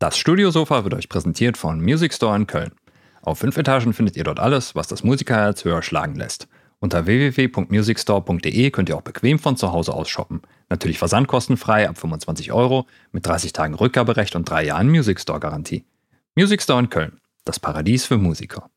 Das 0.00 0.16
Studiosofa 0.16 0.82
wird 0.84 0.94
euch 0.94 1.10
präsentiert 1.10 1.58
von 1.58 1.78
Music 1.78 2.14
Store 2.14 2.34
in 2.34 2.46
Köln. 2.46 2.72
Auf 3.20 3.40
fünf 3.40 3.58
Etagen 3.58 3.92
findet 3.92 4.16
ihr 4.16 4.24
dort 4.24 4.40
alles, 4.40 4.74
was 4.74 4.88
das 4.88 5.04
Musikerherz 5.04 5.66
höher 5.66 5.82
schlagen 5.82 6.14
lässt. 6.14 6.48
Unter 6.78 7.04
www.musicstore.de 7.04 8.70
könnt 8.70 8.88
ihr 8.88 8.96
auch 8.96 9.02
bequem 9.02 9.38
von 9.38 9.58
zu 9.58 9.72
Hause 9.72 9.92
aus 9.92 10.08
shoppen. 10.08 10.40
Natürlich 10.70 10.98
versandkostenfrei 10.98 11.86
ab 11.86 11.98
25 11.98 12.50
Euro 12.50 12.86
mit 13.12 13.26
30 13.26 13.52
Tagen 13.52 13.74
Rückgaberecht 13.74 14.34
und 14.36 14.48
drei 14.48 14.64
Jahren 14.64 14.88
Music 14.88 15.20
Store 15.20 15.38
Garantie. 15.38 15.84
Music 16.34 16.62
Store 16.62 16.80
in 16.80 16.88
Köln, 16.88 17.20
das 17.44 17.60
Paradies 17.60 18.06
für 18.06 18.16
Musiker. 18.16 18.70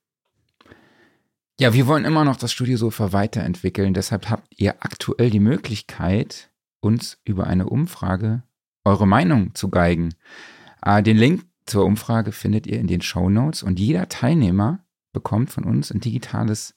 Ja, 1.58 1.74
wir 1.74 1.88
wollen 1.88 2.04
immer 2.04 2.26
noch 2.26 2.36
das 2.36 2.52
Studiosofa 2.52 3.14
weiterentwickeln. 3.14 3.94
Deshalb 3.94 4.30
habt 4.30 4.48
ihr 4.58 4.76
aktuell 4.82 5.30
die 5.30 5.40
Möglichkeit, 5.40 6.50
uns 6.82 7.18
über 7.24 7.48
eine 7.48 7.68
Umfrage 7.68 8.44
eure 8.86 9.08
Meinung 9.08 9.56
zu 9.56 9.70
geigen. 9.70 10.14
Äh, 10.84 11.04
den 11.04 11.18
Link 11.18 11.46
zur 11.66 11.86
Umfrage 11.86 12.32
findet 12.32 12.68
ihr 12.68 12.80
in 12.80 12.88
den 12.88 13.02
Show 13.02 13.30
Notes 13.30 13.64
und 13.64 13.80
jeder 13.80 14.10
Teilnehmer 14.10 14.80
bekommt 15.14 15.52
von 15.52 15.64
uns 15.64 15.92
ein 15.92 16.02
digitales 16.02 16.76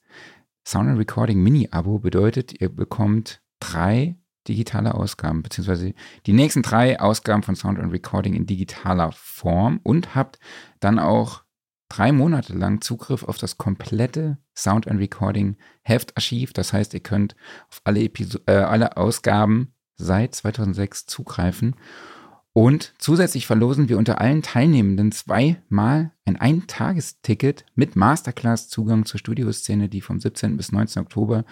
Sound 0.65 0.89
and 0.89 0.99
Recording 0.99 1.41
Mini-Abo. 1.41 1.99
Bedeutet, 1.99 2.59
ihr 2.61 2.69
bekommt 2.69 3.41
drei 3.59 4.15
digitale 4.47 4.95
Ausgaben, 4.95 5.43
beziehungsweise 5.43 5.93
die 6.25 6.33
nächsten 6.33 6.61
drei 6.61 6.99
Ausgaben 6.99 7.43
von 7.43 7.55
Sound 7.55 7.79
and 7.79 7.91
Recording 7.91 8.33
in 8.33 8.45
digitaler 8.45 9.11
Form 9.11 9.79
und 9.83 10.15
habt 10.15 10.39
dann 10.79 10.99
auch 10.99 11.43
drei 11.89 12.11
Monate 12.11 12.53
lang 12.53 12.81
Zugriff 12.81 13.23
auf 13.23 13.37
das 13.37 13.57
komplette 13.57 14.37
Sound 14.55 14.87
and 14.87 14.99
Recording 14.99 15.57
Heftarchiv. 15.83 16.53
Das 16.53 16.71
heißt, 16.71 16.93
ihr 16.93 17.01
könnt 17.01 17.35
auf 17.69 17.81
alle, 17.83 18.01
Episo 18.01 18.39
äh, 18.45 18.53
alle 18.53 18.95
Ausgaben 18.97 19.73
seit 19.95 20.35
2006 20.35 21.07
zugreifen. 21.07 21.75
Und 22.57 22.95
zusätzlich 22.97 23.45
verlosen 23.45 23.87
wir 23.87 23.99
unter 23.99 24.19
allen 24.19 24.41
Teilnehmenden 24.41 25.11
zweimal 25.11 26.11
ein 26.25 26.37
Eintagesticket 26.37 27.65
mit 27.75 27.95
Masterclass-Zugang 27.95 29.05
zur 29.05 29.19
Studioszene, 29.19 29.89
die 29.89 30.01
vom 30.01 30.19
17. 30.19 30.57
bis 30.57 30.71
19. 30.71 31.03
Oktober 31.03 31.45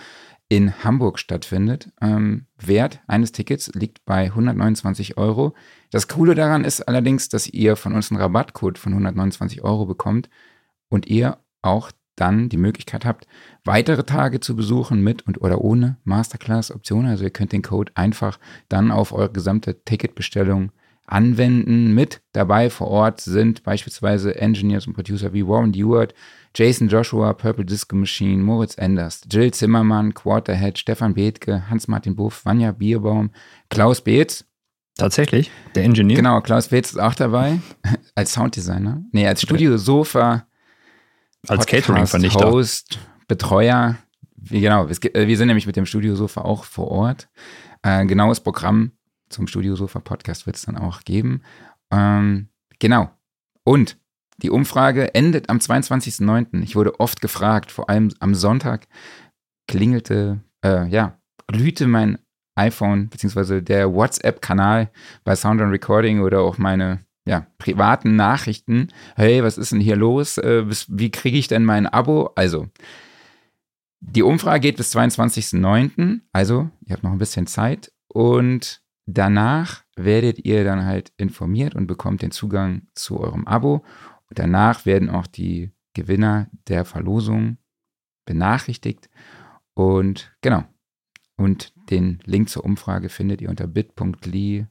in 0.49 0.83
Hamburg 0.83 1.19
stattfindet. 1.19 1.91
Ähm, 2.01 2.47
Wert 2.57 3.01
eines 3.05 3.33
Tickets 3.33 3.71
liegt 3.75 4.03
bei 4.05 4.23
129 4.23 5.15
Euro. 5.15 5.53
Das 5.91 6.07
Coole 6.07 6.33
daran 6.33 6.63
ist 6.63 6.81
allerdings, 6.81 7.29
dass 7.29 7.45
ihr 7.45 7.75
von 7.75 7.93
uns 7.93 8.09
einen 8.09 8.19
Rabattcode 8.19 8.79
von 8.79 8.93
129 8.93 9.63
Euro 9.63 9.85
bekommt 9.85 10.27
und 10.89 11.05
ihr 11.05 11.37
auch 11.61 11.91
dann 12.15 12.49
die 12.49 12.57
Möglichkeit 12.57 13.05
habt, 13.05 13.27
weitere 13.63 14.05
Tage 14.05 14.39
zu 14.39 14.55
besuchen 14.55 15.03
mit 15.03 15.27
und 15.27 15.39
oder 15.39 15.61
ohne 15.61 15.97
Masterclass-Option. 16.03 17.05
Also 17.05 17.25
ihr 17.25 17.29
könnt 17.29 17.51
den 17.51 17.61
Code 17.61 17.91
einfach 17.93 18.39
dann 18.69 18.89
auf 18.89 19.13
eure 19.13 19.31
gesamte 19.31 19.83
Ticketbestellung 19.83 20.71
anwenden. 21.07 21.93
Mit 21.93 22.21
dabei 22.31 22.69
vor 22.69 22.87
Ort 22.87 23.21
sind 23.21 23.63
beispielsweise 23.63 24.35
Engineers 24.35 24.87
und 24.87 24.93
Producer 24.93 25.33
wie 25.33 25.47
Warren 25.47 25.71
Dewart, 25.71 26.13
Jason 26.55 26.87
Joshua, 26.87 27.33
Purple 27.33 27.65
Disco 27.65 27.95
Machine, 27.95 28.41
Moritz 28.41 28.77
Enders, 28.77 29.21
Jill 29.29 29.51
Zimmermann, 29.51 30.13
Quarterhead, 30.13 30.77
Stefan 30.77 31.13
Bethke, 31.13 31.69
Hans-Martin 31.69 32.15
Buff, 32.15 32.45
Vanja 32.45 32.71
Bierbaum, 32.71 33.31
Klaus 33.69 34.01
Beetz. 34.01 34.45
Tatsächlich? 34.97 35.51
Der 35.75 35.83
Engineer? 35.83 36.15
Genau, 36.15 36.39
Klaus 36.41 36.69
Beetz 36.69 36.91
ist 36.91 36.99
auch 36.99 37.15
dabei. 37.15 37.59
als 38.15 38.33
Sounddesigner. 38.33 39.03
Nee, 39.11 39.27
als 39.27 39.41
Studio-Sofa. 39.41 40.47
Als 41.47 41.65
Catering-Vernichter. 41.67 42.49
Host, 42.49 42.99
Betreuer. 43.27 43.97
Genau, 44.49 44.87
äh, 44.87 45.27
wir 45.27 45.37
sind 45.37 45.47
nämlich 45.47 45.67
mit 45.67 45.75
dem 45.75 45.85
Studio-Sofa 45.85 46.41
auch 46.41 46.63
vor 46.63 46.87
Ort. 46.89 47.27
Äh, 47.83 48.05
genaues 48.05 48.39
Programm 48.39 48.91
zum 49.29 49.47
Studiosofa-Podcast 49.47 50.45
wird 50.45 50.55
es 50.55 50.63
dann 50.63 50.77
auch 50.77 51.01
geben. 51.01 51.41
Ähm, 51.91 52.49
genau. 52.79 53.09
Und 53.63 53.97
die 54.37 54.49
Umfrage 54.49 55.15
endet 55.15 55.49
am 55.49 55.57
22.09. 55.57 56.61
Ich 56.61 56.75
wurde 56.75 56.99
oft 56.99 57.21
gefragt, 57.21 57.71
vor 57.71 57.89
allem 57.89 58.11
am 58.19 58.35
Sonntag 58.35 58.87
klingelte, 59.67 60.41
äh, 60.63 60.87
ja, 60.87 61.17
glühte 61.47 61.87
mein 61.87 62.19
iPhone 62.55 63.09
beziehungsweise 63.09 63.61
der 63.61 63.93
WhatsApp-Kanal 63.93 64.91
bei 65.23 65.35
Sound 65.35 65.61
and 65.61 65.71
Recording 65.71 66.21
oder 66.21 66.41
auch 66.41 66.57
meine 66.57 67.05
ja, 67.27 67.47
privaten 67.57 68.15
Nachrichten. 68.15 68.89
Hey, 69.15 69.43
was 69.43 69.57
ist 69.57 69.71
denn 69.71 69.79
hier 69.79 69.95
los? 69.95 70.37
Äh, 70.37 70.65
wie 70.87 71.11
kriege 71.11 71.37
ich 71.37 71.47
denn 71.47 71.65
mein 71.65 71.87
Abo? 71.87 72.31
Also, 72.35 72.67
die 73.99 74.21
Umfrage 74.23 74.59
geht 74.59 74.77
bis 74.77 74.95
22.09. 74.95 76.21
Also, 76.31 76.69
ihr 76.85 76.93
habt 76.93 77.03
noch 77.03 77.11
ein 77.11 77.17
bisschen 77.17 77.47
Zeit. 77.47 77.91
Und 78.07 78.84
Danach 79.05 79.83
werdet 79.95 80.45
ihr 80.45 80.63
dann 80.63 80.85
halt 80.85 81.13
informiert 81.17 81.75
und 81.75 81.87
bekommt 81.87 82.21
den 82.21 82.31
Zugang 82.31 82.87
zu 82.95 83.19
eurem 83.19 83.45
Abo. 83.45 83.85
Und 84.29 84.39
danach 84.39 84.85
werden 84.85 85.09
auch 85.09 85.27
die 85.27 85.71
Gewinner 85.93 86.47
der 86.67 86.85
Verlosung 86.85 87.57
benachrichtigt. 88.25 89.09
Und 89.73 90.35
genau. 90.41 90.63
Und 91.37 91.73
den 91.89 92.19
Link 92.25 92.49
zur 92.49 92.63
Umfrage 92.65 93.09
findet 93.09 93.41
ihr 93.41 93.49
unter 93.49 93.67
bit.ly 93.67 94.67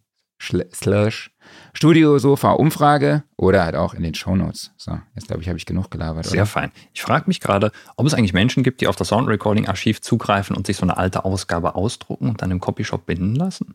slash 0.73 1.31
Studio 1.73 2.19
Sofa 2.19 2.53
Umfrage 2.53 3.23
oder 3.37 3.65
halt 3.65 3.77
auch 3.77 3.95
in 3.95 4.03
den 4.03 4.15
Shownotes. 4.15 4.73
So, 4.77 4.99
jetzt 5.15 5.29
glaube 5.29 5.43
ich, 5.43 5.49
habe 5.49 5.59
ich 5.59 5.67
genug 5.67 5.91
gelabert. 5.91 6.27
Sehr 6.27 6.43
oder? 6.43 6.47
fein. 6.47 6.73
Ich 6.93 7.03
frage 7.03 7.25
mich 7.29 7.41
gerade, 7.41 7.71
ob 7.97 8.07
es 8.07 8.15
eigentlich 8.15 8.33
Menschen 8.33 8.63
gibt, 8.63 8.81
die 8.81 8.89
auf 8.89 8.97
das 8.97 9.09
Sound 9.09 9.29
Recording 9.29 9.69
Archiv 9.69 10.03
zugreifen 10.03 10.57
und 10.57 10.67
sich 10.67 10.77
so 10.77 10.83
eine 10.83 10.97
alte 10.97 11.25
Ausgabe 11.25 11.75
ausdrucken 11.75 12.29
und 12.29 12.43
dann 12.43 12.51
im 12.51 12.61
Copyshop 12.61 13.07
binden 13.07 13.37
lassen. 13.37 13.75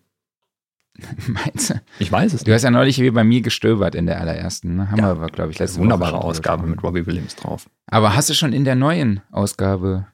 Meinst 1.27 1.71
du? 1.71 1.81
Ich 1.99 2.11
weiß 2.11 2.33
es. 2.33 2.43
Du 2.43 2.53
hast 2.53 2.63
ja 2.63 2.71
neulich 2.71 2.99
wie 2.99 3.11
bei 3.11 3.23
mir 3.23 3.41
gestöbert 3.41 3.95
in 3.95 4.05
der 4.05 4.19
allerersten. 4.19 4.75
Ne? 4.75 4.91
Haben 4.91 4.99
ja. 4.99 5.19
wir, 5.19 5.27
glaube 5.27 5.51
ich, 5.51 5.59
letzte 5.59 5.79
Wunderbare 5.79 6.17
Woche 6.17 6.23
Ausgabe 6.23 6.67
mit 6.67 6.83
Robbie 6.83 7.05
Williams 7.05 7.35
drauf. 7.35 7.69
Aber 7.87 8.15
hast 8.15 8.29
du 8.29 8.33
schon 8.33 8.53
in 8.53 8.63
der 8.63 8.75
neuen 8.75 9.21
Ausgabe 9.31 10.07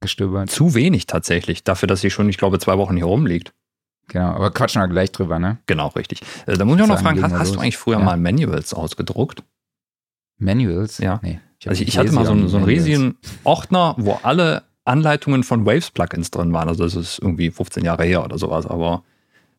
gestöbert? 0.00 0.50
Zu 0.50 0.74
wenig 0.74 1.06
tatsächlich, 1.06 1.64
dafür, 1.64 1.88
dass 1.88 2.00
sie 2.00 2.10
schon, 2.10 2.28
ich 2.28 2.38
glaube, 2.38 2.58
zwei 2.58 2.78
Wochen 2.78 2.96
hier 2.96 3.06
rumliegt. 3.06 3.52
Genau, 4.08 4.26
aber 4.26 4.50
quatschen 4.50 4.80
wir 4.80 4.88
gleich 4.88 5.10
drüber, 5.10 5.38
ne? 5.38 5.58
Genau, 5.66 5.88
richtig. 5.88 6.20
Äh, 6.46 6.56
da 6.56 6.64
muss 6.64 6.76
ich 6.76 6.82
auch 6.82 6.88
noch 6.88 7.00
fragen, 7.00 7.22
hast, 7.22 7.32
hast 7.32 7.54
du 7.54 7.60
eigentlich 7.60 7.76
früher 7.76 7.98
ja. 7.98 8.04
mal 8.04 8.16
Manuals 8.16 8.72
ausgedruckt? 8.72 9.42
Manuals? 10.38 10.98
Ja. 10.98 11.18
Nee, 11.22 11.40
ich 11.58 11.68
also 11.68 11.82
ich, 11.82 11.88
ich 11.88 11.98
hatte 11.98 12.12
mal 12.12 12.24
so, 12.24 12.32
einen, 12.32 12.48
so 12.48 12.56
einen 12.56 12.66
riesigen 12.66 13.16
Ordner, 13.42 13.94
wo 13.98 14.20
alle 14.22 14.62
Anleitungen 14.84 15.42
von 15.42 15.66
Waves-Plugins 15.66 16.30
drin 16.30 16.52
waren. 16.52 16.68
Also 16.68 16.84
das 16.84 16.94
ist 16.94 17.18
irgendwie 17.18 17.50
15 17.50 17.84
Jahre 17.84 18.04
her 18.04 18.24
oder 18.24 18.38
sowas, 18.38 18.66
aber 18.66 19.02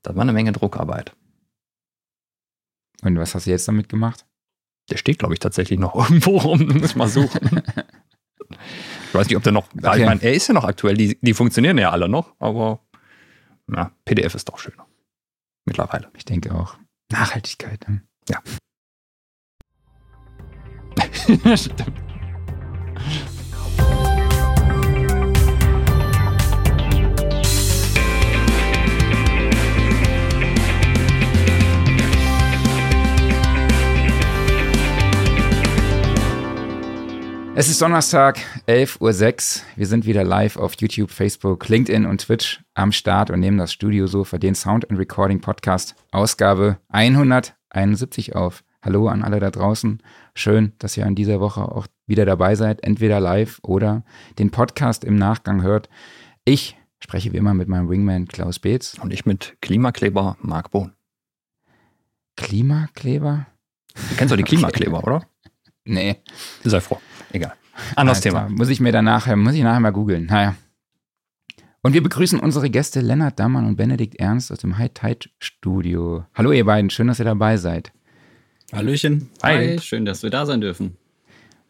das 0.07 0.16
war 0.16 0.22
eine 0.22 0.34
Menge 0.34 0.53
Druckarbeit. 0.53 1.16
Und 3.01 3.18
was 3.18 3.35
hast 3.35 3.45
du 3.45 3.51
jetzt 3.51 3.68
damit 3.68 3.90
gemacht? 3.90 4.25
Der 4.90 4.97
steht, 4.97 5.19
glaube 5.19 5.34
ich, 5.34 5.40
tatsächlich 5.40 5.79
noch 5.79 5.95
irgendwo 6.09 6.38
rum. 6.38 6.68
Du 6.68 6.75
musst 6.75 6.95
mal 6.95 7.09
suchen. 7.09 7.62
ich 8.50 9.13
weiß 9.13 9.28
nicht, 9.28 9.35
ob 9.35 9.44
der 9.44 9.51
noch. 9.51 9.68
Okay. 9.73 10.00
Ich 10.00 10.06
meine, 10.06 10.22
er 10.23 10.34
ist 10.34 10.47
ja 10.47 10.53
noch 10.53 10.63
aktuell. 10.63 10.95
Die, 10.95 11.18
die 11.22 11.34
funktionieren 11.34 11.78
ja 11.78 11.91
alle 11.91 12.07
noch, 12.07 12.35
aber 12.40 12.79
ja, 13.69 13.91
PDF 14.06 14.34
ist 14.35 14.47
doch 14.47 14.59
schöner. 14.59 14.88
Mittlerweile. 15.66 16.09
Ich 16.16 16.24
denke 16.24 16.56
auch. 16.56 16.78
Nachhaltigkeit. 17.12 17.85
Ne? 17.89 18.01
Ja. 18.29 18.41
Stimmt. 21.57 22.07
Es 37.59 37.69
ist 37.69 37.81
Donnerstag, 37.81 38.38
11.06 38.68 39.01
Uhr. 39.01 39.63
Wir 39.78 39.88
sind 39.88 40.06
wieder 40.06 40.23
live 40.23 40.57
auf 40.57 40.75
YouTube, 40.75 41.09
Facebook, 41.09 41.68
LinkedIn 41.68 42.06
und 42.06 42.22
Twitch 42.22 42.63
am 42.75 42.91
Start 42.91 43.31
und 43.31 43.40
nehmen 43.40 43.57
das 43.57 43.73
Studio 43.73 44.06
so 44.06 44.23
für 44.23 44.38
den 44.38 44.53
Sound 44.53 44.88
and 44.91 45.00
Recording 45.00 45.41
Podcast 45.41 45.95
Ausgabe 46.12 46.78
171 46.90 48.35
auf. 48.35 48.63
Hallo 48.84 49.07
an 49.07 49.23
alle 49.23 49.39
da 49.39 49.50
draußen. 49.50 50.04
Schön, 50.36 50.74
dass 50.77 50.98
ihr 50.98 51.07
an 51.07 51.15
dieser 51.15 51.39
Woche 51.39 51.63
auch 51.63 51.88
wieder 52.06 52.27
dabei 52.27 52.54
seid, 52.54 52.83
entweder 52.83 53.19
live 53.19 53.57
oder 53.63 54.03
den 54.38 54.51
Podcast 54.51 55.03
im 55.03 55.15
Nachgang 55.15 55.63
hört. 55.63 55.89
Ich 56.45 56.77
spreche 57.00 57.33
wie 57.33 57.38
immer 57.38 57.56
mit 57.56 57.68
meinem 57.68 57.89
Wingman 57.89 58.27
Klaus 58.27 58.60
Beetz. 58.60 59.00
Und 59.01 59.12
ich 59.12 59.25
mit 59.25 59.57
Klimakleber 59.63 60.38
Marc 60.42 60.69
Bohn. 60.69 60.94
Klimakleber? 62.36 63.48
Du 63.95 64.15
kennst 64.15 64.31
doch 64.31 64.38
die 64.38 64.44
Klimakleber, 64.44 65.00
okay. 65.00 65.07
oder? 65.07 65.27
Nee. 65.88 66.18
Sei 66.63 66.80
froh. 66.80 67.00
Egal. 67.31 67.54
Anderes 67.95 68.22
Thema. 68.22 68.45
Klar. 68.45 68.50
Muss 68.50 68.69
ich 68.69 68.80
mir 68.80 68.92
danach, 68.92 69.34
muss 69.36 69.54
ich 69.54 69.63
nachher 69.63 69.80
mal 69.80 69.92
googeln. 69.92 70.25
Naja. 70.25 70.56
Und 71.81 71.94
wir 71.94 72.04
begrüßen 72.04 72.39
unsere 72.39 72.69
Gäste 72.69 73.00
Lennart 73.00 73.39
Dammann 73.39 73.66
und 73.66 73.78
Benedikt 73.78 74.16
Ernst 74.16 74.51
aus 74.51 74.60
dem 74.60 74.78
High 74.78 74.92
Tide 74.94 75.30
Studio. 75.39 76.25
Hallo 76.34 76.51
ihr 76.51 76.66
beiden, 76.66 76.89
schön, 76.89 77.07
dass 77.07 77.19
ihr 77.19 77.25
dabei 77.25 77.57
seid. 77.57 77.94
Hallöchen. 78.74 79.30
Hi. 79.42 79.56
Hi, 79.56 79.80
schön, 79.80 80.04
dass 80.04 80.24
wir 80.24 80.30
da 80.30 80.45
sein 80.45 80.60
dürfen. 80.60 80.98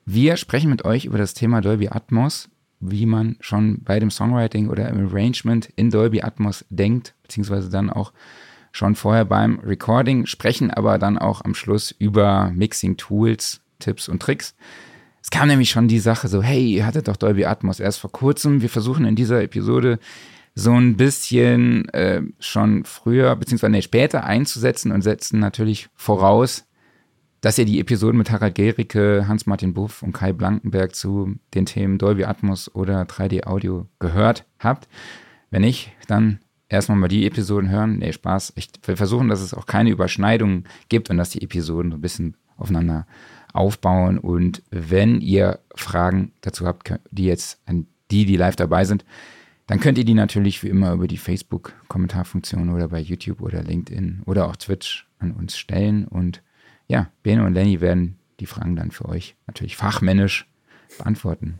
Wir 0.05 0.37
sprechen 0.37 0.69
mit 0.69 0.85
euch 0.85 1.05
über 1.05 1.17
das 1.17 1.33
Thema 1.33 1.61
Dolby 1.61 1.89
Atmos, 1.89 2.49
wie 2.79 3.05
man 3.05 3.35
schon 3.41 3.83
bei 3.83 3.99
dem 3.99 4.09
Songwriting 4.09 4.69
oder 4.69 4.87
im 4.89 5.07
Arrangement 5.07 5.69
in 5.75 5.91
Dolby 5.91 6.21
Atmos 6.21 6.65
denkt, 6.69 7.13
beziehungsweise 7.23 7.69
dann 7.69 7.89
auch 7.89 8.13
schon 8.71 8.95
vorher 8.95 9.25
beim 9.25 9.59
Recording, 9.59 10.25
sprechen 10.25 10.71
aber 10.71 10.97
dann 10.97 11.17
auch 11.17 11.43
am 11.43 11.53
Schluss 11.53 11.91
über 11.91 12.51
Mixing-Tools, 12.55 13.61
Tipps 13.79 14.09
und 14.09 14.21
Tricks. 14.21 14.55
Es 15.21 15.29
kam 15.29 15.47
nämlich 15.47 15.69
schon 15.69 15.87
die 15.87 15.99
Sache 15.99 16.27
so, 16.27 16.41
hey, 16.41 16.71
ihr 16.71 16.85
hattet 16.85 17.07
doch 17.07 17.17
Dolby 17.17 17.45
Atmos 17.45 17.79
erst 17.79 17.99
vor 17.99 18.11
kurzem. 18.11 18.61
Wir 18.61 18.69
versuchen 18.69 19.05
in 19.05 19.15
dieser 19.15 19.41
Episode 19.41 19.99
so 20.55 20.73
ein 20.73 20.97
bisschen 20.97 21.87
äh, 21.89 22.21
schon 22.39 22.83
früher, 22.83 23.35
beziehungsweise 23.35 23.71
nee, 23.71 23.81
später 23.81 24.23
einzusetzen 24.23 24.91
und 24.91 25.01
setzen 25.01 25.39
natürlich 25.39 25.89
voraus, 25.95 26.65
dass 27.41 27.57
ihr 27.57 27.65
die 27.65 27.79
Episoden 27.79 28.17
mit 28.17 28.31
Harald 28.31 28.55
Gericke, 28.55 29.27
Hans-Martin 29.27 29.73
Buff 29.73 30.01
und 30.01 30.13
Kai 30.13 30.33
Blankenberg 30.33 30.95
zu 30.95 31.35
den 31.53 31.65
Themen 31.65 31.97
Dolby 31.97 32.23
Atmos 32.23 32.73
oder 32.73 33.03
3D 33.03 33.45
Audio 33.45 33.85
gehört 33.99 34.45
habt. 34.59 34.87
Wenn 35.51 35.61
nicht, 35.61 35.91
dann 36.07 36.39
erstmal 36.69 36.97
mal 36.97 37.07
die 37.07 37.25
Episoden 37.25 37.69
hören. 37.69 37.99
Nee, 37.99 38.13
Spaß. 38.13 38.53
Ich, 38.55 38.69
wir 38.83 38.97
versuchen, 38.97 39.27
dass 39.27 39.41
es 39.41 39.53
auch 39.53 39.65
keine 39.65 39.91
Überschneidungen 39.91 40.65
gibt 40.89 41.09
und 41.09 41.17
dass 41.17 41.29
die 41.29 41.41
Episoden 41.43 41.91
so 41.91 41.97
ein 41.97 42.01
bisschen 42.01 42.35
aufeinander 42.57 43.05
aufbauen. 43.53 44.17
Und 44.17 44.61
wenn 44.69 45.21
ihr 45.21 45.59
Fragen 45.75 46.31
dazu 46.41 46.65
habt, 46.65 46.93
die 47.11 47.25
jetzt 47.25 47.59
an 47.65 47.87
die, 48.11 48.25
die 48.25 48.37
live 48.37 48.55
dabei 48.55 48.85
sind, 48.85 49.05
dann 49.67 49.79
könnt 49.79 49.97
ihr 49.97 50.05
die 50.05 50.13
natürlich 50.13 50.63
wie 50.63 50.69
immer 50.69 50.93
über 50.93 51.07
die 51.07 51.17
Facebook-Kommentarfunktion 51.17 52.69
oder 52.69 52.87
bei 52.87 52.99
YouTube 52.99 53.41
oder 53.41 53.61
LinkedIn 53.61 54.21
oder 54.25 54.47
auch 54.47 54.55
Twitch 54.55 55.07
an 55.19 55.31
uns 55.31 55.57
stellen. 55.57 56.07
Und 56.07 56.41
ja, 56.87 57.11
Bene 57.21 57.45
und 57.45 57.53
Lenny 57.53 57.81
werden 57.81 58.17
die 58.39 58.45
Fragen 58.45 58.75
dann 58.75 58.91
für 58.91 59.09
euch 59.09 59.35
natürlich 59.45 59.75
fachmännisch 59.75 60.47
beantworten. 60.97 61.59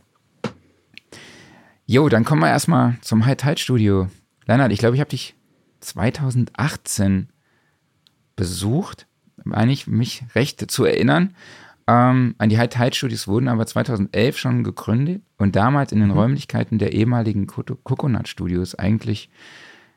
Jo, 1.84 2.08
dann 2.08 2.24
kommen 2.24 2.42
wir 2.42 2.48
erstmal 2.48 2.98
zum 3.00 3.26
High 3.26 3.36
Tide 3.36 3.58
Studio. 3.58 4.08
Lennart, 4.46 4.72
ich 4.72 4.78
glaube, 4.78 4.94
ich 4.94 5.00
habe 5.00 5.10
dich 5.10 5.34
2018 5.80 7.28
besucht, 8.36 9.06
meine 9.44 9.72
ich 9.72 9.86
mich 9.86 10.24
recht 10.34 10.70
zu 10.70 10.84
erinnern. 10.84 11.34
Ähm, 11.88 12.34
an 12.36 12.50
die 12.50 12.58
High 12.58 12.68
Tide 12.68 12.94
Studios 12.94 13.26
wurden 13.26 13.48
aber 13.48 13.66
2011 13.66 14.36
schon 14.36 14.62
gegründet 14.62 15.22
und 15.38 15.56
damals 15.56 15.90
in 15.90 16.00
den 16.00 16.10
mhm. 16.10 16.18
Räumlichkeiten 16.18 16.78
der 16.78 16.92
ehemaligen 16.92 17.46
Coconut 17.46 18.28
Studios 18.28 18.74
eigentlich 18.74 19.30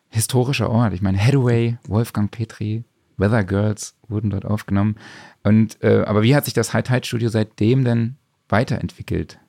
historischer 0.08 0.70
Ort. 0.70 0.94
Ich 0.94 1.02
meine, 1.02 1.22
Hathaway, 1.22 1.78
Wolfgang 1.86 2.32
Petri, 2.32 2.86
Weather 3.18 3.44
Girls 3.44 3.98
wurden 4.08 4.30
dort 4.30 4.46
aufgenommen. 4.46 4.96
Und, 5.44 5.84
äh, 5.84 6.04
aber 6.06 6.24
wie 6.24 6.34
hat 6.34 6.46
sich 6.46 6.54
das 6.54 6.74
High 6.74 6.84
Tide 6.84 7.06
Studio 7.06 7.28
seitdem 7.28 7.84
denn 7.84 8.16
weiterentwickelt? 8.48 9.40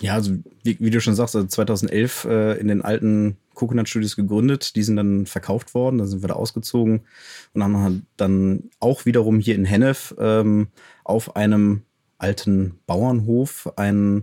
Ja, 0.00 0.14
also 0.14 0.36
wie, 0.64 0.78
wie 0.80 0.90
du 0.90 1.02
schon 1.02 1.14
sagst, 1.14 1.36
also 1.36 1.46
2011 1.46 2.24
äh, 2.24 2.58
in 2.58 2.68
den 2.68 2.80
alten 2.80 3.36
Coconut 3.58 3.88
Studios 3.88 4.14
gegründet. 4.14 4.76
Die 4.76 4.84
sind 4.84 4.96
dann 4.96 5.26
verkauft 5.26 5.74
worden, 5.74 5.98
dann 5.98 6.06
sind 6.06 6.22
wir 6.22 6.28
da 6.28 6.34
ausgezogen 6.34 7.00
und 7.52 7.62
haben 7.62 8.06
dann 8.16 8.70
auch 8.78 9.04
wiederum 9.04 9.40
hier 9.40 9.56
in 9.56 9.64
Hennef 9.64 10.14
ähm, 10.18 10.68
auf 11.04 11.34
einem 11.34 11.82
alten 12.18 12.78
Bauernhof 12.86 13.72
einen, 13.76 14.22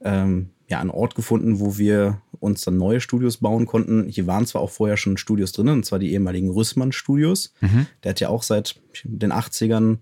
ähm, 0.00 0.50
ja, 0.68 0.80
einen 0.80 0.90
Ort 0.90 1.14
gefunden, 1.14 1.60
wo 1.60 1.76
wir 1.76 2.22
uns 2.40 2.62
dann 2.62 2.78
neue 2.78 3.00
Studios 3.00 3.36
bauen 3.36 3.66
konnten. 3.66 4.08
Hier 4.08 4.26
waren 4.26 4.46
zwar 4.46 4.62
auch 4.62 4.70
vorher 4.70 4.96
schon 4.96 5.18
Studios 5.18 5.52
drin, 5.52 5.68
und 5.68 5.84
zwar 5.84 5.98
die 5.98 6.12
ehemaligen 6.12 6.50
Rüssmann 6.50 6.92
Studios. 6.92 7.52
Mhm. 7.60 7.86
Der 8.02 8.10
hat 8.10 8.20
ja 8.20 8.30
auch 8.30 8.42
seit 8.42 8.80
den 9.04 9.32
80ern 9.32 9.98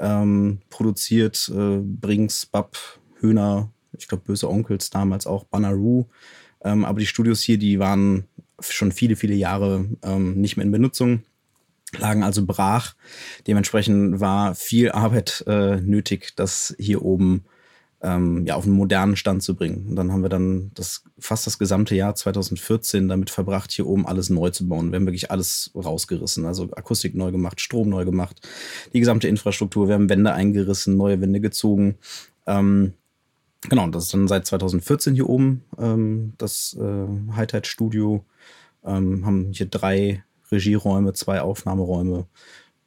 ähm, 0.00 0.58
produziert, 0.70 1.50
äh, 1.54 1.78
Brinks, 1.78 2.46
Bab, 2.46 2.76
Höhner, 3.20 3.70
ich 3.96 4.08
glaube 4.08 4.24
Böse 4.24 4.50
Onkels 4.50 4.90
damals 4.90 5.26
auch, 5.26 5.44
Banneroo. 5.44 6.06
Ähm, 6.64 6.84
aber 6.84 7.00
die 7.00 7.06
Studios 7.06 7.42
hier, 7.42 7.58
die 7.58 7.78
waren 7.78 8.24
schon 8.60 8.92
viele, 8.92 9.16
viele 9.16 9.34
Jahre 9.34 9.86
ähm, 10.02 10.40
nicht 10.40 10.56
mehr 10.56 10.66
in 10.66 10.72
Benutzung, 10.72 11.22
lagen 11.96 12.22
also 12.22 12.44
brach. 12.44 12.94
Dementsprechend 13.46 14.20
war 14.20 14.54
viel 14.54 14.90
Arbeit 14.90 15.44
äh, 15.46 15.76
nötig, 15.80 16.32
das 16.36 16.74
hier 16.78 17.02
oben 17.02 17.44
ähm, 18.00 18.46
ja, 18.46 18.54
auf 18.54 18.64
einen 18.64 18.74
modernen 18.74 19.16
Stand 19.16 19.42
zu 19.42 19.56
bringen. 19.56 19.86
Und 19.88 19.96
dann 19.96 20.12
haben 20.12 20.22
wir 20.22 20.28
dann 20.28 20.70
das, 20.74 21.04
fast 21.18 21.46
das 21.46 21.58
gesamte 21.58 21.94
Jahr 21.96 22.14
2014 22.14 23.08
damit 23.08 23.30
verbracht, 23.30 23.72
hier 23.72 23.86
oben 23.86 24.06
alles 24.06 24.30
neu 24.30 24.50
zu 24.50 24.68
bauen. 24.68 24.92
Wir 24.92 24.96
haben 24.96 25.06
wirklich 25.06 25.30
alles 25.30 25.72
rausgerissen. 25.74 26.46
Also 26.46 26.68
Akustik 26.76 27.14
neu 27.14 27.32
gemacht, 27.32 27.60
Strom 27.60 27.88
neu 27.88 28.04
gemacht, 28.04 28.46
die 28.92 29.00
gesamte 29.00 29.28
Infrastruktur. 29.28 29.88
Wir 29.88 29.94
haben 29.94 30.08
Wände 30.08 30.32
eingerissen, 30.32 30.96
neue 30.96 31.20
Wände 31.20 31.40
gezogen. 31.40 31.96
Ähm, 32.46 32.92
genau, 33.62 33.88
das 33.88 34.04
ist 34.04 34.14
dann 34.14 34.28
seit 34.28 34.46
2014 34.46 35.14
hier 35.14 35.28
oben, 35.28 35.64
ähm, 35.78 36.34
das 36.38 36.76
äh, 36.80 37.32
Hightide 37.34 37.66
Studio. 37.66 38.24
Ähm, 38.84 39.26
haben 39.26 39.52
hier 39.52 39.66
drei 39.66 40.24
Regieräume, 40.50 41.12
zwei 41.12 41.40
Aufnahmeräume, 41.40 42.26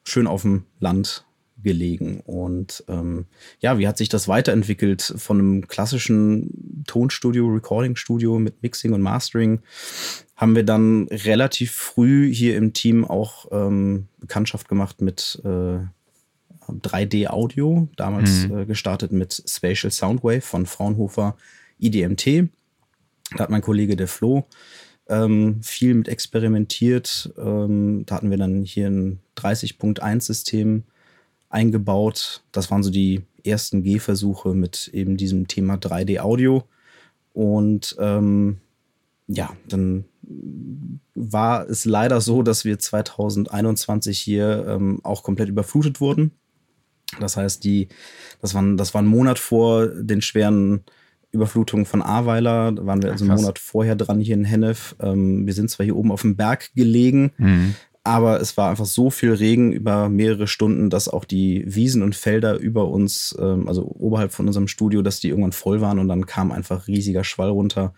schön 0.04 0.28
auf 0.28 0.44
dem 0.44 0.66
Land 0.80 1.26
gelegen. 1.64 2.22
Und 2.22 2.84
ähm, 2.88 3.26
ja, 3.60 3.78
wie 3.78 3.88
hat 3.88 3.98
sich 3.98 4.10
das 4.10 4.28
weiterentwickelt 4.28 5.14
von 5.18 5.40
einem 5.40 5.68
klassischen 5.68 6.84
Tonstudio, 6.88 7.48
Recording-Studio 7.48 8.40
mit 8.40 8.62
Mixing 8.64 8.94
und 8.94 9.02
Mastering? 9.02 9.62
Haben 10.36 10.56
wir 10.56 10.64
dann 10.64 11.08
relativ 11.10 11.72
früh 11.72 12.34
hier 12.34 12.58
im 12.58 12.74
Team 12.74 13.06
auch 13.06 13.46
ähm, 13.52 14.08
Bekanntschaft 14.20 14.68
gemacht 14.68 15.02
mit 15.02 15.40
äh, 15.44 15.80
3D-Audio, 16.82 17.88
damals 17.96 18.48
mhm. 18.48 18.60
äh, 18.60 18.66
gestartet 18.66 19.12
mit 19.12 19.44
Spatial 19.48 19.92
Soundwave 19.92 20.42
von 20.42 20.66
Fraunhofer 20.66 21.36
IDMT. 21.80 22.50
Da 23.36 23.44
hat 23.44 23.50
mein 23.50 23.62
Kollege 23.62 23.96
der 23.96 24.08
Flo 24.08 24.46
ähm, 25.08 25.62
viel 25.62 25.94
mit 25.94 26.08
experimentiert. 26.08 27.34
Ähm, 27.38 28.04
da 28.06 28.16
hatten 28.16 28.30
wir 28.30 28.38
dann 28.38 28.64
hier 28.64 28.88
ein 28.88 29.20
30.1-System 29.38 30.84
eingebaut. 31.50 32.44
Das 32.52 32.72
waren 32.72 32.84
so 32.84 32.90
die 32.90 33.24
ersten 33.44 33.84
Gehversuche 33.84 34.54
mit 34.54 34.90
eben 34.94 35.18
diesem 35.18 35.48
Thema 35.48 35.76
3D-Audio. 35.76 36.64
Und 37.34 37.96
ähm, 38.00 38.58
ja, 39.28 39.52
dann 39.68 40.06
war 41.16 41.70
es 41.70 41.86
leider 41.86 42.22
so, 42.22 42.42
dass 42.44 42.66
wir 42.66 42.80
2021 42.80 44.20
hier 44.20 44.66
ähm, 44.68 45.00
auch 45.04 45.24
komplett 45.24 45.50
überflutet 45.50 46.00
wurden. 46.02 46.32
Das 47.20 47.38
heißt, 47.38 47.64
die, 47.64 47.88
das, 48.42 48.54
waren, 48.54 48.78
das 48.78 48.94
war 48.94 49.02
ein 49.02 49.08
Monat 49.08 49.40
vor 49.40 49.88
den 49.88 50.22
schweren 50.22 50.84
Überflutungen 51.32 51.86
von 51.86 52.02
Ahrweiler. 52.02 52.72
Da 52.72 52.86
waren 52.86 53.02
wir 53.02 53.12
also 53.12 53.26
einen 53.26 53.36
Monat 53.36 53.60
vorher 53.60 53.96
dran 53.96 54.20
hier 54.20 54.36
in 54.36 54.44
Hennef. 54.44 54.96
Ähm, 55.02 55.46
wir 55.46 55.54
sind 55.54 55.70
zwar 55.70 55.86
hier 55.86 55.96
oben 55.96 56.12
auf 56.12 56.22
dem 56.22 56.36
Berg 56.36 56.74
gelegen, 56.76 57.32
mhm. 57.38 57.76
aber 58.04 58.42
es 58.42 58.58
war 58.58 58.70
einfach 58.70 58.86
so 58.86 59.10
viel 59.10 59.34
Regen 59.34 59.72
über 59.72 60.10
mehrere 60.10 60.48
Stunden, 60.48 60.90
dass 60.90 61.08
auch 61.08 61.26
die 61.26 61.64
Wiesen 61.66 62.04
und 62.04 62.16
Felder 62.16 62.58
über 62.58 62.90
uns, 62.90 63.36
ähm, 63.40 63.68
also 63.68 63.84
oberhalb 63.84 64.34
von 64.34 64.48
unserem 64.48 64.68
Studio, 64.68 65.02
dass 65.02 65.20
die 65.20 65.30
irgendwann 65.30 65.54
voll 65.54 65.82
waren 65.82 66.00
und 66.00 66.08
dann 66.08 66.26
kam 66.26 66.52
einfach 66.52 66.88
riesiger 66.88 67.24
Schwall 67.24 67.50
runter. 67.50 67.94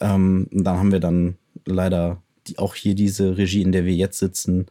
Ähm, 0.00 0.48
und 0.52 0.64
dann 0.64 0.78
haben 0.78 0.92
wir 0.92 1.00
dann 1.00 1.36
leider 1.64 2.22
die, 2.48 2.58
auch 2.58 2.74
hier 2.74 2.94
diese 2.94 3.36
Regie, 3.36 3.62
in 3.62 3.72
der 3.72 3.84
wir 3.84 3.94
jetzt 3.94 4.18
sitzen, 4.18 4.66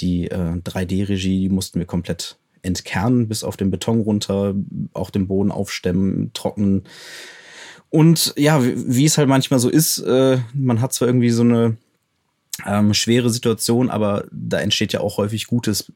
die 0.00 0.26
äh, 0.28 0.56
3D-Regie, 0.56 1.42
die 1.42 1.48
mussten 1.48 1.78
wir 1.78 1.86
komplett 1.86 2.36
entkernen, 2.64 3.28
bis 3.28 3.44
auf 3.44 3.56
den 3.56 3.70
Beton 3.70 4.00
runter, 4.00 4.54
auch 4.92 5.10
den 5.10 5.28
Boden 5.28 5.52
aufstemmen, 5.52 6.32
trocknen. 6.32 6.84
Und 7.90 8.34
ja, 8.36 8.60
wie, 8.64 9.04
es 9.04 9.18
halt 9.18 9.28
manchmal 9.28 9.60
so 9.60 9.68
ist, 9.68 9.98
äh, 9.98 10.38
man 10.52 10.80
hat 10.80 10.92
zwar 10.92 11.08
irgendwie 11.08 11.30
so 11.30 11.42
eine 11.42 11.76
ähm, 12.66 12.94
schwere 12.94 13.30
Situation, 13.30 13.90
aber 13.90 14.24
da 14.32 14.58
entsteht 14.58 14.92
ja 14.92 15.00
auch 15.00 15.18
häufig 15.18 15.46
Gutes 15.46 15.92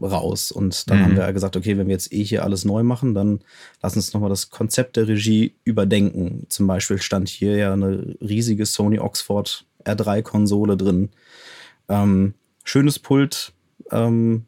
raus. 0.00 0.50
Und 0.52 0.88
dann 0.90 0.98
mhm. 0.98 1.04
haben 1.04 1.16
wir 1.16 1.32
gesagt, 1.32 1.56
okay, 1.56 1.76
wenn 1.76 1.88
wir 1.88 1.94
jetzt 1.94 2.12
eh 2.12 2.24
hier 2.24 2.44
alles 2.44 2.64
neu 2.64 2.82
machen, 2.82 3.14
dann 3.14 3.40
lass 3.82 3.96
uns 3.96 4.12
nochmal 4.12 4.30
das 4.30 4.50
Konzept 4.50 4.96
der 4.96 5.08
Regie 5.08 5.54
überdenken. 5.64 6.46
Zum 6.48 6.66
Beispiel 6.66 7.00
stand 7.00 7.28
hier 7.28 7.56
ja 7.56 7.72
eine 7.72 8.16
riesige 8.20 8.66
Sony 8.66 8.98
Oxford 8.98 9.64
R3-Konsole 9.84 10.76
drin. 10.76 11.10
Ähm, 11.88 12.34
schönes 12.64 12.98
Pult, 12.98 13.52
ähm, 13.90 14.46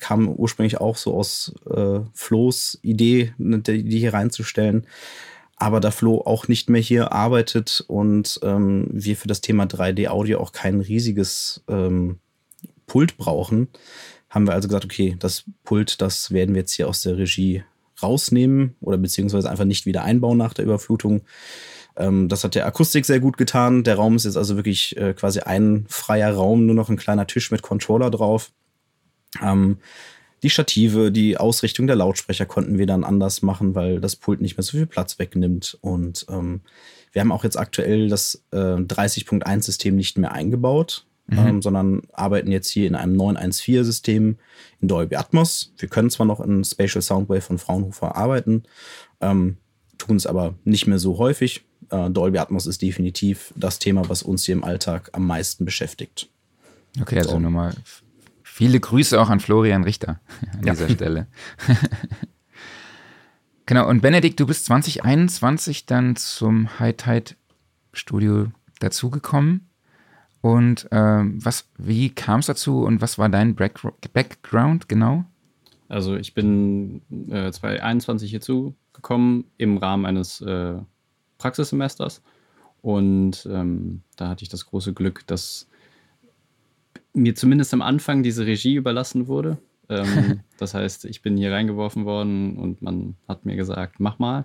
kam 0.00 0.28
ursprünglich 0.28 0.80
auch 0.80 0.96
so 0.96 1.14
aus 1.14 1.54
äh, 1.70 2.00
Flo's 2.12 2.78
Idee, 2.82 3.32
ne, 3.38 3.60
die 3.60 3.98
hier 3.98 4.14
reinzustellen. 4.14 4.86
Aber 5.56 5.80
da 5.80 5.90
Flo 5.90 6.20
auch 6.20 6.48
nicht 6.48 6.68
mehr 6.68 6.80
hier 6.80 7.12
arbeitet 7.12 7.84
und 7.86 8.40
ähm, 8.42 8.88
wir 8.90 9.16
für 9.16 9.28
das 9.28 9.40
Thema 9.40 9.64
3D-Audio 9.64 10.40
auch 10.40 10.52
kein 10.52 10.80
riesiges 10.80 11.62
ähm, 11.68 12.18
Pult 12.86 13.16
brauchen, 13.16 13.68
haben 14.28 14.46
wir 14.46 14.52
also 14.52 14.68
gesagt, 14.68 14.84
okay, 14.84 15.16
das 15.18 15.44
Pult, 15.62 16.00
das 16.00 16.32
werden 16.32 16.54
wir 16.54 16.62
jetzt 16.62 16.72
hier 16.72 16.88
aus 16.88 17.02
der 17.02 17.16
Regie 17.16 17.62
rausnehmen 18.02 18.74
oder 18.80 18.98
beziehungsweise 18.98 19.48
einfach 19.48 19.64
nicht 19.64 19.86
wieder 19.86 20.02
einbauen 20.02 20.38
nach 20.38 20.54
der 20.54 20.64
Überflutung. 20.64 21.22
Ähm, 21.96 22.28
das 22.28 22.42
hat 22.42 22.56
der 22.56 22.66
Akustik 22.66 23.04
sehr 23.04 23.20
gut 23.20 23.36
getan. 23.36 23.84
Der 23.84 23.94
Raum 23.94 24.16
ist 24.16 24.24
jetzt 24.24 24.36
also 24.36 24.56
wirklich 24.56 24.96
äh, 24.96 25.14
quasi 25.14 25.40
ein 25.40 25.86
freier 25.88 26.32
Raum, 26.32 26.66
nur 26.66 26.74
noch 26.74 26.88
ein 26.88 26.96
kleiner 26.96 27.26
Tisch 27.26 27.50
mit 27.52 27.62
Controller 27.62 28.10
drauf. 28.10 28.50
Ähm, 29.42 29.78
die 30.42 30.50
Stative, 30.50 31.10
die 31.10 31.38
Ausrichtung 31.38 31.86
der 31.86 31.96
Lautsprecher 31.96 32.44
konnten 32.44 32.76
wir 32.76 32.86
dann 32.86 33.02
anders 33.02 33.40
machen, 33.40 33.74
weil 33.74 34.00
das 34.00 34.14
Pult 34.14 34.42
nicht 34.42 34.58
mehr 34.58 34.62
so 34.62 34.72
viel 34.72 34.86
Platz 34.86 35.18
wegnimmt. 35.18 35.78
Und 35.80 36.26
ähm, 36.28 36.60
wir 37.12 37.20
haben 37.20 37.32
auch 37.32 37.44
jetzt 37.44 37.58
aktuell 37.58 38.08
das 38.08 38.44
äh, 38.50 38.56
30.1-System 38.56 39.96
nicht 39.96 40.18
mehr 40.18 40.32
eingebaut. 40.32 41.06
mhm. 41.26 41.38
ähm, 41.38 41.62
sondern 41.62 42.02
arbeiten 42.12 42.50
jetzt 42.50 42.68
hier 42.68 42.86
in 42.86 42.94
einem 42.94 43.18
914-System 43.18 44.36
in 44.80 44.88
Dolby 44.88 45.16
Atmos. 45.16 45.72
Wir 45.78 45.88
können 45.88 46.10
zwar 46.10 46.26
noch 46.26 46.40
in 46.40 46.64
Spatial 46.64 47.02
Soundwave 47.02 47.40
von 47.40 47.58
Fraunhofer 47.58 48.14
arbeiten, 48.16 48.64
ähm, 49.20 49.56
tun 49.96 50.16
es 50.16 50.26
aber 50.26 50.54
nicht 50.64 50.86
mehr 50.86 50.98
so 50.98 51.18
häufig. 51.18 51.64
Äh, 51.90 52.10
Dolby 52.10 52.38
Atmos 52.38 52.66
ist 52.66 52.82
definitiv 52.82 53.54
das 53.56 53.78
Thema, 53.78 54.08
was 54.08 54.22
uns 54.22 54.44
hier 54.44 54.54
im 54.54 54.64
Alltag 54.64 55.10
am 55.12 55.26
meisten 55.26 55.64
beschäftigt. 55.64 56.28
Okay, 57.00 57.18
also 57.18 57.30
so. 57.30 57.38
nochmal 57.38 57.74
viele 58.54 58.78
Grüße 58.78 59.20
auch 59.20 59.30
an 59.30 59.40
Florian 59.40 59.82
Richter 59.82 60.20
an 60.52 60.62
dieser 60.62 60.86
ja. 60.86 60.94
Stelle. 60.94 61.26
genau, 63.66 63.88
und 63.88 64.00
Benedikt, 64.00 64.38
du 64.38 64.46
bist 64.46 64.66
2021 64.66 65.86
dann 65.86 66.14
zum 66.14 66.78
High 66.78 66.96
Tide 66.96 67.34
Studio 67.92 68.52
dazugekommen. 68.78 69.68
Und 70.40 70.86
ähm, 70.92 71.44
was, 71.44 71.68
wie 71.78 72.10
kam 72.10 72.40
es 72.40 72.46
dazu 72.46 72.84
und 72.84 73.00
was 73.00 73.18
war 73.18 73.28
dein 73.28 73.56
Background 73.56 74.88
genau? 74.88 75.24
Also 75.88 76.14
ich 76.14 76.34
bin 76.34 77.02
äh, 77.30 77.50
2021 77.50 78.30
hierzu 78.30 78.76
gekommen 78.92 79.46
im 79.56 79.78
Rahmen 79.78 80.06
eines 80.06 80.40
äh, 80.42 80.76
Praxissemesters 81.38 82.22
und 82.82 83.48
ähm, 83.50 84.02
da 84.16 84.28
hatte 84.28 84.44
ich 84.44 84.48
das 84.48 84.66
große 84.66 84.92
Glück, 84.92 85.26
dass 85.26 85.66
mir 87.14 87.34
zumindest 87.34 87.72
am 87.72 87.82
Anfang 87.82 88.22
diese 88.22 88.44
Regie 88.44 88.74
überlassen 88.74 89.26
wurde. 89.26 89.58
Ähm, 89.88 90.40
das 90.58 90.74
heißt, 90.74 91.06
ich 91.06 91.22
bin 91.22 91.36
hier 91.36 91.52
reingeworfen 91.52 92.04
worden 92.04 92.58
und 92.58 92.82
man 92.82 93.16
hat 93.26 93.46
mir 93.46 93.56
gesagt, 93.56 94.00
mach 94.00 94.18
mal. 94.18 94.44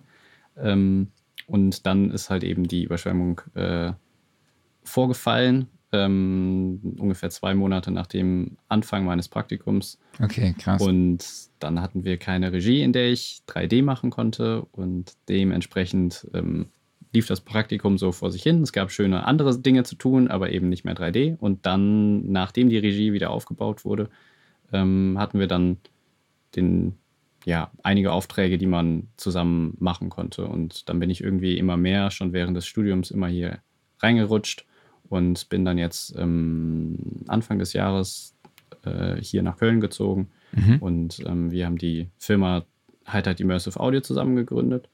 Ähm, 0.58 1.08
und 1.48 1.86
dann 1.86 2.12
ist 2.12 2.30
halt 2.30 2.44
eben 2.44 2.68
die 2.68 2.84
Überschwemmung 2.84 3.42
äh, 3.56 3.94
vorgefallen, 4.84 5.68
ähm, 5.92 6.96
ungefähr 7.00 7.32
zwei 7.32 7.56
Monate 7.56 7.90
nach 7.92 8.06
dem 8.06 8.58
Anfang 8.68 9.06
meines 9.06 9.28
Praktikums. 9.28 10.00
Okay, 10.22 10.54
krass. 10.58 10.82
Und 10.82 11.26
dann 11.60 11.82
hatten 11.82 12.04
wir 12.04 12.18
keine 12.18 12.52
Regie, 12.52 12.84
in 12.84 12.94
der 12.94 13.10
ich 13.10 13.42
3D 13.48 13.84
machen 13.84 14.12
konnte 14.12 14.62
und 14.72 15.14
dementsprechend 15.28 16.28
ähm, 16.34 16.68
lief 17.14 17.28
das 17.28 17.42
Praktikum 17.42 17.98
so 17.98 18.12
vor 18.12 18.32
sich 18.32 18.44
hin. 18.44 18.62
Es 18.62 18.74
gab 18.74 18.92
schöne 18.92 19.26
andere 19.26 19.58
Dinge 19.58 19.84
zu 19.84 19.96
tun, 19.96 20.28
aber 20.28 20.52
eben 20.52 20.70
nicht 20.70 20.86
mehr 20.86 20.96
3D. 20.96 21.38
Und 21.40 21.66
dann, 21.66 22.32
nachdem 22.32 22.70
die 22.70 22.78
Regie 22.78 23.14
wieder 23.14 23.32
aufgebaut 23.32 23.84
wurde, 23.84 24.10
ähm, 24.72 25.16
hatten 25.18 25.40
wir 25.40 25.48
dann 25.48 25.78
den, 26.56 26.98
ja, 27.46 27.72
einige 27.82 28.12
Aufträge, 28.12 28.58
die 28.58 28.68
man 28.68 29.08
zusammen 29.18 29.76
machen 29.80 30.10
konnte. 30.10 30.46
Und 30.46 30.88
dann 30.88 31.00
bin 31.00 31.10
ich 31.10 31.24
irgendwie 31.24 31.58
immer 31.58 31.78
mehr, 31.78 32.12
schon 32.12 32.34
während 32.34 32.56
des 32.56 32.68
Studiums, 32.68 33.10
immer 33.10 33.28
hier 33.28 33.60
reingerutscht 34.00 34.66
und 35.10 35.50
bin 35.50 35.66
dann 35.66 35.80
jetzt 35.80 36.16
ähm, 36.16 37.24
Anfang 37.28 37.58
des 37.58 37.74
Jahres 37.74 38.36
äh, 38.86 39.16
hier 39.16 39.42
nach 39.42 39.58
Köln 39.58 39.82
gezogen. 39.82 40.30
Mhm. 40.52 40.78
Und 40.80 41.20
ähm, 41.26 41.50
wir 41.50 41.66
haben 41.66 41.80
die 41.80 42.10
Firma 42.20 42.66
Highlight 43.08 43.40
Immersive 43.40 43.80
Audio 43.80 44.02
zusammen 44.02 44.36
gegründet 44.36 44.90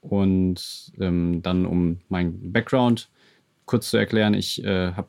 und 0.00 0.92
ähm, 0.98 1.42
dann, 1.42 1.66
um 1.66 1.98
meinen 2.08 2.52
Background 2.52 3.10
kurz 3.66 3.90
zu 3.90 3.96
erklären, 3.96 4.34
ich 4.34 4.64
äh, 4.64 4.92
habe 4.92 5.08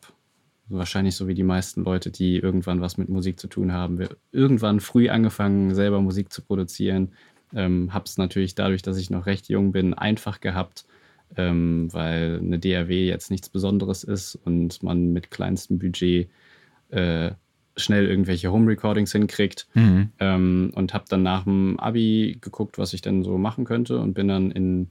wahrscheinlich 0.70 1.16
so 1.16 1.28
wie 1.28 1.34
die 1.34 1.44
meisten 1.44 1.84
Leute, 1.84 2.12
die 2.12 2.38
irgendwann 2.38 2.82
was 2.82 2.98
mit 2.98 3.10
Musik 3.10 3.40
zu 3.40 3.48
tun 3.48 3.72
haben, 3.74 4.08
irgendwann 4.32 4.80
früh 4.80 5.10
angefangen, 5.10 5.76
selber 5.76 6.02
Musik 6.02 6.32
zu 6.32 6.42
produzieren. 6.42 7.12
Ähm, 7.54 7.94
habe 7.94 8.06
es 8.06 8.18
natürlich 8.18 8.56
dadurch, 8.56 8.82
dass 8.82 8.98
ich 8.98 9.10
noch 9.10 9.26
recht 9.26 9.50
jung 9.50 9.72
bin, 9.72 9.94
einfach 9.94 10.40
gehabt, 10.40 10.86
ähm, 11.36 11.90
weil 11.92 12.40
eine 12.40 12.60
DRW 12.60 13.08
jetzt 13.08 13.32
nichts 13.32 13.50
Besonderes 13.50 14.04
ist 14.04 14.36
und 14.36 14.84
man 14.84 15.12
mit 15.12 15.32
kleinstem 15.32 15.78
Budget 15.80 16.30
äh, 16.90 17.32
schnell 17.82 18.08
irgendwelche 18.08 18.52
Home 18.52 18.70
Recordings 18.70 19.12
hinkriegt. 19.12 19.68
Mhm. 19.74 20.10
Ähm, 20.20 20.72
und 20.76 20.94
habe 20.94 21.06
dann 21.10 21.24
nach 21.24 21.44
dem 21.44 21.80
Abi 21.80 22.38
geguckt, 22.40 22.78
was 22.78 22.94
ich 22.94 23.02
denn 23.02 23.24
so 23.24 23.38
machen 23.38 23.66
könnte 23.66 24.00
und 24.00 24.14
bin 24.14 24.28
dann 24.28 24.52
in 24.52 24.90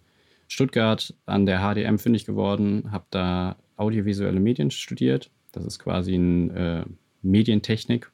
Stuttgart 0.48 1.14
an 1.26 1.46
der 1.46 1.60
HDM 1.60 1.98
fündig 1.98 2.24
geworden, 2.24 2.90
habe 2.90 3.04
da 3.10 3.56
audiovisuelle 3.76 4.40
Medien 4.40 4.70
studiert. 4.70 5.30
Das 5.52 5.64
ist 5.64 5.78
quasi 5.78 6.14
ein 6.14 6.50
äh, 6.50 6.84
Medientechnik, 7.22 8.10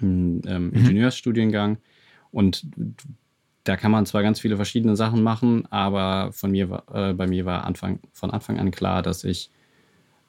ein 0.00 0.42
ähm, 0.46 0.68
mhm. 0.68 0.72
Ingenieursstudiengang. 0.72 1.78
Und 2.30 2.66
da 3.64 3.76
kann 3.76 3.92
man 3.92 4.06
zwar 4.06 4.22
ganz 4.22 4.40
viele 4.40 4.56
verschiedene 4.56 4.96
Sachen 4.96 5.22
machen, 5.22 5.66
aber 5.70 6.32
von 6.32 6.50
mir, 6.50 6.82
äh, 6.92 7.12
bei 7.12 7.26
mir 7.26 7.44
war 7.44 7.64
Anfang, 7.64 8.00
von 8.12 8.30
Anfang 8.30 8.58
an 8.58 8.70
klar, 8.70 9.02
dass 9.02 9.22
ich 9.22 9.50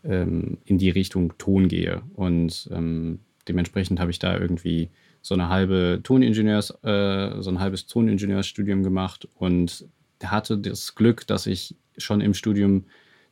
ähm, 0.03 0.57
in 0.65 0.77
die 0.77 0.89
Richtung 0.89 1.37
Ton 1.37 1.67
gehe. 1.67 2.03
Und 2.13 2.69
ähm, 2.71 3.19
dementsprechend 3.47 3.99
habe 3.99 4.11
ich 4.11 4.19
da 4.19 4.37
irgendwie 4.37 4.89
so 5.21 5.35
eine 5.35 5.49
halbe 5.49 6.01
Toningenieurs, 6.03 6.71
äh, 6.83 7.41
so 7.41 7.49
ein 7.49 7.59
halbes 7.59 7.87
Toningenieursstudium 7.87 8.83
gemacht 8.83 9.27
und 9.35 9.85
hatte 10.23 10.57
das 10.57 10.95
Glück, 10.95 11.27
dass 11.27 11.47
ich 11.47 11.75
schon 11.97 12.21
im 12.21 12.33
Studium 12.33 12.85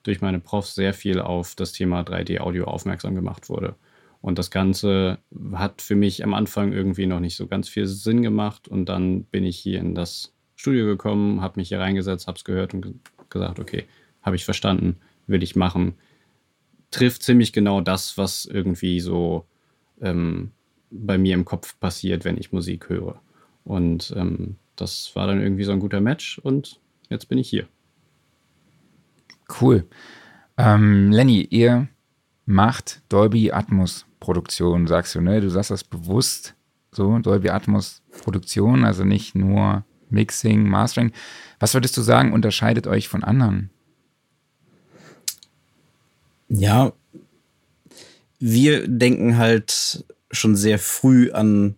durch 0.03 0.21
meine 0.21 0.39
Profs 0.39 0.75
sehr 0.75 0.93
viel 0.93 1.19
auf 1.19 1.55
das 1.55 1.73
Thema 1.73 2.01
3D-Audio 2.01 2.65
aufmerksam 2.65 3.15
gemacht 3.15 3.49
wurde. 3.49 3.75
Und 4.21 4.37
das 4.37 4.51
Ganze 4.51 5.17
hat 5.53 5.81
für 5.81 5.95
mich 5.95 6.23
am 6.23 6.33
Anfang 6.33 6.73
irgendwie 6.73 7.07
noch 7.07 7.19
nicht 7.19 7.35
so 7.35 7.47
ganz 7.47 7.67
viel 7.67 7.87
Sinn 7.87 8.21
gemacht. 8.21 8.67
Und 8.67 8.85
dann 8.85 9.23
bin 9.25 9.43
ich 9.43 9.57
hier 9.57 9.79
in 9.79 9.95
das 9.95 10.33
Studio 10.55 10.85
gekommen, 10.85 11.41
habe 11.41 11.59
mich 11.59 11.69
hier 11.69 11.79
reingesetzt, 11.79 12.27
habe 12.27 12.37
es 12.37 12.43
gehört 12.43 12.73
und 12.73 12.99
gesagt, 13.29 13.59
okay, 13.59 13.85
habe 14.21 14.35
ich 14.35 14.45
verstanden, 14.45 14.97
will 15.25 15.41
ich 15.41 15.55
machen. 15.55 15.95
Trifft 16.91 17.23
ziemlich 17.23 17.51
genau 17.51 17.81
das, 17.81 18.17
was 18.17 18.45
irgendwie 18.45 18.99
so 18.99 19.45
ähm, 20.01 20.51
bei 20.89 21.17
mir 21.17 21.33
im 21.33 21.45
Kopf 21.45 21.79
passiert, 21.79 22.25
wenn 22.25 22.37
ich 22.37 22.51
Musik 22.51 22.89
höre. 22.89 23.21
Und 23.63 24.13
ähm, 24.17 24.55
das 24.75 25.11
war 25.15 25.27
dann 25.27 25.41
irgendwie 25.41 25.63
so 25.63 25.71
ein 25.71 25.79
guter 25.79 26.01
Match 26.01 26.39
und 26.39 26.79
jetzt 27.09 27.29
bin 27.29 27.37
ich 27.37 27.49
hier. 27.49 27.67
Cool. 29.61 29.85
Ähm, 30.57 31.11
Lenny, 31.11 31.41
ihr 31.49 31.87
macht 32.45 33.01
Dolby 33.09 33.51
Atmos 33.51 34.05
Produktion, 34.19 34.87
sagst 34.87 35.15
du, 35.15 35.21
ne? 35.21 35.41
Du 35.41 35.49
sagst 35.49 35.71
das 35.71 35.83
bewusst 35.83 36.55
so, 36.91 37.17
Dolby 37.19 37.49
Atmos 37.49 38.01
Produktion, 38.21 38.83
also 38.83 39.03
nicht 39.03 39.35
nur 39.35 39.85
Mixing, 40.09 40.67
Mastering. 40.67 41.13
Was 41.59 41.73
würdest 41.73 41.95
du 41.95 42.01
sagen, 42.01 42.33
unterscheidet 42.33 42.85
euch 42.85 43.07
von 43.07 43.23
anderen? 43.23 43.69
Ja, 46.49 46.91
wir 48.41 48.87
denken 48.87 49.37
halt 49.37 50.03
schon 50.31 50.55
sehr 50.55 50.79
früh 50.79 51.31
an 51.31 51.75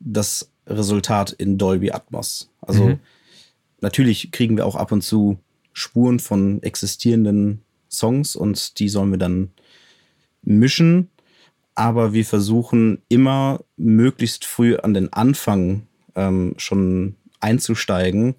das 0.00 0.50
Resultat 0.66 1.30
in 1.32 1.58
Dolby 1.58 1.92
Atmos. 1.92 2.50
Also 2.62 2.84
mhm. 2.84 2.98
natürlich 3.80 4.32
kriegen 4.32 4.56
wir 4.56 4.66
auch 4.66 4.74
ab 4.74 4.90
und 4.90 5.02
zu 5.02 5.38
Spuren 5.74 6.18
von 6.18 6.62
existierenden 6.62 7.60
Songs 7.90 8.36
und 8.36 8.78
die 8.78 8.88
sollen 8.88 9.10
wir 9.10 9.18
dann 9.18 9.50
mischen. 10.42 11.08
Aber 11.74 12.12
wir 12.12 12.24
versuchen 12.24 13.02
immer 13.08 13.60
möglichst 13.76 14.44
früh 14.46 14.76
an 14.76 14.94
den 14.94 15.12
Anfang 15.12 15.86
ähm, 16.14 16.54
schon 16.56 17.16
einzusteigen, 17.40 18.34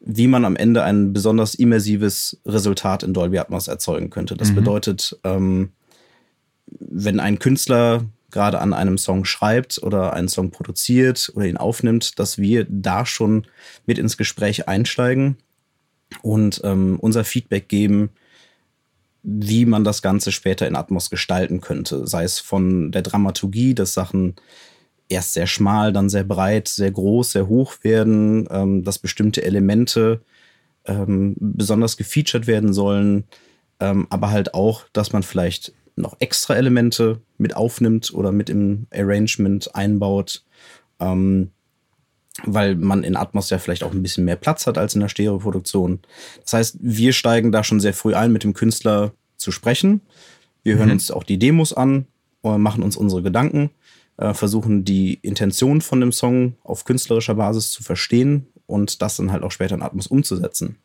wie 0.00 0.28
man 0.28 0.44
am 0.44 0.56
Ende 0.56 0.84
ein 0.84 1.12
besonders 1.12 1.54
immersives 1.56 2.40
Resultat 2.46 3.02
in 3.02 3.12
Dolby 3.12 3.38
Atmos 3.38 3.66
erzeugen 3.66 4.10
könnte. 4.10 4.36
Das 4.36 4.50
mhm. 4.50 4.56
bedeutet, 4.56 5.18
ähm, 5.24 5.70
wenn 6.78 7.20
ein 7.20 7.38
Künstler 7.38 8.04
gerade 8.30 8.60
an 8.60 8.72
einem 8.72 8.98
Song 8.98 9.24
schreibt 9.24 9.82
oder 9.82 10.12
einen 10.12 10.28
Song 10.28 10.50
produziert 10.50 11.32
oder 11.34 11.46
ihn 11.46 11.56
aufnimmt, 11.56 12.18
dass 12.18 12.38
wir 12.38 12.66
da 12.68 13.04
schon 13.06 13.46
mit 13.86 13.98
ins 13.98 14.16
Gespräch 14.16 14.68
einsteigen 14.68 15.36
und 16.22 16.60
ähm, 16.64 16.98
unser 17.00 17.24
Feedback 17.24 17.68
geben, 17.68 18.10
wie 19.22 19.66
man 19.66 19.84
das 19.84 20.00
Ganze 20.02 20.32
später 20.32 20.66
in 20.66 20.76
Atmos 20.76 21.10
gestalten 21.10 21.60
könnte. 21.60 22.06
Sei 22.06 22.24
es 22.24 22.38
von 22.38 22.90
der 22.90 23.02
Dramaturgie, 23.02 23.74
dass 23.74 23.94
Sachen 23.94 24.36
erst 25.08 25.34
sehr 25.34 25.46
schmal, 25.46 25.92
dann 25.92 26.08
sehr 26.08 26.24
breit, 26.24 26.68
sehr 26.68 26.90
groß, 26.90 27.32
sehr 27.32 27.48
hoch 27.48 27.74
werden, 27.82 28.48
ähm, 28.50 28.84
dass 28.84 28.98
bestimmte 28.98 29.42
Elemente 29.42 30.22
ähm, 30.86 31.34
besonders 31.38 31.96
gefeatured 31.96 32.46
werden 32.46 32.72
sollen, 32.72 33.24
ähm, 33.80 34.06
aber 34.08 34.30
halt 34.30 34.54
auch, 34.54 34.84
dass 34.92 35.12
man 35.12 35.22
vielleicht 35.22 35.74
noch 36.00 36.16
extra 36.20 36.54
Elemente 36.54 37.20
mit 37.38 37.56
aufnimmt 37.56 38.12
oder 38.12 38.32
mit 38.32 38.50
im 38.50 38.86
Arrangement 38.92 39.74
einbaut, 39.74 40.44
ähm, 40.98 41.50
weil 42.44 42.76
man 42.76 43.04
in 43.04 43.16
Atmos 43.16 43.50
ja 43.50 43.58
vielleicht 43.58 43.82
auch 43.82 43.92
ein 43.92 44.02
bisschen 44.02 44.24
mehr 44.24 44.36
Platz 44.36 44.66
hat 44.66 44.78
als 44.78 44.94
in 44.94 45.00
der 45.00 45.08
Stereoproduktion. 45.08 46.00
Das 46.42 46.52
heißt, 46.52 46.76
wir 46.80 47.12
steigen 47.12 47.52
da 47.52 47.64
schon 47.64 47.80
sehr 47.80 47.94
früh 47.94 48.14
ein, 48.14 48.32
mit 48.32 48.44
dem 48.44 48.54
Künstler 48.54 49.12
zu 49.36 49.52
sprechen. 49.52 50.00
Wir 50.62 50.76
hören 50.76 50.88
mhm. 50.88 50.94
uns 50.94 51.10
auch 51.10 51.24
die 51.24 51.38
Demos 51.38 51.72
an, 51.72 52.06
äh, 52.44 52.56
machen 52.56 52.82
uns 52.82 52.96
unsere 52.96 53.22
Gedanken, 53.22 53.70
äh, 54.16 54.34
versuchen 54.34 54.84
die 54.84 55.14
Intention 55.22 55.80
von 55.80 56.00
dem 56.00 56.12
Song 56.12 56.56
auf 56.62 56.84
künstlerischer 56.84 57.34
Basis 57.34 57.70
zu 57.72 57.82
verstehen 57.82 58.46
und 58.66 59.02
das 59.02 59.16
dann 59.16 59.32
halt 59.32 59.42
auch 59.42 59.52
später 59.52 59.74
in 59.74 59.82
Atmos 59.82 60.06
umzusetzen. 60.06 60.76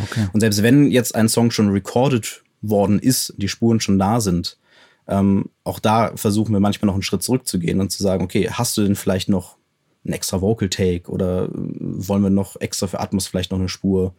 Okay. 0.00 0.28
Und 0.32 0.40
selbst 0.40 0.62
wenn 0.62 0.90
jetzt 0.90 1.14
ein 1.14 1.28
Song 1.28 1.50
schon 1.50 1.68
recorded 1.68 2.41
worden 2.62 2.98
ist, 2.98 3.34
die 3.36 3.48
Spuren 3.48 3.80
schon 3.80 3.98
da 3.98 4.20
sind, 4.20 4.56
Ähm, 5.08 5.50
auch 5.64 5.80
da 5.80 6.12
versuchen 6.16 6.52
wir 6.52 6.60
manchmal 6.60 6.86
noch 6.86 6.94
einen 6.94 7.02
Schritt 7.02 7.22
zurückzugehen 7.22 7.80
und 7.80 7.90
zu 7.90 8.02
sagen, 8.02 8.24
okay, 8.24 8.48
hast 8.50 8.76
du 8.76 8.82
denn 8.82 8.94
vielleicht 8.94 9.28
noch 9.28 9.56
einen 10.04 10.14
extra 10.14 10.40
Vocal 10.40 10.68
Take 10.68 11.10
oder 11.10 11.46
äh, 11.46 11.50
wollen 11.52 12.22
wir 12.22 12.30
noch 12.30 12.60
extra 12.60 12.86
für 12.86 13.00
Atmos 13.00 13.26
vielleicht 13.26 13.50
noch 13.50 13.58
eine 13.58 13.68
Spur 13.68 14.14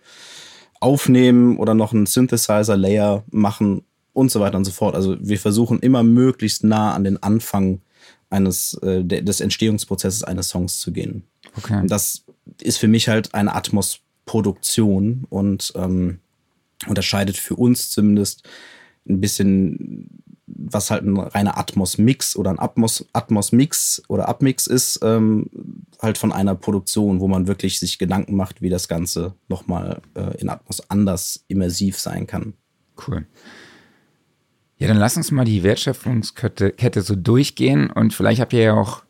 aufnehmen 0.79 1.57
oder 1.57 1.73
noch 1.73 1.93
einen 1.93 2.05
Synthesizer 2.05 2.75
Layer 2.75 3.23
machen 3.31 3.83
und 4.11 4.29
so 4.29 4.39
weiter 4.41 4.57
und 4.57 4.65
so 4.65 4.71
fort. 4.71 4.95
Also 4.95 5.15
wir 5.19 5.39
versuchen 5.39 5.79
immer 5.79 6.03
möglichst 6.03 6.63
nah 6.63 6.93
an 6.93 7.05
den 7.05 7.21
Anfang 7.23 7.81
eines 8.29 8.73
äh, 8.83 9.03
des 9.03 9.39
Entstehungsprozesses 9.39 10.23
eines 10.23 10.49
Songs 10.49 10.79
zu 10.79 10.91
gehen. 10.91 11.23
Okay. 11.57 11.79
Und 11.81 11.89
das 11.89 12.25
ist 12.61 12.77
für 12.77 12.87
mich 12.89 13.07
halt 13.07 13.33
eine 13.33 13.55
Atmos-Produktion 13.55 15.25
und 15.29 15.71
ähm, 15.75 16.19
unterscheidet 16.87 17.37
für 17.37 17.55
uns 17.55 17.89
zumindest 17.89 18.47
ein 19.07 19.19
bisschen, 19.19 20.09
was 20.45 20.91
halt 20.91 21.03
ein 21.03 21.17
reiner 21.17 21.57
Atmos-Mix 21.57 22.35
oder 22.35 22.51
ein 22.51 22.59
Atmos-Mix 22.59 24.03
oder 24.07 24.29
Abmix 24.29 24.67
ist, 24.67 24.99
ähm, 25.03 25.49
halt 26.01 26.17
von 26.17 26.31
einer 26.31 26.55
Produktion, 26.55 27.19
wo 27.19 27.27
man 27.27 27.47
wirklich 27.47 27.79
sich 27.79 27.97
Gedanken 27.97 28.35
macht, 28.35 28.61
wie 28.61 28.69
das 28.69 28.87
Ganze 28.87 29.33
nochmal 29.47 30.01
äh, 30.15 30.37
in 30.39 30.49
Atmos 30.49 30.89
anders 30.89 31.43
immersiv 31.47 31.99
sein 31.99 32.27
kann. 32.27 32.53
Cool. 33.07 33.25
Ja, 34.77 34.87
dann 34.87 34.97
lass 34.97 35.17
uns 35.17 35.31
mal 35.31 35.45
die 35.45 35.63
Wertschöpfungskette 35.63 36.71
Kette 36.71 37.01
so 37.01 37.15
durchgehen 37.15 37.89
und 37.89 38.13
vielleicht 38.13 38.41
habt 38.41 38.53
ihr 38.53 38.63
ja 38.63 38.73
auch 38.73 39.03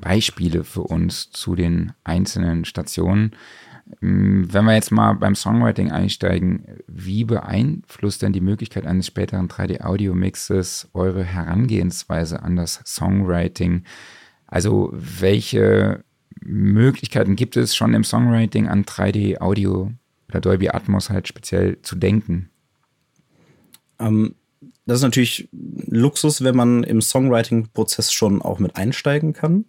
Beispiele 0.00 0.64
für 0.64 0.82
uns 0.82 1.30
zu 1.30 1.54
den 1.54 1.92
einzelnen 2.04 2.64
Stationen. 2.64 3.32
Hm, 4.00 4.52
wenn 4.52 4.64
wir 4.64 4.74
jetzt 4.74 4.92
mal 4.92 5.14
beim 5.14 5.34
Songwriting 5.34 5.90
einsteigen, 5.90 6.64
wie 6.86 7.24
beeinflusst 7.24 8.22
denn 8.22 8.32
die 8.32 8.40
Möglichkeit 8.40 8.86
eines 8.86 9.06
späteren 9.06 9.48
3D-Audio-Mixes 9.48 10.88
eure 10.94 11.24
Herangehensweise 11.24 12.42
an 12.42 12.56
das 12.56 12.80
Songwriting? 12.84 13.84
Also 14.46 14.90
welche 14.92 16.04
Möglichkeiten 16.40 17.36
gibt 17.36 17.56
es 17.56 17.74
schon 17.74 17.94
im 17.94 18.04
Songwriting 18.04 18.68
an 18.68 18.84
3D-Audio 18.84 19.92
oder 20.28 20.40
Dolby 20.40 20.68
Atmos 20.68 21.10
halt 21.10 21.28
speziell 21.28 21.80
zu 21.82 21.96
denken? 21.96 22.50
Ähm, 23.98 24.34
das 24.86 24.98
ist 24.98 25.04
natürlich 25.04 25.48
Luxus, 25.52 26.42
wenn 26.44 26.56
man 26.56 26.82
im 26.82 27.00
Songwriting-Prozess 27.00 28.12
schon 28.12 28.40
auch 28.40 28.58
mit 28.58 28.76
einsteigen 28.76 29.32
kann. 29.32 29.66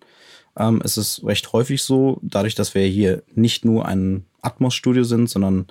Ähm, 0.58 0.82
es 0.84 0.98
ist 0.98 1.24
recht 1.24 1.52
häufig 1.54 1.84
so, 1.84 2.20
dadurch, 2.22 2.56
dass 2.56 2.76
wir 2.76 2.84
hier 2.84 3.24
nicht 3.34 3.66
nur 3.66 3.86
ein 3.86 4.26
Atmos-Studio 4.42 5.04
sind, 5.04 5.30
sondern 5.30 5.68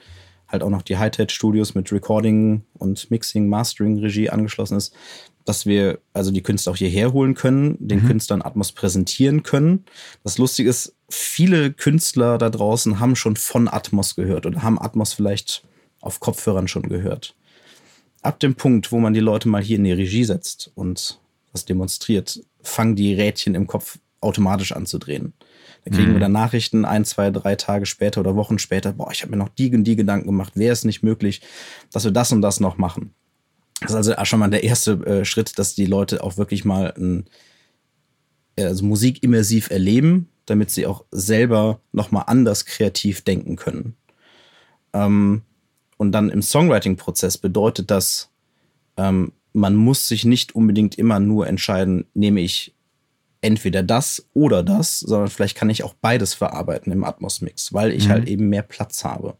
halt 0.49 0.63
auch 0.63 0.71
noch 0.71 0.83
die 0.83 0.97
High-Tech-Studios 0.97 1.75
mit 1.75 1.93
Recording 1.93 2.63
und 2.79 3.11
Mixing, 3.11 3.49
Mastering, 3.49 3.99
Regie 3.99 4.31
angeschlossen 4.31 4.77
ist, 4.77 4.95
dass 5.45 5.67
wir 5.67 6.01
also 6.13 6.31
die 6.31 6.43
Künstler 6.43 6.73
auch 6.73 6.77
hierher 6.77 7.13
holen 7.13 7.35
können, 7.35 7.77
den 7.79 8.03
mhm. 8.03 8.07
Künstlern 8.07 8.43
Atmos 8.43 8.73
präsentieren 8.73 9.43
können. 9.43 9.85
Das 10.25 10.39
Lustige 10.39 10.69
ist, 10.71 10.95
viele 11.09 11.73
Künstler 11.73 12.39
da 12.39 12.51
draußen 12.51 12.99
haben 13.01 13.17
schon 13.17 13.37
von 13.37 13.69
Atmos 13.69 14.15
gehört 14.15 14.47
oder 14.47 14.63
haben 14.63 14.81
Atmos 14.81 15.13
vielleicht 15.13 15.65
auf 16.01 16.21
Kopfhörern 16.21 16.69
schon 16.69 16.89
gehört. 16.89 17.35
Ab 18.23 18.41
dem 18.41 18.55
Punkt, 18.57 18.91
wo 18.93 18.99
man 18.99 19.15
die 19.15 19.21
Leute 19.21 19.49
mal 19.49 19.63
hier 19.63 19.77
in 19.77 19.85
die 19.85 19.93
Regie 19.93 20.25
setzt 20.25 20.71
und 20.75 21.21
das 21.53 21.65
demonstriert, 21.65 22.41
fangen 22.63 22.97
die 22.97 23.15
Rädchen 23.15 23.55
im 23.55 23.67
Kopf 23.67 23.99
automatisch 24.21 24.73
anzudrehen. 24.73 25.33
Da 25.85 25.91
kriegen 25.91 26.11
mhm. 26.11 26.15
wir 26.15 26.21
dann 26.21 26.33
Nachrichten 26.33 26.85
ein, 26.85 27.05
zwei, 27.05 27.31
drei 27.31 27.55
Tage 27.55 27.87
später 27.87 28.21
oder 28.21 28.37
Wochen 28.37 28.59
später, 28.59 28.93
boah, 28.93 29.11
ich 29.13 29.23
habe 29.23 29.31
mir 29.31 29.37
noch 29.37 29.49
die 29.49 29.75
und 29.75 29.85
die 29.85 29.97
Gedanken 29.97 30.27
gemacht, 30.27 30.57
wäre 30.57 30.73
es 30.73 30.85
nicht 30.85 31.03
möglich, 31.03 31.41
dass 31.93 32.05
wir 32.05 32.11
das 32.11 32.33
und 32.33 32.43
das 32.43 32.61
noch 32.61 32.79
machen. 32.79 33.15
Das 33.81 33.91
ist 33.91 33.97
also 33.97 34.15
schon 34.25 34.41
mal 34.41 34.51
der 34.51 34.65
erste 34.65 34.93
äh, 35.07 35.25
Schritt, 35.25 35.59
dass 35.59 35.75
die 35.75 35.87
Leute 35.87 36.23
auch 36.25 36.37
wirklich 36.37 36.65
mal 36.65 36.93
ein, 36.97 37.27
also 38.59 38.85
Musik 38.85 39.23
immersiv 39.23 39.71
erleben, 39.71 40.29
damit 40.47 40.71
sie 40.71 40.87
auch 40.87 41.05
selber 41.13 41.81
nochmal 41.93 42.25
anders 42.27 42.65
kreativ 42.65 43.23
denken 43.23 43.57
können. 43.57 43.97
Ähm, 44.93 45.43
und 45.97 46.13
dann 46.13 46.31
im 46.31 46.43
Songwriting-Prozess 46.43 47.39
bedeutet 47.39 47.91
das, 47.91 48.31
ähm, 48.97 49.33
man 49.53 49.77
muss 49.77 50.09
sich 50.09 50.25
nicht 50.25 50.55
unbedingt 50.55 50.99
immer 50.99 51.21
nur 51.21 51.47
entscheiden, 51.47 52.05
nehme 52.15 52.41
ich 52.41 52.75
entweder 53.41 53.83
das 53.83 54.27
oder 54.35 54.63
das, 54.63 55.01
sondern 55.01 55.29
vielleicht 55.29 55.57
kann 55.57 55.71
ich 55.71 55.85
auch 55.85 55.95
beides 55.95 56.35
verarbeiten 56.35 56.93
im 56.93 57.05
Atmos-Mix, 57.05 57.73
weil 57.73 57.93
ich 57.93 58.07
mhm. 58.07 58.13
halt 58.13 58.29
eben 58.29 58.49
mehr 58.49 58.63
Platz 58.63 59.05
habe. 59.05 59.37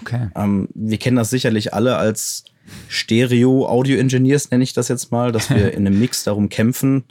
Okay. 0.00 0.28
Ähm, 0.34 0.68
wir 0.74 0.98
kennen 0.98 1.16
das 1.16 1.30
sicherlich 1.30 1.74
alle 1.74 1.96
als 1.96 2.44
Stereo-Audio-Engineers, 2.88 4.50
nenne 4.50 4.64
ich 4.64 4.74
das 4.74 4.88
jetzt 4.88 5.10
mal, 5.10 5.32
dass 5.32 5.50
wir 5.50 5.72
in 5.74 5.86
einem 5.86 5.98
Mix 5.98 6.24
darum 6.24 6.48
kämpfen, 6.48 7.04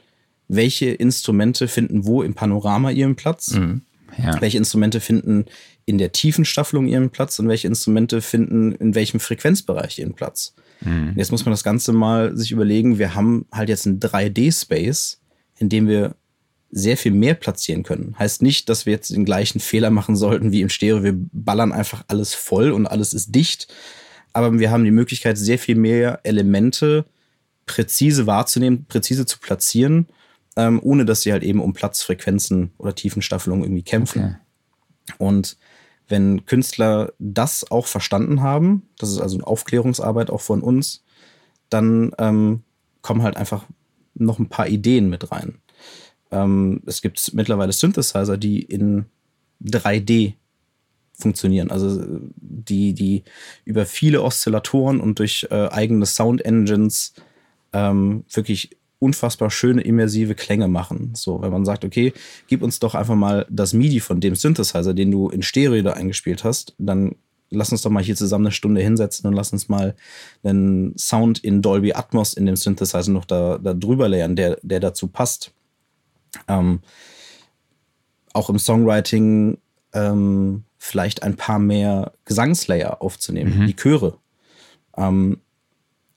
welche 0.47 0.91
Instrumente 0.91 1.67
finden 1.67 2.05
wo 2.05 2.23
im 2.23 2.33
Panorama 2.33 2.91
ihren 2.91 3.15
Platz, 3.15 3.51
mhm. 3.51 3.81
ja. 4.17 4.39
welche 4.39 4.57
Instrumente 4.57 4.99
finden 4.99 5.45
in 5.85 5.97
der 5.97 6.11
tiefen 6.11 6.45
Staffelung 6.45 6.87
ihren 6.87 7.09
Platz 7.09 7.39
und 7.39 7.47
welche 7.47 7.67
Instrumente 7.67 8.21
finden 8.21 8.73
in 8.73 8.93
welchem 8.93 9.19
Frequenzbereich 9.19 9.99
ihren 9.99 10.13
Platz. 10.13 10.53
Mhm. 10.81 11.13
Jetzt 11.15 11.31
muss 11.31 11.45
man 11.45 11.53
das 11.53 11.63
Ganze 11.63 11.93
mal 11.93 12.35
sich 12.37 12.51
überlegen, 12.51 12.99
wir 12.99 13.15
haben 13.15 13.45
halt 13.51 13.69
jetzt 13.69 13.87
einen 13.87 13.99
3D-Space, 13.99 15.21
in 15.57 15.69
dem 15.69 15.87
wir 15.87 16.15
sehr 16.69 16.97
viel 16.97 17.13
mehr 17.13 17.33
platzieren 17.33 17.83
können. 17.83 18.15
Heißt 18.19 18.41
nicht, 18.41 18.69
dass 18.69 18.85
wir 18.85 18.93
jetzt 18.93 19.11
den 19.11 19.25
gleichen 19.25 19.59
Fehler 19.59 19.89
machen 19.89 20.15
sollten 20.15 20.51
wie 20.51 20.61
im 20.61 20.69
Stereo. 20.69 21.03
Wir 21.03 21.13
ballern 21.15 21.71
einfach 21.71 22.03
alles 22.07 22.33
voll 22.33 22.71
und 22.71 22.87
alles 22.87 23.13
ist 23.13 23.33
dicht. 23.33 23.67
Aber 24.33 24.59
wir 24.59 24.69
haben 24.69 24.83
die 24.83 24.91
Möglichkeit, 24.91 25.37
sehr 25.37 25.57
viel 25.57 25.75
mehr 25.75 26.19
Elemente 26.23 27.05
präzise 27.65 28.27
wahrzunehmen, 28.27 28.85
präzise 28.85 29.25
zu 29.25 29.39
platzieren, 29.39 30.07
ähm, 30.55 30.79
ohne 30.81 31.05
dass 31.05 31.21
sie 31.21 31.31
halt 31.31 31.43
eben 31.43 31.61
um 31.61 31.73
Platzfrequenzen 31.73 32.71
oder 32.77 32.95
Tiefenstaffelung 32.95 33.63
irgendwie 33.63 33.83
kämpfen. 33.83 34.37
Okay. 35.05 35.15
Und 35.17 35.57
wenn 36.07 36.45
Künstler 36.45 37.13
das 37.19 37.69
auch 37.69 37.85
verstanden 37.85 38.41
haben, 38.41 38.83
das 38.97 39.11
ist 39.11 39.19
also 39.19 39.37
eine 39.37 39.47
Aufklärungsarbeit 39.47 40.29
auch 40.29 40.41
von 40.41 40.61
uns, 40.61 41.03
dann 41.69 42.11
ähm, 42.17 42.63
kommen 43.01 43.23
halt 43.23 43.37
einfach 43.37 43.65
noch 44.15 44.39
ein 44.39 44.49
paar 44.49 44.67
Ideen 44.67 45.09
mit 45.09 45.31
rein. 45.31 45.59
Ähm, 46.31 46.81
es 46.85 47.01
gibt 47.01 47.33
mittlerweile 47.33 47.71
Synthesizer, 47.71 48.37
die 48.37 48.61
in 48.61 49.05
3D 49.63 50.33
funktionieren. 51.13 51.71
Also 51.71 52.03
die, 52.35 52.93
die 52.93 53.23
über 53.65 53.85
viele 53.85 54.21
Oszillatoren 54.21 54.99
und 54.99 55.19
durch 55.19 55.47
äh, 55.49 55.67
eigene 55.69 56.05
Sound 56.05 56.45
Engines 56.45 57.13
ähm, 57.73 58.23
wirklich 58.31 58.77
unfassbar 58.99 59.51
schöne 59.51 59.81
immersive 59.81 60.35
Klänge 60.35 60.67
machen. 60.67 61.11
So, 61.15 61.41
wenn 61.41 61.51
man 61.51 61.65
sagt, 61.65 61.85
okay, 61.85 62.13
gib 62.47 62.63
uns 62.63 62.79
doch 62.79 62.95
einfach 62.95 63.15
mal 63.15 63.45
das 63.49 63.73
MIDI 63.73 63.99
von 63.99 64.19
dem 64.19 64.35
Synthesizer, 64.35 64.93
den 64.93 65.11
du 65.11 65.29
in 65.29 65.43
Stereo 65.43 65.83
da 65.83 65.93
eingespielt 65.93 66.43
hast, 66.43 66.73
dann 66.77 67.15
lass 67.49 67.71
uns 67.71 67.81
doch 67.81 67.91
mal 67.91 68.03
hier 68.03 68.15
zusammen 68.15 68.47
eine 68.47 68.51
Stunde 68.51 68.81
hinsetzen 68.81 69.27
und 69.27 69.33
lass 69.33 69.53
uns 69.53 69.69
mal 69.69 69.95
einen 70.43 70.97
Sound 70.97 71.39
in 71.39 71.61
Dolby 71.61 71.93
Atmos 71.93 72.33
in 72.33 72.45
dem 72.45 72.55
Synthesizer 72.55 73.11
noch 73.11 73.25
da, 73.25 73.57
da 73.57 73.73
drüber 73.73 74.09
lernen, 74.09 74.35
der, 74.35 74.59
der 74.63 74.79
dazu 74.79 75.07
passt. 75.07 75.53
Ähm, 76.47 76.81
auch 78.33 78.49
im 78.49 78.59
Songwriting 78.59 79.57
ähm, 79.93 80.63
vielleicht 80.77 81.23
ein 81.23 81.35
paar 81.35 81.59
mehr 81.59 82.13
Gesangslayer 82.25 83.01
aufzunehmen, 83.01 83.59
mhm. 83.59 83.67
die 83.67 83.75
Chöre. 83.75 84.17
Ähm, 84.95 85.39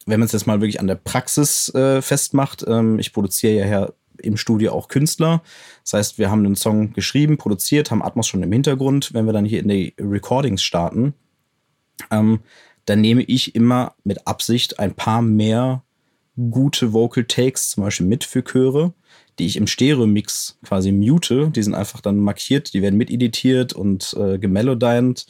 wenn 0.06 0.20
man 0.20 0.26
es 0.26 0.33
jetzt 0.33 0.46
mal 0.46 0.61
wirklich 0.61 0.80
an 0.80 0.87
der 0.87 0.96
Praxis 0.96 1.72
äh, 1.74 2.02
festmacht, 2.02 2.64
ähm, 2.66 2.98
ich 2.98 3.12
produziere 3.12 3.54
ja 3.54 3.64
her 3.64 3.94
im 4.22 4.37
Studio 4.37 4.72
auch 4.72 4.88
Künstler. 4.88 5.42
Das 5.83 5.94
heißt, 5.94 6.18
wir 6.18 6.30
haben 6.30 6.44
den 6.44 6.56
Song 6.56 6.92
geschrieben, 6.92 7.38
produziert, 7.38 7.90
haben 7.90 8.02
Atmos 8.02 8.26
schon 8.26 8.42
im 8.42 8.52
Hintergrund. 8.52 9.14
Wenn 9.14 9.26
wir 9.26 9.33
dann 9.33 9.44
hier 9.44 9.61
in 9.61 9.68
die 9.68 9.94
Recordings 9.98 10.62
starten, 10.62 11.14
ähm, 12.11 12.40
dann 12.85 13.00
nehme 13.00 13.22
ich 13.22 13.54
immer 13.54 13.94
mit 14.04 14.26
Absicht 14.26 14.78
ein 14.78 14.94
paar 14.94 15.22
mehr 15.22 15.83
gute 16.50 16.92
Vocal 16.92 17.24
Takes, 17.24 17.70
zum 17.70 17.85
Beispiel 17.85 18.06
mit 18.06 18.24
für 18.24 18.42
Chöre, 18.42 18.94
die 19.40 19.46
ich 19.46 19.57
im 19.57 19.66
Stereo-Mix 19.66 20.59
quasi 20.64 20.92
mute. 20.92 21.50
Die 21.50 21.62
sind 21.62 21.74
einfach 21.74 22.00
dann 22.00 22.18
markiert, 22.18 22.74
die 22.74 22.83
werden 22.83 22.96
miteditiert 22.96 23.72
und 23.72 24.14
äh, 24.18 24.38
gemelodined. 24.38 25.26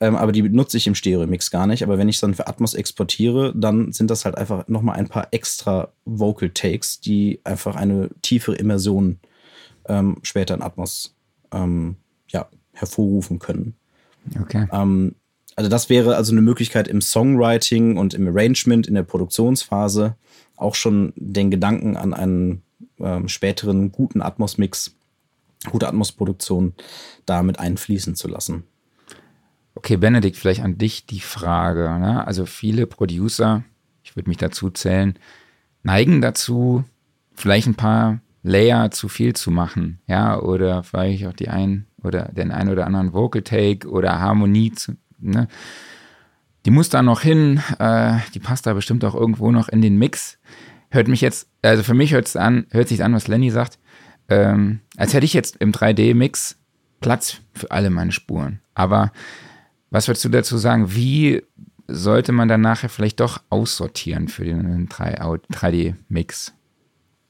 Ähm, 0.00 0.16
aber 0.16 0.32
die 0.32 0.42
nutze 0.42 0.76
ich 0.76 0.88
im 0.88 0.96
Stereo-Mix 0.96 1.50
gar 1.52 1.66
nicht. 1.66 1.84
Aber 1.84 1.96
wenn 1.96 2.08
ich 2.08 2.16
es 2.16 2.20
dann 2.20 2.34
für 2.34 2.48
Atmos 2.48 2.74
exportiere, 2.74 3.54
dann 3.56 3.92
sind 3.92 4.10
das 4.10 4.24
halt 4.24 4.36
einfach 4.36 4.66
nochmal 4.66 4.96
ein 4.96 5.08
paar 5.08 5.28
extra 5.30 5.92
Vocal 6.04 6.50
Takes, 6.50 7.00
die 7.00 7.40
einfach 7.44 7.76
eine 7.76 8.10
tiefere 8.22 8.56
Immersion 8.56 9.20
ähm, 9.88 10.16
später 10.22 10.54
in 10.54 10.62
Atmos 10.62 11.14
ähm, 11.52 11.96
ja, 12.28 12.48
hervorrufen 12.72 13.38
können. 13.38 13.76
Okay. 14.40 14.66
Ähm, 14.72 15.14
also 15.54 15.70
das 15.70 15.88
wäre 15.88 16.16
also 16.16 16.32
eine 16.32 16.42
Möglichkeit 16.42 16.88
im 16.88 17.00
Songwriting 17.00 17.98
und 17.98 18.14
im 18.14 18.26
Arrangement, 18.26 18.88
in 18.88 18.94
der 18.94 19.04
Produktionsphase 19.04 20.16
auch 20.56 20.74
schon 20.74 21.12
den 21.14 21.52
Gedanken 21.52 21.96
an 21.96 22.14
einen 22.14 22.62
ähm, 23.00 23.28
späteren 23.28 23.92
guten 23.92 24.22
Atmos-Mix, 24.22 24.96
gute 25.70 25.88
Atmos-Produktion 25.88 26.74
damit 27.26 27.58
einfließen 27.58 28.14
zu 28.14 28.28
lassen. 28.28 28.64
Okay, 29.74 29.96
Benedikt, 29.96 30.36
vielleicht 30.36 30.62
an 30.62 30.78
dich 30.78 31.06
die 31.06 31.20
Frage. 31.20 31.82
Ne? 31.98 32.26
Also 32.26 32.46
viele 32.46 32.86
Producer, 32.86 33.64
ich 34.02 34.14
würde 34.16 34.28
mich 34.28 34.38
dazu 34.38 34.70
zählen, 34.70 35.18
neigen 35.82 36.20
dazu, 36.20 36.84
vielleicht 37.34 37.66
ein 37.66 37.74
paar 37.74 38.20
Layer 38.42 38.90
zu 38.90 39.08
viel 39.08 39.34
zu 39.34 39.50
machen, 39.50 40.00
ja, 40.06 40.38
oder 40.38 40.82
vielleicht 40.82 41.26
auch 41.26 41.32
die 41.32 41.48
ein 41.48 41.86
oder 42.02 42.24
den 42.28 42.50
ein 42.52 42.68
oder 42.68 42.86
anderen 42.86 43.14
Vocal 43.14 43.42
Take 43.42 43.88
oder 43.88 44.20
Harmonie 44.20 44.72
zu, 44.72 44.92
ne? 45.18 45.48
Die 46.66 46.70
muss 46.70 46.88
da 46.88 47.02
noch 47.02 47.20
hin, 47.20 47.60
äh, 47.78 48.18
die 48.34 48.38
passt 48.38 48.66
da 48.66 48.72
bestimmt 48.72 49.04
auch 49.04 49.14
irgendwo 49.14 49.50
noch 49.50 49.68
in 49.68 49.82
den 49.82 49.98
Mix. 49.98 50.38
Hört 50.94 51.08
mich 51.08 51.20
jetzt, 51.20 51.48
also 51.60 51.82
für 51.82 51.92
mich 51.92 52.12
hört 52.12 52.28
es 52.28 52.36
an, 52.36 52.68
hört 52.70 52.86
sich 52.86 53.02
an, 53.02 53.14
was 53.14 53.26
Lenny 53.26 53.50
sagt, 53.50 53.80
ähm, 54.28 54.78
als 54.96 55.12
hätte 55.12 55.26
ich 55.26 55.32
jetzt 55.32 55.56
im 55.56 55.72
3D-Mix 55.72 56.56
Platz 57.00 57.40
für 57.52 57.68
alle 57.72 57.90
meine 57.90 58.12
Spuren. 58.12 58.60
Aber 58.74 59.10
was 59.90 60.06
würdest 60.06 60.24
du 60.24 60.28
dazu 60.28 60.56
sagen? 60.56 60.94
Wie 60.94 61.42
sollte 61.88 62.30
man 62.30 62.46
dann 62.46 62.60
nachher 62.60 62.88
vielleicht 62.88 63.18
doch 63.18 63.42
aussortieren 63.50 64.28
für 64.28 64.44
den 64.44 64.88
3D-Mix? 64.88 66.54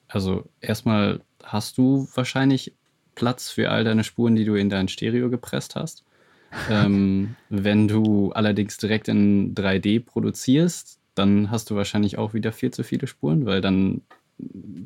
Also 0.09 0.45
erstmal 0.61 1.23
hast 1.43 1.79
du 1.79 2.07
wahrscheinlich 2.15 2.75
Platz 3.15 3.49
für 3.49 3.71
all 3.71 3.85
deine 3.85 4.05
Spuren, 4.05 4.37
die 4.37 4.45
du 4.45 4.57
in 4.57 4.69
dein 4.69 4.89
Stereo 4.89 5.31
gepresst 5.31 5.75
hast. 5.75 6.05
ähm, 6.71 7.35
wenn 7.49 7.89
du 7.89 8.31
allerdings 8.33 8.77
direkt 8.77 9.09
in 9.09 9.55
3D 9.55 10.05
produzierst, 10.05 11.01
dann 11.15 11.51
hast 11.51 11.71
du 11.71 11.77
wahrscheinlich 11.77 12.19
auch 12.19 12.35
wieder 12.35 12.53
viel 12.53 12.71
zu 12.71 12.83
viele 12.83 13.07
Spuren, 13.07 13.47
weil 13.47 13.61
dann 13.61 14.03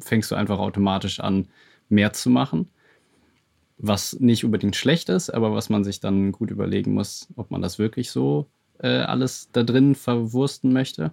fängst 0.00 0.30
du 0.30 0.34
einfach 0.34 0.58
automatisch 0.58 1.20
an, 1.20 1.48
mehr 1.88 2.12
zu 2.12 2.30
machen. 2.30 2.68
Was 3.78 4.18
nicht 4.18 4.44
unbedingt 4.44 4.76
schlecht 4.76 5.08
ist, 5.08 5.30
aber 5.30 5.54
was 5.54 5.70
man 5.70 5.84
sich 5.84 6.00
dann 6.00 6.32
gut 6.32 6.50
überlegen 6.50 6.94
muss, 6.94 7.28
ob 7.36 7.50
man 7.50 7.62
das 7.62 7.78
wirklich 7.78 8.10
so 8.10 8.48
äh, 8.78 8.88
alles 8.88 9.50
da 9.52 9.62
drin 9.62 9.94
verwursten 9.94 10.72
möchte. 10.72 11.12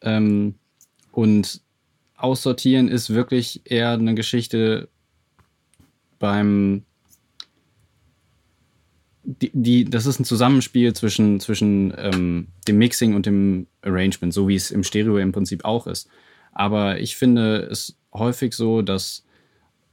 Ähm, 0.00 0.54
und 1.12 1.62
aussortieren 2.16 2.88
ist 2.88 3.10
wirklich 3.10 3.62
eher 3.64 3.90
eine 3.90 4.14
Geschichte 4.14 4.88
beim 6.18 6.84
die, 9.24 9.50
die, 9.52 9.84
das 9.84 10.06
ist 10.06 10.20
ein 10.20 10.24
Zusammenspiel 10.24 10.92
zwischen, 10.92 11.40
zwischen 11.40 11.92
ähm, 11.96 12.48
dem 12.68 12.78
Mixing 12.78 13.14
und 13.14 13.26
dem 13.26 13.66
Arrangement, 13.82 14.32
so 14.32 14.48
wie 14.48 14.54
es 14.54 14.70
im 14.70 14.84
Stereo 14.84 15.18
im 15.18 15.32
Prinzip 15.32 15.64
auch 15.64 15.86
ist. 15.86 16.08
Aber 16.52 17.00
ich 17.00 17.16
finde 17.16 17.68
es 17.70 17.96
häufig 18.12 18.54
so, 18.54 18.82
dass 18.82 19.24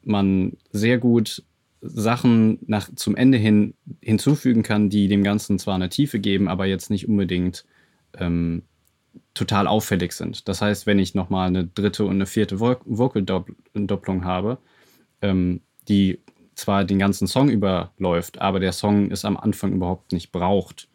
man 0.03 0.57
sehr 0.71 0.97
gut 0.97 1.43
Sachen 1.81 2.59
nach, 2.67 2.89
zum 2.95 3.15
Ende 3.15 3.37
hin 3.37 3.73
hinzufügen 4.01 4.61
kann, 4.61 4.89
die 4.89 5.07
dem 5.07 5.23
Ganzen 5.23 5.57
zwar 5.57 5.75
eine 5.75 5.89
Tiefe 5.89 6.19
geben, 6.19 6.47
aber 6.47 6.65
jetzt 6.65 6.91
nicht 6.91 7.07
unbedingt 7.07 7.65
ähm, 8.17 8.63
total 9.33 9.65
auffällig 9.67 10.11
sind. 10.11 10.47
Das 10.47 10.61
heißt, 10.61 10.85
wenn 10.85 10.99
ich 10.99 11.15
nochmal 11.15 11.47
eine 11.47 11.65
dritte 11.65 12.05
und 12.05 12.11
eine 12.11 12.25
vierte 12.25 12.59
Vocal-Doppelung 12.59 14.25
habe, 14.25 14.59
ähm, 15.21 15.61
die 15.87 16.19
zwar 16.61 16.85
den 16.85 16.99
ganzen 16.99 17.27
Song 17.27 17.49
überläuft, 17.49 18.39
aber 18.39 18.59
der 18.59 18.71
Song 18.71 19.11
es 19.11 19.25
am 19.25 19.37
Anfang 19.37 19.73
überhaupt 19.73 20.11
nicht 20.11 20.31
braucht, 20.31 20.87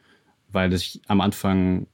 weil 0.51 0.73
ich 0.73 1.01
am 1.07 1.21
Anfang 1.21 1.87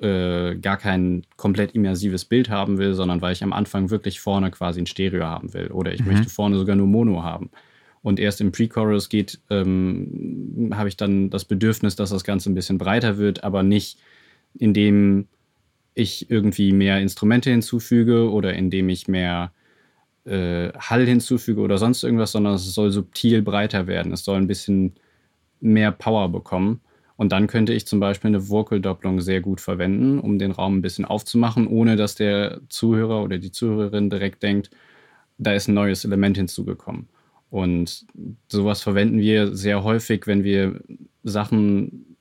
äh, 0.00 0.56
gar 0.56 0.76
kein 0.76 1.22
komplett 1.36 1.74
immersives 1.74 2.24
Bild 2.24 2.50
haben 2.50 2.78
will, 2.78 2.94
sondern 2.94 3.20
weil 3.22 3.32
ich 3.32 3.42
am 3.42 3.52
Anfang 3.52 3.90
wirklich 3.90 4.20
vorne 4.20 4.50
quasi 4.50 4.80
ein 4.80 4.86
Stereo 4.86 5.24
haben 5.24 5.54
will 5.54 5.68
oder 5.68 5.92
ich 5.92 6.00
mhm. 6.00 6.12
möchte 6.12 6.28
vorne 6.28 6.56
sogar 6.56 6.76
nur 6.76 6.86
Mono 6.86 7.22
haben. 7.22 7.50
Und 8.02 8.20
erst 8.20 8.40
im 8.40 8.52
Pre-Chorus 8.52 9.08
geht, 9.08 9.40
ähm, 9.50 10.70
habe 10.74 10.88
ich 10.88 10.96
dann 10.96 11.28
das 11.28 11.44
Bedürfnis, 11.44 11.96
dass 11.96 12.10
das 12.10 12.22
Ganze 12.22 12.50
ein 12.50 12.54
bisschen 12.54 12.78
breiter 12.78 13.18
wird, 13.18 13.42
aber 13.42 13.62
nicht 13.62 13.98
indem 14.58 15.26
ich 15.94 16.30
irgendwie 16.30 16.72
mehr 16.72 17.00
Instrumente 17.00 17.50
hinzufüge 17.50 18.30
oder 18.30 18.54
indem 18.54 18.88
ich 18.88 19.08
mehr 19.08 19.52
äh, 20.26 20.72
Hall 20.78 21.06
hinzufüge 21.06 21.60
oder 21.60 21.78
sonst 21.78 22.02
irgendwas, 22.02 22.32
sondern 22.32 22.54
es 22.54 22.74
soll 22.74 22.90
subtil 22.90 23.42
breiter 23.42 23.86
werden. 23.86 24.12
Es 24.12 24.24
soll 24.24 24.36
ein 24.36 24.46
bisschen 24.46 24.94
mehr 25.60 25.92
Power 25.92 26.28
bekommen. 26.30 26.80
Und 27.16 27.32
dann 27.32 27.46
könnte 27.46 27.72
ich 27.72 27.86
zum 27.86 27.98
Beispiel 27.98 28.28
eine 28.28 28.48
Vocal-Doppelung 28.48 29.20
sehr 29.20 29.40
gut 29.40 29.60
verwenden, 29.60 30.18
um 30.18 30.38
den 30.38 30.50
Raum 30.50 30.78
ein 30.78 30.82
bisschen 30.82 31.06
aufzumachen, 31.06 31.66
ohne 31.66 31.96
dass 31.96 32.14
der 32.14 32.60
Zuhörer 32.68 33.22
oder 33.22 33.38
die 33.38 33.52
Zuhörerin 33.52 34.10
direkt 34.10 34.42
denkt, 34.42 34.70
da 35.38 35.52
ist 35.52 35.68
ein 35.68 35.74
neues 35.74 36.04
Element 36.04 36.36
hinzugekommen. 36.36 37.08
Und 37.48 38.06
sowas 38.48 38.82
verwenden 38.82 39.18
wir 39.18 39.54
sehr 39.54 39.82
häufig, 39.82 40.26
wenn 40.26 40.44
wir 40.44 40.80
Sachen, 41.22 42.16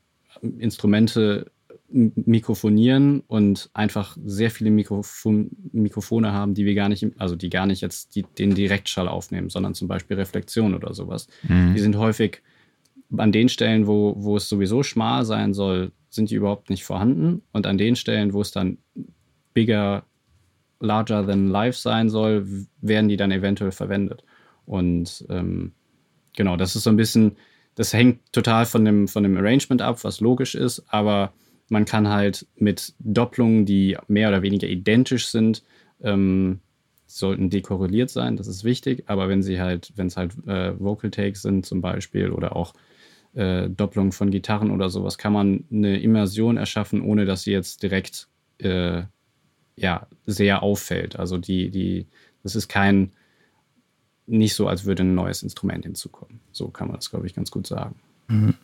Instrumente 0.59 1.51
mikrofonieren 1.89 3.21
und 3.27 3.69
einfach 3.73 4.17
sehr 4.25 4.49
viele 4.49 4.71
Mikrofon, 4.71 5.51
Mikrofone 5.71 6.33
haben, 6.33 6.53
die 6.53 6.65
wir 6.65 6.73
gar 6.73 6.89
nicht, 6.89 7.05
also 7.17 7.35
die 7.35 7.49
gar 7.49 7.67
nicht 7.67 7.81
jetzt 7.81 8.15
die, 8.15 8.23
den 8.37 8.55
Direktschall 8.55 9.07
aufnehmen, 9.07 9.49
sondern 9.49 9.75
zum 9.75 9.87
Beispiel 9.87 10.17
Reflexion 10.17 10.73
oder 10.73 10.93
sowas. 10.93 11.27
Mhm. 11.47 11.73
Die 11.75 11.79
sind 11.79 11.97
häufig 11.97 12.41
an 13.15 13.31
den 13.31 13.49
Stellen, 13.49 13.85
wo, 13.87 14.15
wo 14.17 14.35
es 14.37 14.49
sowieso 14.49 14.81
schmal 14.81 15.25
sein 15.25 15.53
soll, 15.53 15.91
sind 16.09 16.31
die 16.31 16.35
überhaupt 16.35 16.69
nicht 16.69 16.83
vorhanden. 16.83 17.43
Und 17.51 17.67
an 17.67 17.77
den 17.77 17.95
Stellen, 17.95 18.33
wo 18.33 18.41
es 18.41 18.51
dann 18.51 18.79
bigger, 19.53 20.03
larger 20.79 21.25
than 21.25 21.49
life 21.49 21.77
sein 21.77 22.09
soll, 22.09 22.47
werden 22.81 23.09
die 23.09 23.17
dann 23.17 23.31
eventuell 23.31 23.71
verwendet. 23.71 24.23
Und 24.65 25.25
ähm, 25.29 25.73
genau, 26.35 26.57
das 26.57 26.75
ist 26.75 26.83
so 26.83 26.89
ein 26.89 26.97
bisschen, 26.97 27.37
das 27.75 27.93
hängt 27.93 28.19
total 28.31 28.65
von 28.65 28.83
dem, 28.83 29.07
von 29.07 29.23
dem 29.23 29.37
Arrangement 29.37 29.81
ab, 29.81 30.03
was 30.03 30.19
logisch 30.19 30.55
ist, 30.55 30.83
aber 30.87 31.31
man 31.69 31.85
kann 31.85 32.07
halt 32.07 32.47
mit 32.55 32.93
Doppelungen, 32.99 33.65
die 33.65 33.97
mehr 34.07 34.29
oder 34.29 34.41
weniger 34.41 34.67
identisch 34.67 35.27
sind, 35.27 35.63
ähm, 36.01 36.59
sollten 37.07 37.49
dekorreliert 37.49 38.09
sein, 38.09 38.35
das 38.35 38.47
ist 38.47 38.63
wichtig, 38.63 39.03
aber 39.07 39.29
wenn 39.29 39.43
sie 39.43 39.59
halt, 39.59 39.93
wenn 39.95 40.07
es 40.07 40.17
halt 40.17 40.35
äh, 40.47 40.77
Vocal 40.79 41.11
Takes 41.11 41.41
sind 41.41 41.65
zum 41.65 41.81
Beispiel 41.81 42.31
oder 42.31 42.55
auch 42.55 42.73
äh, 43.33 43.69
Doppelungen 43.69 44.11
von 44.11 44.31
Gitarren 44.31 44.71
oder 44.71 44.89
sowas, 44.89 45.17
kann 45.17 45.33
man 45.33 45.65
eine 45.71 45.99
Immersion 45.99 46.57
erschaffen, 46.57 47.01
ohne 47.01 47.25
dass 47.25 47.43
sie 47.43 47.51
jetzt 47.51 47.83
direkt 47.83 48.27
äh, 48.57 49.03
ja, 49.75 50.07
sehr 50.25 50.63
auffällt. 50.63 51.17
Also 51.17 51.37
die, 51.37 51.69
die, 51.69 52.07
das 52.43 52.55
ist 52.55 52.67
kein, 52.67 53.11
nicht 54.27 54.55
so, 54.55 54.67
als 54.67 54.85
würde 54.85 55.03
ein 55.03 55.15
neues 55.15 55.43
Instrument 55.43 55.85
hinzukommen. 55.85 56.39
So 56.51 56.69
kann 56.69 56.87
man 56.87 56.95
das, 56.95 57.09
glaube 57.09 57.27
ich, 57.27 57.35
ganz 57.35 57.51
gut 57.51 57.67
sagen. 57.67 57.95
Mhm. 58.27 58.55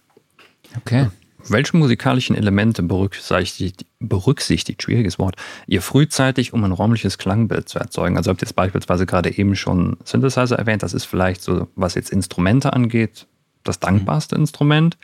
Okay. 0.78 1.08
Welche 1.47 1.75
musikalischen 1.75 2.36
Elemente 2.36 2.84
berücksichtigt, 2.84 3.86
berücksichtigt, 3.99 4.82
schwieriges 4.82 5.19
Wort, 5.19 5.36
ihr 5.67 5.82
frühzeitig, 5.82 6.54
um 6.54 6.63
ein 6.63 6.71
räumliches 6.71 7.17
Klangbild 7.17 7.67
zu 7.67 7.80
erzeugen? 7.80 8.17
Also 8.17 8.30
habt 8.30 8.41
ihr 8.41 8.47
jetzt 8.47 8.56
beispielsweise 8.56 9.06
gerade 9.06 9.36
eben 9.38 9.56
schon 9.56 9.97
Synthesizer 10.04 10.58
erwähnt, 10.58 10.84
das 10.84 10.93
ist 10.93 11.06
vielleicht 11.06 11.41
so, 11.41 11.67
was 11.75 11.95
jetzt 11.95 12.12
Instrumente 12.12 12.73
angeht, 12.73 13.27
das 13.63 13.80
dankbarste 13.80 14.36
mhm. 14.36 14.41
Instrument. 14.43 14.97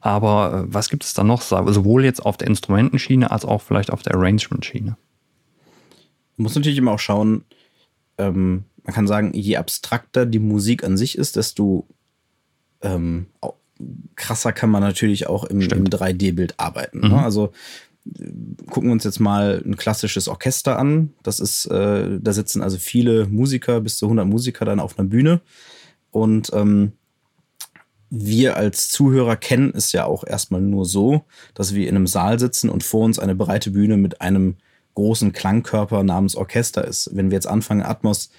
Aber 0.00 0.64
äh, 0.68 0.74
was 0.74 0.90
gibt 0.90 1.04
es 1.04 1.14
da 1.14 1.24
noch, 1.24 1.40
sowohl 1.42 2.04
jetzt 2.04 2.24
auf 2.24 2.36
der 2.36 2.48
Instrumentenschiene 2.48 3.30
als 3.30 3.44
auch 3.44 3.62
vielleicht 3.62 3.90
auf 3.90 4.02
der 4.02 4.14
Arrangement-Schiene? 4.14 4.96
Man 6.36 6.42
muss 6.42 6.54
natürlich 6.54 6.78
immer 6.78 6.92
auch 6.92 6.98
schauen, 6.98 7.44
ähm, 8.18 8.64
man 8.82 8.94
kann 8.94 9.06
sagen, 9.06 9.32
je 9.32 9.56
abstrakter 9.56 10.26
die 10.26 10.38
Musik 10.38 10.84
an 10.84 10.96
sich 10.96 11.16
ist, 11.16 11.36
desto 11.36 11.86
ähm, 12.82 13.26
krasser 14.16 14.52
kann 14.52 14.70
man 14.70 14.82
natürlich 14.82 15.26
auch 15.26 15.44
im, 15.44 15.60
im 15.60 15.84
3D-Bild 15.84 16.58
arbeiten. 16.58 17.00
Ne? 17.00 17.08
Mhm. 17.08 17.14
Ne? 17.14 17.22
Also 17.22 17.52
gucken 18.70 18.90
wir 18.90 18.92
uns 18.92 19.04
jetzt 19.04 19.20
mal 19.20 19.62
ein 19.64 19.76
klassisches 19.76 20.28
Orchester 20.28 20.78
an. 20.78 21.14
Das 21.22 21.40
ist, 21.40 21.66
äh, 21.66 22.18
da 22.20 22.32
sitzen 22.32 22.62
also 22.62 22.76
viele 22.76 23.26
Musiker, 23.26 23.80
bis 23.80 23.96
zu 23.96 24.06
100 24.06 24.26
Musiker 24.26 24.64
dann 24.64 24.80
auf 24.80 24.98
einer 24.98 25.08
Bühne. 25.08 25.40
Und 26.10 26.50
ähm, 26.52 26.92
wir 28.10 28.56
als 28.56 28.90
Zuhörer 28.90 29.36
kennen 29.36 29.72
es 29.74 29.92
ja 29.92 30.04
auch 30.04 30.24
erstmal 30.24 30.60
nur 30.60 30.84
so, 30.84 31.24
dass 31.54 31.74
wir 31.74 31.88
in 31.88 31.96
einem 31.96 32.06
Saal 32.06 32.38
sitzen 32.38 32.68
und 32.68 32.84
vor 32.84 33.04
uns 33.04 33.18
eine 33.18 33.34
breite 33.34 33.70
Bühne 33.70 33.96
mit 33.96 34.20
einem 34.20 34.56
großen 34.94 35.32
Klangkörper 35.32 36.04
namens 36.04 36.36
Orchester 36.36 36.86
ist. 36.86 37.10
Wenn 37.12 37.30
wir 37.30 37.36
jetzt 37.36 37.48
anfangen, 37.48 37.82
Atmos 37.82 38.30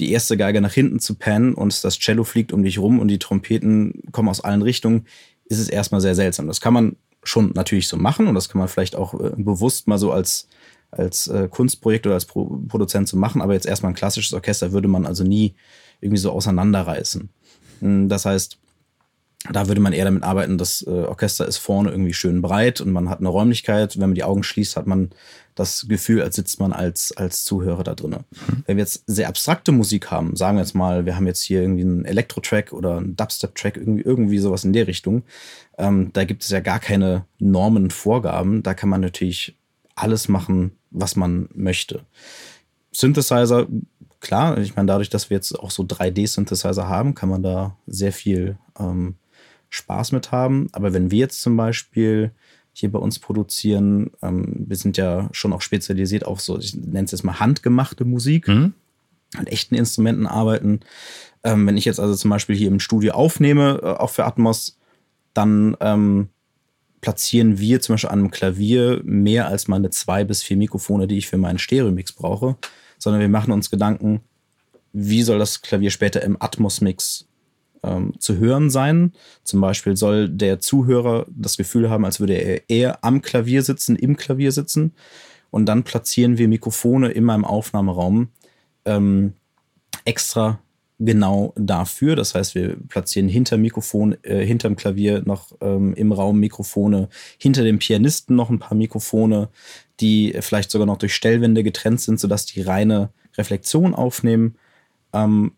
die 0.00 0.12
erste 0.12 0.36
Geige 0.36 0.60
nach 0.60 0.72
hinten 0.72 1.00
zu 1.00 1.14
pennen 1.14 1.54
und 1.54 1.84
das 1.84 1.98
Cello 1.98 2.24
fliegt 2.24 2.52
um 2.52 2.62
dich 2.62 2.78
rum 2.78 3.00
und 3.00 3.08
die 3.08 3.18
Trompeten 3.18 4.02
kommen 4.12 4.28
aus 4.28 4.40
allen 4.40 4.62
Richtungen, 4.62 5.06
ist 5.46 5.58
es 5.58 5.68
erstmal 5.68 6.00
sehr 6.00 6.14
seltsam. 6.14 6.46
Das 6.46 6.60
kann 6.60 6.74
man 6.74 6.96
schon 7.24 7.52
natürlich 7.54 7.88
so 7.88 7.96
machen 7.96 8.26
und 8.26 8.34
das 8.34 8.48
kann 8.48 8.58
man 8.58 8.68
vielleicht 8.68 8.96
auch 8.96 9.14
äh, 9.14 9.32
bewusst 9.36 9.88
mal 9.88 9.98
so 9.98 10.12
als, 10.12 10.48
als 10.90 11.26
äh, 11.26 11.48
Kunstprojekt 11.48 12.06
oder 12.06 12.14
als 12.14 12.26
Pro 12.26 12.60
Produzent 12.68 13.08
so 13.08 13.16
machen, 13.16 13.42
aber 13.42 13.54
jetzt 13.54 13.66
erstmal 13.66 13.92
ein 13.92 13.96
klassisches 13.96 14.32
Orchester 14.32 14.72
würde 14.72 14.88
man 14.88 15.06
also 15.06 15.24
nie 15.24 15.54
irgendwie 16.00 16.20
so 16.20 16.30
auseinanderreißen. 16.30 17.28
Hm, 17.80 18.08
das 18.08 18.24
heißt, 18.24 18.58
da 19.52 19.68
würde 19.68 19.80
man 19.80 19.92
eher 19.92 20.04
damit 20.04 20.24
arbeiten, 20.24 20.58
das 20.58 20.82
äh, 20.82 20.90
Orchester 20.90 21.46
ist 21.46 21.58
vorne 21.58 21.90
irgendwie 21.90 22.12
schön 22.12 22.42
breit 22.42 22.80
und 22.80 22.90
man 22.90 23.08
hat 23.08 23.20
eine 23.20 23.28
Räumlichkeit. 23.28 23.94
Wenn 23.96 24.10
man 24.10 24.14
die 24.14 24.24
Augen 24.24 24.42
schließt, 24.42 24.76
hat 24.76 24.86
man 24.86 25.10
das 25.54 25.86
Gefühl, 25.88 26.22
als 26.22 26.36
sitzt 26.36 26.60
man 26.60 26.72
als, 26.72 27.16
als 27.16 27.44
Zuhörer 27.44 27.84
da 27.84 27.94
drin. 27.94 28.10
Mhm. 28.10 28.62
Wenn 28.66 28.76
wir 28.76 28.82
jetzt 28.82 29.04
sehr 29.06 29.28
abstrakte 29.28 29.72
Musik 29.72 30.10
haben, 30.10 30.34
sagen 30.36 30.56
wir 30.56 30.62
jetzt 30.62 30.74
mal, 30.74 31.06
wir 31.06 31.16
haben 31.16 31.26
jetzt 31.26 31.42
hier 31.42 31.62
irgendwie 31.62 31.82
einen 31.82 32.04
Elektro-Track 32.04 32.72
oder 32.72 32.96
einen 32.96 33.16
Dubstep-Track, 33.16 33.76
irgendwie, 33.76 34.02
irgendwie 34.02 34.38
sowas 34.38 34.64
in 34.64 34.72
der 34.72 34.86
Richtung, 34.86 35.22
ähm, 35.78 36.10
da 36.12 36.24
gibt 36.24 36.42
es 36.42 36.50
ja 36.50 36.60
gar 36.60 36.80
keine 36.80 37.24
Normen, 37.38 37.90
Vorgaben. 37.90 38.62
Da 38.62 38.74
kann 38.74 38.88
man 38.88 39.00
natürlich 39.00 39.56
alles 39.94 40.28
machen, 40.28 40.72
was 40.90 41.16
man 41.16 41.48
möchte. 41.54 42.04
Synthesizer, 42.92 43.66
klar, 44.20 44.58
ich 44.58 44.74
meine, 44.74 44.86
dadurch, 44.86 45.10
dass 45.10 45.30
wir 45.30 45.36
jetzt 45.36 45.58
auch 45.58 45.70
so 45.70 45.84
3D-Synthesizer 45.84 46.88
haben, 46.88 47.14
kann 47.14 47.28
man 47.28 47.42
da 47.42 47.76
sehr 47.86 48.12
viel 48.12 48.58
ähm, 48.78 49.14
Spaß 49.70 50.12
mit 50.12 50.32
haben. 50.32 50.68
Aber 50.72 50.92
wenn 50.92 51.10
wir 51.10 51.18
jetzt 51.18 51.40
zum 51.40 51.56
Beispiel 51.56 52.32
hier 52.72 52.92
bei 52.92 52.98
uns 52.98 53.18
produzieren, 53.18 54.10
ähm, 54.22 54.66
wir 54.68 54.76
sind 54.76 54.96
ja 54.96 55.28
schon 55.32 55.52
auch 55.52 55.62
spezialisiert 55.62 56.24
auf 56.24 56.40
so, 56.40 56.58
ich 56.58 56.74
nenne 56.74 57.04
es 57.04 57.12
jetzt 57.12 57.24
mal 57.24 57.40
handgemachte 57.40 58.04
Musik, 58.04 58.48
mhm. 58.48 58.72
mit 59.36 59.48
echten 59.48 59.74
Instrumenten 59.74 60.26
arbeiten. 60.26 60.80
Ähm, 61.44 61.66
wenn 61.66 61.76
ich 61.76 61.84
jetzt 61.84 62.00
also 62.00 62.14
zum 62.14 62.30
Beispiel 62.30 62.56
hier 62.56 62.68
im 62.68 62.80
Studio 62.80 63.12
aufnehme, 63.12 63.80
äh, 63.82 63.86
auch 63.86 64.10
für 64.10 64.24
Atmos, 64.24 64.78
dann 65.34 65.76
ähm, 65.80 66.28
platzieren 67.00 67.58
wir 67.58 67.80
zum 67.80 67.94
Beispiel 67.94 68.10
an 68.10 68.18
einem 68.20 68.30
Klavier 68.30 69.00
mehr 69.04 69.48
als 69.48 69.68
meine 69.68 69.90
zwei 69.90 70.24
bis 70.24 70.42
vier 70.42 70.56
Mikrofone, 70.56 71.06
die 71.06 71.18
ich 71.18 71.28
für 71.28 71.36
meinen 71.36 71.58
Stereo-Mix 71.58 72.12
brauche, 72.12 72.56
sondern 72.98 73.20
wir 73.20 73.28
machen 73.28 73.52
uns 73.52 73.70
Gedanken, 73.70 74.20
wie 74.92 75.22
soll 75.22 75.38
das 75.38 75.62
Klavier 75.62 75.90
später 75.90 76.22
im 76.22 76.40
Atmos-Mix 76.40 77.27
ähm, 77.82 78.12
zu 78.18 78.38
hören 78.38 78.70
sein. 78.70 79.12
Zum 79.44 79.60
Beispiel 79.60 79.96
soll 79.96 80.28
der 80.28 80.60
Zuhörer 80.60 81.26
das 81.28 81.56
Gefühl 81.56 81.90
haben, 81.90 82.04
als 82.04 82.20
würde 82.20 82.34
er 82.34 82.68
eher 82.68 83.04
am 83.04 83.22
Klavier 83.22 83.62
sitzen, 83.62 83.96
im 83.96 84.16
Klavier 84.16 84.52
sitzen. 84.52 84.92
Und 85.50 85.66
dann 85.66 85.84
platzieren 85.84 86.38
wir 86.38 86.48
Mikrofone 86.48 87.10
in 87.10 87.24
meinem 87.24 87.44
Aufnahmeraum 87.44 88.28
ähm, 88.84 89.32
extra 90.04 90.60
genau 90.98 91.52
dafür. 91.56 92.16
Das 92.16 92.34
heißt, 92.34 92.54
wir 92.54 92.76
platzieren 92.88 93.28
hinter 93.28 93.56
Mikrofon, 93.56 94.16
äh, 94.22 94.44
hinterm 94.44 94.76
Klavier 94.76 95.22
noch 95.24 95.52
ähm, 95.60 95.94
im 95.94 96.12
Raum 96.12 96.40
Mikrofone, 96.40 97.08
hinter 97.38 97.62
dem 97.62 97.78
Pianisten 97.78 98.34
noch 98.36 98.50
ein 98.50 98.58
paar 98.58 98.76
Mikrofone, 98.76 99.48
die 100.00 100.36
vielleicht 100.40 100.70
sogar 100.70 100.86
noch 100.86 100.98
durch 100.98 101.14
Stellwände 101.14 101.62
getrennt 101.62 102.00
sind, 102.00 102.20
sodass 102.20 102.46
die 102.46 102.62
reine 102.62 103.10
Reflexion 103.36 103.94
aufnehmen. 103.94 104.56
Ähm, 105.12 105.52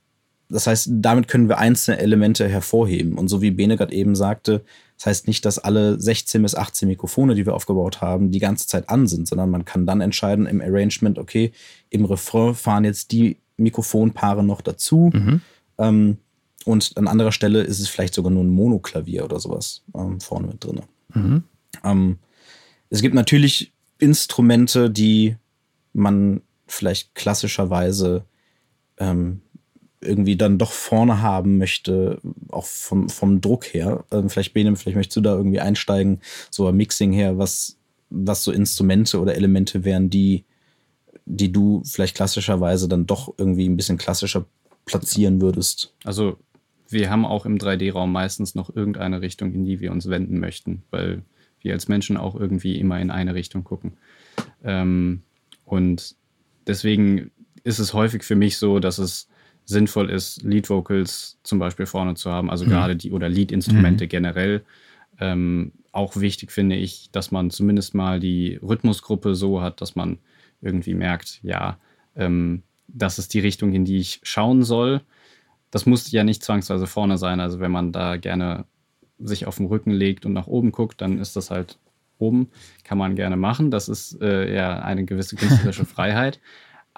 das 0.50 0.66
heißt, 0.66 0.88
damit 0.92 1.28
können 1.28 1.48
wir 1.48 1.58
einzelne 1.58 1.98
Elemente 1.98 2.48
hervorheben. 2.48 3.16
Und 3.16 3.28
so 3.28 3.40
wie 3.40 3.50
Bene 3.50 3.76
gerade 3.76 3.94
eben 3.94 4.14
sagte, 4.14 4.62
das 4.96 5.06
heißt 5.06 5.28
nicht, 5.28 5.46
dass 5.46 5.58
alle 5.58 5.98
16 5.98 6.42
bis 6.42 6.54
18 6.54 6.88
Mikrofone, 6.88 7.34
die 7.34 7.46
wir 7.46 7.54
aufgebaut 7.54 8.02
haben, 8.02 8.30
die 8.30 8.38
ganze 8.38 8.66
Zeit 8.66 8.90
an 8.90 9.06
sind, 9.06 9.28
sondern 9.28 9.48
man 9.48 9.64
kann 9.64 9.86
dann 9.86 10.00
entscheiden 10.00 10.46
im 10.46 10.60
Arrangement, 10.60 11.18
okay, 11.18 11.52
im 11.88 12.04
Refrain 12.04 12.54
fahren 12.54 12.84
jetzt 12.84 13.12
die 13.12 13.38
Mikrofonpaare 13.56 14.44
noch 14.44 14.60
dazu. 14.60 15.10
Mhm. 15.14 15.40
Ähm, 15.78 16.18
und 16.66 16.96
an 16.96 17.08
anderer 17.08 17.32
Stelle 17.32 17.62
ist 17.62 17.80
es 17.80 17.88
vielleicht 17.88 18.14
sogar 18.14 18.30
nur 18.30 18.44
ein 18.44 18.50
Monoklavier 18.50 19.24
oder 19.24 19.40
sowas 19.40 19.82
ähm, 19.94 20.20
vorne 20.20 20.48
mit 20.48 20.62
drin. 20.62 20.82
Mhm. 21.14 21.44
Ähm, 21.84 22.18
es 22.90 23.00
gibt 23.00 23.14
natürlich 23.14 23.72
Instrumente, 23.98 24.90
die 24.90 25.36
man 25.92 26.42
vielleicht 26.66 27.14
klassischerweise 27.14 28.24
ähm, 28.98 29.40
irgendwie 30.00 30.36
dann 30.36 30.58
doch 30.58 30.72
vorne 30.72 31.20
haben 31.20 31.58
möchte, 31.58 32.20
auch 32.48 32.64
vom, 32.64 33.08
vom 33.08 33.40
Druck 33.40 33.66
her. 33.66 34.04
Ähm, 34.10 34.30
vielleicht, 34.30 34.54
Benem, 34.54 34.76
vielleicht 34.76 34.96
möchtest 34.96 35.16
du 35.16 35.20
da 35.20 35.36
irgendwie 35.36 35.60
einsteigen, 35.60 36.20
so 36.50 36.66
ein 36.66 36.76
Mixing 36.76 37.12
her, 37.12 37.38
was, 37.38 37.76
was 38.08 38.42
so 38.42 38.52
Instrumente 38.52 39.20
oder 39.20 39.34
Elemente 39.34 39.84
wären, 39.84 40.08
die, 40.08 40.44
die 41.26 41.52
du 41.52 41.82
vielleicht 41.84 42.16
klassischerweise 42.16 42.88
dann 42.88 43.06
doch 43.06 43.34
irgendwie 43.36 43.68
ein 43.68 43.76
bisschen 43.76 43.98
klassischer 43.98 44.46
platzieren 44.86 45.40
würdest. 45.40 45.94
Also 46.04 46.38
wir 46.88 47.10
haben 47.10 47.24
auch 47.24 47.46
im 47.46 47.58
3D-Raum 47.58 48.10
meistens 48.10 48.54
noch 48.54 48.74
irgendeine 48.74 49.20
Richtung, 49.20 49.52
in 49.52 49.64
die 49.64 49.80
wir 49.80 49.92
uns 49.92 50.08
wenden 50.08 50.40
möchten, 50.40 50.82
weil 50.90 51.22
wir 51.60 51.74
als 51.74 51.88
Menschen 51.88 52.16
auch 52.16 52.34
irgendwie 52.34 52.78
immer 52.78 52.98
in 53.00 53.10
eine 53.10 53.34
Richtung 53.34 53.64
gucken. 53.64 53.92
Ähm, 54.64 55.22
und 55.64 56.16
deswegen 56.66 57.30
ist 57.62 57.78
es 57.78 57.92
häufig 57.92 58.24
für 58.24 58.34
mich 58.34 58.56
so, 58.56 58.80
dass 58.80 58.98
es 58.98 59.28
sinnvoll 59.70 60.10
ist, 60.10 60.42
Lead 60.42 60.68
Vocals 60.68 61.38
zum 61.42 61.58
Beispiel 61.58 61.86
vorne 61.86 62.14
zu 62.14 62.30
haben, 62.30 62.50
also 62.50 62.66
mhm. 62.66 62.70
gerade 62.70 62.96
die 62.96 63.12
oder 63.12 63.28
Lead-Instrumente 63.28 64.04
mhm. 64.04 64.08
generell. 64.08 64.64
Ähm, 65.18 65.72
auch 65.92 66.16
wichtig 66.16 66.52
finde 66.52 66.76
ich, 66.76 67.10
dass 67.12 67.30
man 67.30 67.50
zumindest 67.50 67.94
mal 67.94 68.20
die 68.20 68.58
Rhythmusgruppe 68.62 69.34
so 69.34 69.62
hat, 69.62 69.80
dass 69.80 69.96
man 69.96 70.18
irgendwie 70.60 70.94
merkt, 70.94 71.40
ja, 71.42 71.78
ähm, 72.16 72.62
das 72.88 73.18
ist 73.18 73.32
die 73.34 73.40
Richtung, 73.40 73.72
in 73.72 73.84
die 73.84 73.98
ich 73.98 74.20
schauen 74.22 74.62
soll. 74.62 75.00
Das 75.70 75.86
muss 75.86 76.10
ja 76.10 76.24
nicht 76.24 76.42
zwangsweise 76.42 76.86
vorne 76.86 77.16
sein. 77.16 77.38
Also 77.38 77.60
wenn 77.60 77.70
man 77.70 77.92
da 77.92 78.16
gerne 78.16 78.64
sich 79.18 79.46
auf 79.46 79.56
den 79.56 79.66
Rücken 79.66 79.92
legt 79.92 80.26
und 80.26 80.32
nach 80.32 80.48
oben 80.48 80.72
guckt, 80.72 81.00
dann 81.00 81.18
ist 81.18 81.36
das 81.36 81.50
halt 81.50 81.78
oben. 82.18 82.48
Kann 82.82 82.98
man 82.98 83.14
gerne 83.14 83.36
machen. 83.36 83.70
Das 83.70 83.88
ist 83.88 84.20
äh, 84.20 84.52
ja 84.52 84.80
eine 84.80 85.04
gewisse 85.04 85.36
künstlerische 85.36 85.84
Freiheit 85.86 86.40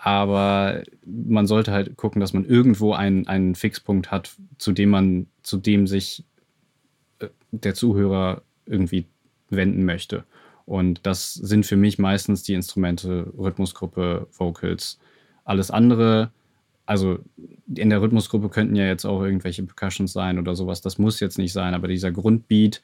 aber 0.05 0.83
man 1.07 1.47
sollte 1.47 1.71
halt 1.71 1.97
gucken, 1.97 2.19
dass 2.19 2.33
man 2.33 2.45
irgendwo 2.45 2.93
einen, 2.93 3.29
einen 3.29 3.55
Fixpunkt 3.55 4.11
hat, 4.11 4.35
zu 4.59 4.73
dem 4.73 4.91
man, 4.91 5.29
zu 5.45 5.59
dem 5.59 5.87
sich 5.87 6.25
äh, 7.21 7.29
der 7.53 7.77
Zuhörer 7.77 8.43
irgendwie 8.67 9.07
wenden 9.49 9.85
möchte. 9.85 10.25
Und 10.67 11.07
das 11.07 11.35
sind 11.35 11.67
für 11.67 11.77
mich 11.77 12.01
meistens 12.01 12.43
die 12.43 12.55
Instrumente 12.55 13.33
Rhythmusgruppe, 13.39 14.27
Vocals. 14.33 14.99
Alles 15.45 15.71
andere, 15.71 16.33
also 16.85 17.21
in 17.73 17.89
der 17.89 18.03
Rhythmusgruppe 18.03 18.49
könnten 18.49 18.75
ja 18.75 18.87
jetzt 18.87 19.05
auch 19.05 19.23
irgendwelche 19.23 19.63
Percussions 19.63 20.13
sein 20.13 20.41
oder 20.41 20.57
sowas. 20.57 20.81
Das 20.81 20.99
muss 20.99 21.21
jetzt 21.21 21.39
nicht 21.39 21.53
sein, 21.53 21.75
aber 21.75 21.87
dieser 21.87 22.11
Grundbeat, 22.11 22.83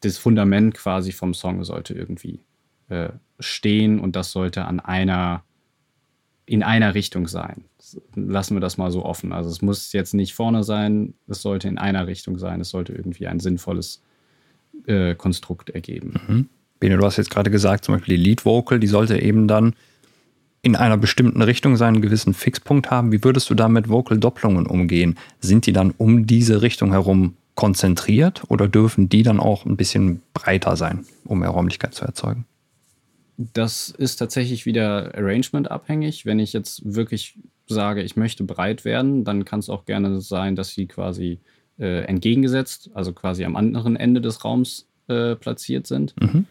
das 0.00 0.18
Fundament 0.18 0.74
quasi 0.74 1.12
vom 1.12 1.32
Song 1.32 1.64
sollte 1.64 1.94
irgendwie 1.94 2.40
äh, 2.90 3.08
stehen 3.38 4.00
und 4.00 4.16
das 4.16 4.32
sollte 4.32 4.66
an 4.66 4.80
einer 4.80 5.44
in 6.46 6.62
einer 6.62 6.94
Richtung 6.94 7.28
sein. 7.28 7.64
Lassen 8.14 8.56
wir 8.56 8.60
das 8.60 8.78
mal 8.78 8.90
so 8.90 9.04
offen. 9.04 9.32
Also 9.32 9.50
es 9.50 9.62
muss 9.62 9.92
jetzt 9.92 10.14
nicht 10.14 10.34
vorne 10.34 10.64
sein, 10.64 11.14
es 11.28 11.42
sollte 11.42 11.68
in 11.68 11.78
einer 11.78 12.06
Richtung 12.06 12.38
sein, 12.38 12.60
es 12.60 12.70
sollte 12.70 12.92
irgendwie 12.92 13.26
ein 13.26 13.40
sinnvolles 13.40 14.02
äh, 14.86 15.14
Konstrukt 15.14 15.70
ergeben. 15.70 16.14
Mhm. 16.26 16.48
Bene, 16.80 16.96
du 16.96 17.04
hast 17.04 17.16
jetzt 17.16 17.30
gerade 17.30 17.50
gesagt, 17.50 17.84
zum 17.84 17.94
Beispiel 17.94 18.16
die 18.16 18.22
Lead 18.22 18.44
Vocal, 18.44 18.80
die 18.80 18.88
sollte 18.88 19.20
eben 19.20 19.46
dann 19.46 19.74
in 20.62 20.76
einer 20.76 20.96
bestimmten 20.96 21.42
Richtung 21.42 21.76
seinen 21.76 22.02
gewissen 22.02 22.34
Fixpunkt 22.34 22.90
haben. 22.90 23.12
Wie 23.12 23.22
würdest 23.22 23.50
du 23.50 23.54
da 23.54 23.68
mit 23.68 23.88
Vocal-Doppelungen 23.88 24.66
umgehen? 24.66 25.18
Sind 25.40 25.66
die 25.66 25.72
dann 25.72 25.92
um 25.96 26.26
diese 26.26 26.62
Richtung 26.62 26.92
herum 26.92 27.34
konzentriert 27.54 28.42
oder 28.48 28.68
dürfen 28.68 29.08
die 29.08 29.22
dann 29.22 29.40
auch 29.40 29.66
ein 29.66 29.76
bisschen 29.76 30.22
breiter 30.34 30.76
sein, 30.76 31.04
um 31.24 31.40
mehr 31.40 31.50
Räumlichkeit 31.50 31.94
zu 31.94 32.04
erzeugen? 32.04 32.46
Das 33.36 33.90
ist 33.90 34.16
tatsächlich 34.16 34.66
wieder 34.66 35.14
Arrangement 35.14 35.70
abhängig. 35.70 36.26
Wenn 36.26 36.38
ich 36.38 36.52
jetzt 36.52 36.82
wirklich 36.94 37.38
sage, 37.66 38.02
ich 38.02 38.16
möchte 38.16 38.44
breit 38.44 38.84
werden, 38.84 39.24
dann 39.24 39.44
kann 39.44 39.60
es 39.60 39.70
auch 39.70 39.84
gerne 39.84 40.20
sein, 40.20 40.56
dass 40.56 40.70
sie 40.74 40.86
quasi 40.86 41.40
äh, 41.78 42.04
entgegengesetzt, 42.04 42.90
also 42.94 43.12
quasi 43.12 43.44
am 43.44 43.56
anderen 43.56 43.96
Ende 43.96 44.20
des 44.20 44.44
Raums 44.44 44.88
äh, 45.08 45.34
platziert 45.36 45.86
sind. 45.86 46.14
Mhm. 46.20 46.46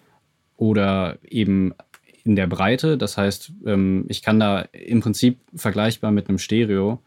Oder 0.58 1.18
eben 1.24 1.74
in 2.24 2.36
der 2.36 2.48
Breite. 2.48 2.98
Das 2.98 3.18
heißt, 3.18 3.54
ähm, 3.66 4.06
ich 4.08 4.22
kann 4.22 4.40
da 4.40 4.62
im 4.72 5.02
Prinzip 5.02 5.40
vergleichbar 5.56 6.12
mit 6.12 6.30
einem 6.30 6.38
Stereo. 6.38 7.00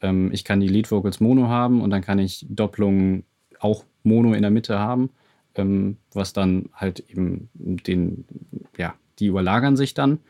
Ähm, 0.00 0.30
ich 0.32 0.44
kann 0.44 0.60
die 0.60 0.68
Lead 0.68 0.90
Vocals 0.90 1.20
Mono 1.20 1.48
haben 1.48 1.80
und 1.80 1.90
dann 1.90 2.02
kann 2.02 2.18
ich 2.18 2.46
Doppelungen 2.48 3.24
auch 3.58 3.84
Mono 4.02 4.32
in 4.32 4.42
der 4.42 4.50
Mitte 4.50 4.78
haben, 4.78 5.10
ähm, 5.54 5.96
was 6.12 6.32
dann 6.32 6.70
halt 6.74 7.00
eben 7.08 7.48
den, 7.54 8.24
ja, 8.76 8.94
die 9.18 9.26
überlagern 9.26 9.76
sich 9.76 9.94
dann. 9.94 10.20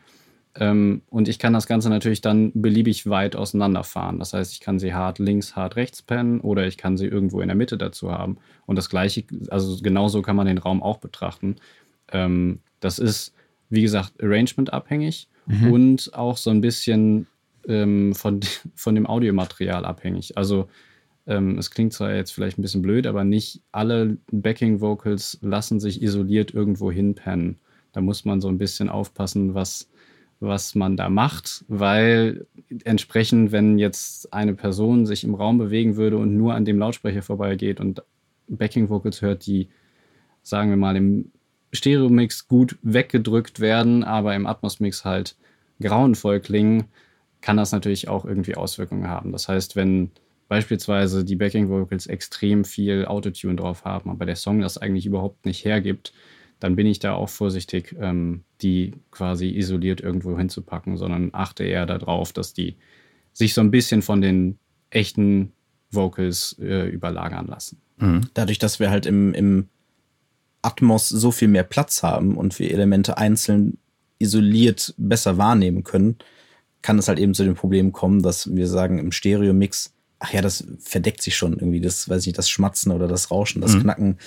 Ähm, 0.55 1.01
und 1.09 1.27
ich 1.27 1.39
kann 1.39 1.53
das 1.53 1.65
Ganze 1.65 1.89
natürlich 1.89 2.21
dann 2.21 2.51
beliebig 2.53 3.09
weit 3.09 3.35
auseinanderfahren. 3.35 4.19
Das 4.19 4.33
heißt, 4.33 4.53
ich 4.53 4.59
kann 4.59 4.77
sie 4.77 4.93
hart 4.93 5.17
links, 5.17 5.55
hart 5.55 5.75
rechts 5.75 6.01
pennen 6.01 6.41
oder 6.41 6.67
ich 6.67 6.77
kann 6.77 6.95
sie 6.95 7.07
irgendwo 7.07 7.41
in 7.41 7.47
der 7.47 7.57
Mitte 7.57 7.77
dazu 7.77 8.11
haben. 8.11 8.37
Und 8.65 8.75
das 8.75 8.89
gleiche, 8.89 9.23
also 9.49 9.81
genauso 9.81 10.21
kann 10.21 10.35
man 10.35 10.45
den 10.45 10.59
Raum 10.59 10.83
auch 10.83 10.97
betrachten. 10.97 11.55
Ähm, 12.11 12.59
das 12.79 12.99
ist, 12.99 13.33
wie 13.69 13.81
gesagt, 13.81 14.21
Arrangement 14.21 14.71
abhängig 14.71 15.27
mhm. 15.47 15.71
und 15.73 16.13
auch 16.13 16.37
so 16.37 16.51
ein 16.51 16.61
bisschen 16.61 17.25
ähm, 17.67 18.13
von, 18.13 18.41
von 18.75 18.93
dem 18.93 19.07
Audiomaterial 19.07 19.85
abhängig. 19.85 20.37
Also 20.37 20.67
ähm, 21.25 21.57
es 21.57 21.71
klingt 21.71 21.93
zwar 21.93 22.13
jetzt 22.13 22.31
vielleicht 22.31 22.59
ein 22.59 22.61
bisschen 22.61 22.81
blöd, 22.81 23.07
aber 23.07 23.23
nicht 23.23 23.61
alle 23.71 24.17
Backing 24.31 24.81
Vocals 24.81 25.39
lassen 25.41 25.79
sich 25.79 26.01
isoliert 26.01 26.53
irgendwo 26.53 26.91
hinpennen. 26.91 27.59
Da 27.93 28.01
muss 28.01 28.25
man 28.25 28.41
so 28.41 28.49
ein 28.49 28.57
bisschen 28.57 28.89
aufpassen, 28.89 29.53
was, 29.53 29.89
was 30.39 30.75
man 30.75 30.97
da 30.97 31.09
macht, 31.09 31.63
weil 31.67 32.45
entsprechend, 32.83 33.51
wenn 33.51 33.79
jetzt 33.79 34.33
eine 34.33 34.53
Person 34.53 35.05
sich 35.05 35.23
im 35.23 35.35
Raum 35.35 35.57
bewegen 35.57 35.95
würde 35.95 36.17
und 36.17 36.35
nur 36.35 36.53
an 36.53 36.65
dem 36.65 36.79
Lautsprecher 36.79 37.21
vorbeigeht 37.21 37.79
und 37.79 38.03
Backing 38.47 38.89
Vocals 38.89 39.21
hört, 39.21 39.45
die, 39.45 39.69
sagen 40.41 40.69
wir 40.69 40.77
mal, 40.77 40.97
im 40.97 41.31
Stereo-Mix 41.71 42.47
gut 42.47 42.77
weggedrückt 42.81 43.59
werden, 43.59 44.03
aber 44.03 44.35
im 44.35 44.45
Atmos-Mix 44.45 45.05
halt 45.05 45.35
grauenvoll 45.79 46.39
klingen, 46.39 46.85
kann 47.41 47.57
das 47.57 47.71
natürlich 47.71 48.07
auch 48.07 48.25
irgendwie 48.25 48.55
Auswirkungen 48.55 49.07
haben. 49.07 49.31
Das 49.31 49.47
heißt, 49.49 49.75
wenn 49.75 50.11
beispielsweise 50.47 51.25
die 51.25 51.35
Backing 51.35 51.69
Vocals 51.69 52.07
extrem 52.07 52.63
viel 52.63 53.05
Autotune 53.05 53.55
drauf 53.55 53.85
haben, 53.85 54.09
aber 54.09 54.25
der 54.25 54.35
Song 54.35 54.61
das 54.61 54.77
eigentlich 54.77 55.05
überhaupt 55.05 55.45
nicht 55.45 55.65
hergibt, 55.65 56.13
dann 56.63 56.77
bin 56.77 56.87
ich 56.87 56.99
da 56.99 57.13
auch 57.13 57.27
vorsichtig, 57.27 57.93
ähm, 57.99 58.45
die 58.61 58.93
quasi 59.11 59.49
isoliert 59.49 59.99
irgendwo 59.99 60.37
hinzupacken, 60.37 60.95
sondern 60.95 61.31
achte 61.33 61.65
eher 61.65 61.85
darauf, 61.85 62.31
dass 62.31 62.53
die 62.53 62.77
sich 63.33 63.53
so 63.53 63.59
ein 63.59 63.69
bisschen 63.69 64.01
von 64.01 64.21
den 64.21 64.57
echten 64.89 65.51
Vocals 65.91 66.55
äh, 66.61 66.87
überlagern 66.87 67.47
lassen. 67.47 67.81
Mhm. 67.97 68.21
Dadurch, 68.33 68.59
dass 68.59 68.79
wir 68.79 68.91
halt 68.91 69.05
im, 69.05 69.33
im 69.33 69.67
Atmos 70.61 71.09
so 71.09 71.31
viel 71.31 71.49
mehr 71.49 71.65
Platz 71.65 72.01
haben 72.01 72.37
und 72.37 72.57
wir 72.59 72.71
Elemente 72.71 73.17
einzeln 73.17 73.77
isoliert 74.17 74.93
besser 74.97 75.37
wahrnehmen 75.37 75.83
können, 75.83 76.15
kann 76.81 76.97
es 76.97 77.09
halt 77.09 77.19
eben 77.19 77.33
zu 77.33 77.43
dem 77.43 77.55
Problem 77.55 77.91
kommen, 77.91 78.23
dass 78.23 78.55
wir 78.55 78.67
sagen, 78.67 78.99
im 78.99 79.11
Stereo-Mix, 79.11 79.93
ach 80.23 80.33
ja, 80.33 80.41
das 80.41 80.65
verdeckt 80.79 81.21
sich 81.21 81.35
schon 81.35 81.53
irgendwie, 81.53 81.81
das, 81.81 82.07
weiß 82.07 82.21
ich 82.21 82.27
nicht, 82.27 82.37
das 82.37 82.49
Schmatzen 82.49 82.93
oder 82.93 83.07
das 83.07 83.29
Rauschen, 83.29 83.61
das 83.61 83.73
mhm. 83.73 83.81
Knacken, 83.81 84.17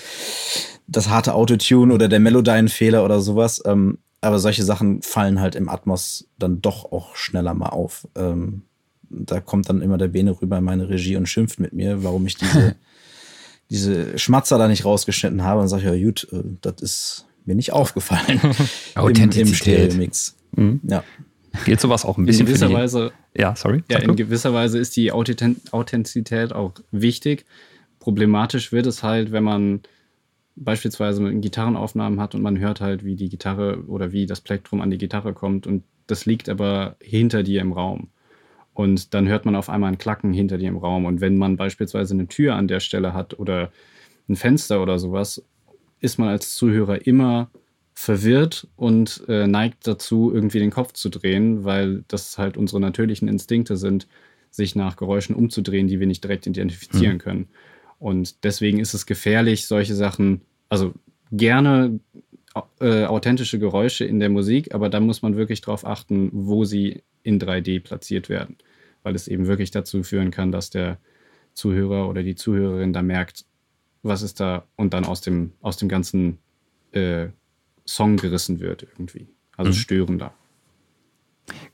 das 0.87 1.09
harte 1.09 1.35
Autotune 1.35 1.93
oder 1.93 2.09
der 2.09 2.21
Melodyne-Fehler 2.21 3.03
oder 3.03 3.21
sowas. 3.21 3.63
Ähm, 3.65 3.99
aber 4.21 4.39
solche 4.39 4.63
Sachen 4.63 5.01
fallen 5.03 5.41
halt 5.41 5.55
im 5.55 5.69
Atmos 5.71 6.29
dann 6.39 6.61
doch 6.61 6.93
auch 6.93 7.17
schneller 7.17 7.55
mal 7.55 7.71
auf. 7.71 8.07
Ähm, 8.15 8.63
da 9.09 9.41
kommt 9.41 9.69
dann 9.69 9.81
immer 9.81 9.97
der 9.97 10.09
Bene 10.09 10.39
rüber 10.41 10.59
in 10.59 10.65
meine 10.65 10.89
Regie 10.89 11.17
und 11.17 11.29
schimpft 11.29 11.61
mit 11.61 11.73
mir, 11.73 12.03
warum 12.05 12.27
ich 12.27 12.37
diese, 12.37 12.77
diese 13.71 14.19
Schmatzer 14.19 14.59
da 14.59 14.69
nicht 14.69 14.85
rausgeschnitten 14.85 15.45
habe. 15.45 15.63
Und 15.63 15.69
sage 15.69 15.83
ich, 15.83 16.01
ja, 16.01 16.07
gut, 16.07 16.29
äh, 16.33 16.43
das 16.61 16.83
ist 16.83 17.27
mir 17.47 17.55
nicht 17.55 17.73
aufgefallen. 17.73 18.41
Authentizität. 18.95 19.95
Im, 19.95 20.03
im 20.03 20.11
Mhm. 20.57 20.81
Ja. 20.85 21.05
Geht 21.65 21.81
sowas 21.81 22.05
auch 22.05 22.19
ein 22.19 22.27
bisschen 22.27 22.47
in 22.47 22.55
gewisser 22.55 22.73
Weise. 22.73 23.13
Ja, 23.37 23.55
sorry. 23.55 23.83
Ja, 23.91 23.99
in 23.99 24.17
gewisser 24.17 24.55
Weise 24.55 24.79
ist 24.79 24.97
die 24.97 25.13
Authentizität 25.13 26.53
auch 26.53 26.73
wichtig. 26.91 27.45
Problematisch 28.01 28.73
wird 28.73 28.87
es 28.87 29.03
halt, 29.03 29.33
wenn 29.33 29.45
man 29.45 29.81
beispielsweise 30.57 31.35
Gitarrenaufnahmen 31.35 32.19
hat 32.21 32.35
und 32.35 32.43
man 32.43 32.59
hört 32.59 32.81
halt, 32.81 33.05
wie 33.05 33.17
die 33.17 33.29
Gitarre 33.29 33.85
oder 33.87 34.13
wie 34.13 34.27
das 34.27 34.41
Plektrum 34.41 34.81
an 34.81 34.91
die 34.91 34.99
Gitarre 34.99 35.35
kommt 35.35 35.67
und 35.67 35.83
das 36.07 36.25
liegt 36.25 36.49
aber 36.49 36.97
hinter 37.01 37.43
dir 37.43 37.61
im 37.61 37.73
Raum. 37.73 38.09
Und 38.73 39.15
dann 39.15 39.27
hört 39.27 39.45
man 39.45 39.57
auf 39.57 39.71
einmal 39.71 39.91
ein 39.91 39.99
Klacken 39.99 40.33
hinter 40.33 40.59
dir 40.59 40.69
im 40.69 40.77
Raum. 40.77 41.07
Und 41.07 41.23
wenn 41.23 41.39
man 41.39 41.57
beispielsweise 41.57 42.13
eine 42.13 42.29
Tür 42.29 42.55
an 42.55 42.69
der 42.69 42.81
Stelle 42.81 43.15
hat 43.15 43.39
oder 43.39 43.73
ein 44.29 44.37
Fenster 44.37 44.83
oder 44.83 44.99
sowas, 44.99 45.43
ist 46.01 46.19
man 46.19 46.29
als 46.29 46.55
Zuhörer 46.55 47.07
immer 47.07 47.51
verwirrt 47.99 48.69
und 48.77 49.25
äh, 49.27 49.47
neigt 49.47 49.87
dazu, 49.87 50.31
irgendwie 50.33 50.59
den 50.59 50.71
Kopf 50.71 50.93
zu 50.93 51.09
drehen, 51.09 51.65
weil 51.65 52.05
das 52.09 52.37
halt 52.37 52.59
unsere 52.59 52.79
natürlichen 52.79 53.27
Instinkte 53.27 53.79
sind, 53.79 54.07
sich 54.51 54.77
nach 54.77 54.97
Geräuschen 54.97 55.35
umzudrehen, 55.35 55.89
die 55.89 55.99
wir 55.99 56.07
nicht 56.07 56.23
direkt 56.23 56.47
identifizieren 56.47 57.15
mhm. 57.15 57.21
können. 57.21 57.49
Und 57.99 58.45
deswegen 58.45 58.81
ist 58.81 58.93
es 58.93 59.07
gefährlich, 59.07 59.67
solche 59.67 59.95
Sachen, 59.95 60.43
also 60.69 60.93
gerne 61.33 61.99
äh, 62.81 63.07
authentische 63.07 63.59
Geräusche 63.59 64.05
in 64.05 64.21
der 64.21 64.29
Musik, 64.29 64.75
aber 64.75 64.91
da 64.91 65.01
muss 65.01 65.23
man 65.23 65.37
wirklich 65.37 65.63
darauf 65.63 65.87
achten, 65.87 66.29
wo 66.33 66.67
sie 66.67 67.03
in 67.23 67.41
3D 67.41 67.81
platziert 67.81 68.29
werden, 68.29 68.57
weil 69.05 69.15
es 69.15 69.27
eben 69.27 69.47
wirklich 69.47 69.71
dazu 69.71 70.03
führen 70.03 70.31
kann, 70.31 70.53
dass 70.53 70.69
der 70.69 70.99
Zuhörer 71.55 72.11
oder 72.11 72.23
die 72.23 72.35
Zuhörerin 72.35 72.93
da 72.93 73.01
merkt, 73.01 73.47
was 74.03 74.21
ist 74.21 74.39
da 74.39 74.67
und 74.77 74.93
dann 74.93 75.07
aus 75.07 75.23
dem, 75.23 75.53
aus 75.63 75.79
dem 75.79 75.89
ganzen 75.89 76.39
äh, 76.93 77.29
Song 77.87 78.17
gerissen 78.17 78.61
wird 78.61 78.83
irgendwie. 78.83 79.29
Also 79.57 79.71
mhm. 79.71 79.75
störender. 79.75 80.33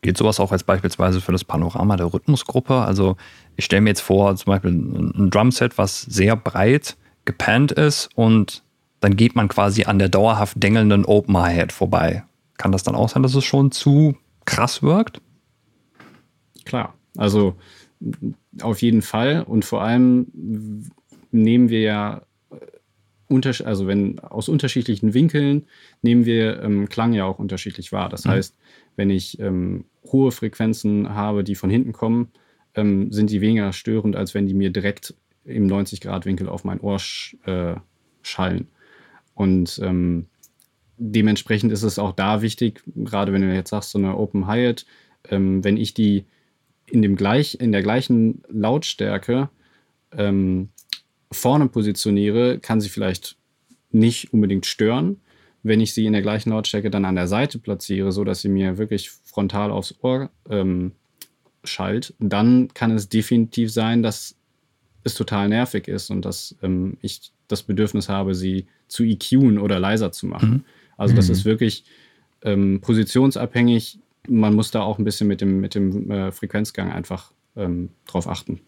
Geht 0.02 0.18
sowas 0.18 0.38
auch 0.38 0.52
als 0.52 0.64
beispielsweise 0.64 1.20
für 1.20 1.32
das 1.32 1.44
Panorama 1.44 1.96
der 1.96 2.12
Rhythmusgruppe? 2.12 2.74
Also 2.74 3.16
ich 3.56 3.64
stelle 3.64 3.82
mir 3.82 3.90
jetzt 3.90 4.02
vor, 4.02 4.36
zum 4.36 4.52
Beispiel 4.52 4.70
ein 4.70 5.30
Drumset, 5.30 5.78
was 5.78 6.02
sehr 6.02 6.36
breit 6.36 6.96
gepannt 7.24 7.72
ist 7.72 8.10
und 8.14 8.62
dann 9.00 9.16
geht 9.16 9.34
man 9.34 9.48
quasi 9.48 9.84
an 9.84 9.98
der 9.98 10.08
dauerhaft 10.08 10.62
dengelnden 10.62 11.04
Open 11.04 11.36
Hi-Hat 11.36 11.72
vorbei. 11.72 12.24
Kann 12.58 12.72
das 12.72 12.82
dann 12.82 12.94
auch 12.94 13.08
sein, 13.08 13.22
dass 13.22 13.34
es 13.34 13.44
schon 13.44 13.72
zu 13.72 14.16
krass 14.44 14.82
wirkt? 14.82 15.20
Klar, 16.64 16.94
also 17.16 17.56
auf 18.60 18.82
jeden 18.82 19.02
Fall 19.02 19.42
und 19.42 19.64
vor 19.64 19.82
allem 19.82 20.90
nehmen 21.30 21.68
wir 21.68 21.80
ja 21.80 22.22
also 23.64 23.86
wenn 23.86 24.18
aus 24.20 24.48
unterschiedlichen 24.48 25.14
Winkeln 25.14 25.66
nehmen 26.02 26.24
wir 26.24 26.62
ähm, 26.62 26.88
Klang 26.88 27.12
ja 27.12 27.24
auch 27.24 27.38
unterschiedlich 27.38 27.92
wahr. 27.92 28.08
Das 28.08 28.24
mhm. 28.24 28.30
heißt, 28.30 28.56
wenn 28.96 29.10
ich 29.10 29.38
ähm, 29.40 29.84
hohe 30.04 30.32
Frequenzen 30.32 31.14
habe, 31.14 31.44
die 31.44 31.54
von 31.54 31.70
hinten 31.70 31.92
kommen, 31.92 32.30
ähm, 32.74 33.12
sind 33.12 33.30
die 33.30 33.40
weniger 33.40 33.72
störend, 33.72 34.16
als 34.16 34.34
wenn 34.34 34.46
die 34.46 34.54
mir 34.54 34.70
direkt 34.70 35.14
im 35.44 35.66
90-Grad-Winkel 35.66 36.48
auf 36.48 36.64
mein 36.64 36.80
Ohr 36.80 36.98
sch 36.98 37.36
äh, 37.44 37.74
schallen. 38.22 38.68
Und 39.34 39.80
ähm, 39.82 40.26
dementsprechend 40.96 41.72
ist 41.72 41.82
es 41.82 41.98
auch 41.98 42.12
da 42.12 42.42
wichtig, 42.42 42.82
gerade 42.94 43.32
wenn 43.32 43.42
du 43.42 43.52
jetzt 43.52 43.70
sagst, 43.70 43.90
so 43.90 43.98
eine 43.98 44.16
Open 44.16 44.46
Hi-Hat, 44.46 44.86
ähm, 45.28 45.64
wenn 45.64 45.76
ich 45.76 45.94
die 45.94 46.24
in, 46.86 47.02
dem 47.02 47.16
gleich, 47.16 47.58
in 47.60 47.72
der 47.72 47.82
gleichen 47.82 48.42
Lautstärke 48.48 49.48
ähm, 50.16 50.68
vorne 51.32 51.68
positioniere, 51.68 52.58
kann 52.58 52.80
sie 52.80 52.88
vielleicht 52.88 53.36
nicht 53.90 54.32
unbedingt 54.32 54.66
stören. 54.66 55.20
Wenn 55.62 55.80
ich 55.80 55.94
sie 55.94 56.06
in 56.06 56.12
der 56.12 56.22
gleichen 56.22 56.50
Lautstärke 56.50 56.90
dann 56.90 57.04
an 57.04 57.14
der 57.14 57.28
Seite 57.28 57.58
platziere, 57.58 58.12
so 58.12 58.24
dass 58.24 58.40
sie 58.40 58.48
mir 58.48 58.78
wirklich 58.78 59.10
frontal 59.10 59.70
aufs 59.70 59.94
Ohr 60.02 60.30
ähm, 60.48 60.92
schallt, 61.64 62.14
dann 62.18 62.68
kann 62.74 62.90
es 62.90 63.08
definitiv 63.08 63.72
sein, 63.72 64.02
dass 64.02 64.36
es 65.04 65.14
total 65.14 65.48
nervig 65.48 65.88
ist 65.88 66.10
und 66.10 66.24
dass 66.24 66.56
ähm, 66.62 66.96
ich 67.00 67.32
das 67.48 67.62
Bedürfnis 67.62 68.08
habe, 68.08 68.34
sie 68.34 68.66
zu 68.88 69.04
EQen 69.04 69.58
oder 69.58 69.78
leiser 69.78 70.12
zu 70.12 70.26
machen. 70.26 70.50
Mhm. 70.50 70.64
Also 70.96 71.14
das 71.14 71.28
mhm. 71.28 71.32
ist 71.32 71.44
wirklich 71.44 71.84
ähm, 72.42 72.80
positionsabhängig. 72.80 73.98
Man 74.28 74.54
muss 74.54 74.70
da 74.70 74.82
auch 74.82 74.98
ein 74.98 75.04
bisschen 75.04 75.28
mit 75.28 75.40
dem, 75.40 75.60
mit 75.60 75.74
dem 75.74 76.10
äh, 76.10 76.32
Frequenzgang 76.32 76.90
einfach 76.90 77.32
ähm, 77.56 77.90
drauf 78.06 78.28
achten. 78.28 78.60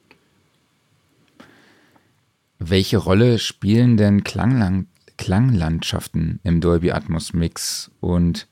Welche 2.66 2.96
Rolle 2.96 3.38
spielen 3.38 3.98
denn 3.98 4.24
Klanglang 4.24 4.87
Klanglandschaften 5.18 6.40
im 6.44 6.62
Dolby 6.62 6.92
Atmos 6.92 7.35
Mix? 7.35 7.90
Und 8.00 8.48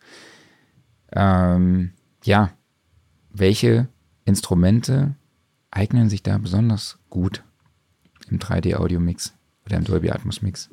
ähm, 1.12 1.92
ja, 2.22 2.50
welche 3.30 3.88
Instrumente 4.26 5.14
eignen 5.70 6.10
sich 6.10 6.22
da 6.22 6.36
besonders 6.36 6.98
gut 7.08 7.42
im 8.28 8.38
3D-Audio-Mix 8.38 9.32
oder 9.64 9.78
im 9.78 9.84
Dolby 9.84 10.10
Atmos 10.10 10.42
Mix? 10.42 10.68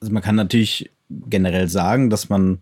Also 0.00 0.12
man 0.12 0.22
kann 0.22 0.36
natürlich 0.36 0.92
generell 1.10 1.68
sagen, 1.68 2.08
dass 2.08 2.28
man 2.28 2.60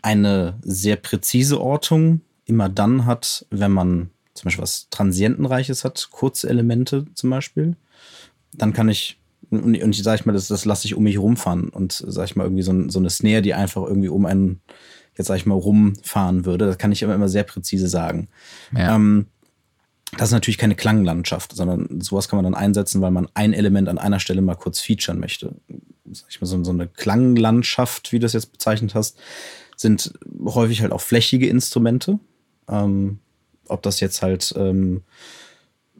eine 0.00 0.58
sehr 0.62 0.96
präzise 0.96 1.60
Ortung 1.60 2.22
immer 2.46 2.70
dann 2.70 3.04
hat, 3.04 3.44
wenn 3.50 3.72
man 3.72 4.08
zum 4.32 4.44
Beispiel 4.44 4.62
was 4.62 4.88
Transientenreiches 4.88 5.84
hat, 5.84 6.08
kurze 6.10 6.48
Elemente 6.48 7.04
zum 7.12 7.28
Beispiel 7.28 7.76
dann 8.56 8.72
kann 8.72 8.88
ich, 8.88 9.20
und, 9.50 9.80
und 9.80 9.90
ich 9.90 10.02
sag 10.02 10.18
ich 10.18 10.26
mal, 10.26 10.32
das, 10.32 10.48
das 10.48 10.64
lasse 10.64 10.86
ich 10.86 10.94
um 10.94 11.04
mich 11.04 11.18
rumfahren 11.18 11.68
und 11.68 11.92
sag 12.06 12.24
ich 12.24 12.36
mal, 12.36 12.44
irgendwie 12.44 12.62
so, 12.62 12.88
so 12.88 12.98
eine 12.98 13.10
Snare, 13.10 13.42
die 13.42 13.54
einfach 13.54 13.82
irgendwie 13.82 14.08
um 14.08 14.26
einen, 14.26 14.60
jetzt 15.16 15.28
sag 15.28 15.36
ich 15.36 15.46
mal, 15.46 15.54
rumfahren 15.54 16.44
würde, 16.44 16.66
das 16.66 16.78
kann 16.78 16.92
ich 16.92 17.02
immer, 17.02 17.14
immer 17.14 17.28
sehr 17.28 17.44
präzise 17.44 17.88
sagen. 17.88 18.28
Ja. 18.76 18.96
Ähm, 18.96 19.26
das 20.12 20.28
ist 20.28 20.32
natürlich 20.32 20.58
keine 20.58 20.76
Klanglandschaft, 20.76 21.54
sondern 21.54 22.00
sowas 22.00 22.28
kann 22.28 22.36
man 22.36 22.44
dann 22.44 22.54
einsetzen, 22.54 23.02
weil 23.02 23.10
man 23.10 23.28
ein 23.34 23.52
Element 23.52 23.88
an 23.88 23.98
einer 23.98 24.20
Stelle 24.20 24.40
mal 24.40 24.54
kurz 24.54 24.80
featuren 24.80 25.18
möchte. 25.18 25.56
Sag 26.10 26.26
ich 26.30 26.40
mal, 26.40 26.46
so, 26.46 26.62
so 26.62 26.70
eine 26.70 26.86
Klanglandschaft, 26.86 28.12
wie 28.12 28.18
du 28.18 28.24
das 28.24 28.32
jetzt 28.32 28.52
bezeichnet 28.52 28.94
hast, 28.94 29.18
sind 29.76 30.14
häufig 30.44 30.80
halt 30.80 30.92
auch 30.92 31.00
flächige 31.00 31.48
Instrumente. 31.48 32.18
Ähm, 32.68 33.18
ob 33.68 33.82
das 33.82 34.00
jetzt 34.00 34.22
halt 34.22 34.54
ähm, 34.56 35.02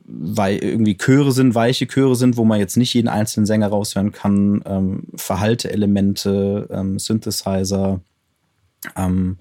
weil 0.09 0.59
irgendwie 0.59 0.97
Chöre 0.97 1.33
sind, 1.33 1.55
weiche 1.55 1.87
Chöre 1.87 2.15
sind, 2.15 2.37
wo 2.37 2.45
man 2.45 2.61
jetzt 2.61 2.77
nicht 2.77 2.95
jeden 2.95 3.09
einzelnen 3.09 3.47
Sänger 3.47 3.69
raushören 3.69 4.13
kann, 4.13 4.63
ähm, 4.65 5.05
Verhalteelemente, 5.17 6.69
ähm, 6.71 6.99
Synthesizer. 6.99 8.01
Ähm, 8.95 9.39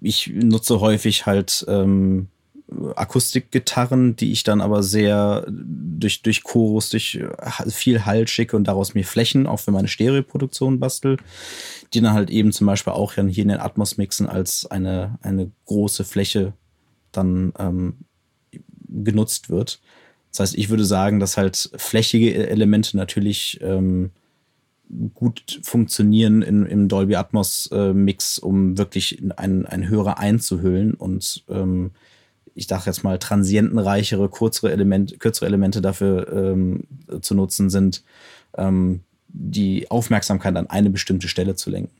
ich 0.00 0.30
nutze 0.34 0.80
häufig 0.80 1.26
halt 1.26 1.64
ähm, 1.68 2.28
Akustikgitarren, 2.96 4.16
die 4.16 4.32
ich 4.32 4.42
dann 4.42 4.60
aber 4.60 4.82
sehr 4.82 5.46
durch, 5.48 6.22
durch 6.22 6.42
Chorus, 6.42 6.90
durch 6.90 7.20
viel 7.68 8.04
Hall 8.04 8.26
schicke 8.26 8.56
und 8.56 8.64
daraus 8.64 8.94
mir 8.94 9.04
Flächen 9.04 9.46
auch 9.46 9.60
für 9.60 9.70
meine 9.70 9.88
Stereoproduktion 9.88 10.80
bastel, 10.80 11.18
die 11.92 12.00
dann 12.00 12.14
halt 12.14 12.30
eben 12.30 12.52
zum 12.52 12.66
Beispiel 12.66 12.92
auch 12.92 13.14
hier 13.14 13.24
in 13.24 13.48
den 13.48 13.60
Atmos-Mixen 13.60 14.28
als 14.28 14.66
eine, 14.66 15.18
eine 15.22 15.50
große 15.66 16.04
Fläche 16.04 16.52
dann 17.12 17.52
ähm, 17.58 17.96
genutzt 19.02 19.50
wird. 19.50 19.80
Das 20.30 20.40
heißt, 20.40 20.54
ich 20.56 20.68
würde 20.68 20.84
sagen, 20.84 21.20
dass 21.20 21.36
halt 21.36 21.70
flächige 21.76 22.48
Elemente 22.48 22.96
natürlich 22.96 23.60
ähm, 23.62 24.10
gut 25.14 25.60
funktionieren 25.62 26.42
in, 26.42 26.66
im 26.66 26.88
Dolby 26.88 27.16
Atmos 27.16 27.68
äh, 27.72 27.92
Mix, 27.92 28.38
um 28.38 28.76
wirklich 28.78 29.22
einen, 29.36 29.66
einen 29.66 29.88
Hörer 29.88 30.18
einzuhüllen 30.18 30.94
und 30.94 31.44
ähm, 31.48 31.92
ich 32.56 32.68
dachte 32.68 32.90
jetzt 32.90 33.02
mal 33.02 33.18
transientenreichere, 33.18 34.28
kürzere 34.30 34.70
Elemente, 34.70 35.18
kürzere 35.18 35.46
Elemente 35.46 35.80
dafür 35.80 36.32
ähm, 36.32 36.84
zu 37.20 37.34
nutzen 37.34 37.68
sind 37.68 38.04
ähm, 38.56 39.00
die 39.28 39.90
Aufmerksamkeit 39.90 40.56
an 40.56 40.68
eine 40.68 40.90
bestimmte 40.90 41.28
Stelle 41.28 41.56
zu 41.56 41.70
lenken. 41.70 41.92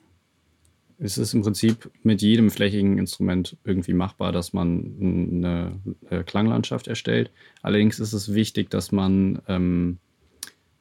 Es 0.99 1.19
ist 1.19 1.35
im 1.35 1.43
Prinzip 1.43 1.91
mit 2.03 2.23
jedem 2.23 2.51
flächigen 2.51 2.99
Instrument 2.99 3.57
irgendwie 3.65 3.95
machbar, 3.95 4.33
dass 4.33 4.53
man 4.53 4.97
eine 5.01 5.81
äh, 6.11 6.23
Klanglandschaft 6.23 6.87
erstellt. 6.87 7.33
Allerdings 7.63 7.99
ist 7.99 8.13
es 8.13 8.33
wichtig, 8.33 8.71
dass 8.71 8.93
man, 8.93 9.43
ähm, 9.49 9.99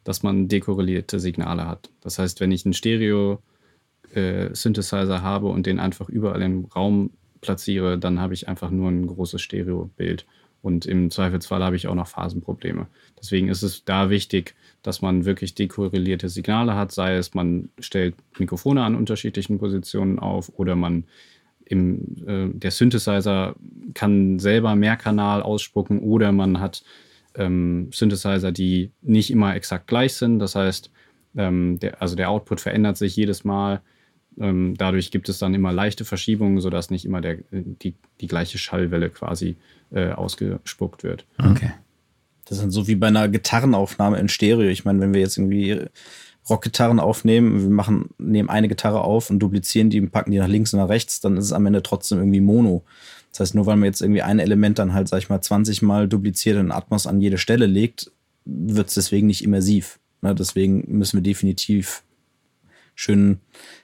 dass 0.04 0.22
man 0.22 0.48
dekorrelierte 0.48 1.20
Signale 1.20 1.68
hat. 1.68 1.90
Das 2.02 2.20
heißt, 2.20 2.42
wenn 2.42 2.52
ich 2.52 2.66
einen 2.66 2.74
Stereo-Synthesizer 2.74 5.16
äh, 5.16 5.22
habe 5.22 5.48
und 5.48 5.66
den 5.66 5.80
einfach 5.80 6.10
überall 6.10 6.44
im 6.44 6.66
Raum 6.66 7.12
platziere, 7.42 7.98
dann 7.98 8.20
habe 8.20 8.34
ich 8.34 8.48
einfach 8.48 8.70
nur 8.70 8.90
ein 8.90 9.08
großes 9.08 9.42
Stereo-Bild. 9.42 10.26
Und 10.62 10.86
im 10.86 11.10
Zweifelsfall 11.12 11.64
habe 11.64 11.76
ich 11.76 11.88
auch 11.88 11.96
noch 11.96 12.08
Phasenprobleme. 12.08 12.88
Deswegen 13.20 13.50
ist 13.50 13.64
es 13.64 13.84
da 13.84 14.10
wichtig, 14.10 14.56
dass 14.84 15.02
man 15.02 15.26
wirklich 15.26 15.56
dekorrelierte 15.56 16.30
Signale 16.30 16.76
hat, 16.76 16.92
sei 16.92 17.16
es 17.16 17.34
man 17.34 17.70
stellt 17.80 18.16
Mikrofone 18.38 18.84
an 18.84 18.96
unterschiedlichen 18.96 19.58
Positionen 19.58 20.20
auf 20.20 20.52
oder 20.58 20.76
man 20.76 21.06
im, 21.66 22.18
äh, 22.28 22.50
der 22.54 22.72
Synthesizer 22.72 23.56
kann 23.94 24.38
selber 24.40 24.76
Mehrkanal 24.76 25.42
ausspucken 25.42 26.00
oder 26.00 26.32
man 26.32 26.60
hat 26.60 26.84
ähm, 27.36 27.90
Synthesizer, 27.92 28.52
die 28.52 28.92
nicht 29.02 29.32
immer 29.32 29.56
exakt 29.56 29.88
gleich 29.88 30.14
sind. 30.14 30.40
Das 30.40 30.56
heißt, 30.56 30.92
ähm, 31.36 31.80
der, 31.80 32.02
also 32.02 32.16
der 32.16 32.30
Output 32.30 32.62
verändert 32.62 32.98
sich 32.98 33.16
jedes 33.16 33.44
Mal. 33.44 33.82
Ähm, 34.40 34.76
dadurch 34.78 35.12
gibt 35.12 35.30
es 35.30 35.40
dann 35.40 35.54
immer 35.54 35.72
leichte 35.72 36.06
Verschiebungen, 36.06 36.60
sodass 36.60 36.90
nicht 36.90 37.06
immer 37.06 37.22
der, 37.22 37.38
die, 37.52 37.96
die 38.20 38.28
gleiche 38.28 38.58
Schallwelle 38.58 39.10
quasi 39.10 39.56
äh, 39.92 40.12
ausgespuckt 40.12 41.04
wird. 41.04 41.26
Okay. 41.38 41.72
Das 42.46 42.58
ist 42.58 42.64
dann 42.64 42.72
so 42.72 42.88
wie 42.88 42.96
bei 42.96 43.08
einer 43.08 43.30
Gitarrenaufnahme 43.30 44.20
in 44.20 44.30
Stereo. 44.30 44.70
Ich 44.70 44.86
meine, 44.86 45.00
wenn 45.00 45.14
wir 45.14 45.22
jetzt 45.22 45.38
irgendwie 45.38 45.80
Rockgitarren 46.50 47.00
aufnehmen, 47.00 47.62
wir 47.62 47.70
machen, 47.70 48.10
nehmen 48.18 48.50
eine 48.50 48.68
Gitarre 48.68 49.02
auf 49.02 49.30
und 49.30 49.40
duplizieren 49.40 49.90
die 49.90 50.02
und 50.02 50.12
packen 50.12 50.32
die 50.32 50.40
nach 50.40 50.48
links 50.48 50.74
und 50.74 50.80
nach 50.80 50.90
rechts, 50.90 51.22
dann 51.22 51.38
ist 51.38 51.46
es 51.46 51.54
am 51.54 51.66
Ende 51.66 51.84
trotzdem 51.84 52.18
irgendwie 52.18 52.42
Mono. 52.42 52.84
Das 53.32 53.40
heißt, 53.40 53.56
nur 53.56 53.66
weil 53.66 53.78
man 53.78 53.86
jetzt 53.86 54.02
irgendwie 54.02 54.22
ein 54.22 54.40
Element 54.40 54.78
dann 54.78 54.94
halt, 54.94 55.08
sag 55.08 55.20
ich 55.20 55.30
mal, 55.30 55.42
20 55.42 55.82
Mal 55.82 56.08
dupliziert 56.08 56.58
und 56.58 56.72
Atmos 56.72 57.08
an 57.08 57.22
jede 57.22 57.38
Stelle 57.38 57.66
legt, 57.66 58.12
wird 58.46 58.90
es 58.90 58.94
deswegen 58.94 59.28
nicht 59.28 59.44
immersiv. 59.44 60.00
Ne? 60.22 60.36
Deswegen 60.36 60.84
müssen 60.98 61.18
wir 61.18 61.24
definitiv 61.24 62.04
schön 62.94 63.40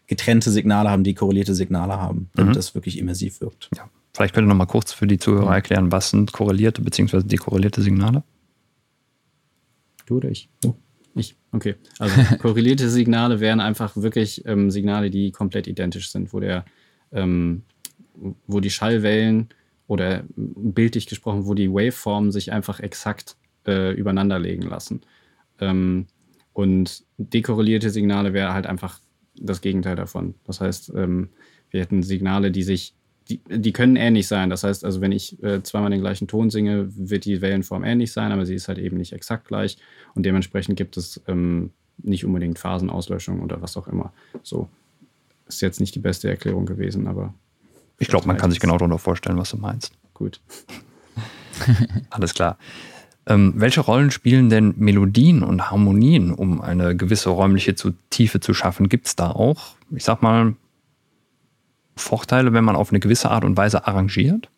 getrennte 0.07 0.51
Signale 0.51 0.89
haben, 0.89 1.03
die 1.03 1.13
korrelierte 1.13 1.55
Signale 1.55 1.99
haben, 1.99 2.29
damit 2.35 2.51
mhm. 2.51 2.55
das 2.55 2.75
wirklich 2.75 2.97
immersiv 2.97 3.41
wirkt. 3.41 3.69
Ja. 3.75 3.89
Vielleicht 4.13 4.33
könnt 4.33 4.45
ihr 4.45 4.49
noch 4.49 4.55
mal 4.55 4.65
kurz 4.65 4.91
für 4.91 5.07
die 5.07 5.17
Zuhörer 5.17 5.55
erklären, 5.55 5.91
was 5.91 6.09
sind 6.09 6.31
korrelierte 6.31 6.81
bzw. 6.81 7.23
dekorrelierte 7.23 7.81
Signale? 7.81 8.23
Du 10.09 10.17
oder 10.17 10.29
ich? 10.29 10.49
Ich, 11.13 11.35
okay. 11.51 11.75
Also 11.99 12.15
korrelierte 12.39 12.89
Signale 12.89 13.39
wären 13.39 13.59
einfach 13.59 13.95
wirklich 13.95 14.43
ähm, 14.45 14.71
Signale, 14.71 15.11
die 15.11 15.31
komplett 15.31 15.67
identisch 15.67 16.11
sind, 16.11 16.33
wo 16.33 16.39
der, 16.39 16.65
ähm, 17.11 17.63
wo 18.47 18.59
die 18.59 18.71
Schallwellen 18.71 19.49
oder 19.85 20.23
bildlich 20.35 21.05
gesprochen, 21.05 21.45
wo 21.45 21.53
die 21.53 21.71
Waveformen 21.71 22.31
sich 22.31 22.51
einfach 22.51 22.79
exakt 22.79 23.37
äh, 23.67 23.93
übereinander 23.93 24.39
legen 24.39 24.63
lassen. 24.63 25.01
Ähm, 25.59 26.07
und 26.53 27.03
dekorrelierte 27.17 27.91
Signale 27.91 28.33
wäre 28.33 28.53
halt 28.53 28.65
einfach 28.65 28.99
das 29.35 29.61
Gegenteil 29.61 29.95
davon. 29.95 30.33
Das 30.45 30.59
heißt, 30.59 30.91
ähm, 30.95 31.29
wir 31.69 31.81
hätten 31.81 32.01
Signale, 32.01 32.49
die 32.51 32.63
sich, 32.63 32.95
die, 33.29 33.41
die 33.47 33.71
können 33.71 33.95
ähnlich 33.95 34.27
sein. 34.27 34.49
Das 34.49 34.63
heißt, 34.63 34.83
also 34.83 35.01
wenn 35.01 35.11
ich 35.11 35.41
äh, 35.43 35.61
zweimal 35.61 35.91
den 35.91 36.01
gleichen 36.01 36.27
Ton 36.27 36.49
singe, 36.49 36.87
wird 36.95 37.25
die 37.25 37.41
Wellenform 37.41 37.83
ähnlich 37.83 38.11
sein, 38.11 38.31
aber 38.31 38.45
sie 38.45 38.55
ist 38.55 38.67
halt 38.67 38.79
eben 38.79 38.97
nicht 38.97 39.13
exakt 39.13 39.47
gleich. 39.47 39.77
Und 40.15 40.25
dementsprechend 40.25 40.77
gibt 40.77 40.97
es 40.97 41.21
ähm, 41.27 41.71
nicht 41.97 42.25
unbedingt 42.25 42.57
Phasenauslöschung 42.59 43.41
oder 43.41 43.61
was 43.61 43.77
auch 43.77 43.87
immer. 43.87 44.11
So 44.43 44.69
ist 45.47 45.61
jetzt 45.61 45.79
nicht 45.79 45.95
die 45.95 45.99
beste 45.99 46.29
Erklärung 46.29 46.65
gewesen, 46.65 47.07
aber. 47.07 47.33
Ich 47.97 48.07
glaube, 48.07 48.27
man 48.27 48.37
kann 48.37 48.49
sich 48.49 48.59
genau 48.59 48.77
darunter 48.77 48.97
vorstellen, 48.97 49.37
was 49.37 49.51
du 49.51 49.57
meinst. 49.57 49.91
Gut. 50.13 50.39
Alles 52.09 52.33
klar. 52.33 52.57
Ähm, 53.27 53.53
welche 53.57 53.81
Rollen 53.81 54.09
spielen 54.09 54.49
denn 54.49 54.73
Melodien 54.77 55.43
und 55.43 55.69
Harmonien, 55.69 56.33
um 56.33 56.61
eine 56.61 56.95
gewisse 56.95 57.29
räumliche 57.29 57.75
Tiefe 58.09 58.39
zu 58.39 58.53
schaffen? 58.53 58.89
Gibt 58.89 59.07
es 59.07 59.15
da 59.15 59.31
auch, 59.31 59.75
ich 59.91 60.03
sag 60.03 60.23
mal, 60.23 60.55
Vorteile, 61.99 62.53
wenn 62.53 62.63
man 62.63 62.75
auf 62.75 62.91
eine 62.91 62.99
gewisse 62.99 63.29
Art 63.29 63.43
und 63.43 63.57
Weise 63.57 63.87
arrangiert? 63.87 64.49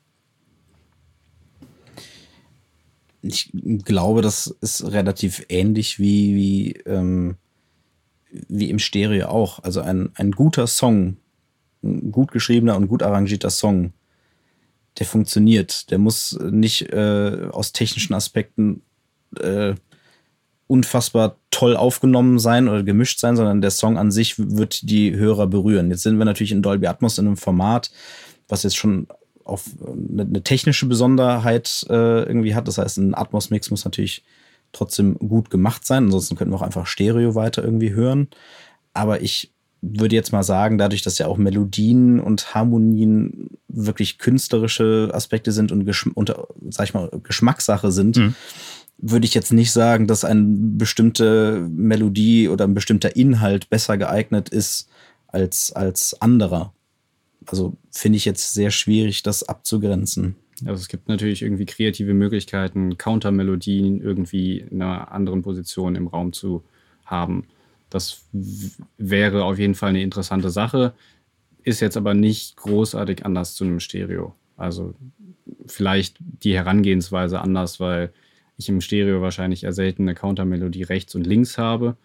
Ich 3.22 3.52
glaube, 3.54 4.22
das 4.22 4.48
ist 4.62 4.84
relativ 4.92 5.46
ähnlich 5.50 6.00
wie, 6.00 6.36
wie, 6.36 6.72
ähm, 6.86 7.36
wie 8.32 8.70
im 8.70 8.80
Stereo 8.80 9.28
auch. 9.28 9.60
Also 9.60 9.82
ein, 9.82 10.10
ein 10.16 10.32
guter 10.32 10.66
Song, 10.66 11.18
ein 11.84 12.12
gut 12.12 12.32
geschriebener 12.32 12.76
und 12.76 12.88
gut 12.88 13.04
arrangierter 13.04 13.50
Song 13.50 13.94
der 15.00 15.06
funktioniert. 15.06 15.90
Der 15.92 15.98
muss 15.98 16.38
nicht 16.40 16.90
äh, 16.92 17.48
aus 17.52 17.72
technischen 17.72 18.14
Aspekten 18.14 18.82
äh, 19.40 19.76
unfassbar 20.72 21.36
toll 21.52 21.76
aufgenommen 21.76 22.40
sein 22.40 22.70
oder 22.70 22.82
gemischt 22.82 23.20
sein, 23.20 23.36
sondern 23.36 23.60
der 23.60 23.72
Song 23.72 23.98
an 23.98 24.10
sich 24.10 24.36
wird 24.40 24.90
die 24.90 25.14
Hörer 25.14 25.48
berühren. 25.48 25.90
Jetzt 25.90 26.04
sind 26.04 26.18
wir 26.18 26.24
natürlich 26.24 26.54
in 26.54 26.62
Dolby 26.62 26.88
Atmos 26.88 27.18
in 27.18 27.28
einem 27.28 27.36
Format, 27.36 27.92
was 28.48 28.64
jetzt 28.64 28.78
schon 28.78 29.08
auf 29.44 29.66
eine, 29.86 30.22
eine 30.22 30.44
technische 30.44 30.86
Besonderheit 30.86 31.86
äh, 31.90 32.24
irgendwie 32.24 32.56
hat. 32.56 32.70
Das 32.70 32.78
heißt, 32.78 33.00
ein 33.00 33.14
Atmos-Mix 33.16 33.70
muss 33.70 33.84
natürlich 33.84 34.24
trotzdem 34.72 35.16
gut 35.16 35.50
gemacht 35.50 35.86
sein. 35.86 36.06
Ansonsten 36.06 36.38
könnten 36.38 36.54
wir 36.54 36.58
auch 36.58 36.62
einfach 36.62 36.88
Stereo 36.88 37.36
weiter 37.36 37.62
irgendwie 37.66 37.92
hören. 37.92 38.30
Aber 38.94 39.22
ich 39.22 39.52
würde 39.82 40.16
jetzt 40.16 40.32
mal 40.32 40.44
sagen, 40.44 40.78
dadurch, 40.78 41.02
dass 41.02 41.18
ja 41.18 41.28
auch 41.28 41.38
Melodien 41.38 42.22
und 42.22 42.56
Harmonien 42.56 43.50
wirklich 43.68 44.20
künstlerische 44.20 45.10
Aspekte 45.14 45.52
sind 45.52 45.74
und, 45.74 45.86
und 46.16 46.36
sag 46.70 46.86
ich 46.86 46.94
mal, 46.94 47.10
Geschmackssache 47.24 47.92
sind, 47.92 48.16
mhm. 48.16 48.36
Würde 48.98 49.26
ich 49.26 49.34
jetzt 49.34 49.52
nicht 49.52 49.72
sagen, 49.72 50.08
dass 50.08 50.24
eine 50.24 50.44
bestimmte 50.44 51.68
Melodie 51.72 52.50
oder 52.50 52.66
ein 52.66 52.74
bestimmter 52.74 53.16
Inhalt 53.16 53.70
besser 53.70 53.98
geeignet 53.98 54.50
ist 54.50 54.90
als, 55.28 55.72
als 55.72 56.20
anderer. 56.22 56.74
Also 57.48 57.76
finde 57.92 58.18
ich 58.18 58.26
jetzt 58.26 58.54
sehr 58.54 58.72
schwierig, 58.72 59.24
das 59.24 59.44
abzugrenzen. 59.44 60.36
Also 60.66 60.82
es 60.82 60.88
gibt 60.88 61.08
natürlich 61.08 61.42
irgendwie 61.42 61.66
kreative 61.66 62.14
Möglichkeiten, 62.14 62.98
Countermelodien 62.98 64.00
irgendwie 64.00 64.60
in 64.60 64.82
einer 64.82 65.12
anderen 65.12 65.42
Position 65.42 65.96
im 65.96 66.08
Raum 66.08 66.34
zu 66.34 66.64
haben. 67.06 67.48
Das 67.90 68.24
wäre 68.98 69.44
auf 69.44 69.58
jeden 69.58 69.76
Fall 69.76 69.90
eine 69.90 70.04
interessante 70.04 70.52
Sache, 70.52 70.94
ist 71.64 71.80
jetzt 71.80 71.98
aber 71.98 72.14
nicht 72.14 72.58
großartig 72.58 73.26
anders 73.26 73.56
zu 73.56 73.64
einem 73.64 73.80
Stereo. 73.80 74.36
Also 74.56 74.94
vielleicht 75.66 76.18
die 76.20 76.56
Herangehensweise 76.56 77.42
anders, 77.42 77.80
weil 77.80 78.14
ich 78.62 78.70
im 78.70 78.82
Stereo 78.82 79.22
wahrscheinlich 79.22 79.64
eher 79.64 79.74
selten 79.74 80.04
eine 80.04 80.16
Countermelodie 80.16 80.84
rechts 80.84 81.16
und 81.16 81.28
links 81.28 81.58
habe. 81.58 81.98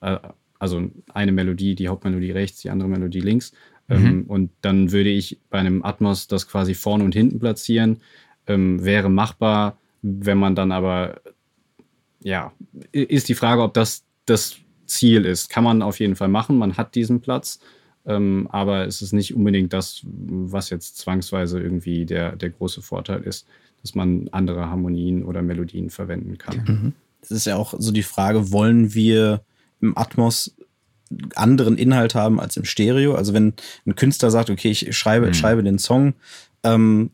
Äh, 0.00 0.18
also 0.58 0.90
eine 1.12 1.32
Melodie, 1.32 1.74
die 1.74 1.88
Hauptmelodie 1.88 2.30
rechts, 2.30 2.62
die 2.62 2.70
andere 2.70 2.88
Melodie 2.88 3.20
links. 3.20 3.52
Ähm, 3.88 4.02
mhm. 4.02 4.22
Und 4.24 4.50
dann 4.62 4.92
würde 4.92 5.10
ich 5.10 5.38
bei 5.50 5.58
einem 5.58 5.84
Atmos 5.84 6.26
das 6.26 6.48
quasi 6.48 6.74
vorne 6.74 7.04
und 7.04 7.14
hinten 7.14 7.38
platzieren. 7.38 8.00
Ähm, 8.46 8.84
wäre 8.84 9.10
machbar, 9.10 9.78
wenn 10.02 10.38
man 10.38 10.54
dann 10.54 10.72
aber, 10.72 11.20
ja, 12.22 12.52
ist 12.92 13.28
die 13.28 13.34
Frage, 13.34 13.62
ob 13.62 13.74
das 13.74 14.04
das 14.24 14.56
Ziel 14.86 15.24
ist. 15.24 15.50
Kann 15.50 15.64
man 15.64 15.82
auf 15.82 16.00
jeden 16.00 16.16
Fall 16.16 16.28
machen, 16.28 16.58
man 16.58 16.76
hat 16.76 16.94
diesen 16.94 17.20
Platz, 17.20 17.60
ähm, 18.06 18.48
aber 18.50 18.86
es 18.86 19.02
ist 19.02 19.12
nicht 19.12 19.34
unbedingt 19.34 19.72
das, 19.72 20.02
was 20.04 20.70
jetzt 20.70 20.98
zwangsweise 20.98 21.60
irgendwie 21.60 22.06
der, 22.06 22.36
der 22.36 22.50
große 22.50 22.82
Vorteil 22.82 23.22
ist, 23.22 23.46
dass 23.86 23.94
man 23.94 24.28
andere 24.32 24.68
Harmonien 24.68 25.24
oder 25.24 25.42
Melodien 25.42 25.90
verwenden 25.90 26.38
kann. 26.38 26.64
Mhm. 26.66 26.92
Es 27.20 27.30
ist 27.30 27.46
ja 27.46 27.54
auch 27.54 27.74
so 27.78 27.92
die 27.92 28.02
Frage, 28.02 28.50
wollen 28.50 28.94
wir 28.94 29.42
im 29.80 29.96
Atmos 29.96 30.56
anderen 31.36 31.78
Inhalt 31.78 32.16
haben 32.16 32.40
als 32.40 32.56
im 32.56 32.64
Stereo? 32.64 33.14
Also 33.14 33.32
wenn 33.32 33.54
ein 33.86 33.94
Künstler 33.94 34.32
sagt, 34.32 34.50
okay, 34.50 34.70
ich 34.70 34.96
schreibe, 34.96 35.28
mhm. 35.28 35.34
schreibe 35.34 35.62
den 35.62 35.78
Song, 35.78 36.14
ähm, 36.64 37.10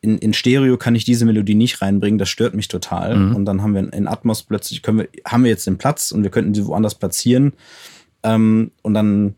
in, 0.00 0.18
in 0.18 0.32
Stereo 0.32 0.76
kann 0.76 0.96
ich 0.96 1.04
diese 1.04 1.24
Melodie 1.24 1.54
nicht 1.54 1.82
reinbringen, 1.82 2.18
das 2.18 2.28
stört 2.28 2.54
mich 2.54 2.66
total. 2.66 3.16
Mhm. 3.16 3.36
Und 3.36 3.44
dann 3.44 3.62
haben 3.62 3.74
wir 3.74 3.92
in 3.92 4.08
Atmos 4.08 4.42
plötzlich, 4.42 4.82
können 4.82 4.98
wir, 4.98 5.08
haben 5.24 5.44
wir 5.44 5.50
jetzt 5.50 5.68
den 5.68 5.78
Platz 5.78 6.10
und 6.10 6.24
wir 6.24 6.30
könnten 6.30 6.52
sie 6.52 6.66
woanders 6.66 6.96
platzieren. 6.96 7.52
Ähm, 8.24 8.72
und 8.82 8.94
dann 8.94 9.36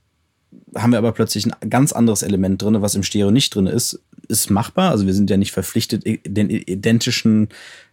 haben 0.75 0.93
wir 0.93 0.99
aber 0.99 1.13
plötzlich 1.13 1.47
ein 1.47 1.71
ganz 1.71 1.93
anderes 1.93 2.23
Element 2.23 2.63
drin, 2.63 2.81
was 2.83 2.95
im 2.95 3.03
Stereo 3.03 3.31
nicht 3.31 3.55
drin 3.55 3.67
ist. 3.67 4.01
Ist 4.29 4.51
machbar, 4.51 4.91
also 4.91 5.07
wir 5.07 5.15
sind 5.15 5.31
ja 5.31 5.37
nicht 5.37 5.53
verpflichtet, 5.53 6.05
den 6.05 6.51
identischen 6.51 7.49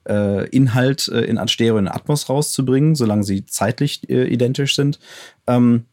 äh, 0.08 0.48
Inhalt 0.50 1.08
äh, 1.08 1.22
in 1.22 1.46
Stereo 1.48 1.78
in 1.78 1.88
Atmos 1.88 2.30
rauszubringen, 2.30 2.96
solange 2.96 3.24
sie 3.24 3.46
zeitlich 3.46 4.08
äh, 4.10 4.28
identisch 4.28 4.76
sind. 4.76 5.00
Ähm, 5.48 5.86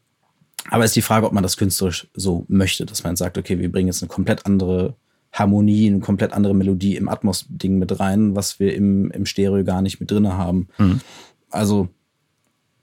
aber 0.69 0.85
ist 0.85 0.95
die 0.95 1.01
Frage, 1.01 1.27
ob 1.27 1.33
man 1.33 1.43
das 1.43 1.57
künstlerisch 1.57 2.07
so 2.13 2.45
möchte, 2.47 2.85
dass 2.85 3.03
man 3.03 3.15
sagt, 3.15 3.37
okay, 3.37 3.59
wir 3.59 3.71
bringen 3.71 3.87
jetzt 3.87 4.01
eine 4.01 4.09
komplett 4.09 4.45
andere 4.45 4.95
Harmonie, 5.31 5.87
eine 5.87 5.99
komplett 5.99 6.33
andere 6.33 6.55
Melodie 6.55 6.95
im 6.95 7.09
Atmos-Ding 7.09 7.77
mit 7.77 7.99
rein, 7.99 8.35
was 8.35 8.59
wir 8.59 8.73
im, 8.73 9.11
im 9.11 9.25
Stereo 9.25 9.63
gar 9.63 9.81
nicht 9.81 9.99
mit 9.99 10.09
drin 10.09 10.27
haben. 10.33 10.69
Mhm. 10.77 11.01
Also 11.49 11.89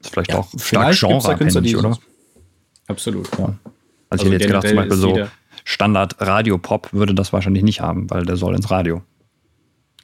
vielleicht 0.00 0.30
ja, 0.30 0.38
auch 0.38 0.48
stark 0.58 0.98
genreabhängig, 0.98 1.76
oder? 1.76 1.98
Absolut. 2.92 3.28
Ja. 3.38 3.44
Also, 3.44 3.58
also 4.08 4.26
ich 4.26 4.32
hätte 4.32 4.44
jetzt 4.44 4.46
gedacht, 4.46 4.68
zum 4.68 4.76
Beispiel 4.76 4.96
so 4.96 5.18
Standard 5.64 6.16
Radio-Pop 6.20 6.92
würde 6.92 7.14
das 7.14 7.32
wahrscheinlich 7.32 7.62
nicht 7.62 7.80
haben, 7.80 8.10
weil 8.10 8.24
der 8.24 8.36
soll 8.36 8.54
ins 8.54 8.70
Radio. 8.70 9.02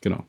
Genau. 0.01 0.25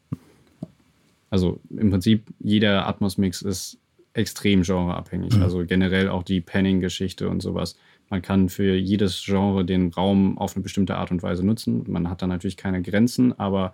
Also 1.30 1.60
im 1.70 1.91
Prinzip 1.91 2.26
jeder 2.39 2.88
Atmos-Mix 2.88 3.41
ist 3.41 3.78
extrem 4.14 4.64
genreabhängig. 4.64 5.36
Mhm. 5.36 5.43
Also 5.43 5.66
generell 5.66 6.10
auch 6.10 6.24
die 6.24 6.41
Panning-Geschichte 6.41 7.30
und 7.30 7.41
sowas. 7.41 7.78
Man 8.10 8.22
kann 8.22 8.49
für 8.49 8.76
jedes 8.76 9.24
Genre 9.24 9.64
den 9.64 9.89
Raum 9.89 10.38
auf 10.39 10.55
eine 10.55 10.64
bestimmte 10.64 10.97
Art 10.97 11.12
und 11.12 11.22
Weise 11.22 11.45
nutzen. 11.45 11.84
Man 11.88 12.10
hat 12.10 12.22
da 12.22 12.28
natürlich 12.28 12.57
keine 12.57 12.82
Grenzen, 12.82 13.38
aber 13.38 13.74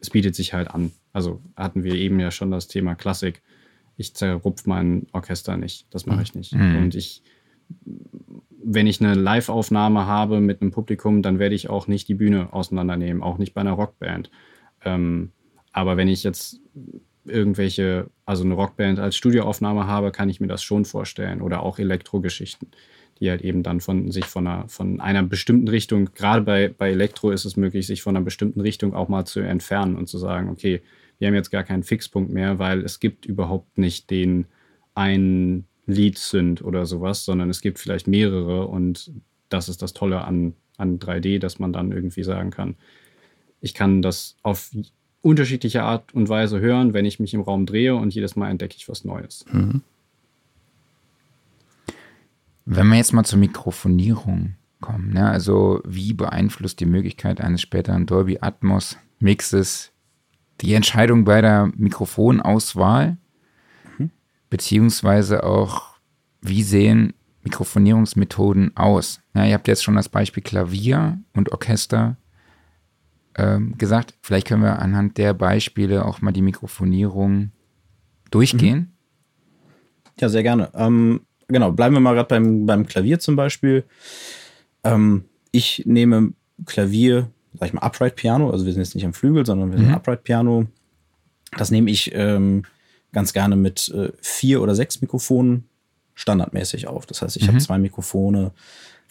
es 0.00 0.10
bietet 0.10 0.34
sich 0.34 0.52
halt 0.52 0.68
an. 0.68 0.92
Also 1.12 1.40
hatten 1.56 1.82
wir 1.84 1.94
eben 1.94 2.20
ja 2.20 2.30
schon 2.30 2.50
das 2.50 2.68
Thema 2.68 2.94
Klassik. 2.94 3.40
Ich 3.96 4.14
zerrupf 4.14 4.66
mein 4.66 5.06
Orchester 5.12 5.56
nicht. 5.56 5.86
Das 5.90 6.06
mache 6.06 6.22
ich 6.22 6.34
nicht. 6.34 6.54
Mhm. 6.54 6.76
Und 6.76 6.94
ich, 6.94 7.22
wenn 8.64 8.86
ich 8.86 9.00
eine 9.00 9.14
Live-Aufnahme 9.14 10.06
habe 10.06 10.40
mit 10.40 10.60
einem 10.60 10.70
Publikum, 10.70 11.22
dann 11.22 11.38
werde 11.38 11.54
ich 11.54 11.68
auch 11.68 11.88
nicht 11.88 12.08
die 12.08 12.14
Bühne 12.14 12.52
auseinandernehmen, 12.52 13.22
auch 13.22 13.38
nicht 13.38 13.54
bei 13.54 13.60
einer 13.60 13.72
Rockband. 13.72 14.30
Ähm, 14.84 15.32
aber 15.72 15.96
wenn 15.96 16.08
ich 16.08 16.22
jetzt 16.22 16.60
irgendwelche, 17.24 18.10
also 18.24 18.44
eine 18.44 18.54
Rockband 18.54 18.98
als 18.98 19.16
Studioaufnahme 19.16 19.86
habe, 19.86 20.12
kann 20.12 20.28
ich 20.28 20.40
mir 20.40 20.48
das 20.48 20.62
schon 20.62 20.84
vorstellen. 20.84 21.40
Oder 21.40 21.62
auch 21.62 21.78
Elektrogeschichten, 21.78 22.68
die 23.20 23.30
halt 23.30 23.42
eben 23.42 23.62
dann 23.62 23.80
von 23.80 24.10
sich 24.10 24.24
von 24.24 24.46
einer, 24.46 24.68
von 24.68 25.00
einer 25.00 25.22
bestimmten 25.22 25.68
Richtung, 25.68 26.10
gerade 26.14 26.42
bei, 26.42 26.68
bei 26.68 26.90
Elektro 26.90 27.30
ist 27.30 27.44
es 27.44 27.56
möglich, 27.56 27.86
sich 27.86 28.02
von 28.02 28.16
einer 28.16 28.24
bestimmten 28.24 28.60
Richtung 28.60 28.94
auch 28.94 29.08
mal 29.08 29.24
zu 29.24 29.40
entfernen 29.40 29.96
und 29.96 30.08
zu 30.08 30.18
sagen, 30.18 30.50
okay, 30.50 30.82
wir 31.18 31.28
haben 31.28 31.34
jetzt 31.34 31.50
gar 31.50 31.62
keinen 31.62 31.84
Fixpunkt 31.84 32.32
mehr, 32.32 32.58
weil 32.58 32.80
es 32.80 32.98
gibt 32.98 33.26
überhaupt 33.26 33.78
nicht 33.78 34.10
den 34.10 34.46
einen 34.94 35.66
Lead 35.92 36.18
sind 36.18 36.62
oder 36.62 36.86
sowas, 36.86 37.24
sondern 37.24 37.50
es 37.50 37.60
gibt 37.60 37.78
vielleicht 37.78 38.06
mehrere 38.06 38.66
und 38.66 39.12
das 39.48 39.68
ist 39.68 39.82
das 39.82 39.92
Tolle 39.92 40.24
an, 40.24 40.54
an 40.76 40.98
3D, 40.98 41.38
dass 41.38 41.58
man 41.58 41.72
dann 41.72 41.92
irgendwie 41.92 42.22
sagen 42.22 42.50
kann, 42.50 42.76
ich 43.60 43.74
kann 43.74 44.02
das 44.02 44.36
auf 44.42 44.70
unterschiedliche 45.20 45.82
Art 45.84 46.12
und 46.14 46.28
Weise 46.28 46.60
hören, 46.60 46.94
wenn 46.94 47.04
ich 47.04 47.20
mich 47.20 47.32
im 47.32 47.40
Raum 47.40 47.64
drehe 47.66 47.94
und 47.94 48.14
jedes 48.14 48.34
Mal 48.34 48.50
entdecke 48.50 48.74
ich 48.76 48.88
was 48.88 49.04
Neues. 49.04 49.44
Mhm. 49.52 49.82
Wenn 52.64 52.88
wir 52.88 52.96
jetzt 52.96 53.12
mal 53.12 53.24
zur 53.24 53.38
Mikrofonierung 53.38 54.54
kommen, 54.80 55.12
ne? 55.12 55.28
also 55.28 55.80
wie 55.84 56.12
beeinflusst 56.12 56.80
die 56.80 56.86
Möglichkeit 56.86 57.40
eines 57.40 57.60
späteren 57.60 58.06
Dolby 58.06 58.38
Atmos 58.40 58.98
Mixes 59.20 59.92
die 60.60 60.74
Entscheidung 60.74 61.24
bei 61.24 61.40
der 61.40 61.72
Mikrofonauswahl. 61.76 63.16
Beziehungsweise 64.52 65.44
auch, 65.44 65.94
wie 66.42 66.62
sehen 66.62 67.14
Mikrofonierungsmethoden 67.42 68.76
aus? 68.76 69.22
Ja, 69.34 69.46
ihr 69.46 69.54
habt 69.54 69.66
jetzt 69.66 69.82
schon 69.82 69.96
das 69.96 70.10
Beispiel 70.10 70.42
Klavier 70.42 71.18
und 71.32 71.52
Orchester 71.52 72.18
ähm, 73.34 73.78
gesagt, 73.78 74.12
vielleicht 74.20 74.46
können 74.46 74.62
wir 74.62 74.78
anhand 74.78 75.16
der 75.16 75.32
Beispiele 75.32 76.04
auch 76.04 76.20
mal 76.20 76.32
die 76.32 76.42
Mikrofonierung 76.42 77.50
durchgehen. 78.30 78.78
Mhm. 78.78 78.88
Ja, 80.20 80.28
sehr 80.28 80.42
gerne. 80.42 80.68
Ähm, 80.74 81.22
genau, 81.48 81.72
bleiben 81.72 81.94
wir 81.94 82.00
mal 82.00 82.12
gerade 82.12 82.28
beim, 82.28 82.66
beim 82.66 82.86
Klavier 82.86 83.20
zum 83.20 83.36
Beispiel. 83.36 83.84
Ähm, 84.84 85.24
ich 85.50 85.84
nehme 85.86 86.34
Klavier, 86.66 87.30
sag 87.54 87.68
ich 87.68 87.72
mal, 87.72 87.80
Upright 87.80 88.16
Piano, 88.16 88.50
also 88.50 88.66
wir 88.66 88.74
sind 88.74 88.82
jetzt 88.82 88.94
nicht 88.94 89.06
am 89.06 89.14
Flügel, 89.14 89.46
sondern 89.46 89.70
wir 89.70 89.78
sind 89.78 89.88
mhm. 89.88 89.94
Upright 89.94 90.24
Piano. 90.24 90.66
Das 91.56 91.70
nehme 91.70 91.90
ich 91.90 92.14
ähm, 92.14 92.64
ganz 93.12 93.32
gerne 93.32 93.56
mit 93.56 93.88
äh, 93.90 94.12
vier 94.20 94.62
oder 94.62 94.74
sechs 94.74 95.00
Mikrofonen 95.00 95.68
standardmäßig 96.14 96.86
auf. 96.86 97.06
Das 97.06 97.22
heißt, 97.22 97.36
ich 97.36 97.44
mhm. 97.44 97.48
habe 97.48 97.58
zwei 97.58 97.78
Mikrofone 97.78 98.52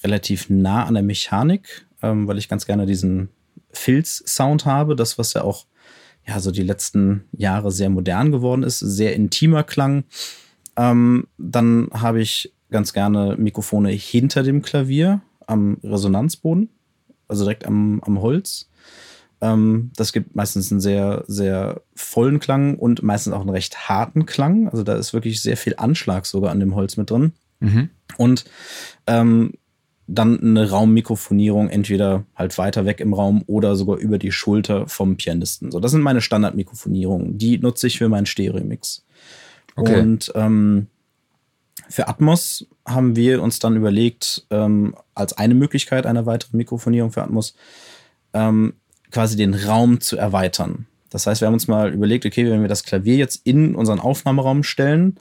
relativ 0.04 0.50
nah 0.50 0.86
an 0.86 0.96
der 0.96 1.04
Mechanik, 1.04 1.86
ähm, 2.02 2.28
weil 2.28 2.38
ich 2.38 2.50
ganz 2.50 2.66
gerne 2.66 2.86
diesen 2.86 3.30
Filz-Sound 3.72 4.66
habe, 4.66 4.96
das, 4.96 5.18
was 5.18 5.34
ja 5.34 5.44
auch 5.44 5.66
ja, 6.28 6.40
so 6.40 6.52
die 6.52 6.64
letzten 6.64 7.26
Jahre 7.32 7.72
sehr 7.72 7.90
modern 7.90 8.32
geworden 8.32 8.64
ist, 8.64 8.80
sehr 8.80 9.16
intimer 9.16 9.64
Klang. 9.64 10.04
Ähm, 10.76 11.28
dann 11.38 11.90
habe 11.94 12.22
ich 12.22 12.54
ganz 12.70 12.94
gerne 12.94 13.36
Mikrofone 13.38 13.90
hinter 13.90 14.44
dem 14.44 14.62
Klavier 14.62 15.22
am 15.48 15.78
Resonanzboden, 15.84 16.70
also 17.28 17.44
direkt 17.44 17.66
am, 17.66 18.02
am 18.04 18.22
Holz. 18.22 18.70
Ähm, 19.42 19.92
das 19.96 20.14
gibt 20.14 20.36
meistens 20.36 20.72
einen 20.72 20.82
sehr, 20.82 21.24
sehr 21.28 21.82
vollen 21.96 22.40
Klang 22.40 22.78
und 22.78 23.02
meistens 23.04 23.34
auch 23.34 23.42
einen 23.42 23.50
recht 23.50 23.90
harten 23.90 24.26
Klang. 24.26 24.70
Also 24.70 24.84
da 24.84 24.96
ist 24.96 25.14
wirklich 25.14 25.42
sehr 25.42 25.58
viel 25.58 25.76
Anschlag 25.78 26.26
sogar 26.26 26.52
an 26.52 26.60
dem 26.60 26.76
Holz 26.76 26.98
mit 26.98 27.10
drin. 27.10 27.34
Mhm. 27.60 27.90
Und 28.18 28.46
ähm, 29.08 29.54
dann 30.08 30.40
eine 30.42 30.70
Raummikrofonierung 30.70 31.70
entweder 31.70 32.26
halt 32.36 32.58
weiter 32.58 32.86
weg 32.86 33.00
im 33.00 33.14
Raum 33.14 33.44
oder 33.48 33.76
sogar 33.76 33.98
über 33.98 34.18
die 34.18 34.32
Schulter 34.32 34.88
vom 34.88 35.16
Pianisten. 35.16 35.72
So, 35.72 35.80
das 35.80 35.92
sind 35.92 36.02
meine 36.02 36.22
Standardmikrofonierungen. 36.22 37.38
Die 37.38 37.58
nutze 37.58 37.88
ich 37.88 37.98
für 37.98 38.10
meinen 38.10 38.26
Stereo-Mix. 38.26 39.06
Okay. 39.76 40.00
Und 40.02 40.32
ähm, 40.36 40.88
für 41.88 42.08
Atmos 42.08 42.68
haben 42.86 43.16
wir 43.16 43.42
uns 43.42 43.60
dann 43.60 43.76
überlegt, 43.76 44.46
ähm, 44.50 44.96
als 45.16 45.34
eine 45.34 45.56
Möglichkeit 45.56 46.06
einer 46.06 46.26
weiteren 46.26 46.58
Mikrofonierung 46.58 47.12
für 47.12 47.24
Atmos, 47.24 47.56
ähm, 48.34 48.74
quasi 49.12 49.36
den 49.36 49.54
Raum 49.54 50.02
zu 50.02 50.18
erweitern. 50.18 50.88
Das 51.10 51.28
heißt, 51.28 51.42
wir 51.42 51.48
haben 51.48 51.54
uns 51.54 51.68
mal 51.68 51.94
überlegt, 51.94 52.26
okay, 52.26 52.50
wenn 52.50 52.62
wir 52.62 52.70
das 52.70 52.84
Klavier 52.84 53.18
jetzt 53.18 53.42
in 53.46 53.76
unseren 53.76 54.00
Aufnahmeraum 54.00 54.64
stellen, 54.64 55.18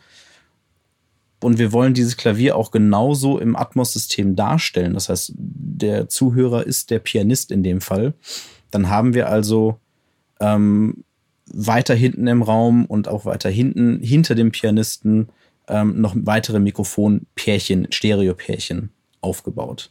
und 1.42 1.58
wir 1.58 1.72
wollen 1.72 1.94
dieses 1.94 2.16
Klavier 2.16 2.56
auch 2.56 2.70
genauso 2.70 3.38
im 3.38 3.56
Atmos-System 3.56 4.36
darstellen. 4.36 4.94
Das 4.94 5.08
heißt, 5.08 5.32
der 5.36 6.08
Zuhörer 6.08 6.66
ist 6.66 6.90
der 6.90 6.98
Pianist 6.98 7.50
in 7.50 7.62
dem 7.62 7.80
Fall. 7.80 8.12
Dann 8.70 8.90
haben 8.90 9.14
wir 9.14 9.28
also 9.28 9.78
ähm, 10.38 11.04
weiter 11.46 11.94
hinten 11.94 12.26
im 12.26 12.42
Raum 12.42 12.84
und 12.84 13.08
auch 13.08 13.24
weiter 13.24 13.48
hinten 13.48 14.00
hinter 14.02 14.34
dem 14.34 14.52
Pianisten 14.52 15.30
ähm, 15.66 16.00
noch 16.00 16.14
weitere 16.14 16.60
Mikrofonpärchen, 16.60 17.90
Stereopärchen 17.90 18.90
aufgebaut. 19.22 19.90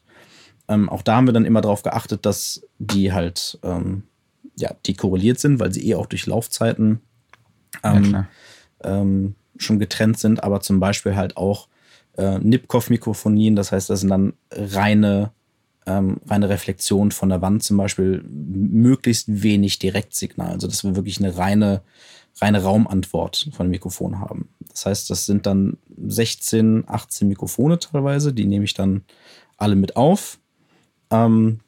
Ähm, 0.70 0.88
auch 0.88 1.02
da 1.02 1.18
haben 1.18 1.28
wir 1.28 1.34
dann 1.34 1.46
immer 1.46 1.62
darauf 1.62 1.84
geachtet, 1.84 2.26
dass 2.26 2.62
die 2.78 3.12
halt 3.12 3.60
ähm, 3.64 4.04
ja, 4.56 4.74
die 4.86 4.94
korreliert 4.94 5.40
sind, 5.40 5.60
weil 5.60 5.74
sie 5.74 5.90
eh 5.90 5.96
auch 5.96 6.06
durch 6.06 6.26
Laufzeiten 6.26 7.02
ähm, 7.84 8.26
ja, 8.84 9.06
schon 9.58 9.80
getrennt 9.80 10.18
sind, 10.18 10.44
aber 10.44 10.62
zum 10.62 10.80
Beispiel 10.80 11.16
halt 11.16 11.38
auch 11.38 11.68
äh, 12.18 12.40
Nipkow-Mikrofonien, 12.40 13.56
das 13.56 13.72
heißt, 13.72 13.90
das 13.90 14.02
sind 14.02 14.10
dann 14.10 14.34
reine, 14.52 15.32
ähm, 15.86 16.18
reine 16.28 16.50
Reflexion 16.50 17.12
von 17.12 17.30
der 17.30 17.42
Wand, 17.42 17.64
zum 17.64 17.78
Beispiel 17.78 18.24
möglichst 18.28 19.44
wenig 19.44 19.80
Direktsignal, 19.80 20.52
also 20.52 20.68
dass 20.68 20.84
wir 20.84 20.96
wirklich 20.96 21.20
eine 21.20 21.38
reine, 21.38 21.82
reine 22.42 22.64
Raumantwort 22.64 23.50
von 23.52 23.68
dem 23.68 23.72
Mikrofon 23.72 24.20
haben. 24.20 24.50
Das 24.70 24.86
heißt, 24.86 25.10
das 25.10 25.26
sind 25.26 25.46
dann 25.46 25.78
16, 25.98 26.86
18 26.88 27.28
Mikrofone 27.28 27.80
teilweise, 27.80 28.34
die 28.34 28.46
nehme 28.46 28.66
ich 28.66 28.74
dann 28.74 29.04
alle 29.58 29.76
mit 29.76 29.96
auf. 29.96 30.40
Ähm, 31.12 31.60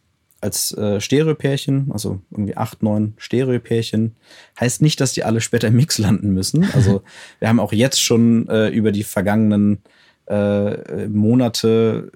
als 0.41 0.75
äh, 0.75 0.99
Stereopärchen, 0.99 1.91
also 1.91 2.19
irgendwie 2.31 2.57
acht, 2.57 2.81
neun 2.81 3.13
Stereopärchen. 3.17 4.15
Heißt 4.59 4.81
nicht, 4.81 4.99
dass 4.99 5.13
die 5.13 5.23
alle 5.23 5.39
später 5.39 5.67
im 5.67 5.75
Mix 5.75 5.99
landen 5.99 6.33
müssen. 6.33 6.67
Also 6.73 7.03
wir 7.39 7.47
haben 7.47 7.59
auch 7.59 7.71
jetzt 7.71 8.01
schon 8.01 8.49
äh, 8.49 8.69
über 8.69 8.91
die 8.91 9.03
vergangenen 9.03 9.79
äh, 10.25 11.07
Monate 11.07 12.11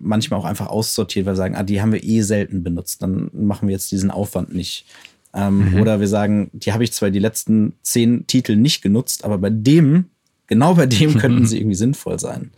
manchmal 0.00 0.38
auch 0.38 0.44
einfach 0.44 0.68
aussortiert, 0.68 1.26
weil 1.26 1.32
wir 1.32 1.36
sagen, 1.36 1.56
ah, 1.56 1.64
die 1.64 1.82
haben 1.82 1.92
wir 1.92 2.04
eh 2.04 2.22
selten 2.22 2.62
benutzt, 2.62 3.02
dann 3.02 3.30
machen 3.32 3.68
wir 3.68 3.72
jetzt 3.72 3.90
diesen 3.90 4.10
Aufwand 4.10 4.54
nicht. 4.54 4.86
Ähm, 5.34 5.72
mhm. 5.72 5.80
Oder 5.80 5.98
wir 5.98 6.08
sagen, 6.08 6.50
die 6.52 6.72
habe 6.72 6.84
ich 6.84 6.92
zwar 6.92 7.10
die 7.10 7.18
letzten 7.18 7.74
zehn 7.82 8.26
Titel 8.28 8.54
nicht 8.54 8.82
genutzt, 8.82 9.24
aber 9.24 9.38
bei 9.38 9.50
dem, 9.50 10.06
genau 10.46 10.74
bei 10.74 10.86
dem 10.86 11.14
könnten 11.18 11.46
sie 11.46 11.58
irgendwie 11.58 11.74
sinnvoll 11.74 12.20
sein. 12.20 12.52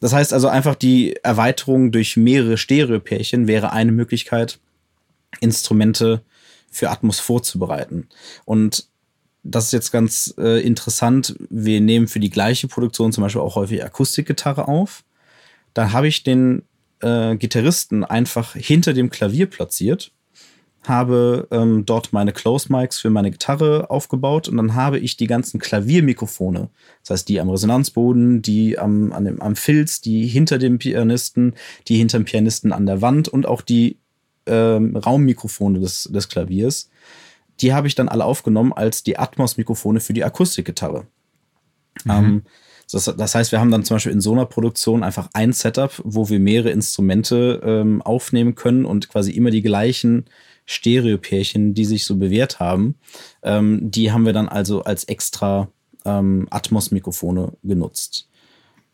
Das 0.00 0.12
heißt 0.12 0.32
also 0.32 0.48
einfach 0.48 0.74
die 0.74 1.16
Erweiterung 1.22 1.90
durch 1.90 2.16
mehrere 2.16 2.56
Stereopärchen 2.56 3.46
wäre 3.46 3.72
eine 3.72 3.92
Möglichkeit, 3.92 4.58
Instrumente 5.40 6.22
für 6.70 6.90
Atmos 6.90 7.20
vorzubereiten. 7.20 8.08
Und 8.44 8.86
das 9.42 9.66
ist 9.66 9.72
jetzt 9.72 9.92
ganz 9.92 10.34
äh, 10.38 10.60
interessant. 10.64 11.36
Wir 11.48 11.80
nehmen 11.80 12.06
für 12.06 12.20
die 12.20 12.30
gleiche 12.30 12.68
Produktion 12.68 13.12
zum 13.12 13.22
Beispiel 13.22 13.40
auch 13.40 13.56
häufig 13.56 13.82
Akustikgitarre 13.82 14.68
auf. 14.68 15.04
Da 15.74 15.92
habe 15.92 16.08
ich 16.08 16.22
den 16.22 16.62
äh, 17.00 17.36
Gitarristen 17.36 18.04
einfach 18.04 18.54
hinter 18.54 18.92
dem 18.92 19.10
Klavier 19.10 19.46
platziert 19.46 20.12
habe 20.88 21.48
ähm, 21.50 21.84
dort 21.84 22.12
meine 22.12 22.32
Close 22.32 22.72
Mics 22.72 22.98
für 22.98 23.10
meine 23.10 23.30
Gitarre 23.30 23.90
aufgebaut 23.90 24.48
und 24.48 24.56
dann 24.56 24.74
habe 24.74 24.98
ich 24.98 25.16
die 25.16 25.26
ganzen 25.26 25.60
Klaviermikrofone, 25.60 26.70
das 27.02 27.10
heißt 27.10 27.28
die 27.28 27.40
am 27.40 27.50
Resonanzboden, 27.50 28.42
die 28.42 28.78
am, 28.78 29.12
an 29.12 29.24
dem, 29.24 29.42
am 29.42 29.56
Filz, 29.56 30.00
die 30.00 30.26
hinter 30.26 30.58
dem 30.58 30.78
Pianisten, 30.78 31.54
die 31.88 31.96
hinter 31.96 32.18
dem 32.18 32.24
Pianisten 32.24 32.72
an 32.72 32.86
der 32.86 33.02
Wand 33.02 33.28
und 33.28 33.46
auch 33.46 33.60
die 33.60 33.98
ähm, 34.46 34.96
Raummikrofone 34.96 35.80
des, 35.80 36.04
des 36.04 36.28
Klaviers, 36.28 36.90
die 37.60 37.72
habe 37.74 37.86
ich 37.88 37.94
dann 37.94 38.08
alle 38.08 38.24
aufgenommen 38.24 38.72
als 38.72 39.02
die 39.02 39.18
Atmos-Mikrofone 39.18 40.00
für 40.00 40.12
die 40.12 40.24
Akustikgitarre. 40.24 41.06
Mhm. 42.04 42.10
Ähm, 42.10 42.42
Das, 42.90 43.04
das, 43.04 43.34
heißt, 43.34 43.52
wir 43.52 43.60
haben 43.60 43.70
dann 43.70 43.84
zum 43.84 43.96
Beispiel 43.96 44.12
in 44.12 44.20
so 44.20 44.32
einer 44.32 44.46
Produktion 44.46 45.02
einfach 45.02 45.28
ein 45.34 45.52
Setup, 45.52 45.92
wo 46.04 46.28
wir 46.28 46.40
mehrere 46.40 46.70
Instrumente 46.70 47.60
ähm, 47.62 48.00
aufnehmen 48.02 48.54
können 48.54 48.86
und 48.86 49.08
quasi 49.08 49.32
immer 49.32 49.50
die 49.50 49.62
gleichen 49.62 50.24
Stereopärchen, 50.64 51.74
die 51.74 51.84
sich 51.84 52.04
so 52.04 52.16
bewährt 52.16 52.60
haben, 52.60 52.96
ähm, 53.42 53.90
die 53.90 54.12
haben 54.12 54.26
wir 54.26 54.32
dann 54.32 54.48
also 54.48 54.84
als 54.84 55.04
extra 55.04 55.68
ähm, 56.04 56.46
Atmos-Mikrofone 56.50 57.52
genutzt. 57.62 58.28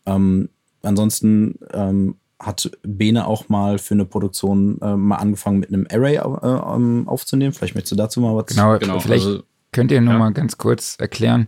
Ähm, 0.05 0.49
ansonsten 0.81 1.59
ähm, 1.73 2.15
hat 2.39 2.71
Bene 2.83 3.27
auch 3.27 3.49
mal 3.49 3.77
für 3.77 3.93
eine 3.93 4.05
Produktion 4.05 4.79
äh, 4.81 4.95
mal 4.95 5.17
angefangen 5.17 5.59
mit 5.59 5.69
einem 5.69 5.87
Array 5.89 6.15
äh, 6.15 6.75
ähm, 6.75 7.07
aufzunehmen. 7.07 7.53
Vielleicht 7.53 7.75
möchtest 7.75 7.93
du 7.93 7.95
dazu 7.95 8.21
mal 8.21 8.35
was 8.35 8.47
Genau, 8.47 8.77
genau 8.77 8.99
vielleicht 8.99 9.25
also, 9.25 9.43
könnt 9.71 9.91
ihr 9.91 10.01
nur 10.01 10.13
ja. 10.13 10.19
mal 10.19 10.33
ganz 10.33 10.57
kurz 10.57 10.95
erklären. 10.99 11.47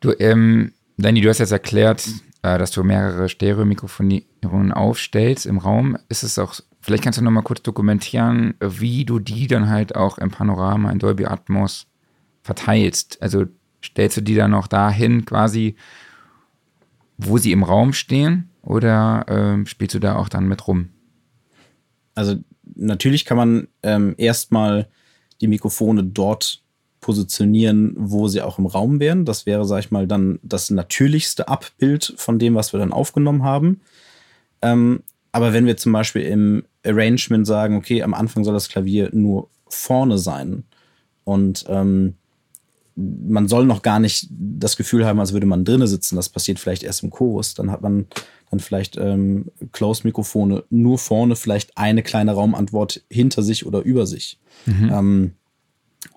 Du, 0.00 0.12
ähm, 0.18 0.72
Danny, 1.00 1.20
du 1.20 1.28
hast 1.28 1.38
jetzt 1.38 1.52
erklärt, 1.52 2.08
äh, 2.42 2.58
dass 2.58 2.72
du 2.72 2.82
mehrere 2.82 3.28
Stereo-Mikrofonierungen 3.28 4.72
aufstellst 4.72 5.46
im 5.46 5.58
Raum. 5.58 5.96
Ist 6.08 6.24
es 6.24 6.40
auch, 6.40 6.54
vielleicht 6.80 7.04
kannst 7.04 7.20
du 7.20 7.22
noch 7.22 7.30
mal 7.30 7.42
kurz 7.42 7.62
dokumentieren, 7.62 8.54
wie 8.60 9.04
du 9.04 9.20
die 9.20 9.46
dann 9.46 9.68
halt 9.68 9.94
auch 9.94 10.18
im 10.18 10.32
Panorama 10.32 10.90
in 10.90 10.98
Dolby 10.98 11.26
Atmos 11.26 11.86
verteilst. 12.42 13.22
Also 13.22 13.46
stellst 13.82 14.16
du 14.16 14.22
die 14.22 14.34
dann 14.34 14.50
noch 14.50 14.66
dahin 14.66 15.24
quasi, 15.24 15.76
wo 17.16 17.38
sie 17.38 17.52
im 17.52 17.62
Raum 17.62 17.92
stehen 17.92 18.50
oder 18.62 19.24
ähm, 19.28 19.66
spielst 19.66 19.94
du 19.94 20.00
da 20.00 20.16
auch 20.16 20.28
dann 20.28 20.48
mit 20.48 20.66
rum? 20.66 20.88
Also 22.16 22.34
natürlich 22.74 23.24
kann 23.24 23.36
man 23.36 23.68
ähm, 23.84 24.16
erstmal 24.18 24.88
die 25.40 25.46
Mikrofone 25.46 26.02
dort 26.02 26.64
positionieren, 27.00 27.94
wo 27.96 28.28
sie 28.28 28.42
auch 28.42 28.58
im 28.58 28.66
Raum 28.66 29.00
wären. 29.00 29.24
Das 29.24 29.46
wäre, 29.46 29.64
sag 29.64 29.80
ich 29.80 29.90
mal, 29.90 30.06
dann 30.06 30.38
das 30.42 30.70
natürlichste 30.70 31.48
Abbild 31.48 32.14
von 32.16 32.38
dem, 32.38 32.54
was 32.54 32.72
wir 32.72 32.80
dann 32.80 32.92
aufgenommen 32.92 33.44
haben. 33.44 33.80
Ähm, 34.62 35.00
aber 35.32 35.52
wenn 35.52 35.66
wir 35.66 35.76
zum 35.76 35.92
Beispiel 35.92 36.22
im 36.22 36.64
Arrangement 36.84 37.46
sagen, 37.46 37.76
okay, 37.76 38.02
am 38.02 38.14
Anfang 38.14 38.44
soll 38.44 38.54
das 38.54 38.68
Klavier 38.68 39.10
nur 39.12 39.48
vorne 39.68 40.18
sein 40.18 40.64
und 41.24 41.64
ähm, 41.68 42.14
man 42.98 43.46
soll 43.46 43.64
noch 43.64 43.82
gar 43.82 44.00
nicht 44.00 44.26
das 44.30 44.76
Gefühl 44.76 45.06
haben, 45.06 45.20
als 45.20 45.32
würde 45.32 45.46
man 45.46 45.64
drinnen 45.64 45.86
sitzen. 45.86 46.16
Das 46.16 46.28
passiert 46.28 46.58
vielleicht 46.58 46.82
erst 46.82 47.04
im 47.04 47.10
Chorus. 47.10 47.54
Dann 47.54 47.70
hat 47.70 47.80
man 47.80 48.06
dann 48.50 48.58
vielleicht 48.58 48.96
ähm, 48.96 49.52
Closed-Mikrofone 49.72 50.64
nur 50.70 50.98
vorne, 50.98 51.36
vielleicht 51.36 51.76
eine 51.78 52.02
kleine 52.02 52.32
Raumantwort 52.32 53.04
hinter 53.08 53.42
sich 53.42 53.66
oder 53.66 53.82
über 53.82 54.06
sich. 54.06 54.40
Mhm. 54.66 54.90
Ähm, 54.92 55.32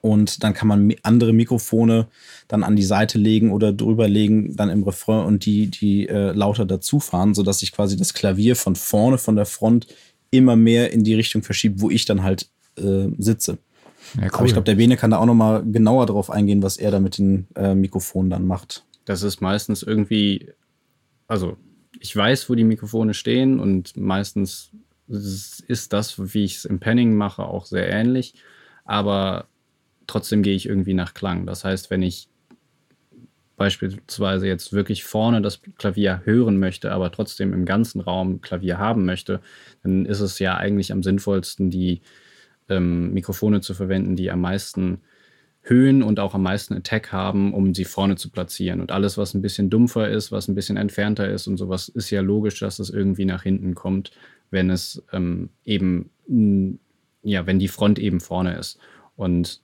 und 0.02 0.44
dann 0.44 0.54
kann 0.54 0.68
man 0.68 0.94
andere 1.04 1.34
Mikrofone 1.34 2.08
dann 2.48 2.64
an 2.64 2.76
die 2.76 2.84
Seite 2.84 3.18
legen 3.18 3.52
oder 3.52 3.74
drüber 3.74 4.08
legen, 4.08 4.56
dann 4.56 4.70
im 4.70 4.84
Refrain 4.84 5.26
und 5.26 5.46
die, 5.46 5.68
die 5.68 6.08
äh, 6.08 6.32
lauter 6.32 6.66
dazufahren, 6.66 7.34
sodass 7.34 7.60
sich 7.60 7.72
quasi 7.72 7.98
das 7.98 8.14
Klavier 8.14 8.56
von 8.56 8.76
vorne, 8.76 9.18
von 9.18 9.36
der 9.36 9.46
Front 9.46 9.88
immer 10.30 10.56
mehr 10.56 10.92
in 10.92 11.04
die 11.04 11.16
Richtung 11.16 11.44
verschiebt, 11.44 11.82
wo 11.82 11.90
ich 11.90 12.06
dann 12.06 12.24
halt 12.24 12.48
äh, 12.78 13.08
sitze. 13.18 13.58
Ja, 14.16 14.24
cool. 14.24 14.30
Aber 14.34 14.46
ich 14.46 14.54
glaube, 14.54 14.66
der 14.66 14.76
Bene 14.76 14.98
kann 14.98 15.12
da 15.12 15.18
auch 15.18 15.26
noch 15.26 15.36
mal 15.36 15.64
genauer 15.64 16.06
drauf 16.06 16.30
eingehen, 16.30 16.64
was 16.64 16.78
er 16.78 16.92
da 16.92 17.00
mit 17.00 17.18
den 17.18 17.48
äh, 17.56 17.76
Mikrofonen 17.76 18.30
dann 18.30 18.48
macht. 18.48 18.84
Das 19.06 19.24
ist 19.24 19.42
meistens 19.42 19.84
irgendwie, 19.84 20.48
also 21.28 21.58
ich 22.00 22.16
weiß, 22.16 22.50
wo 22.50 22.56
die 22.56 22.64
Mikrofone 22.64 23.14
stehen 23.14 23.60
und 23.60 23.98
meistens 23.98 24.72
ist 25.08 25.94
das, 25.94 26.34
wie 26.34 26.46
ich 26.46 26.58
es 26.58 26.66
im 26.66 26.80
Panning 26.80 27.16
mache, 27.16 27.44
auch 27.44 27.66
sehr 27.66 27.90
ähnlich. 27.90 28.36
Aber 28.86 29.46
trotzdem 30.12 30.44
gehe 30.44 30.56
ich 30.56 30.68
irgendwie 30.68 30.94
nach 30.94 31.14
Klang. 31.14 31.46
Das 31.46 31.64
heißt, 31.64 31.90
wenn 31.90 32.02
ich 32.02 32.28
beispielsweise 33.62 34.48
jetzt 34.48 34.74
wirklich 34.74 35.04
vorne 35.04 35.42
das 35.42 35.62
Klavier 35.78 36.22
hören 36.26 36.58
möchte, 36.58 36.92
aber 36.92 37.12
trotzdem 37.12 37.54
im 37.54 37.66
ganzen 37.66 38.02
Raum 38.02 38.42
Klavier 38.42 38.80
haben 38.80 39.06
möchte, 39.06 39.40
dann 39.84 40.06
ist 40.06 40.20
es 40.20 40.40
ja 40.40 40.58
eigentlich 40.58 40.92
am 40.92 41.04
sinnvollsten, 41.04 41.70
die 41.70 42.02
ähm, 42.70 43.14
Mikrofone 43.14 43.62
zu 43.62 43.74
verwenden, 43.74 44.16
die 44.16 44.32
am 44.32 44.42
meisten 44.42 45.02
Höhen 45.62 46.02
und 46.02 46.20
auch 46.20 46.34
am 46.34 46.42
meisten 46.42 46.74
Attack 46.74 47.12
haben, 47.12 47.54
um 47.54 47.76
sie 47.76 47.86
vorne 47.86 48.16
zu 48.16 48.32
platzieren. 48.32 48.82
Und 48.82 48.92
alles, 48.92 49.18
was 49.18 49.36
ein 49.36 49.44
bisschen 49.44 49.70
dumpfer 49.70 50.10
ist, 50.10 50.32
was 50.32 50.48
ein 50.48 50.56
bisschen 50.56 50.78
entfernter 50.78 51.30
ist 51.30 51.46
und 51.46 51.58
sowas, 51.58 51.88
ist 51.88 52.10
ja 52.10 52.22
logisch, 52.22 52.60
dass 52.60 52.80
es 52.80 52.90
irgendwie 52.90 53.26
nach 53.26 53.44
hinten 53.44 53.76
kommt, 53.76 54.12
wenn 54.50 54.72
es 54.72 55.04
ähm, 55.12 55.50
eben, 55.64 56.10
ja, 57.22 57.46
wenn 57.46 57.60
die 57.60 57.68
Front 57.68 58.00
eben 58.00 58.20
vorne 58.22 58.58
ist. 58.58 58.80
Und 59.16 59.62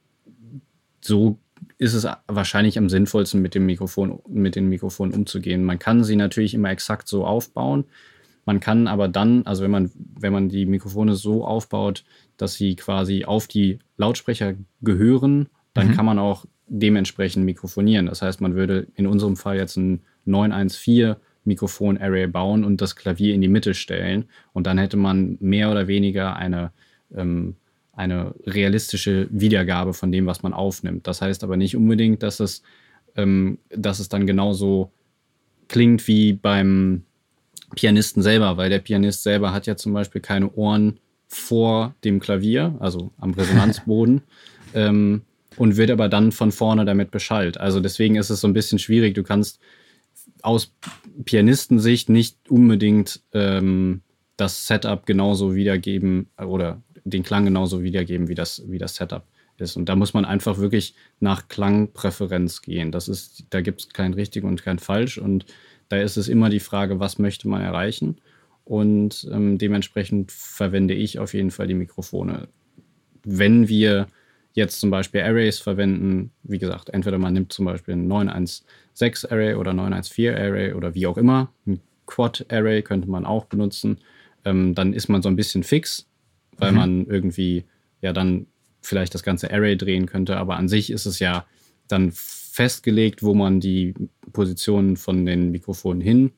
so 1.01 1.39
ist 1.77 1.93
es 1.93 2.07
wahrscheinlich 2.27 2.77
am 2.77 2.89
sinnvollsten, 2.89 3.41
mit 3.41 3.55
dem 3.55 3.65
Mikrofon, 3.65 4.19
mit 4.27 4.55
den 4.55 4.69
Mikrofonen 4.69 5.13
umzugehen. 5.13 5.63
Man 5.63 5.79
kann 5.79 6.03
sie 6.03 6.15
natürlich 6.15 6.53
immer 6.53 6.69
exakt 6.69 7.07
so 7.07 7.25
aufbauen. 7.25 7.85
Man 8.45 8.59
kann 8.59 8.87
aber 8.87 9.07
dann, 9.07 9.45
also 9.45 9.63
wenn 9.63 9.71
man, 9.71 9.91
wenn 9.95 10.33
man 10.33 10.49
die 10.49 10.65
Mikrofone 10.65 11.15
so 11.15 11.45
aufbaut, 11.45 12.03
dass 12.37 12.53
sie 12.53 12.75
quasi 12.75 13.25
auf 13.25 13.47
die 13.47 13.79
Lautsprecher 13.97 14.55
gehören, 14.81 15.49
dann 15.73 15.89
mhm. 15.89 15.91
kann 15.93 16.05
man 16.05 16.19
auch 16.19 16.45
dementsprechend 16.67 17.45
mikrofonieren. 17.45 18.05
Das 18.05 18.21
heißt, 18.21 18.41
man 18.41 18.55
würde 18.55 18.87
in 18.95 19.07
unserem 19.07 19.35
Fall 19.35 19.57
jetzt 19.57 19.77
ein 19.77 20.01
914 20.25 21.15
Mikrofon-Array 21.43 22.27
bauen 22.27 22.63
und 22.63 22.81
das 22.81 22.95
Klavier 22.95 23.33
in 23.33 23.41
die 23.41 23.47
Mitte 23.47 23.73
stellen. 23.73 24.25
Und 24.53 24.67
dann 24.67 24.77
hätte 24.77 24.97
man 24.97 25.37
mehr 25.39 25.71
oder 25.71 25.87
weniger 25.87 26.35
eine 26.35 26.71
ähm, 27.15 27.55
eine 27.97 28.35
realistische 28.45 29.27
Wiedergabe 29.31 29.93
von 29.93 30.11
dem, 30.11 30.27
was 30.27 30.43
man 30.43 30.53
aufnimmt. 30.53 31.07
Das 31.07 31.21
heißt 31.21 31.43
aber 31.43 31.57
nicht 31.57 31.75
unbedingt, 31.75 32.21
dass 32.21 32.39
es, 32.39 32.61
ähm, 33.15 33.57
dass 33.69 33.99
es 33.99 34.07
dann 34.07 34.27
genauso 34.27 34.91
klingt 35.67 36.07
wie 36.07 36.33
beim 36.33 37.03
Pianisten 37.75 38.21
selber, 38.21 38.55
weil 38.55 38.69
der 38.69 38.79
Pianist 38.79 39.23
selber 39.23 39.51
hat 39.51 39.65
ja 39.65 39.75
zum 39.75 39.93
Beispiel 39.93 40.21
keine 40.21 40.51
Ohren 40.53 40.99
vor 41.27 41.95
dem 42.03 42.19
Klavier, 42.19 42.75
also 42.79 43.11
am 43.17 43.33
Resonanzboden, 43.33 44.21
ähm, 44.75 45.23
und 45.57 45.75
wird 45.75 45.89
aber 45.89 46.07
dann 46.07 46.31
von 46.31 46.51
vorne 46.51 46.85
damit 46.85 47.09
beschallt. 47.09 47.59
Also 47.59 47.79
deswegen 47.79 48.15
ist 48.15 48.29
es 48.29 48.41
so 48.41 48.47
ein 48.47 48.53
bisschen 48.53 48.77
schwierig. 48.77 49.15
Du 49.15 49.23
kannst 49.23 49.59
aus 50.43 50.71
Pianistensicht 51.25 52.09
nicht 52.09 52.37
unbedingt 52.47 53.21
ähm, 53.33 54.01
das 54.37 54.67
Setup 54.67 55.07
genauso 55.07 55.55
wiedergeben 55.55 56.29
oder 56.37 56.83
den 57.09 57.23
Klang 57.23 57.45
genauso 57.45 57.83
wiedergeben, 57.83 58.27
wie 58.27 58.35
das, 58.35 58.63
wie 58.67 58.77
das 58.77 58.95
Setup 58.95 59.23
ist. 59.57 59.75
Und 59.75 59.89
da 59.89 59.95
muss 59.95 60.13
man 60.13 60.25
einfach 60.25 60.57
wirklich 60.57 60.95
nach 61.19 61.47
Klangpräferenz 61.47 62.61
gehen. 62.61 62.91
Das 62.91 63.07
ist, 63.07 63.45
da 63.49 63.61
gibt 63.61 63.81
es 63.81 63.89
kein 63.89 64.13
richtig 64.13 64.43
und 64.43 64.63
kein 64.63 64.79
falsch. 64.79 65.17
Und 65.17 65.45
da 65.89 65.97
ist 65.97 66.17
es 66.17 66.27
immer 66.27 66.49
die 66.49 66.59
Frage, 66.59 66.99
was 66.99 67.19
möchte 67.19 67.47
man 67.47 67.61
erreichen? 67.61 68.17
Und 68.65 69.27
ähm, 69.31 69.57
dementsprechend 69.57 70.31
verwende 70.31 70.93
ich 70.93 71.19
auf 71.19 71.33
jeden 71.33 71.51
Fall 71.51 71.67
die 71.67 71.73
Mikrofone. 71.73 72.49
Wenn 73.23 73.67
wir 73.67 74.07
jetzt 74.53 74.79
zum 74.79 74.89
Beispiel 74.89 75.21
Arrays 75.21 75.59
verwenden, 75.59 76.31
wie 76.43 76.57
gesagt, 76.57 76.89
entweder 76.89 77.17
man 77.17 77.33
nimmt 77.33 77.53
zum 77.53 77.65
Beispiel 77.65 77.95
ein 77.95 78.07
916 78.07 79.31
Array 79.31 79.53
oder 79.53 79.73
914 79.73 80.35
Array 80.35 80.73
oder 80.73 80.95
wie 80.95 81.07
auch 81.07 81.17
immer, 81.17 81.53
ein 81.65 81.79
Quad 82.07 82.45
Array 82.49 82.81
könnte 82.81 83.09
man 83.09 83.25
auch 83.25 83.45
benutzen, 83.45 83.99
ähm, 84.45 84.73
dann 84.75 84.93
ist 84.93 85.09
man 85.09 85.21
so 85.21 85.29
ein 85.29 85.35
bisschen 85.35 85.63
fix 85.63 86.07
weil 86.57 86.71
mhm. 86.71 86.77
man 86.77 87.05
irgendwie 87.05 87.65
ja 88.01 88.13
dann 88.13 88.47
vielleicht 88.81 89.13
das 89.13 89.23
ganze 89.23 89.51
Array 89.51 89.77
drehen 89.77 90.05
könnte. 90.05 90.37
Aber 90.37 90.57
an 90.57 90.67
sich 90.67 90.91
ist 90.91 91.05
es 91.05 91.19
ja 91.19 91.45
dann 91.87 92.11
festgelegt, 92.13 93.23
wo 93.23 93.33
man 93.33 93.59
die 93.59 93.93
Positionen 94.33 94.97
von 94.97 95.25
den 95.25 95.51
Mikrofonen 95.51 96.01
hin 96.01 96.31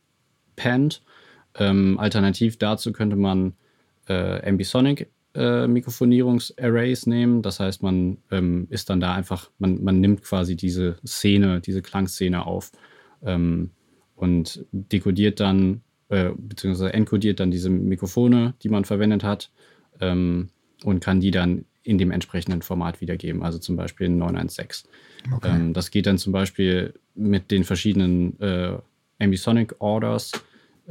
pannt. 0.55 1.01
Ähm, 1.55 1.99
alternativ 1.99 2.57
dazu 2.57 2.91
könnte 2.91 3.15
man 3.15 3.53
äh, 4.07 4.47
Ambisonic 4.47 5.09
äh, 5.33 5.67
Mikrofonierungsarrays 5.67 7.05
nehmen. 7.05 7.41
Das 7.41 7.59
heißt, 7.59 7.83
man 7.83 8.17
ähm, 8.31 8.67
ist 8.69 8.89
dann 8.89 8.99
da 8.99 9.13
einfach, 9.13 9.49
man, 9.59 9.83
man 9.83 9.99
nimmt 9.99 10.23
quasi 10.23 10.55
diese 10.55 10.97
Szene, 11.05 11.61
diese 11.61 11.81
Klangszene 11.81 12.45
auf 12.45 12.71
ähm, 13.23 13.71
und 14.15 14.65
dekodiert 14.71 15.39
dann, 15.39 15.81
äh, 16.09 16.31
beziehungsweise 16.35 16.93
enkodiert 16.93 17.39
dann 17.39 17.51
diese 17.51 17.69
Mikrofone, 17.69 18.55
die 18.63 18.69
man 18.69 18.85
verwendet 18.85 19.23
hat 19.23 19.51
ähm, 19.99 20.49
und 20.83 21.01
kann 21.01 21.19
die 21.19 21.31
dann 21.31 21.65
in 21.83 21.97
dem 21.97 22.11
entsprechenden 22.11 22.61
Format 22.61 23.01
wiedergeben, 23.01 23.41
also 23.41 23.57
zum 23.57 23.75
Beispiel 23.75 24.09
916. 24.09 24.89
Okay. 25.33 25.49
Ähm, 25.49 25.73
das 25.73 25.91
geht 25.91 26.05
dann 26.05 26.17
zum 26.17 26.33
Beispiel 26.33 26.93
mit 27.15 27.51
den 27.51 27.63
verschiedenen 27.63 28.39
äh, 28.39 28.77
Ambisonic 29.19 29.75
Orders. 29.79 30.31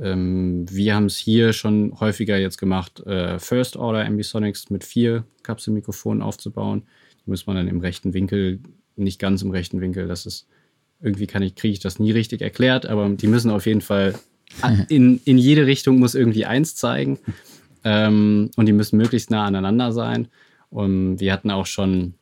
Ähm, 0.00 0.66
wir 0.70 0.94
haben 0.94 1.06
es 1.06 1.16
hier 1.16 1.52
schon 1.52 1.98
häufiger 2.00 2.36
jetzt 2.38 2.58
gemacht, 2.58 3.00
äh, 3.06 3.38
First 3.38 3.76
Order 3.76 4.04
Ambisonics 4.04 4.70
mit 4.70 4.84
vier 4.84 5.24
Kapselmikrofonen 5.42 6.22
aufzubauen. 6.22 6.82
Die 7.24 7.30
muss 7.30 7.46
man 7.46 7.56
dann 7.56 7.68
im 7.68 7.80
rechten 7.80 8.14
Winkel, 8.14 8.60
nicht 8.96 9.20
ganz 9.20 9.42
im 9.42 9.50
rechten 9.50 9.80
Winkel, 9.80 10.08
das 10.08 10.26
ist 10.26 10.46
irgendwie 11.00 11.26
kann 11.26 11.42
ich, 11.42 11.54
kriege 11.54 11.72
ich 11.72 11.80
das 11.80 11.98
nie 11.98 12.10
richtig 12.10 12.42
erklärt, 12.42 12.86
aber 12.86 13.08
die 13.08 13.28
müssen 13.28 13.50
auf 13.50 13.66
jeden 13.66 13.80
Fall 13.80 14.14
in, 14.88 15.20
in 15.24 15.38
jede 15.38 15.66
Richtung 15.66 15.98
muss 15.98 16.14
irgendwie 16.14 16.44
eins 16.44 16.74
zeigen. 16.74 17.18
Ähm, 17.84 18.50
und 18.56 18.66
die 18.66 18.72
müssen 18.72 18.96
möglichst 18.96 19.30
nah 19.30 19.44
aneinander 19.44 19.92
sein. 19.92 20.28
Und 20.70 21.20
wir 21.20 21.32
hatten 21.32 21.50
auch 21.50 21.66
schon 21.66 22.14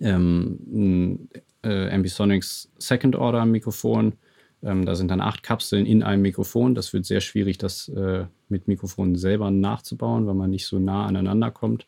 ähm, 0.00 0.58
ein 0.72 1.28
äh, 1.62 1.90
Ambisonics 1.90 2.70
Second 2.78 3.16
Order 3.16 3.46
Mikrofon 3.46 4.14
Ähm, 4.62 4.84
da 4.84 4.94
sind 4.94 5.10
dann 5.10 5.20
acht 5.20 5.42
Kapseln 5.42 5.86
in 5.86 6.02
einem 6.02 6.22
Mikrofon. 6.22 6.74
Das 6.74 6.92
wird 6.92 7.06
sehr 7.06 7.20
schwierig, 7.20 7.58
das 7.58 7.88
äh, 7.88 8.26
mit 8.48 8.68
Mikrofonen 8.68 9.16
selber 9.16 9.50
nachzubauen, 9.50 10.26
weil 10.26 10.34
man 10.34 10.50
nicht 10.50 10.66
so 10.66 10.78
nah 10.78 11.06
aneinander 11.06 11.50
kommt. 11.50 11.86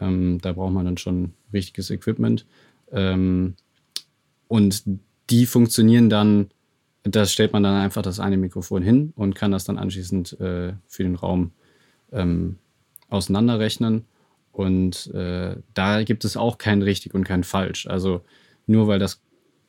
Ähm, 0.00 0.38
da 0.40 0.52
braucht 0.52 0.72
man 0.72 0.84
dann 0.84 0.98
schon 0.98 1.32
richtiges 1.52 1.90
Equipment. 1.90 2.46
Ähm, 2.92 3.54
und 4.48 4.84
die 5.30 5.46
funktionieren 5.46 6.08
dann, 6.08 6.50
das 7.02 7.32
stellt 7.32 7.52
man 7.52 7.64
dann 7.64 7.74
einfach 7.80 8.02
das 8.02 8.20
eine 8.20 8.36
Mikrofon 8.36 8.82
hin 8.82 9.12
und 9.16 9.34
kann 9.34 9.50
das 9.50 9.64
dann 9.64 9.78
anschließend 9.78 10.38
äh, 10.40 10.74
für 10.86 11.02
den 11.02 11.16
Raum 11.16 11.50
ähm, 12.12 12.58
auseinanderrechnen. 13.08 14.04
Und 14.52 15.12
äh, 15.14 15.56
da 15.74 16.02
gibt 16.02 16.24
es 16.24 16.36
auch 16.36 16.58
kein 16.58 16.82
richtig 16.82 17.14
und 17.14 17.24
kein 17.24 17.44
falsch. 17.44 17.86
Also 17.86 18.22
nur 18.66 18.88
weil 18.88 18.98
das 18.98 19.22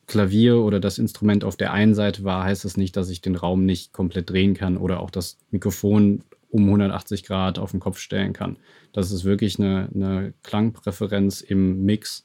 Klavier 0.06 0.58
oder 0.58 0.80
das 0.80 0.98
Instrument 0.98 1.44
auf 1.44 1.56
der 1.56 1.72
einen 1.72 1.94
Seite 1.94 2.24
war, 2.24 2.44
heißt 2.44 2.64
das 2.64 2.78
nicht, 2.78 2.96
dass 2.96 3.10
ich 3.10 3.20
den 3.20 3.36
Raum 3.36 3.66
nicht 3.66 3.92
komplett 3.92 4.30
drehen 4.30 4.54
kann 4.54 4.78
oder 4.78 5.00
auch 5.00 5.10
das 5.10 5.38
Mikrofon 5.50 6.24
um 6.50 6.64
180 6.64 7.24
Grad 7.24 7.58
auf 7.58 7.72
den 7.72 7.80
Kopf 7.80 7.98
stellen 7.98 8.32
kann. 8.32 8.56
Das 8.92 9.12
ist 9.12 9.24
wirklich 9.24 9.58
eine, 9.58 9.90
eine 9.94 10.32
Klangpräferenz 10.42 11.42
im 11.42 11.84
Mix 11.84 12.24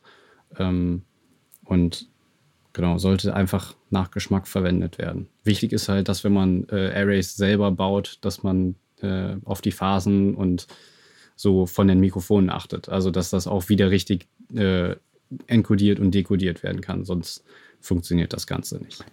ähm, 0.58 1.04
und 1.66 2.08
genau, 2.72 2.98
sollte 2.98 3.36
einfach 3.36 3.76
nach 3.90 4.12
Geschmack 4.12 4.48
verwendet 4.48 4.98
werden. 4.98 5.28
Wichtig 5.44 5.74
ist 5.74 5.90
halt, 5.90 6.08
dass 6.08 6.24
wenn 6.24 6.34
man 6.34 6.66
äh, 6.70 6.94
Arrays 6.96 7.36
selber 7.36 7.72
baut, 7.72 8.18
dass 8.22 8.44
man 8.44 8.76
äh, 9.04 9.38
auf 9.46 9.62
die 9.62 9.72
Phasen 9.72 10.36
und 10.36 10.68
so 11.36 11.66
von 11.66 11.88
den 11.88 12.00
Mikrofonen 12.00 12.50
achtet. 12.50 12.90
Also 12.90 13.12
dass 13.12 13.30
das 13.30 13.48
auch 13.48 13.70
wieder 13.70 13.92
richtig 13.92 14.28
äh, 14.56 14.96
enkodiert 15.48 16.00
und 16.00 16.12
dekodiert 16.12 16.64
werden 16.64 16.82
kann, 16.82 17.06
sonst 17.06 17.44
funktioniert 17.80 18.34
das 18.34 18.48
Ganze 18.48 18.78
nicht. 18.78 19.04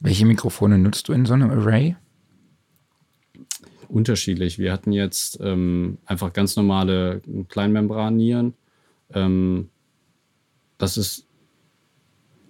Welche 0.00 0.26
Mikrofone 0.26 0.78
nutzt 0.78 1.08
du 1.08 1.12
in 1.12 1.24
so 1.26 1.34
einem 1.34 1.50
Array? 1.50 1.96
Unterschiedlich. 3.88 4.58
Wir 4.58 4.72
hatten 4.72 4.92
jetzt 4.92 5.38
ähm, 5.40 5.98
einfach 6.06 6.32
ganz 6.32 6.56
normale 6.56 7.22
Kleinmembrannieren. 7.48 8.54
Ähm, 9.12 9.68
das 10.78 10.96
ist 10.96 11.26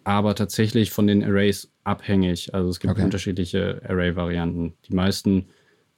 aber 0.04 0.34
tatsächlich 0.34 0.90
von 0.90 1.06
den 1.06 1.22
Arrays 1.22 1.70
abhängig. 1.84 2.54
Also 2.54 2.70
es 2.70 2.80
gibt 2.80 2.92
okay. 2.92 3.04
unterschiedliche 3.04 3.82
Array-Varianten. 3.86 4.74
Die 4.88 4.94
meisten 4.94 5.46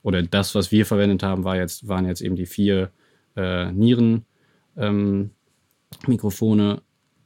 oder 0.05 0.23
das, 0.23 0.55
was 0.55 0.71
wir 0.71 0.87
verwendet 0.87 1.25
haben, 1.25 1.43
war 1.45 1.57
jetzt, 1.57 1.89
waren 1.89 2.07
jetzt 2.07 2.21
eben 2.21 2.37
die 2.37 2.47
vier 2.47 2.91
äh, 3.37 3.73
Nieren-Mikrofone. 3.73 6.73
Ähm, 6.75 6.81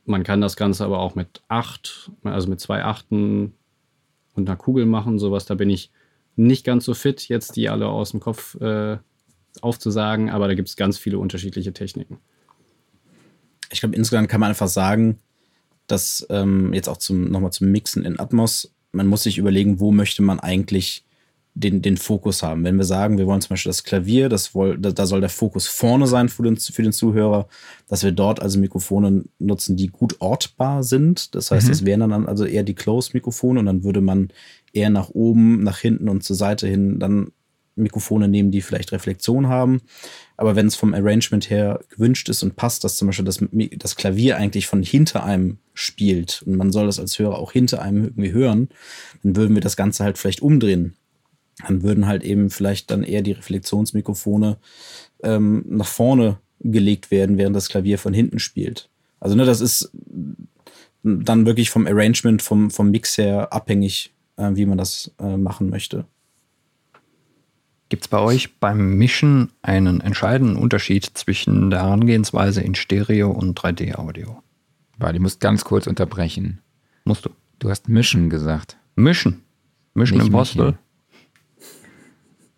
man 0.05 0.23
kann 0.23 0.41
das 0.41 0.55
Ganze 0.57 0.85
aber 0.85 1.01
auch 1.01 1.17
mit 1.17 1.43
acht, 1.49 2.13
also 2.23 2.49
mit 2.49 2.61
zwei 2.61 2.85
Achten 2.85 3.53
und 4.35 4.49
einer 4.49 4.57
Kugel 4.57 4.87
machen, 4.87 5.19
sowas. 5.19 5.45
Da 5.45 5.57
bin 5.57 5.71
ich 5.71 5.91
nicht 6.37 6.65
ganz 6.65 6.85
so 6.85 6.95
fit, 6.95 7.29
jetzt 7.29 7.57
die 7.57 7.69
alle 7.69 7.89
aus 7.89 8.13
dem 8.13 8.21
Kopf 8.21 8.55
äh, 8.61 8.99
aufzusagen, 9.61 10.31
aber 10.31 10.47
da 10.47 10.55
gibt 10.55 10.69
es 10.69 10.77
ganz 10.77 10.99
viele 10.99 11.19
unterschiedliche 11.19 11.73
Techniken. 11.73 12.21
Ich 13.73 13.81
glaube, 13.81 13.97
insgesamt 13.97 14.29
kann 14.29 14.39
man 14.41 14.51
einfach 14.51 14.69
sagen, 14.69 15.19
dass 15.89 16.25
ähm, 16.31 16.73
jetzt 16.73 16.89
auch 16.89 16.99
zum, 16.99 17.29
nochmal 17.29 17.51
zum 17.51 17.73
Mixen 17.73 18.05
in 18.05 18.21
Atmos, 18.21 18.73
man 18.93 19.09
muss 19.09 19.25
sich 19.25 19.37
überlegen, 19.37 19.81
wo 19.81 19.91
möchte 19.91 20.23
man 20.23 20.39
eigentlich 20.39 21.05
den, 21.55 21.83
den 21.83 21.97
Fokus 21.97 22.43
haben. 22.43 22.65
Wenn 22.65 22.77
wir 22.77 22.85
sagen, 22.85 23.19
wir 23.19 23.27
wollen 23.27 23.41
zum 23.41 23.51
Beispiel 23.51 23.71
das 23.71 23.83
Klavier, 23.83 24.29
das 24.29 24.55
woll, 24.55 24.79
da, 24.79 24.93
da 24.93 25.07
soll 25.07 25.21
der 25.21 25.29
Fokus 25.29 25.67
vorne 25.67 26.07
sein 26.07 26.29
für 26.29 26.45
den, 26.45 26.57
für 26.57 26.83
den 26.83 26.93
Zuhörer, 26.93 27.49
dass 27.89 28.05
wir 28.05 28.13
dort 28.13 28.41
also 28.41 28.59
Mikrofone 28.61 29.25
nutzen, 29.39 29.77
die 29.77 29.89
gut 29.89 30.17
ortbar 30.21 30.85
sind. 30.85 31.35
Das 31.35 31.51
heißt, 31.51 31.67
mhm. 31.67 31.71
das 31.71 31.85
wären 31.85 32.01
dann 32.01 32.27
also 32.27 32.45
eher 32.45 32.63
die 32.63 32.75
Close-Mikrofone 32.75 33.59
und 33.61 33.67
dann 33.67 33.83
würde 33.83 34.01
man 34.01 34.29
eher 34.73 34.91
nach 34.91 35.11
oben, 35.11 35.63
nach 35.63 35.79
hinten 35.79 36.09
und 36.09 36.23
zur 36.23 36.37
Seite 36.37 36.69
hin 36.69 37.01
dann 37.01 37.33
Mikrofone 37.75 38.29
nehmen, 38.29 38.51
die 38.51 38.61
vielleicht 38.61 38.93
Reflexion 38.93 39.49
haben. 39.49 39.81
Aber 40.37 40.57
wenn 40.57 40.67
es 40.67 40.77
vom 40.77 40.95
Arrangement 40.95 41.49
her 41.51 41.81
gewünscht 41.89 42.29
ist 42.29 42.43
und 42.43 42.57
passt, 42.57 42.85
dass 42.85 42.97
zum 42.97 43.07
Beispiel 43.07 43.25
das, 43.25 43.41
das 43.77 43.97
Klavier 43.97 44.37
eigentlich 44.37 44.67
von 44.67 44.83
hinter 44.83 45.25
einem 45.25 45.59
spielt 45.75 46.43
und 46.45 46.57
man 46.57 46.73
soll 46.73 46.87
das 46.87 46.99
als 46.99 47.19
Hörer 47.19 47.39
auch 47.39 47.53
hinter 47.53 47.83
einem 47.83 48.05
irgendwie 48.05 48.33
hören, 48.33 48.69
dann 49.23 49.37
würden 49.37 49.55
wir 49.55 49.63
das 49.63 49.77
Ganze 49.77 50.05
halt 50.05 50.19
vielleicht 50.19 50.43
umdrehen 50.43 50.97
dann 51.67 51.83
würden 51.83 52.07
halt 52.07 52.23
eben 52.23 52.51
vielleicht 52.51 52.91
dann 52.91 53.03
eher 53.03 53.23
die 53.23 53.33
Reflexionsmikrofone 53.33 54.59
ähm, 55.23 55.65
nach 55.69 55.87
vorne 55.87 56.39
gelegt 56.61 57.11
werden, 57.11 57.39
während 57.39 57.57
das 57.57 57.69
Klavier 57.69 57.99
von 57.99 58.15
hinten 58.15 58.39
spielt. 58.39 58.89
Also 59.21 59.35
ne, 59.37 59.45
das 59.45 59.61
ist 59.61 59.91
dann 61.03 61.47
wirklich 61.47 61.71
vom 61.71 61.87
Arrangement, 61.87 62.43
vom, 62.43 62.71
vom 62.71 62.91
Mix 62.91 63.19
her 63.19 63.53
abhängig, 63.53 64.13
äh, 64.37 64.51
wie 64.55 64.67
man 64.67 64.79
das 64.79 65.13
äh, 65.21 65.37
machen 65.37 65.71
möchte. 65.71 66.05
Gibt 67.89 68.05
es 68.05 68.09
bei 68.09 68.19
euch 68.19 68.59
beim 68.59 68.99
Mischen 68.99 69.51
einen 69.63 70.01
entscheidenden 70.03 70.57
Unterschied 70.57 71.11
zwischen 71.15 71.71
der 71.71 71.81
Herangehensweise 71.81 72.61
in 72.61 72.75
Stereo 72.75 73.31
und 73.31 73.59
3D-Audio? 73.59 74.43
Warte, 74.99 75.17
ich 75.17 75.23
muss 75.23 75.39
ganz 75.39 75.65
kurz 75.65 75.87
unterbrechen. 75.87 76.61
Musst 77.05 77.25
du. 77.25 77.31
Du 77.59 77.71
hast 77.71 77.89
Mischen 77.89 78.29
gesagt. 78.29 78.77
Mischen. 78.95 79.43
Mischen 79.95 80.21
im 80.21 80.27
Impossible. 80.27 80.79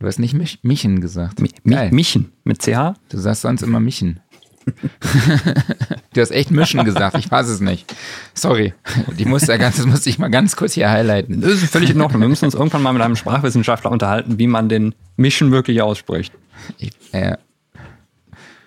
Du 0.00 0.06
hast 0.06 0.18
nicht 0.18 0.32
Mich 0.32 0.60
Michen 0.62 1.02
gesagt. 1.02 1.40
Mi 1.40 1.50
Geil. 1.62 1.90
Michen 1.92 2.32
mit 2.42 2.62
CH? 2.62 2.94
Du 3.10 3.18
sagst 3.18 3.42
sonst 3.42 3.60
immer 3.60 3.80
Michen. 3.80 4.20
du 6.14 6.20
hast 6.20 6.30
echt 6.30 6.50
Mischen 6.50 6.84
gesagt, 6.86 7.18
ich 7.18 7.30
weiß 7.30 7.48
es 7.48 7.60
nicht. 7.60 7.94
Sorry, 8.32 8.72
die 9.18 9.26
muss 9.26 9.46
ja 9.46 9.58
ganz, 9.58 9.76
das 9.76 9.84
muss 9.84 10.06
ich 10.06 10.18
mal 10.18 10.30
ganz 10.30 10.56
kurz 10.56 10.72
hier 10.72 10.90
highlighten. 10.90 11.42
Das 11.42 11.52
ist 11.52 11.70
völlig 11.70 11.90
in 11.90 12.00
Ordnung. 12.00 12.22
Wir 12.22 12.28
müssen 12.28 12.46
uns 12.46 12.54
irgendwann 12.54 12.82
mal 12.82 12.94
mit 12.94 13.02
einem 13.02 13.16
Sprachwissenschaftler 13.16 13.90
unterhalten, 13.90 14.38
wie 14.38 14.46
man 14.46 14.70
den 14.70 14.94
Mischen 15.16 15.50
wirklich 15.50 15.82
ausspricht. 15.82 16.32
Ich, 16.78 16.92
äh, 17.12 17.36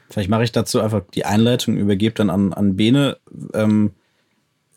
Vielleicht 0.10 0.30
mache 0.30 0.44
ich 0.44 0.52
dazu 0.52 0.82
einfach 0.82 1.02
die 1.16 1.26
Einleitung, 1.26 1.76
übergebe 1.76 2.14
dann 2.14 2.30
an, 2.30 2.54
an 2.54 2.76
Bene. 2.76 3.18
Ähm, 3.56 3.94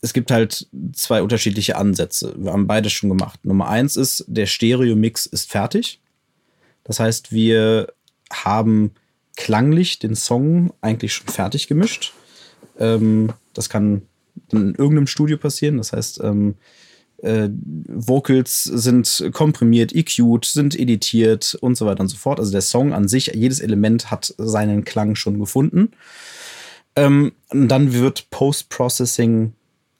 es 0.00 0.14
gibt 0.14 0.30
halt 0.30 0.66
zwei 0.94 1.20
unterschiedliche 1.20 1.76
Ansätze. 1.76 2.34
Wir 2.38 2.52
haben 2.52 2.66
beide 2.66 2.88
schon 2.88 3.10
gemacht. 3.10 3.44
Nummer 3.44 3.68
eins 3.68 3.96
ist, 3.96 4.24
der 4.28 4.46
Stereo-Mix 4.46 5.26
ist 5.26 5.50
fertig. 5.50 6.00
Das 6.86 7.00
heißt, 7.00 7.32
wir 7.32 7.92
haben 8.32 8.92
klanglich 9.36 9.98
den 9.98 10.14
Song 10.14 10.72
eigentlich 10.80 11.14
schon 11.14 11.28
fertig 11.28 11.68
gemischt. 11.68 12.12
Ähm, 12.78 13.32
das 13.52 13.68
kann 13.68 14.02
in 14.52 14.74
irgendeinem 14.74 15.06
Studio 15.06 15.36
passieren. 15.36 15.78
Das 15.78 15.92
heißt, 15.92 16.20
ähm, 16.22 16.54
äh, 17.18 17.48
Vocals 17.88 18.64
sind 18.64 19.30
komprimiert, 19.32 19.92
EQ'd, 19.94 20.44
sind 20.44 20.78
editiert 20.78 21.56
und 21.60 21.76
so 21.76 21.86
weiter 21.86 22.00
und 22.00 22.08
so 22.08 22.16
fort. 22.16 22.38
Also 22.38 22.52
der 22.52 22.60
Song 22.60 22.92
an 22.92 23.08
sich, 23.08 23.32
jedes 23.34 23.60
Element 23.60 24.10
hat 24.10 24.34
seinen 24.38 24.84
Klang 24.84 25.14
schon 25.16 25.38
gefunden. 25.38 25.92
Ähm, 26.94 27.32
und 27.48 27.68
dann 27.68 27.92
wird 27.92 28.30
Post-Processing 28.30 29.52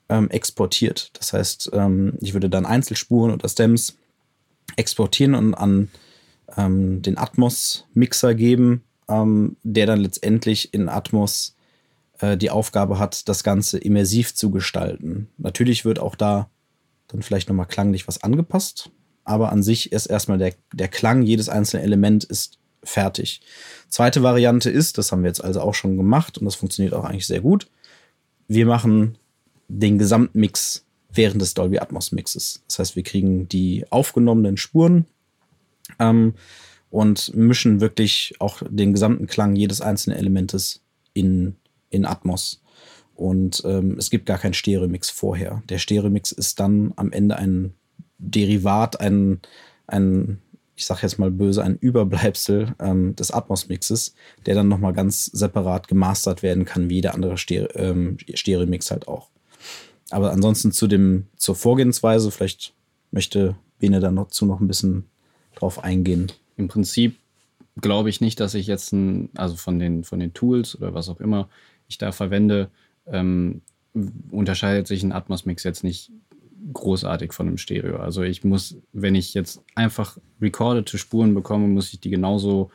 ähm, 0.09 0.29
exportiert. 0.29 1.11
Das 1.13 1.33
heißt, 1.33 1.71
ähm, 1.73 2.13
ich 2.21 2.33
würde 2.33 2.49
dann 2.49 2.65
Einzelspuren 2.65 3.31
oder 3.31 3.49
Stems 3.49 3.97
exportieren 4.75 5.35
und 5.35 5.53
an 5.53 5.89
ähm, 6.57 7.01
den 7.01 7.17
Atmos-Mixer 7.17 8.35
geben, 8.35 8.83
ähm, 9.07 9.55
der 9.63 9.85
dann 9.85 9.99
letztendlich 9.99 10.73
in 10.73 10.89
Atmos 10.89 11.55
äh, 12.19 12.35
die 12.35 12.49
Aufgabe 12.49 12.99
hat, 12.99 13.29
das 13.29 13.43
Ganze 13.43 13.77
immersiv 13.77 14.33
zu 14.33 14.51
gestalten. 14.51 15.29
Natürlich 15.37 15.85
wird 15.85 15.99
auch 15.99 16.15
da 16.15 16.49
dann 17.07 17.21
vielleicht 17.21 17.47
nochmal 17.47 17.67
klanglich 17.67 18.07
was 18.07 18.23
angepasst, 18.23 18.89
aber 19.23 19.51
an 19.51 19.63
sich 19.63 19.91
ist 19.91 20.07
erstmal 20.07 20.37
der, 20.37 20.53
der 20.73 20.87
Klang, 20.87 21.21
jedes 21.21 21.47
einzelne 21.47 21.83
Element 21.83 22.23
ist 22.23 22.59
fertig. 22.83 23.41
Zweite 23.89 24.23
Variante 24.23 24.69
ist, 24.69 24.97
das 24.97 25.11
haben 25.11 25.23
wir 25.23 25.29
jetzt 25.29 25.43
also 25.43 25.61
auch 25.61 25.73
schon 25.73 25.97
gemacht 25.97 26.37
und 26.37 26.45
das 26.45 26.55
funktioniert 26.55 26.93
auch 26.93 27.03
eigentlich 27.03 27.27
sehr 27.27 27.41
gut. 27.41 27.69
Wir 28.47 28.65
machen 28.65 29.17
den 29.67 29.97
Gesamtmix 29.97 30.85
während 31.11 31.41
des 31.41 31.53
Dolby 31.53 31.79
Atmos 31.79 32.11
Mixes. 32.11 32.63
Das 32.67 32.79
heißt, 32.79 32.95
wir 32.95 33.03
kriegen 33.03 33.47
die 33.49 33.85
aufgenommenen 33.89 34.57
Spuren 34.57 35.05
ähm, 35.99 36.33
und 36.89 37.35
mischen 37.35 37.81
wirklich 37.81 38.35
auch 38.39 38.61
den 38.69 38.93
gesamten 38.93 39.27
Klang 39.27 39.55
jedes 39.55 39.81
einzelnen 39.81 40.17
Elementes 40.17 40.81
in, 41.13 41.55
in 41.89 42.05
Atmos. 42.05 42.61
Und 43.15 43.63
ähm, 43.65 43.95
es 43.97 44.09
gibt 44.09 44.27
gar 44.27 44.37
keinen 44.37 44.53
Stereomix 44.53 45.09
vorher. 45.09 45.63
Der 45.69 45.79
Stereomix 45.79 46.31
ist 46.31 46.59
dann 46.59 46.93
am 46.95 47.11
Ende 47.11 47.35
ein 47.35 47.73
Derivat, 48.19 48.99
ein, 48.99 49.41
ein 49.87 50.39
ich 50.75 50.85
sage 50.85 51.01
jetzt 51.01 51.17
mal 51.17 51.31
böse, 51.31 51.63
ein 51.63 51.77
Überbleibsel 51.77 52.75
ähm, 52.79 53.15
des 53.15 53.31
Atmos-Mixes, 53.31 54.13
der 54.45 54.53
dann 54.53 54.67
nochmal 54.67 54.93
ganz 54.93 55.25
separat 55.25 55.87
gemastert 55.87 56.43
werden 56.43 56.65
kann, 56.65 56.89
wie 56.89 56.95
jeder 56.95 57.15
andere 57.15 57.37
Stere 57.37 57.67
ähm, 57.73 58.17
Stereo-Mix 58.31 58.91
halt 58.91 59.07
auch. 59.07 59.29
Aber 60.11 60.31
ansonsten 60.31 60.71
zu 60.71 60.87
dem, 60.87 61.25
zur 61.35 61.55
Vorgehensweise, 61.55 62.29
vielleicht 62.29 62.73
möchte 63.11 63.55
Bene 63.79 63.99
dann 63.99 64.13
noch 64.13 64.29
zu 64.29 64.45
noch 64.45 64.59
ein 64.59 64.67
bisschen 64.67 65.05
drauf 65.59 65.83
eingehen. 65.83 66.31
Im 66.55 66.67
Prinzip 66.67 67.15
glaube 67.79 68.09
ich 68.09 68.21
nicht, 68.21 68.39
dass 68.39 68.53
ich 68.53 68.67
jetzt 68.67 68.91
ein, 68.93 69.29
also 69.35 69.55
von 69.55 69.79
den, 69.79 70.03
von 70.03 70.19
den 70.19 70.33
Tools 70.33 70.75
oder 70.75 70.93
was 70.93 71.09
auch 71.09 71.19
immer 71.19 71.49
ich 71.87 71.97
da 71.97 72.11
verwende, 72.11 72.69
ähm, 73.05 73.61
unterscheidet 74.31 74.87
sich 74.87 75.03
ein 75.03 75.11
Atmos-Mix 75.11 75.63
jetzt 75.63 75.83
nicht 75.83 76.11
großartig 76.73 77.33
von 77.33 77.47
einem 77.47 77.57
Stereo. 77.57 77.97
Also 77.97 78.23
ich 78.23 78.43
muss, 78.43 78.77
wenn 78.93 79.15
ich 79.15 79.33
jetzt 79.33 79.63
einfach 79.75 80.17
recordete 80.41 80.97
Spuren 80.97 81.33
bekomme, 81.33 81.67
muss 81.67 81.93
ich 81.93 81.99
die 81.99 82.09
genauso 82.09 82.71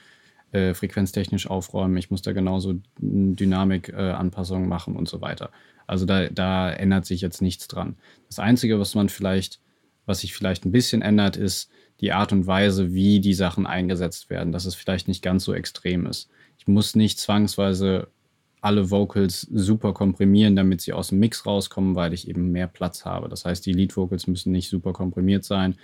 äh, 0.53 0.75
frequenztechnisch 0.75 1.47
aufräumen. 1.49 1.97
Ich 1.97 2.11
muss 2.11 2.23
da 2.23 2.33
genauso 2.33 2.75
Dynamik-Anpassungen 2.99 4.65
äh, 4.65 4.69
machen 4.69 4.97
und 4.97 5.09
so 5.09 5.21
weiter. 5.21 5.51
Also 5.87 6.07
da, 6.07 6.29
da 6.29 6.71
ändert 6.71 7.07
sich 7.07 7.21
jetzt 7.21 7.43
nichts 7.43 7.69
dran. 7.69 7.97
Das 8.29 8.39
Einzige, 8.39 8.79
was 8.79 8.95
man 8.95 9.09
vielleicht, 9.09 9.61
was 10.07 10.21
sich 10.21 10.35
vielleicht 10.35 10.65
ein 10.65 10.73
bisschen 10.73 11.03
ändert, 11.03 11.37
ist 11.37 11.71
die 12.03 12.13
Art 12.13 12.33
und 12.33 12.47
Weise, 12.47 12.93
wie 12.93 13.21
die 13.21 13.33
Sachen 13.33 13.67
eingesetzt 13.67 14.29
werden, 14.29 14.53
dass 14.53 14.67
es 14.67 14.75
vielleicht 14.75 15.09
nicht 15.09 15.23
ganz 15.23 15.45
so 15.45 15.55
extrem 15.55 16.05
ist. 16.05 16.29
Ich 16.59 16.67
muss 16.67 16.95
nicht 16.95 17.19
zwangsweise 17.19 18.09
alle 18.61 18.91
Vocals 18.91 19.41
super 19.53 19.93
komprimieren, 19.93 20.55
damit 20.55 20.81
sie 20.81 20.93
aus 20.93 21.09
dem 21.09 21.19
Mix 21.19 21.47
rauskommen, 21.47 21.95
weil 21.95 22.13
ich 22.13 22.29
eben 22.29 22.53
mehr 22.53 22.67
Platz 22.67 23.05
habe. 23.05 23.29
Das 23.29 23.45
heißt, 23.45 23.65
die 23.65 23.73
Lead 23.73 23.97
Vocals 23.97 24.27
müssen 24.27 24.53
nicht 24.53 24.69
super 24.69 24.93
komprimiert 24.93 25.45
sein 25.45 25.77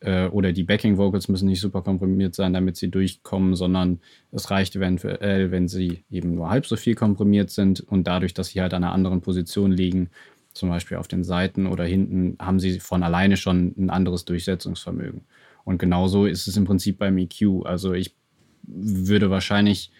äh, 0.00 0.26
oder 0.26 0.52
die 0.52 0.64
Backing 0.64 0.96
Vocals 0.96 1.28
müssen 1.28 1.48
nicht 1.48 1.60
super 1.60 1.82
komprimiert 1.82 2.34
sein, 2.34 2.52
damit 2.52 2.76
sie 2.76 2.90
durchkommen, 2.90 3.54
sondern 3.56 4.00
es 4.32 4.50
reicht 4.50 4.76
eventuell, 4.76 5.50
wenn 5.50 5.68
sie 5.68 6.04
eben 6.10 6.34
nur 6.34 6.50
halb 6.50 6.66
so 6.66 6.76
viel 6.76 6.94
komprimiert 6.94 7.50
sind 7.50 7.80
und 7.80 8.06
dadurch, 8.06 8.34
dass 8.34 8.48
sie 8.48 8.60
halt 8.60 8.74
an 8.74 8.84
einer 8.84 8.92
anderen 8.92 9.20
Position 9.20 9.72
liegen, 9.72 10.10
zum 10.52 10.68
Beispiel 10.68 10.98
auf 10.98 11.08
den 11.08 11.24
Seiten 11.24 11.66
oder 11.66 11.84
hinten, 11.84 12.36
haben 12.40 12.60
sie 12.60 12.78
von 12.80 13.02
alleine 13.02 13.36
schon 13.36 13.74
ein 13.76 13.90
anderes 13.90 14.24
Durchsetzungsvermögen. 14.24 15.22
Und 15.64 15.78
genauso 15.78 16.26
ist 16.26 16.46
es 16.46 16.56
im 16.56 16.64
Prinzip 16.64 16.98
beim 16.98 17.16
EQ. 17.18 17.64
Also 17.64 17.92
ich 17.92 18.14
würde 18.62 19.30
wahrscheinlich 19.30 19.90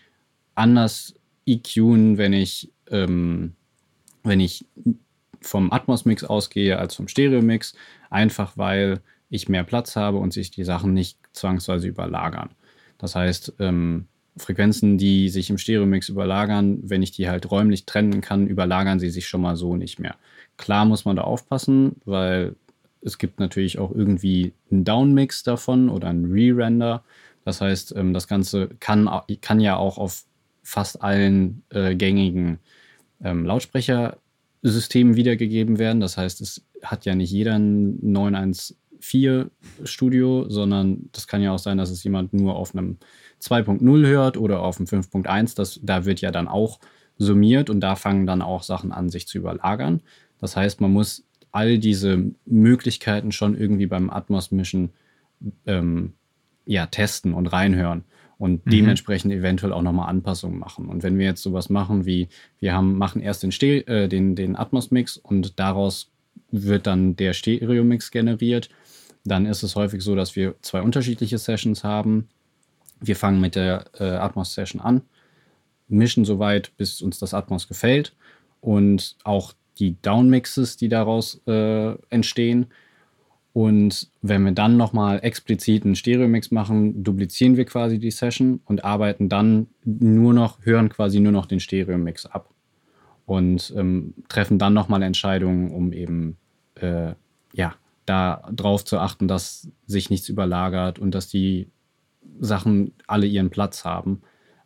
anders 0.54 1.14
EQen, 1.46 2.18
wenn 2.18 2.32
ich, 2.32 2.72
ähm, 2.90 3.54
wenn 4.22 4.40
ich 4.40 4.66
vom 5.40 5.72
Atmos-Mix 5.72 6.24
ausgehe 6.24 6.78
als 6.78 6.94
vom 6.94 7.08
Stereo-Mix, 7.08 7.74
einfach 8.10 8.56
weil 8.56 9.00
ich 9.28 9.48
mehr 9.48 9.64
Platz 9.64 9.96
habe 9.96 10.18
und 10.18 10.32
sich 10.32 10.50
die 10.50 10.64
Sachen 10.64 10.94
nicht 10.94 11.18
zwangsweise 11.32 11.88
überlagern. 11.88 12.50
Das 12.98 13.14
heißt, 13.14 13.54
ähm, 13.58 14.06
Frequenzen, 14.36 14.98
die 14.98 15.28
sich 15.28 15.50
im 15.50 15.58
Stereo-Mix 15.58 16.08
überlagern, 16.08 16.78
wenn 16.82 17.02
ich 17.02 17.12
die 17.12 17.28
halt 17.28 17.50
räumlich 17.50 17.86
trennen 17.86 18.20
kann, 18.20 18.46
überlagern 18.46 18.98
sie 18.98 19.10
sich 19.10 19.28
schon 19.28 19.42
mal 19.42 19.56
so 19.56 19.76
nicht 19.76 19.98
mehr. 19.98 20.16
Klar 20.56 20.84
muss 20.84 21.04
man 21.04 21.16
da 21.16 21.22
aufpassen, 21.22 21.96
weil 22.04 22.56
es 23.04 23.18
gibt 23.18 23.38
natürlich 23.38 23.78
auch 23.78 23.92
irgendwie 23.92 24.52
einen 24.70 24.84
Down-Mix 24.84 25.42
davon 25.42 25.88
oder 25.88 26.08
einen 26.08 26.32
Re-Render. 26.32 27.04
Das 27.44 27.60
heißt, 27.60 27.94
ähm, 27.96 28.14
das 28.14 28.26
Ganze 28.26 28.68
kann, 28.80 29.08
kann 29.40 29.60
ja 29.60 29.76
auch 29.76 29.98
auf 29.98 30.24
fast 30.62 31.02
allen 31.02 31.62
äh, 31.68 31.94
gängigen 31.94 32.58
ähm, 33.22 33.44
Lautsprechersystemen 33.44 35.16
wiedergegeben 35.16 35.78
werden. 35.78 36.00
Das 36.00 36.16
heißt, 36.16 36.40
es 36.40 36.64
hat 36.82 37.04
ja 37.04 37.14
nicht 37.14 37.30
jeder 37.30 37.58
ein 37.58 37.98
914 38.00 39.50
Studio, 39.84 40.48
sondern 40.48 41.10
das 41.12 41.26
kann 41.26 41.42
ja 41.42 41.52
auch 41.52 41.58
sein, 41.58 41.76
dass 41.76 41.90
es 41.90 42.02
jemand 42.04 42.32
nur 42.32 42.56
auf 42.56 42.74
einem 42.74 42.96
2.0 43.42 44.06
hört 44.06 44.38
oder 44.38 44.62
auf 44.62 44.78
einem 44.78 44.86
5.1. 44.86 45.54
Das, 45.56 45.78
da 45.82 46.06
wird 46.06 46.22
ja 46.22 46.30
dann 46.30 46.48
auch 46.48 46.80
summiert 47.18 47.68
und 47.68 47.80
da 47.80 47.96
fangen 47.96 48.26
dann 48.26 48.40
auch 48.40 48.62
Sachen 48.62 48.90
an, 48.90 49.10
sich 49.10 49.28
zu 49.28 49.36
überlagern. 49.36 50.00
Das 50.40 50.56
heißt, 50.56 50.80
man 50.80 50.92
muss 50.92 51.24
all 51.54 51.78
diese 51.78 52.32
Möglichkeiten 52.46 53.30
schon 53.30 53.56
irgendwie 53.56 53.86
beim 53.86 54.10
Atmos-Mischen 54.10 54.90
ähm, 55.66 56.14
ja, 56.66 56.86
testen 56.86 57.32
und 57.32 57.46
reinhören 57.46 58.02
und 58.38 58.66
mhm. 58.66 58.70
dementsprechend 58.70 59.32
eventuell 59.32 59.72
auch 59.72 59.82
nochmal 59.82 60.08
Anpassungen 60.08 60.58
machen. 60.58 60.88
Und 60.88 61.04
wenn 61.04 61.16
wir 61.16 61.26
jetzt 61.26 61.42
sowas 61.42 61.70
machen 61.70 62.06
wie, 62.06 62.28
wir 62.58 62.74
haben, 62.74 62.98
machen 62.98 63.22
erst 63.22 63.44
den, 63.44 63.52
Ste 63.52 63.86
äh, 63.86 64.08
den, 64.08 64.34
den 64.34 64.56
Atmos-Mix 64.56 65.16
und 65.16 65.60
daraus 65.60 66.10
wird 66.50 66.88
dann 66.88 67.14
der 67.14 67.32
Stereo-Mix 67.34 68.10
generiert, 68.10 68.68
dann 69.24 69.46
ist 69.46 69.62
es 69.62 69.76
häufig 69.76 70.02
so, 70.02 70.16
dass 70.16 70.34
wir 70.34 70.56
zwei 70.60 70.82
unterschiedliche 70.82 71.38
Sessions 71.38 71.84
haben. 71.84 72.28
Wir 73.00 73.14
fangen 73.14 73.40
mit 73.40 73.54
der 73.54 73.84
äh, 74.00 74.04
Atmos-Session 74.04 74.80
an, 74.80 75.02
mischen 75.86 76.24
soweit, 76.24 76.76
bis 76.76 77.00
uns 77.00 77.20
das 77.20 77.32
Atmos 77.32 77.68
gefällt 77.68 78.12
und 78.60 79.16
auch 79.22 79.54
die 79.78 80.00
Down-Mixes, 80.02 80.76
die 80.76 80.88
daraus 80.88 81.40
äh, 81.46 81.94
entstehen, 82.10 82.66
und 83.54 84.10
wenn 84.20 84.42
wir 84.42 84.50
dann 84.50 84.76
nochmal 84.76 85.20
explizit 85.22 85.84
einen 85.84 85.94
Stereo-Mix 85.94 86.50
machen, 86.50 87.04
duplizieren 87.04 87.56
wir 87.56 87.64
quasi 87.64 88.00
die 88.00 88.10
Session 88.10 88.60
und 88.64 88.84
arbeiten 88.84 89.28
dann 89.28 89.68
nur 89.84 90.34
noch, 90.34 90.58
hören 90.66 90.88
quasi 90.88 91.20
nur 91.20 91.30
noch 91.30 91.46
den 91.46 91.60
Stereo-Mix 91.60 92.26
ab. 92.26 92.50
Und 93.26 93.72
ähm, 93.76 94.14
treffen 94.28 94.58
dann 94.58 94.74
nochmal 94.74 95.04
Entscheidungen, 95.04 95.70
um 95.70 95.92
eben, 95.92 96.36
äh, 96.74 97.12
ja, 97.52 97.76
da 98.06 98.42
drauf 98.50 98.84
zu 98.84 98.98
achten, 98.98 99.28
dass 99.28 99.68
sich 99.86 100.10
nichts 100.10 100.28
überlagert 100.28 100.98
und 100.98 101.14
dass 101.14 101.28
die 101.28 101.68
Sachen 102.40 102.92
alle 103.06 103.26
ihren 103.26 103.50
Platz 103.50 103.84
haben. 103.84 104.22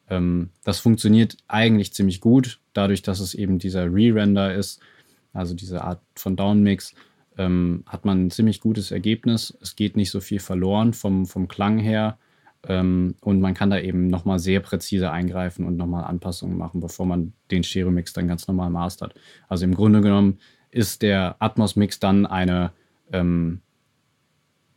Ähm, 0.09 0.49
das 0.65 0.81
funktioniert 0.81 1.37
eigentlich 1.47 1.93
ziemlich 1.93 2.23
gut, 2.23 2.59
dadurch, 2.73 3.03
dass 3.03 3.21
es 3.21 3.35
eben 3.35 3.59
dieser 3.59 3.85
Re-Render 3.85 4.55
ist, 4.55 4.81
also 5.39 5.55
diese 5.55 5.83
Art 5.85 6.01
von 6.17 6.37
Down-Mix 6.37 6.95
ähm, 7.39 7.85
hat 7.87 8.05
man 8.05 8.27
ein 8.27 8.31
ziemlich 8.31 8.61
gutes 8.61 8.91
Ergebnis. 8.91 9.57
Es 9.63 9.77
geht 9.77 9.97
nicht 9.97 10.11
so 10.11 10.21
viel 10.21 10.41
verloren 10.41 10.93
vom, 10.93 11.27
vom 11.27 11.49
Klang 11.49 11.79
her. 11.79 12.19
Ähm, 12.67 13.15
und 13.21 13.41
man 13.41 13.55
kann 13.55 13.71
da 13.71 13.79
eben 13.79 14.09
nochmal 14.09 14.41
sehr 14.41 14.61
präzise 14.61 15.13
eingreifen 15.13 15.65
und 15.65 15.77
nochmal 15.77 16.05
Anpassungen 16.05 16.59
machen, 16.59 16.81
bevor 16.81 17.07
man 17.07 17.33
den 17.51 17.63
Stereo-Mix 17.63 18.13
dann 18.13 18.27
ganz 18.27 18.49
normal 18.49 18.71
mastert. 18.71 19.15
Also 19.49 19.65
im 19.65 19.75
Grunde 19.75 20.01
genommen 20.01 20.39
ist 20.71 21.03
der 21.03 21.37
Atmos-Mix 21.39 22.01
dann 22.01 22.27
eine, 22.27 22.73
ähm, 23.13 23.61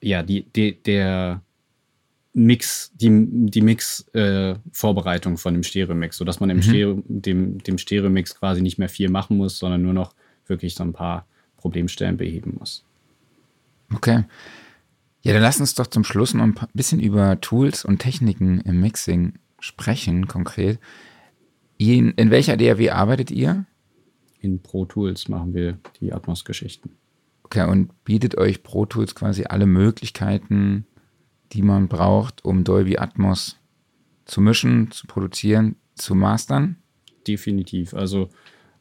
ja, 0.02 0.22
die, 0.22 0.44
die, 0.44 0.82
der 0.82 1.42
Mix, 2.34 2.92
die, 2.96 3.10
die 3.28 3.62
Mix-Vorbereitung 3.62 5.34
äh, 5.34 5.38
von 5.38 5.54
dem 5.54 5.64
Stereo-Mix, 5.64 6.18
sodass 6.18 6.40
man 6.40 6.50
im 6.52 6.58
mhm. 6.58 6.62
Stereo, 6.62 7.04
dem, 7.08 7.58
dem 7.64 7.78
Stereo-Mix 7.78 8.36
quasi 8.36 8.62
nicht 8.62 8.78
mehr 8.78 8.90
viel 8.90 9.10
machen 9.10 9.38
muss, 9.38 9.58
sondern 9.58 9.82
nur 9.82 9.94
noch 9.94 10.14
wirklich 10.52 10.76
so 10.76 10.84
ein 10.84 10.94
paar 10.94 11.26
Problemstellen 11.58 12.18
beheben 12.18 12.58
muss. 12.60 12.86
Okay. 13.92 14.26
Ja, 15.24 15.34
dann 15.34 15.42
lass 15.42 15.60
uns 15.60 15.74
doch 15.74 15.88
zum 15.88 16.04
Schluss 16.04 16.34
noch 16.34 16.44
ein 16.44 16.56
bisschen 16.74 17.00
über 17.00 17.42
Tools 17.42 17.86
und 17.86 18.00
Techniken 18.00 18.62
im 18.62 18.80
Mixing 18.80 19.34
sprechen, 19.60 20.28
konkret. 20.28 20.80
In, 21.78 22.12
in 22.12 22.30
welcher 22.30 22.58
DAW 22.58 22.90
arbeitet 22.92 23.32
ihr? 23.32 23.66
In 24.40 24.62
Pro 24.62 24.86
Tools 24.86 25.30
machen 25.30 25.54
wir 25.54 25.80
die 26.00 26.14
Atmos-Geschichten. 26.14 26.92
Okay, 27.44 27.68
und 27.68 28.04
bietet 28.04 28.38
euch 28.38 28.64
Pro 28.64 28.86
Tools 28.86 29.14
quasi 29.14 29.46
alle 29.46 29.66
Möglichkeiten, 29.66 30.86
die 31.54 31.62
man 31.62 31.88
braucht, 31.88 32.44
um 32.46 32.64
Dolby 32.64 32.98
Atmos 32.98 33.58
zu 34.26 34.42
mischen, 34.42 34.90
zu 34.92 35.06
produzieren, 35.06 35.76
zu 35.96 36.16
mastern? 36.16 36.78
Definitiv. 37.28 37.94
Also 37.94 38.30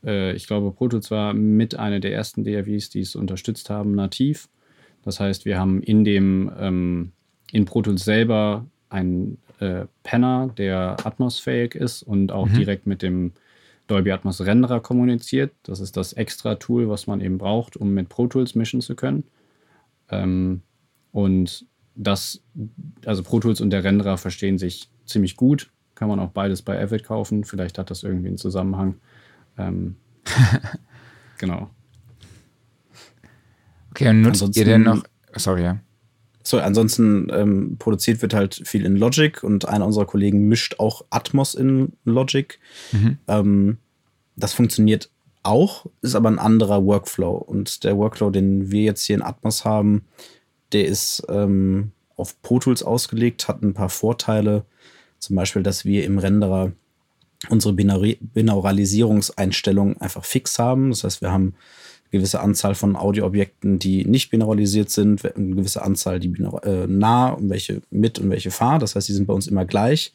äh, 0.04 0.32
ich 0.34 0.46
glaube, 0.46 0.72
Pro 0.72 0.88
Tools 0.88 1.10
war 1.10 1.34
mit 1.34 1.74
einer 1.74 2.00
der 2.00 2.12
ersten 2.12 2.44
DAWs, 2.44 2.90
die 2.90 3.00
es 3.00 3.16
unterstützt 3.16 3.70
haben, 3.70 3.94
nativ. 3.94 4.48
Das 5.02 5.20
heißt, 5.20 5.44
wir 5.44 5.58
haben 5.58 5.82
in 5.82 6.04
dem 6.04 6.50
ähm, 6.58 7.12
in 7.52 7.64
Pro 7.64 7.82
Tools 7.82 8.04
selber 8.04 8.66
einen 8.88 9.38
äh, 9.60 9.86
Penner, 10.02 10.52
der 10.56 10.96
atmosfähig 11.04 11.74
ist 11.74 12.02
und 12.02 12.32
auch 12.32 12.48
mhm. 12.48 12.54
direkt 12.54 12.86
mit 12.86 13.02
dem 13.02 13.32
Dolby 13.86 14.12
Atmos 14.12 14.40
Renderer 14.40 14.80
kommuniziert. 14.80 15.52
Das 15.64 15.80
ist 15.80 15.96
das 15.96 16.12
extra 16.12 16.54
Tool, 16.54 16.88
was 16.88 17.06
man 17.06 17.20
eben 17.20 17.38
braucht, 17.38 17.76
um 17.76 17.92
mit 17.92 18.08
Pro 18.08 18.26
Tools 18.28 18.54
mischen 18.54 18.80
zu 18.80 18.94
können. 18.94 19.24
Ähm, 20.10 20.62
und 21.12 21.66
das, 21.96 22.42
also 23.04 23.22
Pro 23.22 23.40
Tools 23.40 23.60
und 23.60 23.70
der 23.70 23.82
Renderer 23.84 24.16
verstehen 24.16 24.58
sich 24.58 24.88
ziemlich 25.06 25.36
gut. 25.36 25.70
Kann 25.94 26.08
man 26.08 26.20
auch 26.20 26.30
beides 26.30 26.62
bei 26.62 26.80
Avid 26.80 27.04
kaufen. 27.04 27.44
Vielleicht 27.44 27.78
hat 27.78 27.90
das 27.90 28.04
irgendwie 28.04 28.28
einen 28.28 28.38
Zusammenhang. 28.38 28.94
Ähm, 29.60 29.96
genau. 31.38 31.70
Okay, 33.90 34.08
und 34.08 34.22
nutzt 34.22 34.42
ansonsten, 34.42 34.58
ihr 34.58 34.64
denn 34.64 34.82
noch. 34.82 35.02
Sorry, 35.36 35.62
ja. 35.62 35.80
So, 36.42 36.58
ansonsten 36.58 37.28
ähm, 37.30 37.76
produziert 37.78 38.22
wird 38.22 38.34
halt 38.34 38.62
viel 38.64 38.86
in 38.86 38.96
Logic 38.96 39.42
und 39.42 39.68
einer 39.68 39.86
unserer 39.86 40.06
Kollegen 40.06 40.48
mischt 40.48 40.76
auch 40.78 41.04
Atmos 41.10 41.54
in 41.54 41.92
Logic. 42.04 42.58
Mhm. 42.92 43.18
Ähm, 43.28 43.78
das 44.36 44.54
funktioniert 44.54 45.10
auch, 45.42 45.86
ist 46.02 46.14
aber 46.14 46.30
ein 46.30 46.38
anderer 46.38 46.84
Workflow. 46.84 47.36
Und 47.36 47.84
der 47.84 47.96
Workflow, 47.96 48.30
den 48.30 48.70
wir 48.70 48.82
jetzt 48.82 49.04
hier 49.04 49.16
in 49.16 49.22
Atmos 49.22 49.64
haben, 49.64 50.06
der 50.72 50.86
ist 50.86 51.22
ähm, 51.28 51.92
auf 52.16 52.40
Pro 52.42 52.58
Tools 52.58 52.82
ausgelegt, 52.82 53.48
hat 53.48 53.62
ein 53.62 53.74
paar 53.74 53.88
Vorteile. 53.88 54.64
Zum 55.18 55.36
Beispiel, 55.36 55.62
dass 55.62 55.84
wir 55.84 56.04
im 56.04 56.18
Renderer 56.18 56.72
unsere 57.48 57.74
Binauralisierungseinstellungen 57.74 60.00
einfach 60.00 60.24
fix 60.24 60.58
haben. 60.58 60.90
Das 60.90 61.04
heißt, 61.04 61.22
wir 61.22 61.32
haben 61.32 61.54
eine 62.12 62.18
gewisse 62.18 62.40
Anzahl 62.40 62.74
von 62.74 62.96
Audioobjekten, 62.96 63.78
die 63.78 64.04
nicht 64.04 64.30
binauralisiert 64.30 64.90
sind, 64.90 65.24
eine 65.24 65.54
gewisse 65.54 65.82
Anzahl, 65.82 66.20
die 66.20 66.32
äh, 66.62 66.86
nah 66.86 67.30
und 67.30 67.48
welche 67.48 67.82
mit 67.90 68.18
und 68.18 68.30
welche 68.30 68.50
far. 68.50 68.78
Das 68.78 68.94
heißt, 68.94 69.08
die 69.08 69.14
sind 69.14 69.26
bei 69.26 69.34
uns 69.34 69.46
immer 69.46 69.64
gleich. 69.64 70.12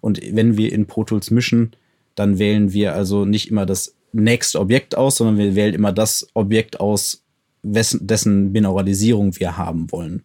Und 0.00 0.20
wenn 0.32 0.56
wir 0.56 0.72
in 0.72 0.86
Pro 0.86 1.04
Tools 1.04 1.30
mischen, 1.30 1.72
dann 2.14 2.38
wählen 2.38 2.72
wir 2.72 2.94
also 2.94 3.24
nicht 3.24 3.50
immer 3.50 3.66
das 3.66 3.94
nächste 4.12 4.60
Objekt 4.60 4.96
aus, 4.96 5.16
sondern 5.16 5.38
wir 5.38 5.54
wählen 5.54 5.74
immer 5.74 5.92
das 5.92 6.28
Objekt 6.34 6.80
aus, 6.80 7.22
dessen 7.62 8.52
Binauralisierung 8.52 9.38
wir 9.38 9.56
haben 9.56 9.90
wollen. 9.90 10.22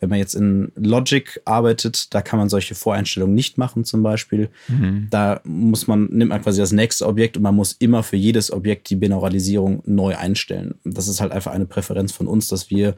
Wenn 0.00 0.08
man 0.08 0.18
jetzt 0.18 0.34
in 0.34 0.72
Logic 0.76 1.40
arbeitet, 1.44 2.12
da 2.14 2.22
kann 2.22 2.38
man 2.38 2.48
solche 2.48 2.74
Voreinstellungen 2.74 3.34
nicht 3.34 3.58
machen, 3.58 3.84
zum 3.84 4.02
Beispiel. 4.02 4.48
Mhm. 4.68 5.08
Da 5.10 5.40
muss 5.44 5.86
man, 5.86 6.06
nimmt 6.06 6.30
man 6.30 6.42
quasi 6.42 6.60
das 6.60 6.72
nächste 6.72 7.06
Objekt 7.06 7.36
und 7.36 7.42
man 7.42 7.54
muss 7.54 7.72
immer 7.72 8.02
für 8.02 8.16
jedes 8.16 8.50
Objekt 8.50 8.88
die 8.88 8.96
Binauralisierung 8.96 9.82
neu 9.84 10.16
einstellen. 10.16 10.74
Das 10.84 11.06
ist 11.06 11.20
halt 11.20 11.32
einfach 11.32 11.52
eine 11.52 11.66
Präferenz 11.66 12.12
von 12.12 12.26
uns, 12.26 12.48
dass 12.48 12.70
wir 12.70 12.96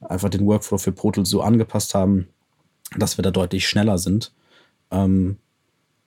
einfach 0.00 0.30
den 0.30 0.44
Workflow 0.44 0.78
für 0.78 0.92
Pro 0.92 1.12
Tools 1.12 1.30
so 1.30 1.42
angepasst 1.42 1.94
haben, 1.94 2.26
dass 2.96 3.18
wir 3.18 3.22
da 3.22 3.30
deutlich 3.30 3.68
schneller 3.68 3.98
sind. 3.98 4.32
Ähm, 4.90 5.38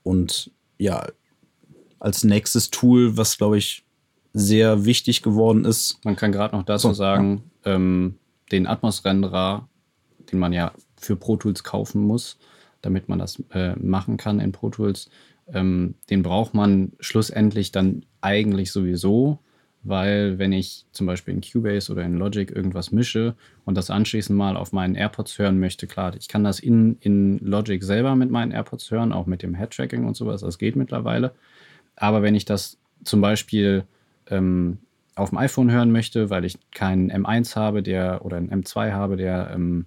und 0.03 0.51
ja, 0.77 1.07
als 1.99 2.23
nächstes 2.23 2.69
Tool, 2.69 3.17
was 3.17 3.37
glaube 3.37 3.57
ich 3.57 3.85
sehr 4.33 4.83
wichtig 4.85 5.21
geworden 5.21 5.63
ist. 5.63 6.03
Man 6.03 6.17
kann 6.17 6.33
gerade 6.33 6.55
noch 6.55 6.63
dazu 6.63 6.89
so, 6.89 6.93
sagen, 6.93 7.43
ja. 7.65 7.75
ähm, 7.75 8.15
den 8.51 8.67
Atmos-Renderer, 8.67 9.67
den 10.35 10.39
man 10.39 10.53
ja 10.53 10.73
für 10.97 11.15
Pro 11.15 11.37
Tools 11.37 11.63
kaufen 11.63 12.01
muss, 12.01 12.37
damit 12.81 13.07
man 13.07 13.19
das 13.19 13.41
äh, 13.51 13.75
machen 13.77 14.17
kann 14.17 14.39
in 14.39 14.51
Pro 14.51 14.69
Tools, 14.69 15.09
ähm, 15.53 15.95
den 16.09 16.23
braucht 16.23 16.53
man 16.53 16.91
schlussendlich 16.99 17.71
dann 17.71 18.05
eigentlich 18.21 18.71
sowieso, 18.71 19.39
weil 19.83 20.39
wenn 20.39 20.51
ich 20.51 20.85
zum 20.91 21.07
Beispiel 21.07 21.33
in 21.35 21.41
Cubase 21.41 21.91
oder 21.91 22.03
in 22.03 22.17
Logic 22.17 22.51
irgendwas 22.51 22.91
mische 22.91 23.35
und 23.63 23.75
das 23.77 23.89
anschließend 23.89 24.37
mal 24.37 24.57
auf 24.57 24.73
meinen 24.73 24.95
AirPods 24.95 25.37
hören 25.37 25.59
möchte, 25.59 25.87
klar, 25.87 26.13
ich 26.17 26.27
kann 26.27 26.43
das 26.43 26.59
in, 26.59 26.97
in 26.99 27.37
Logic 27.37 27.81
selber 27.83 28.15
mit 28.15 28.31
meinen 28.31 28.51
AirPods 28.51 28.91
hören, 28.91 29.13
auch 29.13 29.27
mit 29.27 29.41
dem 29.41 29.55
Head-Tracking 29.55 30.05
und 30.05 30.17
sowas, 30.17 30.41
das 30.41 30.57
geht 30.57 30.75
mittlerweile. 30.75 31.33
Aber 31.95 32.23
wenn 32.23 32.35
ich 32.35 32.45
das 32.45 32.77
zum 33.03 33.21
Beispiel 33.21 33.85
ähm, 34.29 34.79
auf 35.15 35.29
dem 35.29 35.37
iPhone 35.37 35.71
hören 35.71 35.91
möchte, 35.91 36.29
weil 36.29 36.43
ich 36.43 36.57
keinen 36.71 37.11
M1 37.11 37.55
habe, 37.55 37.83
der 37.83 38.25
oder 38.25 38.37
einen 38.37 38.49
M2 38.49 38.91
habe, 38.91 39.15
der, 39.15 39.51
ähm, 39.53 39.85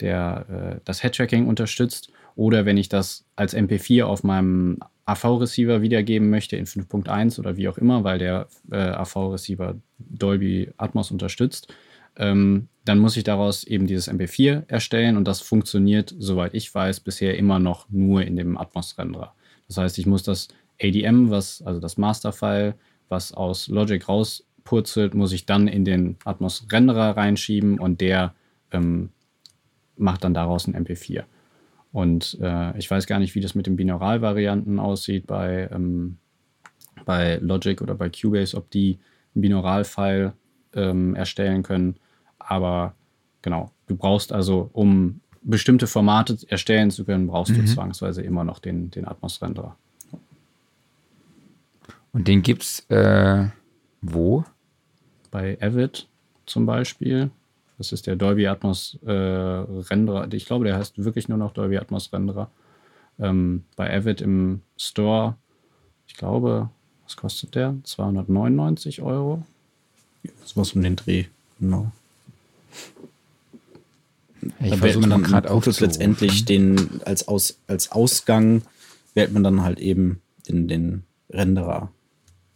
der 0.00 0.46
äh, 0.76 0.80
das 0.84 1.02
Head-Tracking 1.02 1.46
unterstützt, 1.46 2.10
oder 2.36 2.64
wenn 2.64 2.76
ich 2.76 2.88
das 2.88 3.24
als 3.36 3.56
MP4 3.56 4.04
auf 4.04 4.22
meinem 4.22 4.78
AV-Receiver 5.04 5.82
wiedergeben 5.82 6.30
möchte 6.30 6.56
in 6.56 6.66
5.1 6.66 7.38
oder 7.38 7.56
wie 7.56 7.68
auch 7.68 7.78
immer, 7.78 8.04
weil 8.04 8.18
der 8.18 8.46
äh, 8.70 8.76
AV-Receiver 8.76 9.76
Dolby 9.98 10.70
Atmos 10.76 11.10
unterstützt, 11.10 11.74
ähm, 12.16 12.68
dann 12.84 12.98
muss 12.98 13.16
ich 13.16 13.24
daraus 13.24 13.64
eben 13.64 13.86
dieses 13.86 14.10
MP4 14.10 14.68
erstellen 14.68 15.16
und 15.16 15.26
das 15.26 15.40
funktioniert, 15.40 16.14
soweit 16.18 16.54
ich 16.54 16.72
weiß, 16.74 17.00
bisher 17.00 17.36
immer 17.36 17.58
noch 17.58 17.88
nur 17.90 18.22
in 18.22 18.36
dem 18.36 18.56
Atmos-Renderer. 18.56 19.34
Das 19.68 19.76
heißt, 19.76 19.98
ich 19.98 20.06
muss 20.06 20.22
das 20.22 20.48
ADM, 20.82 21.30
was, 21.30 21.62
also 21.62 21.80
das 21.80 21.98
Masterfile, 21.98 22.74
was 23.08 23.32
aus 23.32 23.68
Logic 23.68 24.08
rauspurzelt, 24.08 25.14
muss 25.14 25.32
ich 25.32 25.46
dann 25.46 25.68
in 25.68 25.84
den 25.84 26.16
Atmos 26.24 26.66
Renderer 26.70 27.16
reinschieben 27.16 27.78
und 27.78 28.00
der 28.00 28.34
ähm, 28.72 29.10
macht 30.00 30.24
dann 30.24 30.34
daraus 30.34 30.66
ein 30.66 30.74
MP4. 30.74 31.24
Und 31.92 32.38
äh, 32.40 32.76
ich 32.78 32.90
weiß 32.90 33.06
gar 33.06 33.18
nicht, 33.18 33.34
wie 33.34 33.40
das 33.40 33.54
mit 33.54 33.66
den 33.66 33.76
Binaural-Varianten 33.76 34.78
aussieht 34.78 35.26
bei, 35.26 35.68
ähm, 35.72 36.18
bei 37.04 37.36
Logic 37.36 37.80
oder 37.82 37.94
bei 37.94 38.08
Cubase, 38.08 38.56
ob 38.56 38.70
die 38.70 38.98
ein 39.34 39.40
Binaural-File 39.40 40.32
ähm, 40.74 41.14
erstellen 41.14 41.62
können. 41.62 41.96
Aber 42.38 42.94
genau, 43.42 43.70
du 43.86 43.96
brauchst 43.96 44.32
also, 44.32 44.70
um 44.72 45.20
bestimmte 45.42 45.86
Formate 45.86 46.38
erstellen 46.48 46.90
zu 46.90 47.04
können, 47.04 47.26
brauchst 47.26 47.52
mhm. 47.52 47.62
du 47.62 47.64
zwangsweise 47.64 48.22
immer 48.22 48.44
noch 48.44 48.58
den, 48.58 48.90
den 48.90 49.06
Atmos-Renderer. 49.06 49.76
Und 52.12 52.28
den 52.28 52.42
gibt's 52.42 52.80
äh, 52.88 53.46
wo? 54.00 54.44
Bei 55.30 55.56
Avid 55.60 56.08
zum 56.46 56.66
Beispiel. 56.66 57.30
Das 57.80 57.92
ist 57.92 58.06
der 58.06 58.14
Dolby 58.14 58.46
Atmos 58.46 58.98
äh, 59.06 59.10
Renderer. 59.10 60.30
Ich 60.34 60.44
glaube, 60.44 60.66
der 60.66 60.76
heißt 60.76 61.02
wirklich 61.02 61.30
nur 61.30 61.38
noch 61.38 61.54
Dolby 61.54 61.78
Atmos 61.78 62.12
Renderer. 62.12 62.50
Ähm, 63.18 63.64
bei 63.74 63.90
Avid 63.90 64.20
im 64.20 64.60
Store, 64.76 65.38
ich 66.06 66.12
glaube, 66.12 66.68
was 67.04 67.16
kostet 67.16 67.54
der? 67.54 67.74
299 67.84 69.00
Euro. 69.00 69.46
Das 70.42 70.58
war 70.58 70.66
um 70.74 70.82
den 70.82 70.96
Dreh, 70.96 71.24
genau. 71.58 71.90
Ich 74.60 74.72
da 74.72 74.82
wählt 74.82 75.00
man 75.00 75.08
dann 75.08 75.46
auch 75.46 75.64
letztendlich 75.64 76.44
den 76.44 77.00
als, 77.06 77.28
Aus, 77.28 77.60
als 77.66 77.92
Ausgang 77.92 78.60
wählt 79.14 79.32
man 79.32 79.42
dann 79.42 79.62
halt 79.62 79.78
eben 79.78 80.20
den, 80.46 80.68
den 80.68 81.04
Renderer 81.30 81.90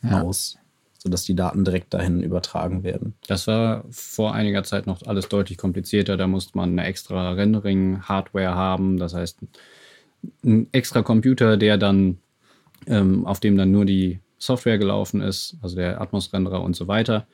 ja. 0.02 0.20
aus, 0.20 0.58
sodass 1.04 1.24
die 1.24 1.36
Daten 1.36 1.64
direkt 1.64 1.92
dahin 1.92 2.22
übertragen 2.22 2.82
werden. 2.82 3.14
Das 3.28 3.46
war 3.46 3.84
vor 3.90 4.34
einiger 4.34 4.64
Zeit 4.64 4.86
noch 4.86 5.02
alles 5.02 5.28
deutlich 5.28 5.58
komplizierter. 5.58 6.16
Da 6.16 6.26
musste 6.26 6.56
man 6.56 6.70
eine 6.70 6.86
extra 6.86 7.32
Rendering-Hardware 7.32 8.54
haben, 8.54 8.96
das 8.96 9.12
heißt 9.12 9.40
ein 10.42 10.68
extra 10.72 11.02
Computer, 11.02 11.58
der 11.58 11.76
dann 11.76 12.18
ähm, 12.86 13.26
auf 13.26 13.38
dem 13.38 13.58
dann 13.58 13.70
nur 13.70 13.84
die 13.84 14.20
Software 14.38 14.78
gelaufen 14.78 15.20
ist, 15.20 15.58
also 15.60 15.76
der 15.76 16.00
Atmos-Renderer 16.00 16.62
und 16.62 16.74
so 16.74 16.88
weiter. 16.88 17.26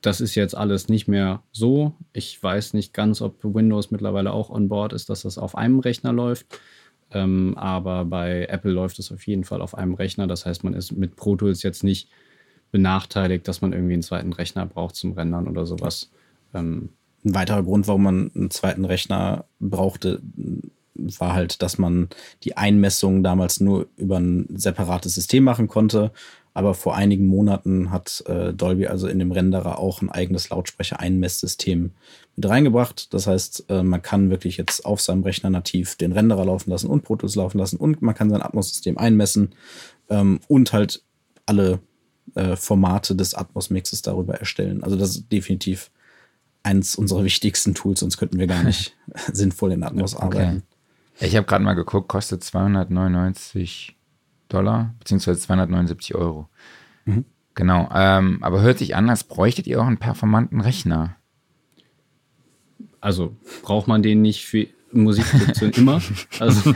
Das 0.00 0.20
ist 0.20 0.34
jetzt 0.34 0.56
alles 0.56 0.88
nicht 0.88 1.06
mehr 1.06 1.42
so. 1.52 1.94
Ich 2.12 2.40
weiß 2.42 2.74
nicht 2.74 2.92
ganz, 2.94 3.22
ob 3.22 3.44
Windows 3.44 3.92
mittlerweile 3.92 4.32
auch 4.32 4.50
on 4.50 4.68
board 4.68 4.92
ist, 4.92 5.08
dass 5.08 5.22
das 5.22 5.38
auf 5.38 5.56
einem 5.56 5.78
Rechner 5.78 6.12
läuft. 6.12 6.46
Ähm, 7.12 7.56
aber 7.56 8.04
bei 8.04 8.46
Apple 8.46 8.72
läuft 8.72 8.98
es 8.98 9.12
auf 9.12 9.24
jeden 9.26 9.44
Fall 9.44 9.62
auf 9.62 9.76
einem 9.76 9.94
Rechner. 9.94 10.26
Das 10.26 10.46
heißt, 10.46 10.64
man 10.64 10.74
ist 10.74 10.92
mit 10.92 11.14
Pro 11.14 11.36
Tools 11.36 11.62
jetzt 11.62 11.84
nicht 11.84 12.08
benachteiligt, 12.70 13.48
dass 13.48 13.60
man 13.60 13.72
irgendwie 13.72 13.94
einen 13.94 14.02
zweiten 14.02 14.32
Rechner 14.32 14.66
braucht 14.66 14.96
zum 14.96 15.12
Rendern 15.12 15.48
oder 15.48 15.66
sowas. 15.66 16.10
Ähm, 16.54 16.90
ein 17.24 17.34
weiterer 17.34 17.62
Grund, 17.62 17.88
warum 17.88 18.02
man 18.04 18.30
einen 18.34 18.50
zweiten 18.50 18.84
Rechner 18.84 19.44
brauchte, 19.58 20.20
war 20.94 21.34
halt, 21.34 21.62
dass 21.62 21.78
man 21.78 22.08
die 22.42 22.56
Einmessungen 22.56 23.22
damals 23.22 23.60
nur 23.60 23.86
über 23.96 24.18
ein 24.18 24.46
separates 24.54 25.14
System 25.14 25.44
machen 25.44 25.68
konnte. 25.68 26.12
Aber 26.54 26.74
vor 26.74 26.96
einigen 26.96 27.26
Monaten 27.26 27.92
hat 27.92 28.24
äh, 28.26 28.52
Dolby 28.52 28.88
also 28.88 29.06
in 29.06 29.20
dem 29.20 29.30
Renderer 29.30 29.78
auch 29.78 30.02
ein 30.02 30.10
eigenes 30.10 30.48
Lautsprecher-Einmesssystem 30.50 31.92
mit 32.34 32.48
reingebracht. 32.48 33.14
Das 33.14 33.28
heißt, 33.28 33.66
äh, 33.68 33.84
man 33.84 34.02
kann 34.02 34.30
wirklich 34.30 34.56
jetzt 34.56 34.84
auf 34.84 35.00
seinem 35.00 35.22
Rechner 35.22 35.50
nativ 35.50 35.94
den 35.94 36.10
Renderer 36.10 36.44
laufen 36.44 36.70
lassen 36.70 36.88
und 36.88 37.02
Pro 37.02 37.14
Tools 37.14 37.36
laufen 37.36 37.58
lassen 37.58 37.76
und 37.76 38.02
man 38.02 38.14
kann 38.16 38.30
sein 38.30 38.42
Atmos-System 38.42 38.98
einmessen 38.98 39.54
ähm, 40.08 40.40
und 40.48 40.72
halt 40.72 41.04
alle 41.46 41.78
äh, 42.34 42.56
Formate 42.56 43.14
des 43.14 43.34
Atmos-Mixes 43.34 44.02
darüber 44.02 44.34
erstellen. 44.34 44.82
Also 44.82 44.96
das 44.96 45.10
ist 45.10 45.32
definitiv 45.32 45.90
eins 46.62 46.96
unserer 46.96 47.24
wichtigsten 47.24 47.74
Tools, 47.74 48.00
sonst 48.00 48.18
könnten 48.18 48.38
wir 48.38 48.46
gar 48.46 48.62
nicht 48.62 48.96
sinnvoll 49.32 49.72
in 49.72 49.82
Atmos 49.82 50.14
okay. 50.14 50.24
arbeiten. 50.24 50.62
Ich 51.20 51.36
habe 51.36 51.46
gerade 51.46 51.64
mal 51.64 51.74
geguckt, 51.74 52.08
kostet 52.08 52.44
299 52.44 53.96
Dollar, 54.48 54.94
beziehungsweise 54.98 55.40
279 55.40 56.14
Euro. 56.14 56.48
Mhm. 57.04 57.24
Genau, 57.54 57.88
ähm, 57.92 58.38
aber 58.42 58.60
hört 58.60 58.78
sich 58.78 58.94
an, 58.94 59.10
als 59.10 59.24
bräuchtet 59.24 59.66
ihr 59.66 59.80
auch 59.80 59.86
einen 59.86 59.98
performanten 59.98 60.60
Rechner. 60.60 61.16
Also 63.00 63.36
braucht 63.62 63.88
man 63.88 64.02
den 64.02 64.22
nicht 64.22 64.46
für 64.46 64.68
Musikproduktion 64.92 65.70
immer. 65.72 66.00
Also, 66.38 66.74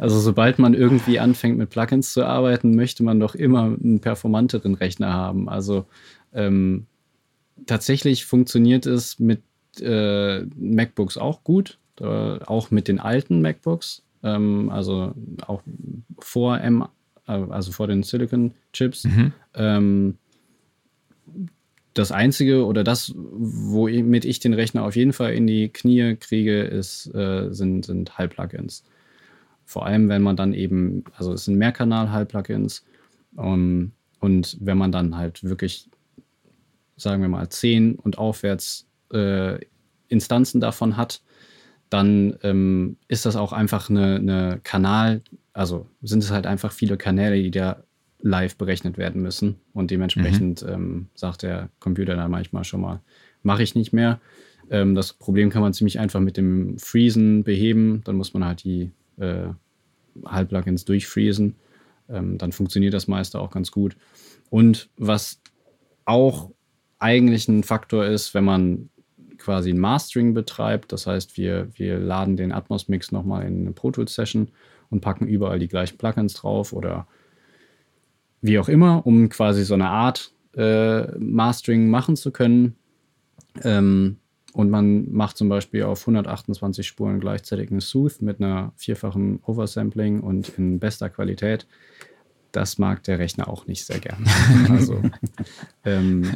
also 0.00 0.18
sobald 0.20 0.58
man 0.58 0.74
irgendwie 0.74 1.18
anfängt 1.20 1.58
mit 1.58 1.70
Plugins 1.70 2.12
zu 2.12 2.24
arbeiten, 2.24 2.74
möchte 2.74 3.02
man 3.02 3.20
doch 3.20 3.34
immer 3.34 3.64
einen 3.64 4.00
performanteren 4.00 4.74
Rechner 4.74 5.12
haben. 5.12 5.48
Also 5.48 5.84
ähm, 6.32 6.86
tatsächlich 7.66 8.24
funktioniert 8.24 8.86
es 8.86 9.18
mit 9.18 9.42
äh, 9.80 10.40
MacBooks 10.56 11.18
auch 11.18 11.44
gut, 11.44 11.78
äh, 12.00 12.04
auch 12.04 12.70
mit 12.70 12.88
den 12.88 12.98
alten 12.98 13.40
MacBooks 13.42 14.02
ähm, 14.22 14.70
also 14.70 15.14
auch 15.46 15.62
vor 16.18 16.60
M, 16.60 16.86
äh, 17.26 17.32
also 17.32 17.72
vor 17.72 17.86
den 17.86 18.02
Silicon 18.02 18.52
Chips. 18.72 19.04
Mhm. 19.04 19.32
Ähm, 19.54 20.18
das 21.94 22.12
einzige 22.12 22.64
oder 22.64 22.84
das, 22.84 23.12
womit 23.16 24.24
ich 24.24 24.40
den 24.40 24.54
Rechner 24.54 24.84
auf 24.84 24.96
jeden 24.96 25.12
Fall 25.12 25.32
in 25.32 25.46
die 25.46 25.68
Knie 25.68 26.16
kriege, 26.16 26.62
ist, 26.62 27.12
äh, 27.14 27.48
sind, 27.52 27.86
sind 27.86 28.18
Hall-Plugins. 28.18 28.84
Vor 29.64 29.84
allem, 29.86 30.08
wenn 30.08 30.22
man 30.22 30.36
dann 30.36 30.54
eben, 30.54 31.04
also 31.16 31.32
es 31.32 31.44
sind 31.44 31.56
Mehrkanal-Hall-Plugins. 31.58 32.84
Um, 33.36 33.44
ähm, 33.44 33.92
und 34.20 34.56
wenn 34.60 34.78
man 34.78 34.90
dann 34.90 35.16
halt 35.16 35.44
wirklich, 35.44 35.88
sagen 36.96 37.22
wir 37.22 37.28
mal, 37.28 37.48
10 37.48 37.96
und 37.96 38.18
aufwärts 38.18 38.86
äh, 39.12 39.58
Instanzen 40.08 40.60
davon 40.60 40.96
hat, 40.96 41.22
dann 41.90 42.36
ähm, 42.42 42.96
ist 43.08 43.26
das 43.26 43.36
auch 43.36 43.52
einfach 43.52 43.90
eine, 43.90 44.16
eine, 44.16 44.60
Kanal, 44.62 45.22
also 45.52 45.86
sind 46.02 46.22
es 46.22 46.30
halt 46.30 46.46
einfach 46.46 46.72
viele 46.72 46.96
Kanäle, 46.96 47.42
die 47.42 47.50
da 47.50 47.82
live 48.20 48.56
berechnet 48.56 48.98
werden 48.98 49.22
müssen. 49.22 49.56
Und 49.72 49.90
dementsprechend 49.90 50.62
mhm. 50.62 50.68
ähm, 50.68 51.06
sagt 51.14 51.42
der 51.42 51.70
Computer 51.78 52.16
dann 52.16 52.30
manchmal 52.30 52.64
schon 52.64 52.80
mal, 52.80 53.00
mache 53.42 53.62
ich 53.62 53.74
nicht 53.74 53.92
mehr. 53.92 54.20
Ähm, 54.70 54.94
das 54.94 55.12
Problem 55.12 55.50
kann 55.50 55.62
man 55.62 55.72
ziemlich 55.72 55.98
einfach 55.98 56.20
mit 56.20 56.36
dem 56.36 56.78
Freezen 56.78 57.44
beheben. 57.44 58.02
Dann 58.04 58.16
muss 58.16 58.34
man 58.34 58.44
halt 58.44 58.64
die 58.64 58.90
äh, 59.18 59.48
Halb-Plugins 60.24 60.84
durchfreezen. 60.84 61.56
Ähm, 62.08 62.38
dann 62.38 62.52
funktioniert 62.52 62.94
das 62.94 63.06
meiste 63.06 63.38
auch 63.38 63.50
ganz 63.50 63.70
gut. 63.70 63.96
Und 64.50 64.88
was 64.96 65.40
auch 66.04 66.50
eigentlich 66.98 67.48
ein 67.48 67.62
Faktor 67.62 68.06
ist, 68.06 68.34
wenn 68.34 68.44
man 68.44 68.88
quasi 69.36 69.70
ein 69.70 69.78
Mastering 69.78 70.34
betreibt. 70.34 70.92
Das 70.92 71.06
heißt, 71.06 71.36
wir, 71.36 71.68
wir 71.74 71.98
laden 71.98 72.36
den 72.36 72.52
Atmos-Mix 72.52 73.12
nochmal 73.12 73.46
in 73.46 73.60
eine 73.60 73.72
Pro 73.72 73.90
Tools 73.90 74.14
Session 74.14 74.48
und 74.90 75.00
packen 75.00 75.26
überall 75.26 75.58
die 75.58 75.68
gleichen 75.68 75.96
Plugins 75.96 76.34
drauf 76.34 76.72
oder 76.72 77.06
wie 78.40 78.58
auch 78.58 78.68
immer, 78.68 79.06
um 79.06 79.28
quasi 79.28 79.64
so 79.64 79.74
eine 79.74 79.88
Art 79.88 80.32
äh, 80.56 81.18
Mastering 81.18 81.88
machen 81.88 82.16
zu 82.16 82.30
können. 82.30 82.76
Ähm, 83.62 84.16
und 84.52 84.70
man 84.70 85.10
macht 85.12 85.36
zum 85.36 85.48
Beispiel 85.48 85.84
auf 85.84 86.00
128 86.00 86.86
Spuren 86.86 87.20
gleichzeitig 87.20 87.70
eine 87.70 87.80
Sooth 87.80 88.22
mit 88.22 88.40
einer 88.40 88.72
vierfachen 88.76 89.40
Oversampling 89.44 90.20
und 90.20 90.48
in 90.58 90.78
bester 90.78 91.10
Qualität. 91.10 91.66
Das 92.52 92.78
mag 92.78 93.02
der 93.04 93.18
Rechner 93.18 93.48
auch 93.48 93.66
nicht 93.66 93.84
sehr 93.84 93.98
gerne. 93.98 94.24
also, 94.70 95.02
ähm, 95.84 96.32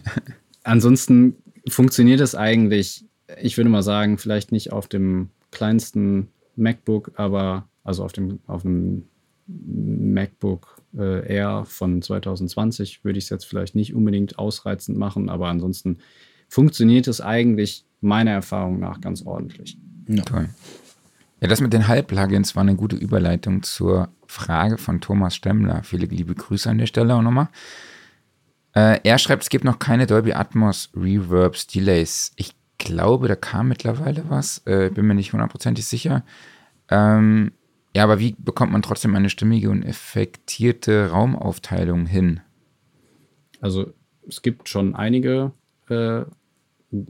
ansonsten 0.62 1.36
funktioniert 1.68 2.20
es 2.20 2.34
eigentlich, 2.34 3.05
ich 3.40 3.57
würde 3.57 3.70
mal 3.70 3.82
sagen, 3.82 4.18
vielleicht 4.18 4.53
nicht 4.53 4.72
auf 4.72 4.88
dem 4.88 5.30
kleinsten 5.50 6.28
MacBook, 6.55 7.12
aber 7.16 7.66
also 7.82 8.05
auf 8.05 8.12
dem 8.12 8.40
auf 8.46 8.64
einem 8.64 9.05
MacBook 9.46 10.82
äh, 10.97 11.26
Air 11.26 11.64
von 11.66 12.03
2020 12.03 13.05
würde 13.05 13.18
ich 13.18 13.24
es 13.24 13.30
jetzt 13.30 13.45
vielleicht 13.45 13.74
nicht 13.74 13.95
unbedingt 13.95 14.38
ausreizend 14.38 14.99
machen, 14.99 15.28
aber 15.28 15.49
ansonsten 15.49 15.99
funktioniert 16.49 17.09
es 17.09 17.20
eigentlich 17.20 17.84
meiner 18.01 18.32
Erfahrung 18.32 18.78
nach 18.78 19.01
ganz 19.01 19.22
ordentlich. 19.22 19.78
Ja. 20.09 20.22
Toll. 20.22 20.49
Ja, 21.40 21.49
das 21.49 21.61
mit 21.61 21.72
den 21.72 21.88
Hall-Plugins 21.88 22.55
war 22.55 22.62
eine 22.62 22.76
gute 22.76 22.97
Überleitung 22.97 23.62
zur 23.62 24.09
Frage 24.26 24.78
von 24.78 25.01
Thomas 25.01 25.34
Stemmler. 25.34 25.82
Viele 25.82 26.07
liebe 26.07 26.34
Grüße 26.34 26.70
an 26.70 26.78
der 26.78 26.86
Stelle 26.86 27.14
auch 27.14 27.22
nochmal. 27.22 27.49
Äh, 28.74 29.01
er 29.03 29.18
schreibt, 29.18 29.43
es 29.43 29.51
gibt 29.51 29.64
noch 29.64 29.78
keine 29.78 30.07
Dolby 30.07 30.34
Atmos 30.34 30.90
Reverbs, 30.95 31.66
Delays. 31.66 32.32
Ich 32.36 32.55
glaube, 32.78 33.28
da 33.28 33.36
kam 33.36 33.68
mittlerweile 33.68 34.24
was. 34.28 34.62
Äh, 34.66 34.90
bin 34.90 35.07
mir 35.07 35.14
nicht 35.14 35.32
hundertprozentig 35.32 35.84
sicher. 35.84 36.24
Ähm, 36.90 37.53
ja, 37.95 38.05
aber 38.05 38.18
wie 38.18 38.34
bekommt 38.38 38.72
man 38.72 38.82
trotzdem 38.82 39.14
eine 39.14 39.30
stimmige 39.30 39.70
und 39.70 39.82
effektierte 39.82 41.11
Raumaufteilung 41.11 42.07
hin? 42.07 42.40
Also 43.61 43.93
es 44.26 44.43
gibt 44.43 44.68
schon 44.68 44.95
einige, 44.95 45.53
äh, 45.88 46.22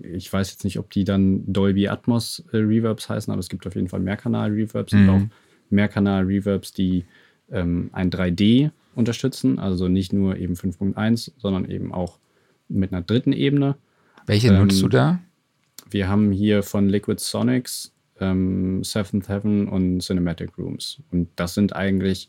ich 0.03 0.33
weiß 0.33 0.51
jetzt 0.51 0.64
nicht, 0.64 0.78
ob 0.78 0.91
die 0.91 1.05
dann 1.05 1.45
Dolby 1.53 1.89
Atmos 1.89 2.45
äh, 2.53 2.59
Reverbs 2.59 3.09
heißen, 3.09 3.33
aber 3.33 3.41
es 3.41 3.49
gibt 3.49 3.66
auf 3.66 3.74
jeden 3.74 3.89
Fall 3.89 4.01
Mehrkanal-Reverbs 4.01 4.93
mhm. 4.93 5.09
und 5.09 5.11
auch 5.11 5.22
Mehrkanal-Reverbs, 5.70 6.72
die 6.72 7.05
ähm, 7.51 7.91
ein 7.93 8.11
3D 8.11 8.70
unterstützen, 8.95 9.59
also 9.59 9.89
nicht 9.89 10.12
nur 10.12 10.37
eben 10.37 10.55
5.1, 10.55 11.33
sondern 11.39 11.70
eben 11.70 11.93
auch 11.93 12.18
mit 12.68 12.93
einer 12.93 13.03
dritten 13.03 13.33
Ebene. 13.33 13.76
Welche 14.26 14.49
ähm, 14.49 14.62
nutzt 14.62 14.83
du 14.83 14.89
da? 14.89 15.20
Wir 15.91 16.09
haben 16.09 16.33
hier 16.33 16.62
von 16.62 16.89
Liquid 16.89 17.22
Sonics 17.22 17.93
ähm, 18.23 18.85
Seventh 18.85 19.29
Heaven 19.29 19.68
und 19.68 20.01
Cinematic 20.01 20.57
Rooms. 20.59 21.03
Und 21.11 21.29
das 21.37 21.55
sind 21.55 21.75
eigentlich, 21.75 22.29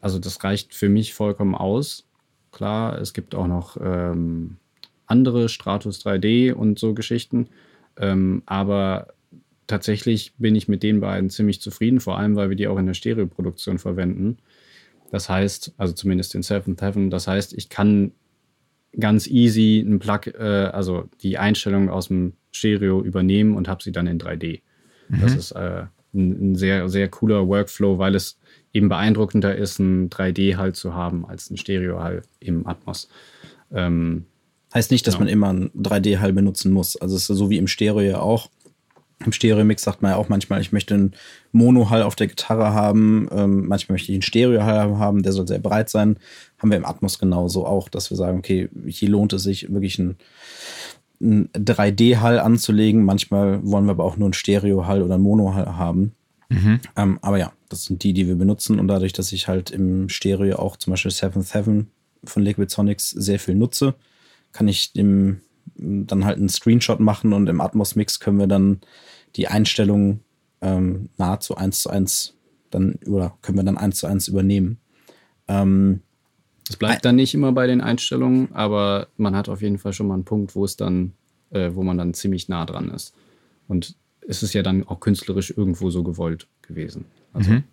also 0.00 0.18
das 0.18 0.42
reicht 0.44 0.74
für 0.74 0.88
mich 0.88 1.14
vollkommen 1.14 1.54
aus. 1.54 2.06
Klar, 2.52 2.98
es 3.00 3.12
gibt 3.12 3.34
auch 3.34 3.46
noch 3.46 3.76
ähm, 3.82 4.56
andere 5.06 5.48
Stratus 5.48 6.04
3D 6.04 6.52
und 6.52 6.78
so 6.78 6.94
Geschichten. 6.94 7.48
Ähm, 7.98 8.42
aber 8.46 9.08
tatsächlich 9.66 10.32
bin 10.38 10.54
ich 10.54 10.68
mit 10.68 10.82
den 10.82 11.00
beiden 11.00 11.30
ziemlich 11.30 11.60
zufrieden, 11.60 12.00
vor 12.00 12.18
allem 12.18 12.36
weil 12.36 12.48
wir 12.48 12.56
die 12.56 12.68
auch 12.68 12.78
in 12.78 12.86
der 12.86 12.94
Stereoproduktion 12.94 13.78
verwenden. 13.78 14.38
Das 15.10 15.28
heißt, 15.28 15.74
also 15.76 15.92
zumindest 15.92 16.34
in 16.34 16.42
Seventh 16.42 16.82
Heaven, 16.82 17.10
das 17.10 17.26
heißt, 17.26 17.52
ich 17.54 17.68
kann 17.68 18.12
ganz 18.98 19.26
easy 19.26 19.82
einen 19.84 19.98
Plug, 19.98 20.26
äh, 20.38 20.70
also 20.72 21.08
die 21.22 21.38
Einstellung 21.38 21.88
aus 21.88 22.08
dem 22.08 22.34
Stereo 22.52 23.02
übernehmen 23.02 23.56
und 23.56 23.68
habe 23.68 23.82
sie 23.82 23.92
dann 23.92 24.06
in 24.06 24.18
3D. 24.18 24.60
Mhm. 25.08 25.20
Das 25.20 25.34
ist 25.34 25.52
äh, 25.52 25.84
ein, 26.14 26.52
ein, 26.52 26.54
sehr, 26.56 26.88
sehr 26.88 27.08
cooler 27.08 27.46
Workflow, 27.46 27.98
weil 27.98 28.14
es 28.14 28.38
eben 28.72 28.88
beeindruckender 28.88 29.54
ist, 29.56 29.78
ein 29.78 30.10
3D-Halt 30.10 30.76
zu 30.76 30.94
haben 30.94 31.26
als 31.26 31.50
ein 31.50 31.56
Stereo-Hall 31.56 32.22
im 32.40 32.66
Atmos. 32.66 33.08
Ähm, 33.72 34.26
heißt 34.74 34.90
nicht, 34.90 35.06
dass 35.06 35.14
genau. 35.14 35.24
man 35.24 35.32
immer 35.32 35.48
einen 35.48 35.70
3D-Hall 35.70 36.32
benutzen 36.32 36.72
muss. 36.72 36.96
Also 36.96 37.16
es 37.16 37.28
ist 37.28 37.36
so 37.36 37.50
wie 37.50 37.58
im 37.58 37.68
Stereo 37.68 38.00
ja 38.00 38.20
auch. 38.20 38.50
Im 39.24 39.32
Stereo-Mix 39.32 39.82
sagt 39.82 40.00
man 40.00 40.12
ja 40.12 40.16
auch 40.16 40.30
manchmal, 40.30 40.62
ich 40.62 40.72
möchte 40.72 40.94
einen 40.94 41.12
Mono-Hall 41.52 42.02
auf 42.02 42.16
der 42.16 42.28
Gitarre 42.28 42.72
haben, 42.72 43.28
ähm, 43.30 43.66
manchmal 43.66 43.94
möchte 43.94 44.12
ich 44.12 44.16
einen 44.16 44.22
Stereo-Hall 44.22 44.96
haben, 44.96 45.22
der 45.22 45.32
soll 45.32 45.46
sehr 45.46 45.58
breit 45.58 45.90
sein. 45.90 46.18
Haben 46.58 46.70
wir 46.70 46.78
im 46.78 46.86
Atmos 46.86 47.18
genauso 47.18 47.66
auch, 47.66 47.90
dass 47.90 48.10
wir 48.10 48.16
sagen, 48.16 48.38
okay, 48.38 48.70
hier 48.86 49.10
lohnt 49.10 49.34
es 49.34 49.42
sich 49.42 49.70
wirklich 49.70 49.98
ein 49.98 50.16
einen 51.20 51.48
3D-Hall 51.52 52.38
anzulegen. 52.38 53.04
Manchmal 53.04 53.60
wollen 53.64 53.86
wir 53.86 53.92
aber 53.92 54.04
auch 54.04 54.16
nur 54.16 54.26
einen 54.26 54.32
Stereo-Hall 54.32 55.02
oder 55.02 55.14
einen 55.14 55.22
Mono-Hall 55.22 55.76
haben. 55.76 56.12
Mhm. 56.48 56.80
Ähm, 56.96 57.18
aber 57.22 57.38
ja, 57.38 57.52
das 57.68 57.84
sind 57.84 58.02
die, 58.02 58.12
die 58.12 58.26
wir 58.26 58.36
benutzen. 58.36 58.78
Und 58.78 58.88
dadurch, 58.88 59.12
dass 59.12 59.32
ich 59.32 59.48
halt 59.48 59.70
im 59.70 60.08
Stereo 60.08 60.56
auch 60.56 60.76
zum 60.76 60.92
Beispiel 60.92 61.12
7.7 61.12 61.86
von 62.24 62.42
Liquid 62.42 62.72
Sonics 62.72 63.10
sehr 63.10 63.38
viel 63.38 63.54
nutze, 63.54 63.94
kann 64.52 64.68
ich 64.68 64.92
dem 64.92 65.40
dann 65.76 66.24
halt 66.24 66.38
einen 66.38 66.48
Screenshot 66.48 67.00
machen 67.00 67.32
und 67.32 67.48
im 67.48 67.60
Atmos-Mix 67.60 68.20
können 68.20 68.38
wir 68.38 68.46
dann 68.46 68.80
die 69.36 69.48
Einstellungen 69.48 70.20
ähm, 70.60 71.08
nahezu 71.16 71.56
eins 71.56 71.80
zu 71.80 71.90
eins 71.90 72.34
dann 72.70 72.96
oder 73.06 73.36
können 73.42 73.58
wir 73.58 73.64
dann 73.64 73.78
eins 73.78 73.96
zu 73.96 74.06
eins 74.06 74.28
übernehmen. 74.28 74.78
Ähm, 75.48 76.02
es 76.70 76.76
bleibt 76.76 77.04
dann 77.04 77.16
nicht 77.16 77.34
immer 77.34 77.50
bei 77.50 77.66
den 77.66 77.80
Einstellungen, 77.80 78.54
aber 78.54 79.08
man 79.16 79.34
hat 79.34 79.48
auf 79.48 79.60
jeden 79.60 79.78
Fall 79.78 79.92
schon 79.92 80.06
mal 80.06 80.14
einen 80.14 80.24
Punkt, 80.24 80.54
wo 80.54 80.64
es 80.64 80.76
dann, 80.76 81.14
äh, 81.50 81.70
wo 81.74 81.82
man 81.82 81.98
dann 81.98 82.14
ziemlich 82.14 82.48
nah 82.48 82.64
dran 82.64 82.90
ist. 82.90 83.12
Und 83.66 83.96
es 84.20 84.44
ist 84.44 84.52
ja 84.52 84.62
dann 84.62 84.86
auch 84.86 85.00
künstlerisch 85.00 85.50
irgendwo 85.50 85.90
so 85.90 86.04
gewollt 86.04 86.46
gewesen. 86.62 87.06
Also 87.32 87.50
mhm. 87.50 87.64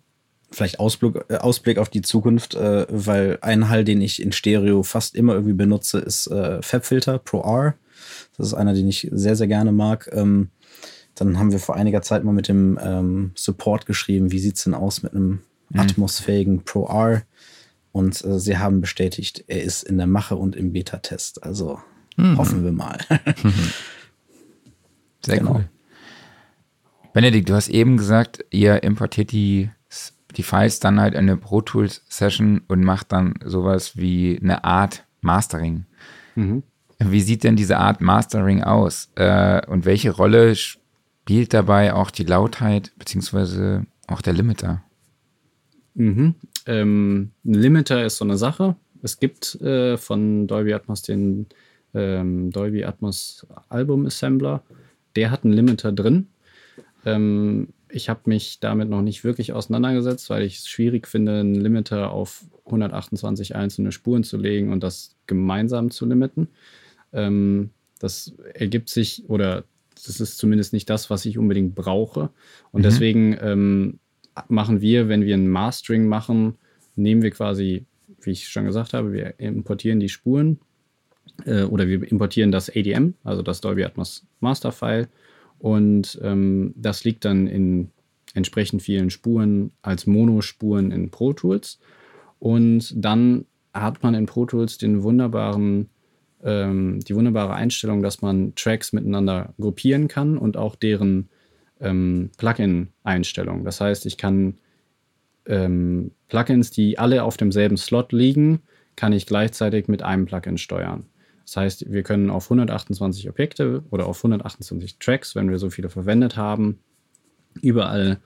Vielleicht 0.50 0.80
Ausblick, 0.80 1.14
äh, 1.28 1.36
Ausblick 1.36 1.78
auf 1.78 1.90
die 1.90 2.02
Zukunft, 2.02 2.56
äh, 2.56 2.86
weil 2.90 3.38
ein 3.40 3.68
Hall, 3.68 3.84
den 3.84 4.00
ich 4.00 4.20
in 4.20 4.32
Stereo 4.32 4.82
fast 4.82 5.14
immer 5.14 5.34
irgendwie 5.34 5.54
benutze, 5.54 6.00
ist 6.00 6.26
äh, 6.26 6.60
Fabfilter 6.60 7.20
Pro 7.20 7.42
R. 7.42 7.74
Das 8.36 8.48
ist 8.48 8.54
einer, 8.54 8.74
den 8.74 8.88
ich 8.88 9.08
sehr, 9.12 9.36
sehr 9.36 9.46
gerne 9.46 9.70
mag. 9.70 10.10
Ähm, 10.12 10.48
dann 11.14 11.38
haben 11.38 11.52
wir 11.52 11.60
vor 11.60 11.76
einiger 11.76 12.02
Zeit 12.02 12.24
mal 12.24 12.32
mit 12.32 12.48
dem 12.48 12.80
ähm, 12.82 13.30
Support 13.36 13.86
geschrieben, 13.86 14.32
wie 14.32 14.40
sieht 14.40 14.56
es 14.56 14.64
denn 14.64 14.74
aus 14.74 15.04
mit 15.04 15.12
einem 15.12 15.38
mhm. 15.68 15.80
atmosphähigen 15.80 16.64
Pro 16.64 16.86
R? 16.86 17.22
Und 17.92 18.24
äh, 18.24 18.38
sie 18.38 18.58
haben 18.58 18.80
bestätigt, 18.80 19.44
er 19.46 19.62
ist 19.62 19.82
in 19.82 19.98
der 19.98 20.06
Mache 20.06 20.36
und 20.36 20.56
im 20.56 20.72
Beta-Test. 20.72 21.42
Also 21.42 21.80
mhm. 22.16 22.38
hoffen 22.38 22.64
wir 22.64 22.72
mal. 22.72 22.98
Sehr 25.24 25.38
genau. 25.38 25.56
cool. 25.56 25.68
Benedikt, 27.12 27.48
du 27.48 27.54
hast 27.54 27.68
eben 27.68 27.96
gesagt, 27.96 28.44
ihr 28.50 28.82
importiert 28.82 29.32
die, 29.32 29.70
die 30.36 30.42
Files 30.42 30.78
dann 30.78 31.00
halt 31.00 31.14
in 31.14 31.20
eine 31.20 31.36
Pro 31.36 31.62
Tools 31.62 32.04
Session 32.08 32.62
und 32.68 32.84
macht 32.84 33.12
dann 33.12 33.34
sowas 33.44 33.96
wie 33.96 34.38
eine 34.40 34.64
Art 34.64 35.04
Mastering. 35.20 35.86
Mhm. 36.36 36.62
Wie 37.00 37.20
sieht 37.20 37.44
denn 37.44 37.56
diese 37.56 37.78
Art 37.78 38.00
Mastering 38.00 38.62
aus? 38.62 39.10
Äh, 39.14 39.64
und 39.66 39.84
welche 39.84 40.10
Rolle 40.10 40.56
spielt 40.56 41.54
dabei 41.54 41.94
auch 41.94 42.10
die 42.10 42.24
Lautheit 42.24 42.92
beziehungsweise 42.98 43.86
auch 44.06 44.20
der 44.20 44.32
Limiter? 44.32 44.82
Mhm. 45.94 46.34
Ähm, 46.68 47.30
ein 47.44 47.54
Limiter 47.54 48.04
ist 48.04 48.18
so 48.18 48.24
eine 48.26 48.36
Sache. 48.36 48.76
Es 49.02 49.18
gibt 49.18 49.60
äh, 49.62 49.96
von 49.96 50.46
Dolby 50.46 50.74
Atmos 50.74 51.00
den 51.00 51.46
ähm, 51.94 52.50
Dolby 52.50 52.84
Atmos 52.84 53.46
Album 53.70 54.04
Assembler. 54.04 54.62
Der 55.16 55.30
hat 55.30 55.44
einen 55.44 55.54
Limiter 55.54 55.92
drin. 55.92 56.28
Ähm, 57.06 57.68
ich 57.90 58.10
habe 58.10 58.20
mich 58.26 58.60
damit 58.60 58.90
noch 58.90 59.00
nicht 59.00 59.24
wirklich 59.24 59.54
auseinandergesetzt, 59.54 60.28
weil 60.28 60.42
ich 60.42 60.58
es 60.58 60.68
schwierig 60.68 61.08
finde, 61.08 61.40
einen 61.40 61.54
Limiter 61.54 62.10
auf 62.10 62.44
128 62.66 63.56
einzelne 63.56 63.90
Spuren 63.90 64.22
zu 64.22 64.36
legen 64.36 64.70
und 64.70 64.82
das 64.82 65.16
gemeinsam 65.26 65.90
zu 65.90 66.04
limiten. 66.04 66.48
Ähm, 67.14 67.70
das 67.98 68.34
ergibt 68.52 68.90
sich 68.90 69.24
oder 69.30 69.64
das 69.94 70.20
ist 70.20 70.36
zumindest 70.36 70.74
nicht 70.74 70.90
das, 70.90 71.08
was 71.08 71.24
ich 71.24 71.38
unbedingt 71.38 71.74
brauche. 71.74 72.28
Und 72.72 72.80
mhm. 72.80 72.84
deswegen 72.84 73.38
ähm, 73.40 73.98
machen 74.48 74.80
wir, 74.80 75.08
wenn 75.08 75.24
wir 75.24 75.34
ein 75.34 75.48
Mastering 75.48 76.06
machen, 76.06 76.56
nehmen 76.96 77.22
wir 77.22 77.30
quasi, 77.30 77.86
wie 78.20 78.30
ich 78.30 78.48
schon 78.48 78.64
gesagt 78.64 78.94
habe, 78.94 79.12
wir 79.12 79.38
importieren 79.38 80.00
die 80.00 80.08
Spuren 80.08 80.58
äh, 81.44 81.62
oder 81.62 81.86
wir 81.86 82.10
importieren 82.10 82.52
das 82.52 82.70
ADM, 82.74 83.14
also 83.24 83.42
das 83.42 83.60
Dolby 83.60 83.84
Atmos 83.84 84.26
Master 84.40 84.72
File. 84.72 85.08
Und 85.58 86.18
ähm, 86.22 86.72
das 86.76 87.04
liegt 87.04 87.24
dann 87.24 87.46
in 87.46 87.90
entsprechend 88.34 88.82
vielen 88.82 89.10
Spuren 89.10 89.72
als 89.82 90.06
Monospuren 90.06 90.90
in 90.92 91.10
Pro 91.10 91.32
Tools. 91.32 91.78
Und 92.38 92.92
dann 92.96 93.46
hat 93.72 94.02
man 94.02 94.14
in 94.14 94.26
Pro 94.26 94.46
Tools 94.46 94.78
den 94.78 95.02
wunderbaren, 95.02 95.88
ähm, 96.42 97.00
die 97.00 97.14
wunderbare 97.14 97.54
Einstellung, 97.54 98.02
dass 98.02 98.22
man 98.22 98.54
Tracks 98.54 98.92
miteinander 98.92 99.54
gruppieren 99.58 100.08
kann 100.08 100.38
und 100.38 100.56
auch 100.56 100.76
deren 100.76 101.28
ähm, 101.80 102.30
Plugin-Einstellung. 102.36 103.64
Das 103.64 103.80
heißt, 103.80 104.06
ich 104.06 104.16
kann 104.16 104.54
ähm, 105.46 106.12
Plugins, 106.28 106.70
die 106.70 106.98
alle 106.98 107.24
auf 107.24 107.36
demselben 107.36 107.76
Slot 107.76 108.12
liegen, 108.12 108.60
kann 108.96 109.12
ich 109.12 109.26
gleichzeitig 109.26 109.88
mit 109.88 110.02
einem 110.02 110.26
Plugin 110.26 110.58
steuern. 110.58 111.06
Das 111.44 111.56
heißt, 111.56 111.92
wir 111.92 112.02
können 112.02 112.28
auf 112.28 112.44
128 112.46 113.28
Objekte 113.28 113.82
oder 113.90 114.06
auf 114.06 114.18
128 114.18 114.98
Tracks, 114.98 115.34
wenn 115.34 115.48
wir 115.48 115.58
so 115.58 115.70
viele 115.70 115.88
verwendet 115.88 116.36
haben, 116.36 116.80
überall 117.62 118.18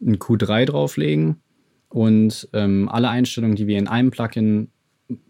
ein 0.00 0.18
Q3 0.18 0.66
drauflegen 0.66 1.40
und 1.88 2.48
ähm, 2.52 2.88
alle 2.88 3.08
Einstellungen, 3.08 3.56
die 3.56 3.66
wir 3.66 3.78
in 3.78 3.88
einem 3.88 4.10
Plugin 4.10 4.68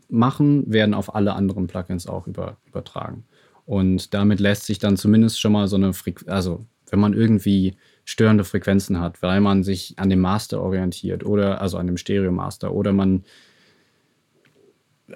machen, 0.09 0.71
werden 0.71 0.95
auf 0.95 1.15
alle 1.15 1.35
anderen 1.35 1.67
Plugins 1.67 2.07
auch 2.07 2.27
über, 2.27 2.59
übertragen. 2.67 3.25
Und 3.65 4.13
damit 4.13 4.41
lässt 4.41 4.65
sich 4.65 4.79
dann 4.79 4.97
zumindest 4.97 5.41
schon 5.41 5.53
mal 5.53 5.69
so 5.69 5.77
eine 5.77 5.95
Frequenz, 5.95 6.29
also 6.29 6.67
wenn 6.91 7.01
man 7.01 7.15
irgendwie 7.15 7.77
störende 8.05 8.45
Frequenzen 8.45 9.01
hat, 9.01 9.23
weil 9.23 9.41
man 9.41 9.63
sich 9.63 9.95
an 9.99 10.11
dem 10.11 10.21
Master 10.21 10.61
orientiert 10.61 11.25
oder 11.25 11.61
also 11.61 11.79
an 11.79 11.87
dem 11.87 11.97
Stereo-Master 11.97 12.73
oder 12.73 12.93
man 12.93 13.25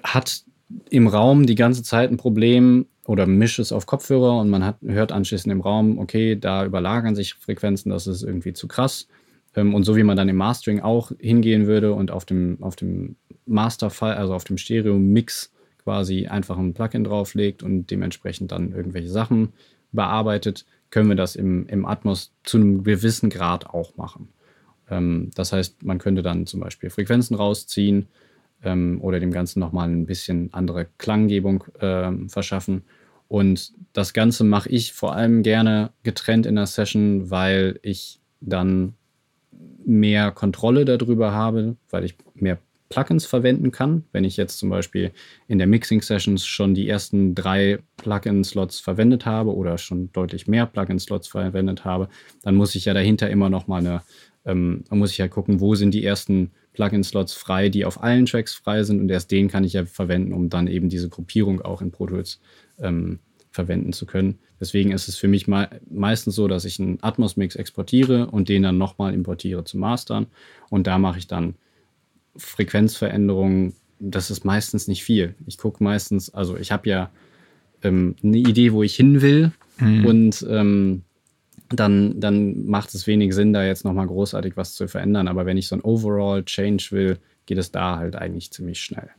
hat 0.03 0.43
im 0.89 1.07
Raum 1.07 1.45
die 1.45 1.55
ganze 1.55 1.83
Zeit 1.83 2.11
ein 2.11 2.17
Problem 2.17 2.87
oder 3.05 3.25
mischt 3.25 3.59
es 3.59 3.71
auf 3.71 3.85
Kopfhörer 3.85 4.39
und 4.39 4.49
man 4.49 4.63
hat, 4.63 4.77
hört 4.85 5.11
anschließend 5.11 5.51
im 5.51 5.61
Raum, 5.61 5.97
okay, 5.97 6.35
da 6.35 6.65
überlagern 6.65 7.15
sich 7.15 7.33
Frequenzen, 7.33 7.89
das 7.89 8.07
ist 8.07 8.23
irgendwie 8.23 8.53
zu 8.53 8.67
krass. 8.67 9.07
Ähm, 9.55 9.73
und 9.73 9.83
so 9.83 9.95
wie 9.95 10.03
man 10.03 10.15
dann 10.15 10.29
im 10.29 10.35
Mastering 10.35 10.81
auch 10.81 11.11
hingehen 11.19 11.65
würde 11.65 11.93
und 11.93 12.11
auf 12.11 12.25
dem, 12.25 12.61
auf 12.61 12.75
dem 12.75 13.15
Masterfile, 13.45 14.15
also 14.15 14.33
auf 14.33 14.43
dem 14.43 14.57
Stereo-Mix 14.57 15.51
quasi 15.83 16.27
einfach 16.27 16.57
ein 16.57 16.73
Plugin 16.73 17.03
drauflegt 17.03 17.63
und 17.63 17.89
dementsprechend 17.89 18.51
dann 18.51 18.73
irgendwelche 18.73 19.09
Sachen 19.09 19.53
bearbeitet, 19.91 20.65
können 20.89 21.09
wir 21.09 21.15
das 21.15 21.35
im, 21.35 21.67
im 21.67 21.85
Atmos 21.85 22.33
zu 22.43 22.57
einem 22.57 22.83
gewissen 22.83 23.29
Grad 23.29 23.67
auch 23.67 23.95
machen. 23.97 24.29
Ähm, 24.89 25.31
das 25.35 25.53
heißt, 25.53 25.83
man 25.83 25.99
könnte 25.99 26.23
dann 26.23 26.45
zum 26.45 26.59
Beispiel 26.59 26.89
Frequenzen 26.89 27.35
rausziehen 27.35 28.07
ähm, 28.63 28.99
oder 29.01 29.19
dem 29.19 29.31
Ganzen 29.31 29.59
nochmal 29.59 29.89
ein 29.89 30.05
bisschen 30.05 30.53
andere 30.53 30.87
Klanggebung 30.97 31.63
äh, 31.79 32.11
verschaffen. 32.27 32.83
Und 33.27 33.73
das 33.93 34.13
Ganze 34.13 34.43
mache 34.43 34.69
ich 34.69 34.93
vor 34.93 35.15
allem 35.15 35.43
gerne 35.43 35.91
getrennt 36.03 36.45
in 36.45 36.55
der 36.55 36.65
Session, 36.65 37.29
weil 37.29 37.79
ich 37.83 38.19
dann 38.41 38.95
mehr 39.85 40.31
Kontrolle 40.31 40.85
darüber 40.85 41.31
habe, 41.31 41.75
weil 41.89 42.05
ich 42.05 42.15
mehr 42.33 42.57
Plugins 42.89 43.25
verwenden 43.25 43.71
kann. 43.71 44.03
Wenn 44.11 44.23
ich 44.23 44.35
jetzt 44.35 44.57
zum 44.57 44.69
Beispiel 44.69 45.11
in 45.47 45.59
der 45.59 45.67
Mixing 45.67 46.01
Sessions 46.01 46.45
schon 46.45 46.73
die 46.73 46.89
ersten 46.89 47.35
drei 47.35 47.79
Plugin-Slots 47.97 48.79
verwendet 48.79 49.25
habe 49.25 49.55
oder 49.55 49.77
schon 49.77 50.11
deutlich 50.11 50.47
mehr 50.47 50.65
Plugin-Slots 50.65 51.27
verwendet 51.27 51.85
habe, 51.85 52.09
dann 52.41 52.55
muss 52.55 52.75
ich 52.75 52.85
ja 52.85 52.93
dahinter 52.93 53.29
immer 53.29 53.49
noch 53.49 53.67
mal 53.67 53.77
eine, 53.77 54.01
ähm, 54.45 54.83
muss 54.89 55.11
ich 55.11 55.19
ja 55.19 55.27
gucken, 55.27 55.59
wo 55.59 55.75
sind 55.75 55.93
die 55.93 56.03
ersten 56.03 56.51
Plugin-Slots 56.73 57.33
frei, 57.33 57.69
die 57.69 57.85
auf 57.85 58.01
allen 58.01 58.25
Tracks 58.25 58.55
frei 58.55 58.83
sind 58.83 58.99
und 58.99 59.09
erst 59.09 59.31
den 59.31 59.49
kann 59.49 59.63
ich 59.63 59.73
ja 59.73 59.85
verwenden, 59.85 60.33
um 60.33 60.49
dann 60.49 60.67
eben 60.67 60.89
diese 60.89 61.09
Gruppierung 61.09 61.61
auch 61.61 61.81
in 61.81 61.91
Pro 61.91 62.07
Tools 62.07 62.41
ähm, 62.79 63.19
verwenden 63.51 63.93
zu 63.93 64.05
können. 64.05 64.39
Deswegen 64.59 64.91
ist 64.91 65.07
es 65.07 65.15
für 65.15 65.27
mich 65.27 65.47
me 65.47 65.69
meistens 65.89 66.35
so, 66.35 66.47
dass 66.47 66.65
ich 66.65 66.79
einen 66.79 66.99
Atmos-Mix 67.01 67.55
exportiere 67.55 68.27
und 68.27 68.49
den 68.49 68.63
dann 68.63 68.77
nochmal 68.77 69.13
importiere 69.13 69.63
zum 69.63 69.81
Mastern 69.81 70.27
und 70.69 70.87
da 70.87 70.97
mache 70.97 71.19
ich 71.19 71.27
dann 71.27 71.55
Frequenzveränderungen, 72.39 73.73
das 73.99 74.31
ist 74.31 74.45
meistens 74.45 74.87
nicht 74.87 75.03
viel. 75.03 75.35
Ich 75.45 75.57
gucke 75.57 75.83
meistens, 75.83 76.33
also 76.33 76.57
ich 76.57 76.71
habe 76.71 76.89
ja 76.89 77.11
ähm, 77.83 78.15
eine 78.23 78.37
Idee, 78.37 78.73
wo 78.73 78.83
ich 78.83 78.95
hin 78.95 79.21
will 79.21 79.51
mhm. 79.79 80.05
und 80.05 80.47
ähm, 80.49 81.03
dann, 81.69 82.19
dann 82.19 82.65
macht 82.65 82.93
es 82.95 83.05
wenig 83.05 83.35
Sinn, 83.35 83.53
da 83.53 83.63
jetzt 83.63 83.85
nochmal 83.85 84.07
großartig 84.07 84.57
was 84.57 84.73
zu 84.73 84.87
verändern. 84.87 85.27
Aber 85.27 85.45
wenn 85.45 85.57
ich 85.57 85.67
so 85.67 85.75
ein 85.75 85.81
Overall 85.81 86.43
Change 86.43 86.87
will, 86.91 87.19
geht 87.45 87.57
es 87.57 87.71
da 87.71 87.97
halt 87.97 88.15
eigentlich 88.15 88.51
ziemlich 88.51 88.79
schnell. 88.79 89.09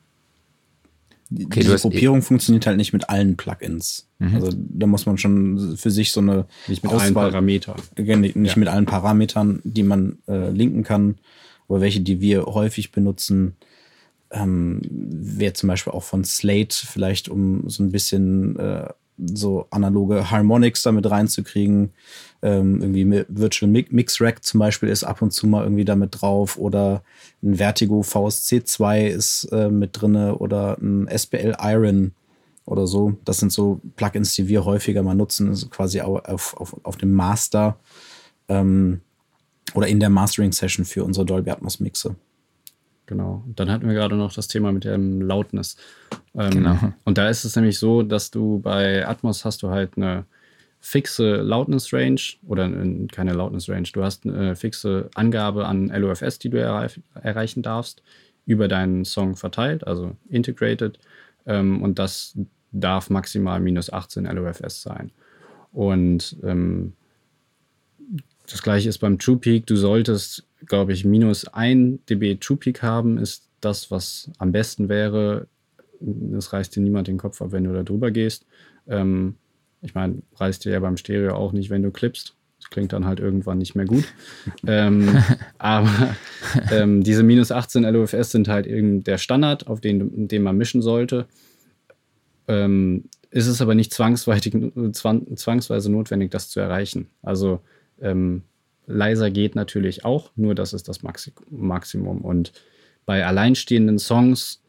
Okay, 1.32 1.60
Diese 1.60 1.76
Gruppierung 1.76 2.18
e 2.18 2.22
funktioniert 2.22 2.66
halt 2.66 2.76
nicht 2.76 2.92
mit 2.92 3.08
allen 3.08 3.36
Plugins. 3.36 4.08
Mhm. 4.18 4.34
Also 4.34 4.50
da 4.52 4.86
muss 4.88 5.06
man 5.06 5.16
schon 5.16 5.76
für 5.76 5.92
sich 5.92 6.10
so 6.10 6.20
eine 6.20 6.46
nicht 6.66 6.82
mit 6.82 6.92
Auswahl, 6.92 7.04
allen 7.04 7.14
Parametern. 7.14 7.76
Nicht 7.96 8.34
ja. 8.34 8.56
mit 8.56 8.68
allen 8.68 8.86
Parametern, 8.86 9.60
die 9.62 9.84
man 9.84 10.18
äh, 10.26 10.50
linken 10.50 10.82
kann 10.82 11.18
oder 11.70 11.82
welche, 11.82 12.00
die 12.00 12.20
wir 12.20 12.46
häufig 12.46 12.90
benutzen, 12.90 13.56
ähm, 14.32 14.80
wäre 14.90 15.52
zum 15.52 15.68
Beispiel 15.68 15.92
auch 15.92 16.02
von 16.02 16.24
Slate 16.24 16.74
vielleicht, 16.74 17.28
um 17.28 17.68
so 17.68 17.82
ein 17.82 17.92
bisschen 17.92 18.58
äh, 18.58 18.88
so 19.16 19.66
analoge 19.70 20.30
Harmonics 20.30 20.82
damit 20.82 21.08
reinzukriegen. 21.08 21.92
Ähm, 22.42 22.80
irgendwie 22.80 23.24
Virtual 23.28 23.70
Mix 23.70 24.20
Rack 24.20 24.44
zum 24.44 24.60
Beispiel 24.60 24.88
ist 24.88 25.04
ab 25.04 25.22
und 25.22 25.32
zu 25.32 25.46
mal 25.46 25.62
irgendwie 25.62 25.84
damit 25.84 26.20
drauf 26.20 26.58
oder 26.58 27.04
ein 27.42 27.56
Vertigo 27.56 28.02
VSC 28.02 28.64
2 28.64 29.06
ist 29.06 29.44
äh, 29.52 29.68
mit 29.68 29.90
drinne 29.92 30.38
oder 30.38 30.76
ein 30.80 31.06
SPL 31.06 31.56
Iron 31.60 32.12
oder 32.64 32.88
so. 32.88 33.16
Das 33.24 33.38
sind 33.38 33.52
so 33.52 33.80
Plugins, 33.94 34.34
die 34.34 34.48
wir 34.48 34.64
häufiger 34.64 35.02
mal 35.04 35.14
nutzen, 35.14 35.48
also 35.48 35.68
quasi 35.68 36.00
auf, 36.00 36.56
auf, 36.56 36.76
auf 36.82 36.96
dem 36.96 37.12
Master. 37.12 37.78
Ähm, 38.48 39.02
oder 39.74 39.86
in 39.86 40.00
der 40.00 40.10
Mastering-Session 40.10 40.84
für 40.84 41.04
unsere 41.04 41.26
Dolby 41.26 41.50
Atmos-Mixe. 41.50 42.16
Genau. 43.06 43.42
Und 43.44 43.58
dann 43.58 43.70
hatten 43.70 43.88
wir 43.88 43.94
gerade 43.94 44.14
noch 44.14 44.32
das 44.32 44.46
Thema 44.46 44.70
mit 44.70 44.84
dem 44.84 45.20
Loudness. 45.20 45.76
Ähm, 46.34 46.50
genau. 46.50 46.78
Und 47.04 47.18
da 47.18 47.28
ist 47.28 47.44
es 47.44 47.56
nämlich 47.56 47.78
so, 47.78 48.02
dass 48.02 48.30
du 48.30 48.60
bei 48.60 49.06
Atmos 49.06 49.44
hast 49.44 49.62
du 49.62 49.70
halt 49.70 49.96
eine 49.96 50.26
fixe 50.78 51.36
Loudness 51.36 51.92
Range 51.92 52.20
oder 52.46 52.70
keine 53.12 53.32
Loudness 53.32 53.68
Range. 53.68 53.88
Du 53.92 54.02
hast 54.02 54.24
eine 54.24 54.56
fixe 54.56 55.10
Angabe 55.14 55.66
an 55.66 55.88
LOFS, 55.88 56.38
die 56.38 56.50
du 56.50 56.60
erreich, 56.60 57.00
erreichen 57.20 57.62
darfst, 57.62 58.02
über 58.46 58.68
deinen 58.68 59.04
Song 59.04 59.36
verteilt, 59.36 59.86
also 59.86 60.16
integrated. 60.28 60.98
Ähm, 61.46 61.82
und 61.82 61.98
das 61.98 62.38
darf 62.72 63.10
maximal 63.10 63.60
minus 63.60 63.92
18 63.92 64.24
LOFS 64.24 64.82
sein. 64.82 65.10
Und 65.72 66.36
ähm, 66.42 66.94
das 68.50 68.62
gleiche 68.62 68.88
ist 68.88 68.98
beim 68.98 69.18
True 69.18 69.36
Peak. 69.36 69.66
Du 69.66 69.76
solltest, 69.76 70.46
glaube 70.66 70.92
ich, 70.92 71.04
minus 71.04 71.46
1 71.46 72.00
dB 72.08 72.36
True 72.36 72.56
Peak 72.56 72.82
haben, 72.82 73.18
ist 73.18 73.48
das, 73.60 73.90
was 73.90 74.30
am 74.38 74.52
besten 74.52 74.88
wäre. 74.88 75.46
Das 76.00 76.52
reißt 76.52 76.74
dir 76.74 76.80
niemand 76.80 77.08
den 77.08 77.18
Kopf 77.18 77.40
ab, 77.42 77.52
wenn 77.52 77.64
du 77.64 77.72
da 77.72 77.82
drüber 77.82 78.10
gehst. 78.10 78.46
Ähm, 78.88 79.36
ich 79.82 79.94
meine, 79.94 80.22
reißt 80.36 80.64
dir 80.64 80.72
ja 80.72 80.80
beim 80.80 80.96
Stereo 80.96 81.34
auch 81.34 81.52
nicht, 81.52 81.70
wenn 81.70 81.82
du 81.82 81.90
klippst. 81.90 82.34
Das 82.58 82.70
klingt 82.70 82.92
dann 82.92 83.06
halt 83.06 83.20
irgendwann 83.20 83.58
nicht 83.58 83.74
mehr 83.74 83.86
gut. 83.86 84.04
ähm, 84.66 85.22
aber 85.58 86.14
ähm, 86.70 87.02
diese 87.02 87.22
minus 87.22 87.52
18 87.52 87.84
LOFS 87.84 88.32
sind 88.32 88.48
halt 88.48 88.66
eben 88.66 89.04
der 89.04 89.18
Standard, 89.18 89.66
auf 89.66 89.80
den, 89.80 90.28
den 90.28 90.42
man 90.42 90.56
mischen 90.56 90.82
sollte. 90.82 91.26
Ähm, 92.48 93.04
ist 93.30 93.46
es 93.46 93.62
aber 93.62 93.74
nicht 93.74 93.94
zwangsweise 93.94 94.50
notwendig, 95.92 96.30
das 96.30 96.48
zu 96.50 96.60
erreichen. 96.60 97.08
Also 97.22 97.60
ähm, 98.00 98.42
leiser 98.86 99.30
geht 99.30 99.54
natürlich 99.54 100.04
auch, 100.04 100.30
nur 100.36 100.54
das 100.54 100.72
ist 100.72 100.88
das 100.88 101.02
Maxi 101.02 101.32
Maximum. 101.50 102.22
Und 102.22 102.52
bei 103.06 103.24
alleinstehenden 103.24 103.98
Songs, 103.98 104.62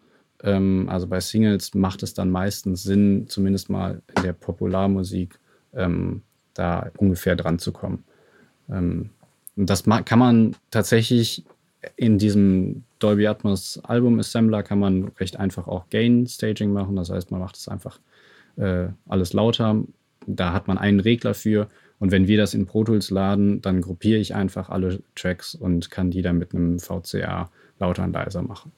ähm, 0.43 0.87
also 0.89 1.07
bei 1.07 1.19
Singles, 1.19 1.73
macht 1.73 2.03
es 2.03 2.13
dann 2.13 2.29
meistens 2.29 2.83
Sinn, 2.83 3.25
zumindest 3.27 3.69
mal 3.69 4.01
in 4.17 4.23
der 4.23 4.33
Popularmusik, 4.33 5.39
ähm, 5.73 6.21
da 6.53 6.91
ungefähr 6.97 7.35
dran 7.35 7.59
zu 7.59 7.71
kommen. 7.71 8.03
Ähm, 8.69 9.09
und 9.55 9.69
das 9.69 9.83
kann 9.83 10.19
man 10.19 10.55
tatsächlich 10.69 11.43
in 11.95 12.17
diesem 12.17 12.83
Dolby 12.99 13.27
Atmos 13.27 13.79
Album 13.83 14.19
Assembler 14.19 14.63
kann 14.63 14.79
man 14.79 15.09
recht 15.19 15.37
einfach 15.37 15.67
auch 15.67 15.89
Gain 15.89 16.27
Staging 16.27 16.71
machen. 16.71 16.95
Das 16.95 17.09
heißt, 17.09 17.31
man 17.31 17.39
macht 17.39 17.57
es 17.57 17.67
einfach 17.67 17.99
äh, 18.57 18.87
alles 19.07 19.33
lauter. 19.33 19.83
Da 20.27 20.53
hat 20.53 20.67
man 20.67 20.77
einen 20.77 20.99
Regler 20.99 21.33
für 21.33 21.67
und 22.01 22.09
wenn 22.09 22.27
wir 22.27 22.37
das 22.37 22.55
in 22.55 22.65
Pro 22.65 22.83
Tools 22.83 23.11
laden, 23.11 23.61
dann 23.61 23.79
gruppiere 23.79 24.17
ich 24.17 24.33
einfach 24.33 24.69
alle 24.69 25.03
Tracks 25.13 25.53
und 25.53 25.91
kann 25.91 26.09
die 26.09 26.23
dann 26.23 26.39
mit 26.39 26.55
einem 26.55 26.79
VCA 26.79 27.51
lauter 27.77 28.03
und 28.03 28.13
leiser 28.13 28.41
machen. 28.41 28.71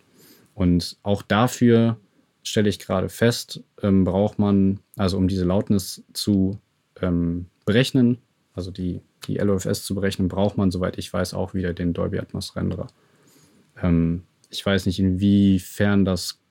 Und 0.54 0.98
auch 1.04 1.22
dafür 1.22 1.96
stelle 2.44 2.68
ich 2.68 2.80
gerade 2.80 3.08
fest, 3.08 3.64
ähm, 3.82 4.04
braucht 4.04 4.40
man, 4.40 4.82
also 4.98 5.18
um 5.18 5.30
diese 5.30 5.46
Lautness 5.46 6.04
zu 6.12 6.60
ähm, 7.02 7.46
berechnen, 7.66 8.18
also 8.56 8.72
die, 8.72 9.00
die 9.26 9.38
LOFS 9.38 9.86
zu 9.86 9.96
berechnen, 9.96 10.28
braucht 10.28 10.58
man, 10.58 10.70
soweit 10.70 10.98
ich 10.98 11.12
weiß, 11.14 11.34
auch 11.34 11.54
wieder 11.54 11.74
den 11.74 11.94
Dolby 11.94 12.20
Atmos 12.20 12.58
Renderer. 12.58 12.88
Ähm, 13.82 14.24
ich 14.50 14.66
weiß 14.66 14.86
nicht, 14.86 15.00
inwiefern 15.00 16.04
das 16.04 16.42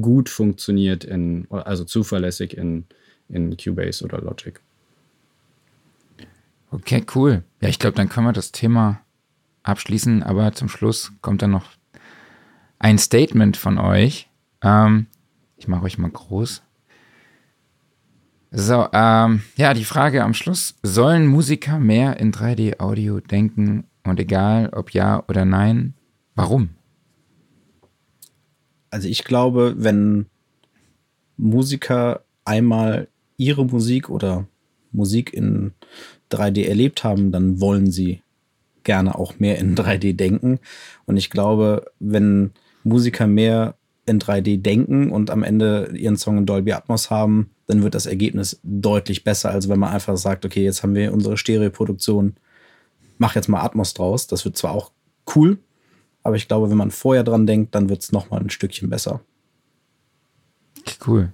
gut 0.00 0.30
funktioniert, 0.30 1.04
in, 1.04 1.46
also 1.50 1.84
zuverlässig 1.84 2.56
in, 2.56 2.86
in 3.28 3.54
Cubase 3.58 4.02
oder 4.02 4.22
Logic. 4.22 4.58
Okay, 6.74 7.06
cool. 7.14 7.44
Ja, 7.60 7.68
ich 7.68 7.78
glaube, 7.78 7.94
dann 7.94 8.08
können 8.08 8.26
wir 8.26 8.32
das 8.32 8.50
Thema 8.50 9.00
abschließen, 9.62 10.24
aber 10.24 10.52
zum 10.54 10.68
Schluss 10.68 11.12
kommt 11.20 11.40
dann 11.40 11.52
noch 11.52 11.66
ein 12.80 12.98
Statement 12.98 13.56
von 13.56 13.78
euch. 13.78 14.28
Ähm, 14.60 15.06
ich 15.56 15.68
mache 15.68 15.84
euch 15.84 15.98
mal 15.98 16.10
groß. 16.10 16.62
So, 18.50 18.88
ähm, 18.92 19.42
ja, 19.54 19.72
die 19.72 19.84
Frage 19.84 20.24
am 20.24 20.34
Schluss. 20.34 20.74
Sollen 20.82 21.28
Musiker 21.28 21.78
mehr 21.78 22.18
in 22.18 22.32
3D-Audio 22.32 23.20
denken? 23.20 23.84
Und 24.02 24.18
egal, 24.18 24.70
ob 24.70 24.90
ja 24.90 25.22
oder 25.28 25.44
nein, 25.44 25.94
warum? 26.34 26.70
Also 28.90 29.06
ich 29.06 29.22
glaube, 29.22 29.76
wenn 29.78 30.26
Musiker 31.36 32.24
einmal 32.44 33.06
ihre 33.36 33.64
Musik 33.64 34.10
oder 34.10 34.48
Musik 34.94 35.32
in 35.32 35.72
3D 36.30 36.66
erlebt 36.66 37.04
haben, 37.04 37.32
dann 37.32 37.60
wollen 37.60 37.90
sie 37.90 38.22
gerne 38.84 39.18
auch 39.18 39.38
mehr 39.38 39.58
in 39.58 39.74
3D 39.74 40.14
denken. 40.14 40.60
Und 41.06 41.16
ich 41.16 41.30
glaube, 41.30 41.90
wenn 42.00 42.52
Musiker 42.84 43.26
mehr 43.26 43.74
in 44.06 44.20
3D 44.20 44.60
denken 44.60 45.10
und 45.10 45.30
am 45.30 45.42
Ende 45.42 45.90
ihren 45.96 46.16
Song 46.16 46.38
in 46.38 46.46
Dolby 46.46 46.72
Atmos 46.72 47.10
haben, 47.10 47.50
dann 47.66 47.82
wird 47.82 47.94
das 47.94 48.06
Ergebnis 48.06 48.60
deutlich 48.62 49.24
besser, 49.24 49.50
als 49.50 49.68
wenn 49.68 49.78
man 49.78 49.92
einfach 49.92 50.16
sagt, 50.16 50.44
okay, 50.44 50.62
jetzt 50.62 50.82
haben 50.82 50.94
wir 50.94 51.12
unsere 51.12 51.38
Stereoproduktion, 51.38 52.34
mach 53.16 53.34
jetzt 53.34 53.48
mal 53.48 53.62
Atmos 53.62 53.94
draus. 53.94 54.26
Das 54.26 54.44
wird 54.44 54.58
zwar 54.58 54.72
auch 54.72 54.90
cool, 55.34 55.58
aber 56.22 56.36
ich 56.36 56.46
glaube, 56.46 56.70
wenn 56.70 56.76
man 56.76 56.90
vorher 56.90 57.24
dran 57.24 57.46
denkt, 57.46 57.74
dann 57.74 57.88
wird 57.88 58.02
es 58.02 58.12
nochmal 58.12 58.40
ein 58.40 58.50
Stückchen 58.50 58.90
besser. 58.90 59.20
Cool. 61.06 61.32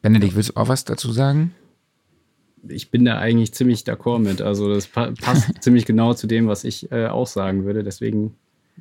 Benedikt, 0.00 0.34
willst 0.34 0.50
du 0.50 0.56
auch 0.56 0.68
was 0.68 0.84
dazu 0.84 1.12
sagen? 1.12 1.54
Ich 2.68 2.90
bin 2.90 3.04
da 3.04 3.18
eigentlich 3.18 3.54
ziemlich 3.54 3.82
d'accord 3.82 4.18
mit. 4.18 4.42
Also 4.42 4.72
das 4.72 4.86
pa 4.86 5.12
passt 5.20 5.50
ziemlich 5.62 5.86
genau 5.86 6.14
zu 6.14 6.26
dem, 6.26 6.48
was 6.48 6.64
ich 6.64 6.90
äh, 6.92 7.06
auch 7.06 7.26
sagen 7.26 7.64
würde. 7.64 7.82
Deswegen 7.82 8.34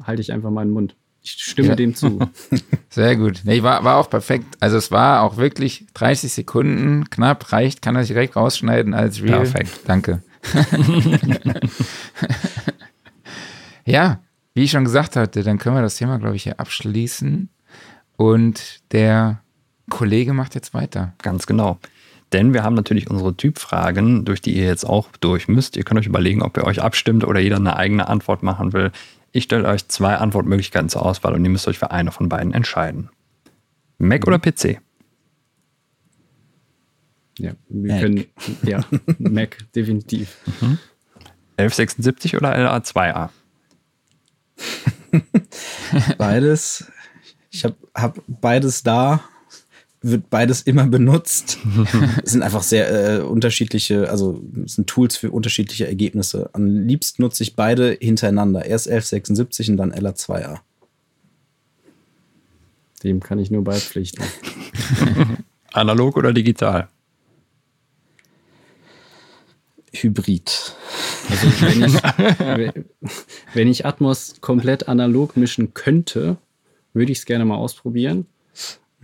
halte 0.03 0.21
ich 0.21 0.31
einfach 0.31 0.51
meinen 0.51 0.71
Mund. 0.71 0.95
Ich 1.21 1.31
stimme 1.31 1.69
ja. 1.69 1.75
dem 1.75 1.95
zu. 1.95 2.19
Sehr 2.89 3.15
gut. 3.15 3.41
Nee, 3.43 3.61
war, 3.61 3.83
war 3.83 3.97
auch 3.97 4.09
perfekt. 4.09 4.45
Also 4.59 4.77
es 4.77 4.91
war 4.91 5.21
auch 5.21 5.37
wirklich 5.37 5.85
30 5.93 6.31
Sekunden 6.31 7.09
knapp, 7.09 7.51
reicht, 7.51 7.81
kann 7.81 7.95
er 7.95 8.03
sich 8.03 8.13
direkt 8.13 8.35
rausschneiden 8.35 8.93
als 8.93 9.21
Real. 9.21 9.39
Perfekt. 9.39 9.81
Danke. 9.85 10.23
ja, 13.85 14.19
wie 14.53 14.63
ich 14.63 14.71
schon 14.71 14.85
gesagt 14.85 15.17
hatte, 15.17 15.43
dann 15.43 15.57
können 15.57 15.75
wir 15.75 15.81
das 15.81 15.97
Thema, 15.97 16.17
glaube 16.17 16.37
ich, 16.37 16.43
hier 16.43 16.59
abschließen. 16.59 17.49
Und 18.15 18.79
der 18.91 19.41
Kollege 19.89 20.33
macht 20.33 20.55
jetzt 20.55 20.73
weiter. 20.73 21.13
Ganz 21.21 21.47
genau. 21.47 21.79
Denn 22.31 22.53
wir 22.53 22.63
haben 22.63 22.75
natürlich 22.75 23.09
unsere 23.09 23.35
Typfragen, 23.35 24.23
durch 24.25 24.41
die 24.41 24.55
ihr 24.55 24.65
jetzt 24.65 24.83
auch 24.83 25.09
durch 25.19 25.47
müsst. 25.47 25.77
Ihr 25.77 25.83
könnt 25.83 25.99
euch 25.99 26.05
überlegen, 26.05 26.41
ob 26.43 26.57
ihr 26.57 26.65
euch 26.65 26.81
abstimmt 26.81 27.23
oder 27.25 27.39
jeder 27.39 27.55
eine 27.55 27.75
eigene 27.75 28.07
Antwort 28.07 28.43
machen 28.43 28.73
will. 28.73 28.91
Ich 29.31 29.45
stelle 29.45 29.67
euch 29.67 29.87
zwei 29.87 30.15
Antwortmöglichkeiten 30.15 30.89
zur 30.89 31.05
Auswahl 31.05 31.33
und 31.33 31.43
ihr 31.43 31.49
müsst 31.49 31.67
euch 31.67 31.79
für 31.79 31.91
eine 31.91 32.11
von 32.11 32.29
beiden 32.29 32.53
entscheiden. 32.53 33.09
Mac 33.97 34.27
oder 34.27 34.39
PC? 34.39 34.79
Ja, 37.37 37.53
wir 37.69 37.93
Mac. 37.93 38.01
können, 38.01 38.25
ja, 38.63 38.81
Mac, 39.17 39.57
definitiv. 39.75 40.37
Mhm. 40.61 40.77
1176 41.57 42.35
oder 42.37 42.55
LA2A? 42.55 43.29
beides. 46.17 46.91
Ich 47.49 47.65
habe 47.65 47.75
hab 47.95 48.19
beides 48.27 48.83
da 48.83 49.21
wird 50.01 50.29
beides 50.29 50.61
immer 50.61 50.87
benutzt. 50.87 51.57
es 52.23 52.31
sind 52.31 52.41
einfach 52.41 52.63
sehr 52.63 53.17
äh, 53.17 53.21
unterschiedliche, 53.21 54.09
also 54.09 54.41
es 54.65 54.75
sind 54.75 54.87
Tools 54.87 55.17
für 55.17 55.31
unterschiedliche 55.31 55.87
Ergebnisse. 55.87 56.49
Am 56.53 56.65
liebsten 56.65 57.21
nutze 57.21 57.43
ich 57.43 57.55
beide 57.55 57.97
hintereinander. 57.99 58.65
Erst 58.65 58.87
1176 58.87 59.71
und 59.71 59.77
dann 59.77 59.93
LA2A. 59.93 60.59
Dem 63.03 63.21
kann 63.21 63.39
ich 63.39 63.51
nur 63.51 63.63
beipflichten. 63.63 64.23
Analog 65.71 66.17
oder 66.17 66.33
digital? 66.33 66.89
Hybrid. 69.91 70.75
Also 71.29 71.47
wenn 71.61 71.83
ich, 71.83 72.73
wenn 73.53 73.67
ich 73.67 73.85
Atmos 73.85 74.35
komplett 74.41 74.87
analog 74.87 75.35
mischen 75.37 75.73
könnte, 75.73 76.37
würde 76.93 77.11
ich 77.11 77.19
es 77.19 77.25
gerne 77.25 77.45
mal 77.45 77.55
ausprobieren 77.55 78.25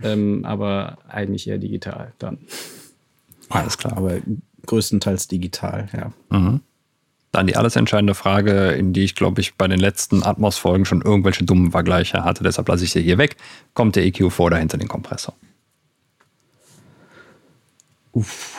ähm, 0.02 0.44
aber 0.44 0.98
eigentlich 1.08 1.48
eher 1.48 1.58
digital 1.58 2.12
dann. 2.18 2.38
Alles 3.48 3.78
klar, 3.78 3.96
aber 3.96 4.18
größtenteils 4.66 5.28
digital, 5.28 5.88
ja. 5.92 6.12
Mhm. 6.36 6.60
Dann 7.32 7.46
die 7.46 7.56
alles 7.56 7.76
entscheidende 7.76 8.14
Frage, 8.14 8.70
in 8.70 8.92
die 8.92 9.04
ich, 9.04 9.14
glaube 9.14 9.40
ich, 9.40 9.56
bei 9.56 9.68
den 9.68 9.78
letzten 9.78 10.22
Atmos-Folgen 10.22 10.86
schon 10.86 11.02
irgendwelche 11.02 11.44
dummen 11.44 11.70
Vergleiche 11.70 12.24
hatte, 12.24 12.42
deshalb 12.42 12.68
lasse 12.68 12.84
ich 12.84 12.92
sie 12.92 13.02
hier 13.02 13.18
weg. 13.18 13.36
Kommt 13.74 13.96
der 13.96 14.06
EQ 14.06 14.32
vor 14.32 14.46
oder 14.46 14.56
hinter 14.56 14.78
den 14.78 14.88
Kompressor? 14.88 15.34
Uff. 18.12 18.54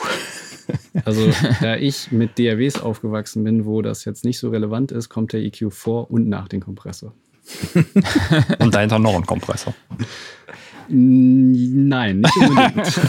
Also, 1.05 1.31
da 1.61 1.77
ich 1.77 2.11
mit 2.11 2.37
DAWs 2.37 2.81
aufgewachsen 2.81 3.41
bin, 3.45 3.65
wo 3.65 3.81
das 3.81 4.03
jetzt 4.03 4.25
nicht 4.25 4.37
so 4.37 4.49
relevant 4.49 4.91
ist, 4.91 5.07
kommt 5.07 5.31
der 5.31 5.39
EQ 5.39 5.71
vor 5.71 6.11
und 6.11 6.27
nach 6.27 6.49
dem 6.49 6.59
Kompressor. 6.59 7.13
und 8.59 8.75
dahinter 8.75 8.99
noch 8.99 9.15
ein 9.15 9.25
Kompressor. 9.25 9.73
Nein, 10.89 12.21
nicht 12.21 12.37
unbedingt. 12.37 12.99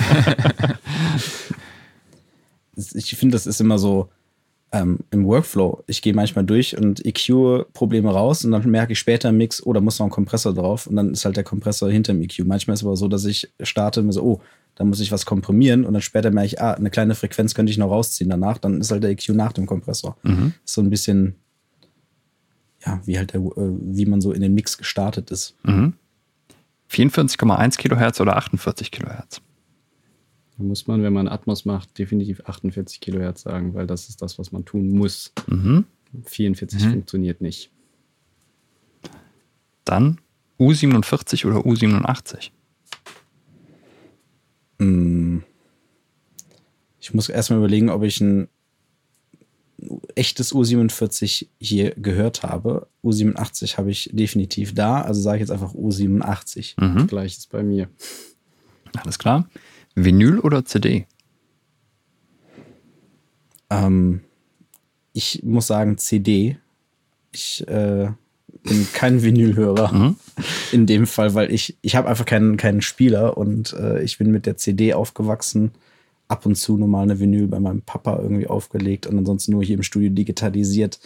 ich 2.95 3.17
finde, 3.17 3.33
das 3.33 3.47
ist 3.47 3.61
immer 3.61 3.79
so 3.79 4.09
ähm, 4.73 4.99
im 5.11 5.25
Workflow. 5.25 5.83
Ich 5.87 6.03
gehe 6.03 6.15
manchmal 6.15 6.45
durch 6.45 6.77
und 6.77 7.05
EQ 7.05 7.73
Probleme 7.73 8.11
raus 8.11 8.45
und 8.45 8.51
dann 8.53 8.71
merke 8.71 8.93
ich 8.93 8.99
später 8.99 9.31
im 9.31 9.39
Mix, 9.39 9.65
oh, 9.65 9.73
da 9.73 9.81
muss 9.81 9.99
noch 9.99 10.07
ein 10.07 10.11
Kompressor 10.11 10.55
drauf 10.55 10.87
und 10.87 10.97
dann 10.97 11.13
ist 11.13 11.25
halt 11.25 11.37
der 11.37 11.45
Kompressor 11.45 11.91
hinter 11.91 12.13
dem 12.13 12.23
EQ. 12.23 12.45
Manchmal 12.45 12.75
ist 12.75 12.81
es 12.81 12.87
aber 12.87 12.97
so, 12.97 13.09
dass 13.09 13.25
ich 13.25 13.51
starte 13.63 14.01
und 14.01 14.13
so, 14.13 14.23
oh, 14.23 14.41
da 14.75 14.85
muss 14.85 15.01
ich 15.01 15.11
was 15.11 15.27
komprimieren 15.27 15.85
und 15.85 15.95
dann 15.95 16.03
später 16.03 16.31
merke 16.31 16.47
ich, 16.47 16.61
ah, 16.61 16.73
eine 16.73 16.91
kleine 16.91 17.15
Frequenz 17.15 17.55
könnte 17.55 17.73
ich 17.73 17.79
noch 17.79 17.91
rausziehen 17.91 18.31
danach, 18.31 18.59
dann 18.59 18.81
ist 18.81 18.91
halt 18.91 19.03
der 19.03 19.11
EQ 19.11 19.31
nach 19.31 19.53
dem 19.53 19.67
Kompressor. 19.67 20.17
Mhm. 20.23 20.53
So 20.65 20.83
ein 20.83 20.91
bisschen, 20.91 21.35
ja, 22.85 23.01
wie 23.05 23.19
halt 23.19 23.33
der, 23.33 23.41
äh, 23.41 23.75
wie 23.81 24.07
man 24.07 24.21
so 24.21 24.33
in 24.33 24.43
den 24.43 24.55
Mix 24.55 24.79
gestartet 24.79 25.31
ist. 25.31 25.57
Mhm. 25.65 25.95
44,1 26.91 27.77
Kilohertz 27.79 28.21
oder 28.21 28.37
48 28.37 28.91
Kilohertz? 28.91 29.41
Da 30.57 30.65
muss 30.65 30.87
man, 30.87 31.03
wenn 31.03 31.13
man 31.13 31.29
Atmos 31.29 31.65
macht, 31.65 31.99
definitiv 31.99 32.43
48 32.45 33.01
Kilohertz 33.01 33.43
sagen, 33.43 33.75
weil 33.75 33.87
das 33.87 34.09
ist 34.09 34.23
das, 34.23 34.39
was 34.39 34.53
man 34.53 34.65
tun 34.65 34.91
muss. 34.91 35.33
Mhm. 35.47 35.85
44 36.25 36.85
mhm. 36.85 36.91
funktioniert 36.91 37.41
nicht. 37.41 37.71
Dann 39.85 40.21
U47 40.59 41.47
oder 41.47 41.59
U87? 41.59 42.51
Hm. 44.81 45.43
Ich 47.01 47.15
muss 47.15 47.29
erstmal 47.29 47.59
überlegen, 47.59 47.89
ob 47.91 48.03
ich 48.03 48.21
ein 48.21 48.49
echtes 50.15 50.55
U47 50.55 51.47
hier 51.61 51.93
gehört 51.93 52.43
habe. 52.43 52.89
U87 53.05 53.77
habe 53.77 53.91
ich 53.91 54.11
definitiv 54.13 54.75
da, 54.75 55.03
also 55.03 55.21
sage 55.21 55.37
ich 55.37 55.41
jetzt 55.41 55.51
einfach 55.51 55.75
U87. 55.75 56.75
Mhm. 56.81 57.07
Gleiches 57.07 57.47
bei 57.47 57.63
mir. 57.63 57.89
Alles 58.97 59.19
klar. 59.19 59.49
Vinyl 59.95 60.41
oder 60.41 60.65
CD? 60.65 61.07
Ähm, 63.71 64.23
ich 65.13 65.43
muss 65.45 65.67
sagen 65.67 65.99
CD. 65.99 66.57
Ich 67.33 67.67
äh, 67.69 68.11
bin 68.63 68.89
kein 68.93 69.23
Vinylhörer 69.23 69.93
mhm. 69.93 70.17
in 70.73 70.87
dem 70.87 71.07
Fall, 71.07 71.35
weil 71.35 71.53
ich, 71.53 71.77
ich 71.83 71.95
habe 71.97 72.09
einfach 72.09 72.25
keinen, 72.25 72.57
keinen 72.57 72.83
Spieler 72.83 73.37
und 73.37 73.73
äh, 73.75 74.03
ich 74.03 74.19
bin 74.19 74.31
mit 74.31 74.47
der 74.47 74.57
CD 74.57 74.95
aufgewachsen 74.95 75.73
ab 76.29 76.45
und 76.47 76.55
zu 76.55 76.77
normal 76.77 77.05
eine 77.05 77.19
Vinyl 77.19 77.49
bei 77.49 77.59
meinem 77.59 77.83
Papa 77.83 78.19
irgendwie 78.21 78.47
aufgelegt 78.47 79.07
und 79.07 79.19
ansonsten 79.19 79.53
nur 79.53 79.65
hier 79.65 79.77
im 79.77 79.83
Studio 79.83 80.11
digitalisiert. 80.11 81.01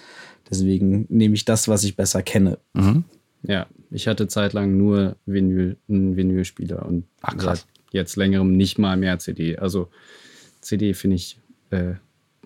Deswegen 0.50 1.06
nehme 1.08 1.34
ich 1.34 1.44
das, 1.44 1.68
was 1.68 1.84
ich 1.84 1.96
besser 1.96 2.22
kenne. 2.22 2.58
Mhm. 2.74 3.04
Ja, 3.44 3.66
ich 3.90 4.08
hatte 4.08 4.28
zeitlang 4.28 4.76
nur 4.76 5.16
Vinyl, 5.26 5.76
einen 5.88 6.16
Vinylspieler 6.16 6.84
und 6.84 7.04
Ach, 7.22 7.34
seit 7.38 7.66
jetzt 7.92 8.16
längerem 8.16 8.52
nicht 8.52 8.78
mal 8.78 8.96
mehr 8.96 9.18
CD. 9.18 9.56
Also 9.56 9.88
CD 10.60 10.94
finde 10.94 11.16
ich, 11.16 11.38
äh, 11.70 11.94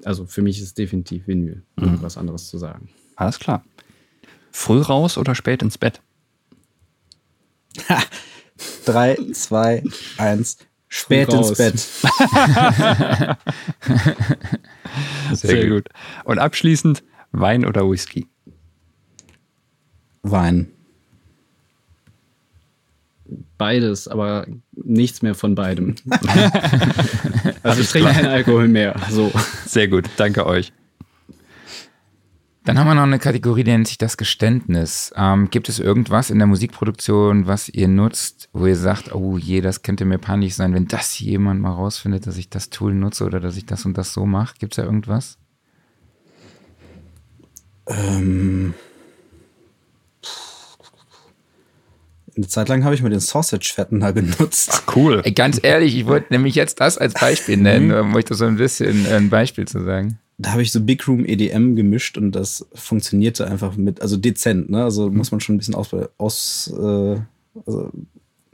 also 0.04 0.26
für 0.26 0.42
mich 0.42 0.60
ist 0.60 0.78
definitiv 0.78 1.26
Vinyl, 1.26 1.62
um 1.76 1.92
mhm. 1.92 2.02
was 2.02 2.16
anderes 2.16 2.48
zu 2.48 2.58
sagen. 2.58 2.88
Alles 3.16 3.38
klar. 3.38 3.64
Früh 4.52 4.80
raus 4.80 5.18
oder 5.18 5.34
spät 5.34 5.62
ins 5.62 5.78
Bett? 5.78 6.00
Ha, 7.88 8.02
drei, 8.86 9.16
zwei, 9.32 9.82
eins. 10.16 10.58
Spät 10.88 11.32
ins 11.32 11.56
Bett. 11.56 11.78
Sehr, 15.32 15.50
Sehr 15.50 15.68
gut. 15.68 15.88
Und 16.24 16.38
abschließend 16.38 17.02
Wein 17.32 17.66
oder 17.66 17.90
Whisky? 17.90 18.28
Wein. 20.22 20.68
Beides, 23.58 24.06
aber 24.06 24.46
nichts 24.72 25.22
mehr 25.22 25.34
von 25.34 25.54
beidem. 25.54 25.96
also 27.62 27.80
ich 27.80 27.88
trinke 27.88 28.12
keinen 28.12 28.26
Alkohol 28.26 28.68
mehr. 28.68 28.94
So. 29.10 29.32
Sehr 29.66 29.88
gut, 29.88 30.04
danke 30.16 30.46
euch. 30.46 30.72
Dann 32.66 32.80
haben 32.80 32.88
wir 32.88 32.94
noch 32.96 33.04
eine 33.04 33.20
Kategorie, 33.20 33.62
die 33.62 33.70
nennt 33.70 33.86
sich 33.86 33.96
das 33.96 34.16
Geständnis. 34.16 35.12
Ähm, 35.16 35.50
gibt 35.50 35.68
es 35.68 35.78
irgendwas 35.78 36.30
in 36.30 36.38
der 36.38 36.48
Musikproduktion, 36.48 37.46
was 37.46 37.68
ihr 37.68 37.86
nutzt, 37.86 38.48
wo 38.52 38.66
ihr 38.66 38.74
sagt, 38.74 39.14
oh 39.14 39.38
je, 39.38 39.60
das 39.60 39.82
könnte 39.82 40.04
mir 40.04 40.18
peinlich 40.18 40.56
sein, 40.56 40.74
wenn 40.74 40.88
das 40.88 41.16
jemand 41.20 41.60
mal 41.60 41.70
rausfindet, 41.70 42.26
dass 42.26 42.36
ich 42.36 42.50
das 42.50 42.68
Tool 42.68 42.92
nutze 42.92 43.24
oder 43.24 43.38
dass 43.38 43.56
ich 43.56 43.66
das 43.66 43.84
und 43.86 43.96
das 43.96 44.12
so 44.12 44.26
mache? 44.26 44.56
Gibt 44.58 44.72
es 44.72 44.76
da 44.78 44.82
irgendwas? 44.82 45.38
Ähm, 47.86 48.74
Eine 52.36 52.48
Zeit 52.48 52.68
lang 52.68 52.84
habe 52.84 52.96
ich 52.96 53.02
mir 53.02 53.10
den 53.10 53.20
Sausage-Fetten 53.20 54.00
genutzt. 54.12 54.70
Ach, 54.72 54.96
cool. 54.96 55.22
Ey, 55.24 55.32
ganz 55.32 55.60
ehrlich, 55.62 55.96
ich 55.96 56.06
wollte 56.06 56.32
nämlich 56.32 56.56
jetzt 56.56 56.80
das 56.80 56.98
als 56.98 57.14
Beispiel 57.14 57.56
nennen, 57.56 57.92
um 57.92 58.14
euch 58.16 58.24
das 58.24 58.38
so 58.38 58.44
ein 58.44 58.56
bisschen 58.56 59.06
ein 59.06 59.30
Beispiel 59.30 59.66
zu 59.66 59.84
sagen. 59.84 60.18
Da 60.38 60.52
habe 60.52 60.62
ich 60.62 60.70
so 60.70 60.80
Big 60.82 61.06
Room 61.08 61.24
EDM 61.24 61.76
gemischt 61.76 62.18
und 62.18 62.32
das 62.32 62.66
funktionierte 62.74 63.46
einfach 63.46 63.76
mit, 63.76 64.02
also 64.02 64.16
dezent, 64.18 64.68
ne? 64.68 64.84
Also 64.84 65.10
muss 65.10 65.30
man 65.30 65.40
schon 65.40 65.54
ein 65.54 65.58
bisschen 65.58 65.74
aus, 65.74 65.88
aus 66.18 66.72
äh, 66.78 67.20
also 67.66 67.90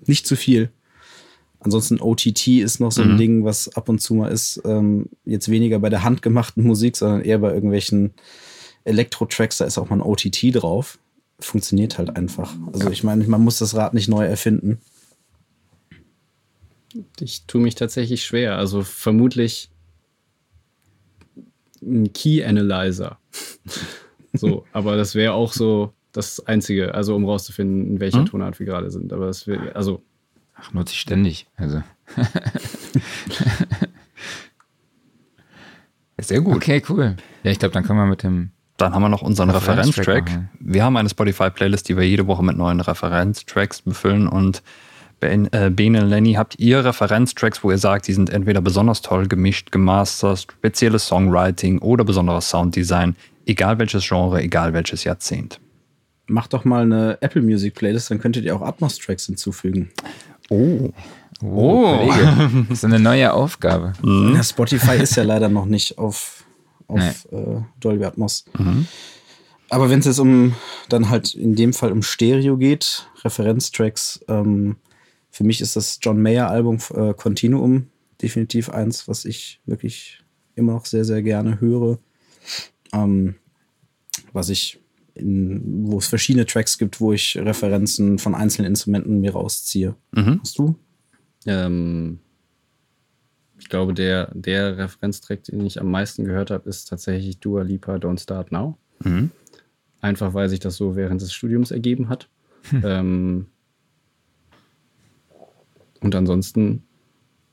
nicht 0.06 0.26
zu 0.26 0.36
viel. 0.36 0.70
Ansonsten 1.58 2.00
OTT 2.00 2.48
ist 2.60 2.80
noch 2.80 2.92
so 2.92 3.02
ein 3.02 3.14
Mhm. 3.14 3.18
Ding, 3.18 3.44
was 3.44 3.68
ab 3.76 3.88
und 3.88 4.00
zu 4.00 4.14
mal 4.14 4.28
ist. 4.28 4.60
Ähm, 4.64 5.06
jetzt 5.24 5.48
weniger 5.48 5.78
bei 5.78 5.90
der 5.90 6.02
handgemachten 6.02 6.64
Musik, 6.64 6.96
sondern 6.96 7.22
eher 7.22 7.38
bei 7.38 7.52
irgendwelchen 7.52 8.14
Elektro-Tracks. 8.84 9.58
Da 9.58 9.64
ist 9.64 9.78
auch 9.78 9.88
mal 9.88 9.96
ein 9.96 10.02
OTT 10.02 10.52
drauf. 10.54 10.98
Funktioniert 11.40 11.98
halt 11.98 12.16
einfach. 12.16 12.54
Also 12.72 12.90
ich 12.90 13.02
meine, 13.04 13.24
man 13.24 13.42
muss 13.42 13.58
das 13.58 13.74
Rad 13.74 13.94
nicht 13.94 14.08
neu 14.08 14.24
erfinden. 14.24 14.78
Ich 17.20 17.44
tue 17.46 17.60
mich 17.60 17.74
tatsächlich 17.74 18.24
schwer. 18.24 18.56
Also 18.58 18.82
vermutlich 18.82 19.70
ein 21.82 22.12
Key 22.12 22.44
Analyzer. 22.44 23.18
so, 24.32 24.64
aber 24.72 24.96
das 24.96 25.14
wäre 25.14 25.34
auch 25.34 25.52
so 25.52 25.92
das 26.12 26.46
Einzige, 26.46 26.94
also 26.94 27.14
um 27.16 27.24
rauszufinden, 27.24 27.86
in 27.86 28.00
welcher 28.00 28.20
Hm? 28.20 28.26
Tonart 28.26 28.58
wir 28.58 28.66
gerade 28.66 28.90
sind. 28.90 29.12
Aber 29.12 29.26
das 29.26 29.46
wäre, 29.46 29.74
also 29.74 30.02
Ach, 30.54 30.72
nutze 30.72 30.92
ich 30.92 31.00
ständig. 31.00 31.46
Also. 31.56 31.82
Sehr 36.18 36.40
gut. 36.40 36.56
Okay, 36.56 36.82
cool. 36.88 37.16
Ja, 37.42 37.50
ich 37.50 37.58
glaube, 37.58 37.72
dann 37.74 37.82
können 37.84 37.98
wir 37.98 38.06
mit 38.06 38.22
dem. 38.22 38.52
Dann 38.76 38.94
haben 38.94 39.02
wir 39.02 39.08
noch 39.08 39.22
unseren 39.22 39.50
Referenztrack 39.50 40.28
machen. 40.28 40.50
Wir 40.60 40.84
haben 40.84 40.96
eine 40.96 41.08
Spotify-Playlist, 41.08 41.88
die 41.88 41.96
wir 41.96 42.06
jede 42.08 42.26
Woche 42.26 42.44
mit 42.44 42.56
neuen 42.56 42.80
Referenztracks 42.80 43.82
befüllen. 43.82 44.28
Und 44.28 44.62
Ben, 45.22 45.48
äh, 45.52 45.70
Bene, 45.70 46.00
Lenny, 46.00 46.32
habt 46.32 46.58
ihr 46.58 46.84
Referenztracks, 46.84 47.62
wo 47.62 47.70
ihr 47.70 47.78
sagt, 47.78 48.08
die 48.08 48.12
sind 48.12 48.28
entweder 48.28 48.60
besonders 48.60 49.02
toll 49.02 49.28
gemischt, 49.28 49.70
gemastert, 49.70 50.40
spezielles 50.40 51.06
Songwriting 51.06 51.78
oder 51.78 52.02
besonderes 52.02 52.50
Sounddesign, 52.50 53.14
egal 53.46 53.78
welches 53.78 54.04
Genre, 54.04 54.42
egal 54.42 54.72
welches 54.72 55.04
Jahrzehnt? 55.04 55.60
Macht 56.26 56.52
doch 56.54 56.64
mal 56.64 56.82
eine 56.82 57.18
Apple 57.20 57.40
Music 57.40 57.74
Playlist, 57.76 58.10
dann 58.10 58.18
könntet 58.18 58.44
ihr 58.44 58.56
auch 58.56 58.62
Atmos-Tracks 58.62 59.26
hinzufügen. 59.26 59.92
Oh. 60.50 60.90
Oh, 61.40 61.98
Kollege, 61.98 62.64
das 62.68 62.78
ist 62.78 62.84
eine 62.84 62.98
neue 62.98 63.32
Aufgabe. 63.32 63.92
Ja, 64.02 64.42
Spotify 64.42 64.96
ist 64.96 65.14
ja 65.14 65.22
leider 65.22 65.48
noch 65.48 65.66
nicht 65.66 65.98
auf, 65.98 66.44
auf 66.88 67.28
äh, 67.30 67.60
Dolby 67.78 68.06
Atmos. 68.06 68.44
Aber 69.70 69.88
wenn 69.88 70.00
es 70.00 70.06
jetzt 70.06 70.18
um 70.18 70.56
dann 70.88 71.10
halt 71.10 71.36
in 71.36 71.54
dem 71.54 71.72
Fall 71.72 71.92
um 71.92 72.02
Stereo 72.02 72.56
geht, 72.56 73.06
Referenztracks, 73.22 74.24
ähm, 74.26 74.76
für 75.32 75.44
mich 75.44 75.60
ist 75.60 75.74
das 75.74 75.98
John 76.00 76.20
Mayer 76.22 76.48
Album 76.48 76.78
äh, 76.94 77.14
Continuum 77.14 77.88
definitiv 78.20 78.68
eins, 78.68 79.08
was 79.08 79.24
ich 79.24 79.60
wirklich 79.66 80.22
immer 80.54 80.74
noch 80.74 80.86
sehr, 80.86 81.04
sehr 81.04 81.22
gerne 81.22 81.60
höre. 81.60 81.98
Ähm, 82.92 83.34
was 84.32 84.50
ich 84.50 84.78
in, 85.14 85.86
wo 85.88 85.98
es 85.98 86.06
verschiedene 86.06 86.46
Tracks 86.46 86.78
gibt, 86.78 87.00
wo 87.00 87.12
ich 87.12 87.36
Referenzen 87.36 88.18
von 88.18 88.34
einzelnen 88.34 88.70
Instrumenten 88.70 89.20
mir 89.20 89.32
rausziehe. 89.32 89.96
Mhm. 90.12 90.40
Hast 90.40 90.58
du? 90.58 90.76
ähm, 91.46 92.20
ich 93.58 93.68
glaube, 93.68 93.94
der, 93.94 94.30
der 94.34 94.76
Referenztrack, 94.76 95.44
den 95.44 95.64
ich 95.64 95.80
am 95.80 95.90
meisten 95.90 96.24
gehört 96.24 96.50
habe, 96.50 96.68
ist 96.68 96.88
tatsächlich 96.88 97.38
Dua 97.38 97.62
Lipa 97.62 97.94
Don't 97.94 98.20
Start 98.20 98.52
Now. 98.52 98.76
Mhm. 99.02 99.30
Einfach 100.00 100.34
weil 100.34 100.48
sich 100.48 100.60
das 100.60 100.76
so 100.76 100.96
während 100.96 101.22
des 101.22 101.32
Studiums 101.32 101.70
ergeben 101.70 102.08
hat. 102.08 102.28
Ähm, 102.84 103.46
und 106.02 106.14
ansonsten, 106.14 106.82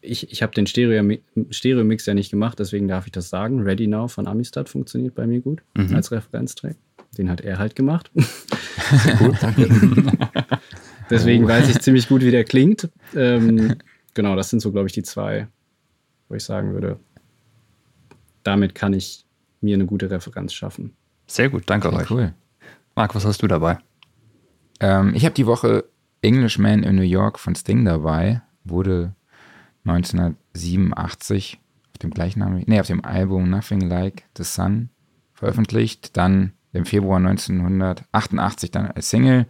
ich, 0.02 0.32
ich 0.32 0.42
habe 0.42 0.54
den 0.54 0.66
Stereo- 0.66 1.20
Stereo-Mix 1.50 2.06
ja 2.06 2.14
nicht 2.14 2.30
gemacht, 2.32 2.60
deswegen 2.60 2.88
darf 2.88 3.06
ich 3.06 3.12
das 3.12 3.30
sagen. 3.30 3.62
Ready 3.62 3.88
Now 3.88 4.08
von 4.08 4.28
Amistad 4.28 4.70
funktioniert 4.70 5.16
bei 5.16 5.28
mir 5.28 5.42
gut 5.42 5.62
Mhm. 5.78 5.96
als 5.96 6.12
Referenztrack. 6.12 6.76
Den 7.18 7.30
hat 7.30 7.42
er 7.42 7.58
halt 7.58 7.76
gemacht. 7.76 8.12
Gut, 9.20 9.36
danke. 9.42 9.68
Deswegen 11.10 11.48
weiß 11.48 11.68
ich 11.70 11.80
ziemlich 11.80 12.08
gut, 12.08 12.22
wie 12.22 12.30
der 12.32 12.44
klingt. 12.44 12.88
Ähm, 13.16 13.76
genau, 14.14 14.36
das 14.36 14.52
sind 14.52 14.60
so, 14.60 14.72
glaube 14.72 14.88
ich, 14.88 14.94
die 14.94 15.02
zwei, 15.02 15.48
wo 16.28 16.36
ich 16.36 16.44
sagen 16.44 16.72
würde, 16.74 17.00
damit 18.44 18.76
kann 18.76 18.94
ich 18.94 19.26
mir 19.62 19.74
eine 19.76 19.86
gute 19.88 20.10
Referenz 20.12 20.54
schaffen. 20.54 20.94
Sehr 21.28 21.50
gut, 21.50 21.64
danke 21.66 21.88
Okay, 21.90 21.98
euch. 22.04 22.12
cool. 22.12 22.34
Marc, 22.96 23.16
was 23.16 23.26
hast 23.26 23.42
du 23.42 23.48
dabei? 23.48 23.80
Ähm, 24.80 25.14
ich 25.16 25.26
habe 25.26 25.34
die 25.36 25.46
Woche 25.48 25.86
Englishman 26.22 26.84
in 26.84 26.96
New 26.96 27.02
York 27.02 27.40
von 27.40 27.56
Sting 27.56 27.86
dabei. 27.86 28.42
Wurde 28.64 29.14
1987 29.86 31.60
auf 31.92 31.98
dem 32.00 32.12
gleichnamigen, 32.12 32.66
nee, 32.68 32.80
auf 32.80 32.88
dem 32.88 33.04
Album 33.04 33.50
Nothing 33.50 33.82
Like 33.82 34.24
the 34.38 34.44
Sun 34.44 34.90
veröffentlicht. 35.34 36.16
Dann 36.18 36.54
im 36.74 36.86
Februar 36.86 37.18
1988 37.18 38.72
dann 38.72 38.88
als 38.92 39.10
Single. 39.10 39.48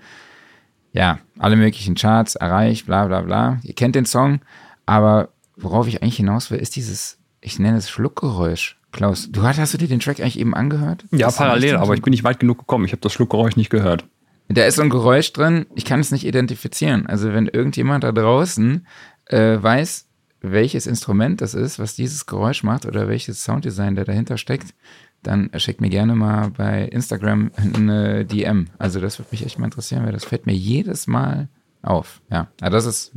Ja, 0.91 1.19
alle 1.37 1.55
möglichen 1.55 1.95
Charts 1.95 2.35
erreicht, 2.35 2.85
bla 2.85 3.05
bla 3.05 3.21
bla. 3.21 3.59
Ihr 3.63 3.75
kennt 3.75 3.95
den 3.95 4.05
Song, 4.05 4.39
aber 4.85 5.29
worauf 5.55 5.87
ich 5.87 6.01
eigentlich 6.01 6.17
hinaus 6.17 6.49
will, 6.49 6.57
ist 6.57 6.75
dieses, 6.75 7.19
ich 7.41 7.59
nenne 7.59 7.77
es 7.77 7.89
Schluckgeräusch. 7.89 8.77
Klaus, 8.91 9.31
du 9.31 9.43
hast, 9.43 9.59
hast 9.59 9.73
du 9.73 9.77
dir 9.77 9.87
den 9.87 9.99
Track 9.99 10.19
eigentlich 10.19 10.39
eben 10.39 10.55
angehört? 10.55 11.05
Ja, 11.11 11.27
Das 11.27 11.37
parallel, 11.37 11.75
aber 11.75 11.93
ich 11.93 12.01
bin 12.01 12.09
nicht 12.09 12.23
weit 12.23 12.39
genug 12.39 12.57
gekommen. 12.57 12.85
Ich 12.85 12.91
habe 12.91 13.01
das 13.01 13.13
Schluckgeräusch 13.13 13.55
nicht 13.55 13.69
gehört. 13.69 14.05
Da 14.49 14.65
ist 14.65 14.76
so 14.76 14.81
ein 14.81 14.89
Geräusch 14.89 15.31
drin, 15.31 15.67
ich 15.76 15.85
kann 15.85 15.99
es 15.99 16.11
nicht 16.11 16.26
identifizieren. 16.26 17.05
Also 17.05 17.34
wenn 17.34 17.47
irgendjemand 17.47 18.03
da 18.03 18.11
draußen 18.11 18.88
äh, 19.26 19.61
weiß, 19.61 20.07
welches 20.41 20.88
Instrument 20.88 21.41
das 21.41 21.53
ist, 21.53 21.80
was 21.80 21.95
dieses 21.95 22.26
Geräusch 22.26 22.63
macht 22.63 22.85
oder 22.85 23.07
welches 23.07 23.43
Sounddesign 23.43 23.95
da 23.95 24.03
dahinter 24.03 24.38
steckt, 24.38 24.73
dann 25.21 25.51
schickt 25.57 25.81
mir 25.81 25.89
gerne 25.89 26.15
mal 26.15 26.49
bei 26.49 26.85
Instagram 26.85 27.51
eine 27.57 28.26
DM. 28.26 28.67
Also 28.77 28.99
das 29.01 29.19
würde 29.19 29.30
mich 29.31 29.45
echt 29.45 29.59
mal 29.59 29.65
interessieren, 29.65 30.05
weil 30.05 30.13
das 30.13 30.26
fällt 30.26 30.45
mir 30.45 30.55
jedes 30.55 31.07
Mal 31.07 31.49
auf. 31.81 32.21
Ja, 32.31 32.47
also 32.61 32.76
das 32.76 32.85
ist 32.85 33.11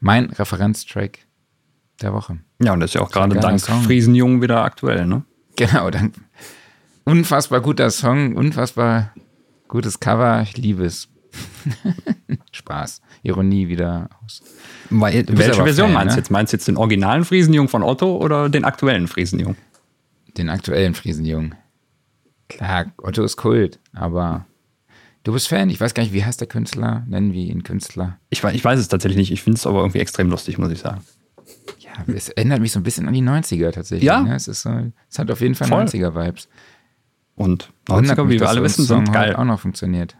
mein 0.00 0.26
Referenztrack 0.26 1.20
der 2.02 2.12
Woche. 2.12 2.38
Ja, 2.60 2.72
und 2.72 2.80
das 2.80 2.90
ist 2.90 2.94
ja 2.94 3.00
auch 3.00 3.10
gerade 3.10 3.36
dank 3.36 3.60
Song. 3.60 3.82
Friesenjungen 3.82 4.42
wieder 4.42 4.62
aktuell, 4.62 5.06
ne? 5.06 5.24
Genau, 5.56 5.90
dann 5.90 6.12
unfassbar 7.04 7.60
guter 7.60 7.90
Song, 7.90 8.34
unfassbar 8.34 9.14
gutes 9.68 10.00
Cover, 10.00 10.42
ich 10.42 10.56
liebe 10.56 10.84
es. 10.84 11.08
Spaß, 12.52 13.02
Ironie 13.22 13.68
wieder 13.68 14.08
aus. 14.24 14.42
Weil, 14.90 15.26
welche 15.28 15.62
Version 15.62 15.88
Fan, 15.88 15.94
meinst 15.94 16.12
du 16.12 16.16
ne? 16.16 16.20
jetzt? 16.20 16.30
Meinst 16.30 16.52
du 16.52 16.56
jetzt 16.56 16.68
den 16.68 16.76
originalen 16.76 17.24
Friesenjungen 17.24 17.68
von 17.68 17.82
Otto 17.82 18.16
oder 18.16 18.48
den 18.48 18.64
aktuellen 18.64 19.08
Friesenjungen? 19.08 19.56
Den 20.36 20.48
aktuellen 20.48 20.94
Friesenjungen. 20.94 21.54
Klar, 22.48 22.86
Otto 22.98 23.24
ist 23.24 23.36
Kult, 23.36 23.80
aber 23.92 24.46
du 25.24 25.32
bist 25.32 25.48
Fan. 25.48 25.68
Ich 25.68 25.80
weiß 25.80 25.94
gar 25.94 26.04
nicht, 26.04 26.12
wie 26.12 26.24
heißt 26.24 26.40
der 26.40 26.48
Künstler? 26.48 27.04
Nennen 27.08 27.32
wir 27.32 27.44
ihn 27.44 27.64
Künstler. 27.64 28.18
Ich, 28.30 28.42
ich 28.44 28.64
weiß 28.64 28.78
es 28.78 28.88
tatsächlich 28.88 29.18
nicht. 29.18 29.32
Ich 29.32 29.42
finde 29.42 29.58
es 29.58 29.66
aber 29.66 29.80
irgendwie 29.80 29.98
extrem 29.98 30.30
lustig, 30.30 30.58
muss 30.58 30.70
ich 30.70 30.78
sagen. 30.78 31.00
Ja, 31.80 32.14
es 32.14 32.28
erinnert 32.28 32.60
mich 32.60 32.72
so 32.72 32.80
ein 32.80 32.82
bisschen 32.82 33.08
an 33.08 33.14
die 33.14 33.22
90er 33.22 33.72
tatsächlich. 33.72 34.06
Ja. 34.06 34.22
Ne? 34.22 34.34
Es, 34.34 34.48
ist 34.48 34.62
so, 34.62 34.70
es 35.10 35.18
hat 35.18 35.30
auf 35.30 35.40
jeden 35.40 35.54
Fall 35.54 35.68
Voll. 35.68 35.84
90er-Vibes. 35.84 36.48
Und 37.36 37.70
Wundert 37.86 38.18
90er, 38.18 38.24
mich, 38.24 38.34
wie 38.34 38.40
wir 38.40 38.48
alle 38.48 38.62
wissen, 38.62 38.84
sind 38.84 39.12
geil. 39.12 39.36
auch 39.36 39.44
noch 39.44 39.60
funktioniert. 39.60 40.16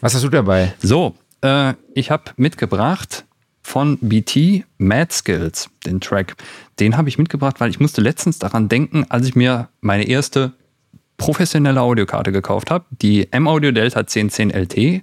Was 0.00 0.14
hast 0.14 0.24
du 0.24 0.28
dabei? 0.28 0.74
So, 0.80 1.14
äh, 1.42 1.74
ich 1.94 2.10
habe 2.10 2.24
mitgebracht 2.36 3.24
von 3.62 3.98
BT 4.00 4.64
Mad 4.78 5.12
Skills, 5.12 5.68
den 5.84 6.00
Track. 6.00 6.36
Den 6.78 6.96
habe 6.96 7.08
ich 7.08 7.18
mitgebracht, 7.18 7.60
weil 7.60 7.70
ich 7.70 7.80
musste 7.80 8.00
letztens 8.00 8.38
daran 8.38 8.68
denken, 8.68 9.04
als 9.08 9.26
ich 9.26 9.34
mir 9.34 9.68
meine 9.80 10.04
erste 10.06 10.52
professionelle 11.16 11.80
Audiokarte 11.80 12.30
gekauft 12.30 12.70
habe, 12.70 12.84
die 12.90 13.32
M-Audio 13.32 13.72
Delta 13.72 14.00
1010 14.00 14.50
LT. 14.50 15.02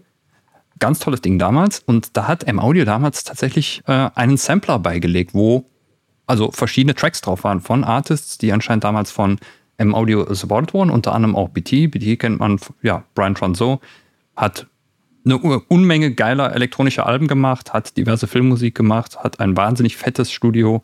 Ganz 0.80 1.00
tolles 1.00 1.22
Ding 1.22 1.40
damals. 1.40 1.80
Und 1.80 2.16
da 2.16 2.28
hat 2.28 2.46
M-Audio 2.46 2.86
damals 2.86 3.24
tatsächlich 3.24 3.82
äh, 3.88 4.10
einen 4.16 4.38
Sampler 4.38 4.80
beigelegt, 4.80 5.34
wo 5.34 5.66
also 6.26 6.52
verschiedene 6.52 6.96
Tracks 6.96 7.22
drauf 7.22 7.44
waren 7.44 7.60
von 7.60 7.84
Artists, 7.84 8.38
die 8.38 8.54
anscheinend 8.54 8.84
damals 8.84 9.12
von 9.12 9.40
M-Audio 9.78 10.34
supported 10.34 10.74
wurden, 10.74 10.90
unter 10.90 11.14
anderem 11.14 11.36
auch 11.36 11.50
BT. 11.50 11.92
BT 11.92 12.20
kennt 12.20 12.40
man, 12.40 12.60
ja, 12.82 13.04
Brian 13.16 13.36
Tronzo 13.36 13.82
hat 14.36 14.68
eine 15.26 15.38
Unmenge 15.38 16.14
geiler 16.14 16.54
elektronischer 16.54 17.06
Alben 17.06 17.28
gemacht, 17.28 17.74
hat 17.74 17.96
diverse 17.98 18.28
Filmmusik 18.28 18.76
gemacht, 18.76 19.24
hat 19.24 19.40
ein 19.40 19.56
wahnsinnig 19.56 19.96
fettes 19.96 20.32
Studio. 20.32 20.84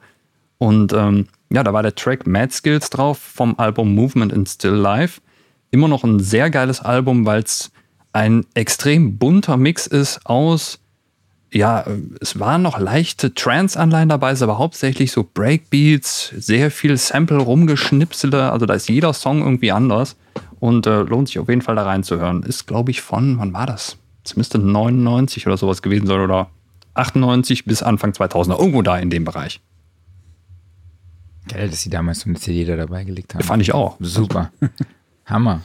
Und 0.58 0.94
ähm, 0.94 1.28
ja, 1.50 1.64
da 1.64 1.74
war 1.74 1.84
der 1.84 1.96
Track 1.96 2.26
Mad 2.26 2.54
Skills 2.54 2.90
drauf 2.90 3.18
vom 3.18 3.56
Album 3.58 3.94
Movement 3.96 4.34
and 4.34 4.48
Still 4.48 4.72
Life. 4.72 5.22
Immer 5.72 5.88
noch 5.88 6.04
ein 6.04 6.20
sehr 6.20 6.50
geiles 6.50 6.80
Album, 6.82 7.26
weil 7.26 7.44
es 7.44 7.72
ein 8.14 8.46
extrem 8.54 9.18
bunter 9.18 9.58
Mix 9.58 9.88
ist 9.88 10.26
aus, 10.26 10.80
ja, 11.52 11.86
es 12.22 12.40
waren 12.40 12.62
noch 12.62 12.80
leichte 12.80 13.34
Trance-Anleihen 13.34 14.10
dabei, 14.10 14.34
aber 14.40 14.58
hauptsächlich 14.58 15.12
so 15.12 15.28
Breakbeats, 15.34 16.34
sehr 16.38 16.72
viel 16.72 16.96
Sample 16.98 17.38
rumgeschnipsele, 17.38 18.52
also 18.52 18.66
da 18.66 18.76
ist 18.76 18.90
jeder 18.90 19.14
Song 19.14 19.42
irgendwie 19.42 19.72
anders 19.72 20.16
und 20.60 20.86
äh, 20.86 21.02
lohnt 21.02 21.28
sich 21.28 21.40
auf 21.40 21.50
jeden 21.50 21.62
Fall 21.62 21.76
da 21.76 21.84
reinzuhören. 21.84 22.44
Ist, 22.44 22.68
glaube 22.68 22.92
ich, 22.92 23.02
von, 23.02 23.40
wann 23.40 23.54
war 23.54 23.66
das? 23.66 23.98
es 24.30 24.36
müsste 24.36 24.60
99 24.60 25.48
oder 25.48 25.58
sowas 25.58 25.82
gewesen 25.82 26.08
sein 26.08 26.20
oder 26.20 26.50
98 26.94 27.66
bis 27.66 27.84
Anfang 27.84 28.12
2000er, 28.12 28.60
irgendwo 28.60 28.82
da 28.82 28.98
in 29.00 29.10
dem 29.10 29.26
Bereich. 29.26 29.62
Geil, 31.48 31.70
dass 31.70 31.82
sie 31.82 31.90
damals 31.90 32.22
so 32.22 32.30
eine 32.30 32.38
CD 32.38 32.66
da 32.66 32.76
dabei 32.76 33.04
gelegt 33.04 33.34
haben. 33.34 33.44
Fand 33.44 33.62
ich 33.62 33.74
auch. 33.74 33.98
Super. 34.00 34.52
Hammer. 35.26 35.62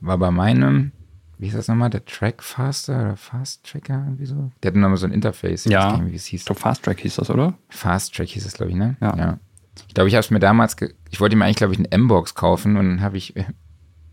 War 0.00 0.18
bei 0.18 0.30
meinem, 0.30 0.92
wie 1.38 1.46
ist 1.48 1.56
das 1.56 1.68
nochmal, 1.68 1.90
der 1.90 2.04
Track 2.04 2.42
Faster 2.42 3.00
oder 3.00 3.16
Fast 3.16 3.64
Tracker 3.64 4.02
irgendwie 4.04 4.26
so? 4.26 4.50
Der 4.62 4.70
hatte 4.70 4.78
nochmal 4.80 4.96
so 4.98 5.06
ein 5.06 5.12
Interface. 5.12 5.66
Ich 5.66 5.72
Ja. 5.72 5.92
weiß 5.92 6.00
nicht, 6.00 6.12
wie 6.12 6.16
es 6.16 6.26
hieß. 6.26 6.40
Ich 6.40 6.46
glaube, 6.46 6.60
Fast 6.60 6.82
Track 6.84 7.00
hieß 7.00 7.16
das, 7.16 7.30
oder? 7.30 7.54
Fast 7.68 8.14
Track 8.14 8.28
hieß 8.28 8.44
es, 8.44 8.54
glaube 8.54 8.70
ich, 8.72 8.76
ne? 8.76 8.96
Ja. 9.00 9.38
Ich 9.86 9.94
glaube, 9.94 10.08
ich 10.08 10.14
habe 10.14 10.20
es 10.20 10.30
mir 10.30 10.40
damals, 10.40 10.76
ge 10.76 10.94
ich 11.10 11.20
wollte 11.20 11.36
mir 11.36 11.44
eigentlich, 11.44 11.56
glaube 11.56 11.72
ich, 11.72 11.78
eine 11.78 11.90
M-Box 11.92 12.34
kaufen 12.34 12.76
und 12.76 12.86
dann 12.88 13.00
habe 13.00 13.16
ich 13.16 13.36
äh, 13.36 13.44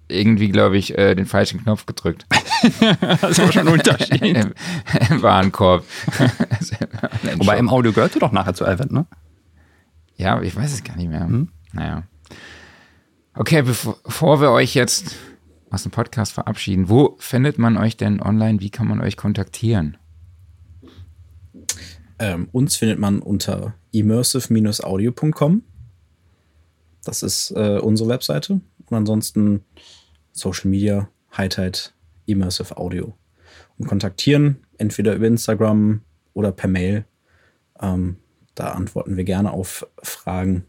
irgendwie, 0.08 0.50
glaube 0.50 0.78
ich, 0.78 0.96
äh, 0.98 1.16
den 1.16 1.26
falschen 1.26 1.62
Knopf 1.64 1.86
gedrückt. 1.86 2.26
Das 3.22 3.38
war 3.38 3.52
schon 3.52 3.68
ein 3.68 3.74
Unterschied. 3.74 4.22
Im, 4.24 4.54
Im 5.12 5.22
Warenkorb. 5.22 5.84
Wobei 7.38 7.58
im 7.60 7.70
Audio 7.70 7.92
gehörte 7.92 8.18
doch 8.18 8.32
nachher 8.32 8.56
zu 8.56 8.66
Advent, 8.66 8.92
ne? 8.92 9.06
Ja, 10.16 10.42
ich 10.42 10.56
weiß 10.56 10.74
es 10.74 10.84
gar 10.84 10.96
nicht 10.96 11.10
mehr. 11.10 11.26
Hm? 11.28 11.50
Naja. 11.74 12.04
Okay, 13.36 13.62
bevor 13.62 14.42
wir 14.42 14.50
euch 14.52 14.74
jetzt 14.74 15.16
aus 15.70 15.84
dem 15.84 15.92
Podcast 15.92 16.34
verabschieden, 16.34 16.90
wo 16.90 17.16
findet 17.20 17.58
man 17.58 17.78
euch 17.78 17.98
denn 17.98 18.22
online? 18.22 18.60
Wie 18.60 18.70
kann 18.70 18.88
man 18.88 19.02
euch 19.02 19.18
kontaktieren? 19.18 19.98
Ähm, 22.20 22.48
uns 22.52 22.76
findet 22.76 23.00
man 23.00 23.20
unter 23.20 23.76
immersive-audio.com. 23.92 25.64
Das 27.04 27.24
ist 27.24 27.52
äh, 27.52 27.80
unsere 27.80 28.10
Webseite. 28.10 28.62
Und 28.88 28.98
ansonsten 28.98 29.64
Social 30.32 30.70
Media, 30.70 31.10
Highlight, 31.36 31.94
Immersive 32.26 32.78
Audio. 32.78 33.18
Und 33.78 33.88
kontaktieren, 33.88 34.58
entweder 34.78 35.16
über 35.16 35.28
Instagram 35.28 36.02
oder 36.34 36.52
per 36.52 36.70
Mail. 36.70 37.06
Ähm, 37.82 38.18
da 38.56 38.72
antworten 38.72 39.18
wir 39.18 39.26
gerne 39.26 39.52
auf 39.52 39.86
Fragen, 40.02 40.66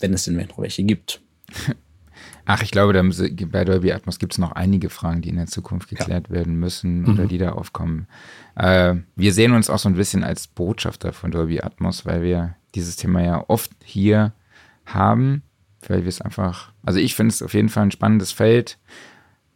wenn 0.00 0.12
es 0.12 0.24
denn 0.24 0.36
noch 0.36 0.58
welche 0.58 0.84
gibt. 0.84 1.22
Ach, 2.50 2.62
ich 2.62 2.70
glaube, 2.70 2.94
da 2.94 3.02
bei 3.02 3.64
Dolby 3.66 3.92
Atmos 3.92 4.18
gibt 4.18 4.32
es 4.32 4.38
noch 4.38 4.52
einige 4.52 4.88
Fragen, 4.88 5.20
die 5.20 5.28
in 5.28 5.36
der 5.36 5.48
Zukunft 5.48 5.90
geklärt 5.90 6.30
werden 6.30 6.58
müssen 6.58 7.04
oder 7.06 7.26
die 7.26 7.36
da 7.36 7.52
aufkommen. 7.52 8.06
Äh, 8.54 8.94
wir 9.16 9.34
sehen 9.34 9.52
uns 9.52 9.68
auch 9.68 9.78
so 9.78 9.90
ein 9.90 9.96
bisschen 9.96 10.24
als 10.24 10.46
Botschafter 10.46 11.12
von 11.12 11.30
Dolby 11.30 11.60
Atmos, 11.60 12.06
weil 12.06 12.22
wir 12.22 12.54
dieses 12.74 12.96
Thema 12.96 13.22
ja 13.22 13.44
oft 13.48 13.70
hier 13.84 14.32
haben, 14.86 15.42
weil 15.86 16.04
wir 16.04 16.08
es 16.08 16.22
einfach, 16.22 16.72
also 16.86 16.98
ich 16.98 17.14
finde 17.14 17.34
es 17.34 17.42
auf 17.42 17.52
jeden 17.52 17.68
Fall 17.68 17.82
ein 17.82 17.90
spannendes 17.90 18.32
Feld, 18.32 18.78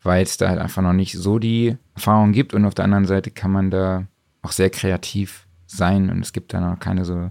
weil 0.03 0.23
es 0.23 0.37
da 0.37 0.51
halt 0.51 0.61
einfach 0.61 0.83
noch 0.83 0.93
nicht 0.93 1.15
so 1.15 1.39
die 1.39 1.79
Erfahrung 1.95 2.33
gibt 2.33 2.53
und 2.53 2.67
auf 2.67 2.75
der 2.75 2.85
anderen 2.85 3.07
Seite 3.07 3.31
kann 3.31 3.53
man 3.53 3.71
da 3.71 4.07
auch 4.43 4.53
sehr 4.53 4.69
kreativ 4.69 5.47
sein 5.67 6.11
und 6.11 6.21
es 6.21 6.35
gibt 6.35 6.53
da 6.53 6.61
noch 6.61 6.79
keine 6.79 7.07
so 7.07 7.31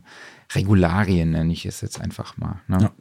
Regularien, 0.55 1.29
nenne 1.29 1.53
ich 1.53 1.67
es 1.67 1.81
jetzt 1.81 2.01
einfach 2.01 2.35
mal. 2.37 2.61
Ne? 2.67 2.77
Ja. 2.81 2.91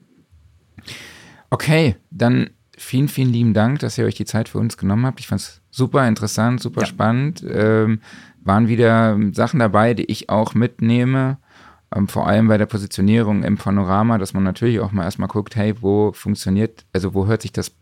Okay, 1.50 1.96
dann 2.10 2.50
vielen, 2.76 3.08
vielen 3.08 3.32
lieben 3.32 3.54
Dank, 3.54 3.80
dass 3.80 3.98
ihr 3.98 4.04
euch 4.04 4.14
die 4.14 4.24
Zeit 4.24 4.48
für 4.48 4.58
uns 4.58 4.76
genommen 4.76 5.04
habt. 5.06 5.20
Ich 5.20 5.26
fand 5.28 5.40
es 5.40 5.60
super 5.70 6.06
interessant, 6.06 6.60
super 6.60 6.82
Ja. 6.82 6.86
spannend. 6.86 7.44
Ähm, 7.48 8.00
waren 8.42 8.68
wieder 8.68 9.18
Sachen 9.32 9.60
dabei, 9.60 9.94
die 9.94 10.04
ich 10.10 10.30
auch 10.30 10.54
mitnehme. 10.54 11.38
Ähm, 11.94 12.08
vor 12.08 12.26
allem 12.26 12.48
bei 12.48 12.56
der 12.56 12.66
Positionierung 12.66 13.42
im 13.42 13.56
Panorama, 13.58 14.16
dass 14.16 14.32
man 14.32 14.44
natürlich 14.44 14.80
auch 14.80 14.92
mal 14.92 15.04
erstmal 15.04 15.28
guckt, 15.28 15.56
hey, 15.56 15.74
wo 15.82 16.12
funktioniert, 16.12 16.86
also 16.92 17.14
wo 17.14 17.26
hört 17.26 17.42
sich 17.42 17.52
das 17.52 17.72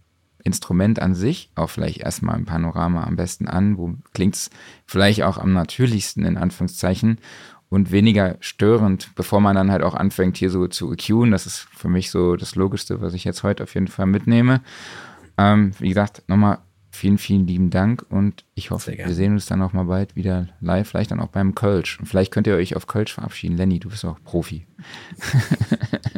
Instrument 0.45 1.01
an 1.01 1.15
sich 1.15 1.51
auch 1.57 1.69
vielleicht 1.69 1.99
erstmal 1.99 2.39
im 2.39 2.47
Panorama 2.47 3.05
am 3.05 3.17
besten 3.17 3.49
an, 3.49 3.77
wo 3.77 3.95
klingt 4.15 4.35
es 4.37 4.51
vielleicht 4.87 5.23
auch 5.25 5.37
am 5.37 5.53
natürlichsten 5.53 6.25
in 6.25 6.39
Anführungszeichen 6.39 7.19
und 7.71 7.93
weniger 7.93 8.37
störend, 8.41 9.11
bevor 9.15 9.41
man 9.41 9.57
dann 9.57 9.71
halt 9.71 9.83
auch 9.83 9.95
anfängt 9.95 10.37
hier 10.37 10.51
so 10.51 10.67
zu 10.69 10.93
EQen. 10.93 11.31
Das 11.31 11.47
ist 11.47 11.59
für 11.59 11.89
mich 11.89 12.11
so 12.11 12.37
das 12.37 12.55
Logischste, 12.55 13.01
was 13.01 13.15
ich 13.15 13.25
jetzt 13.25 13.43
heute 13.43 13.65
auf 13.65 13.75
jeden 13.75 13.89
Fall 13.89 14.07
mitnehme. 14.07 14.63
Ähm, 15.37 15.73
wie 15.79 15.89
gesagt, 15.89 16.23
nochmal 16.29 16.59
vielen, 16.91 17.19
vielen 17.19 17.47
lieben 17.47 17.71
Dank 17.71 18.05
und 18.09 18.45
ich 18.55 18.71
hoffe, 18.71 18.97
wir 18.97 19.15
sehen 19.15 19.33
uns 19.33 19.47
dann 19.47 19.63
auch 19.63 19.73
mal 19.73 19.85
bald 19.85 20.17
wieder 20.17 20.49
live, 20.61 20.89
vielleicht 20.89 21.11
dann 21.11 21.21
auch 21.21 21.29
beim 21.29 21.55
Kölsch. 21.55 22.01
Und 22.01 22.07
vielleicht 22.07 22.33
könnt 22.33 22.47
ihr 22.47 22.57
euch 22.57 22.75
auf 22.75 22.87
Kölsch 22.87 23.13
verabschieden. 23.13 23.57
Lenny, 23.57 23.79
du 23.79 23.91
bist 23.91 24.05
auch 24.05 24.19
Profi. 24.25 24.67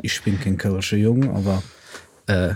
Ich 0.03 0.23
bin 0.23 0.41
kein 0.41 0.57
Kölsche 0.57 0.97
Jung, 0.97 1.37
aber 1.37 1.63
äh, 2.27 2.55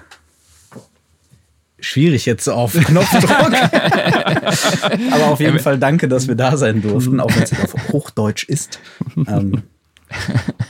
schwierig 1.85 2.27
jetzt 2.27 2.49
auf 2.49 2.73
Knopfdruck. 2.85 3.31
aber 5.13 5.27
auf 5.27 5.41
jeden 5.41 5.59
Fall 5.59 5.79
danke, 5.79 6.09
dass 6.09 6.29
wir 6.29 6.35
da 6.35 6.57
sein 6.57 6.83
durften, 6.83 7.21
auch 7.21 7.35
wenn 7.35 7.43
es 7.43 7.53
auf 7.53 7.75
Hochdeutsch 7.93 8.45
ist. 8.45 8.81
Ähm, 9.27 9.63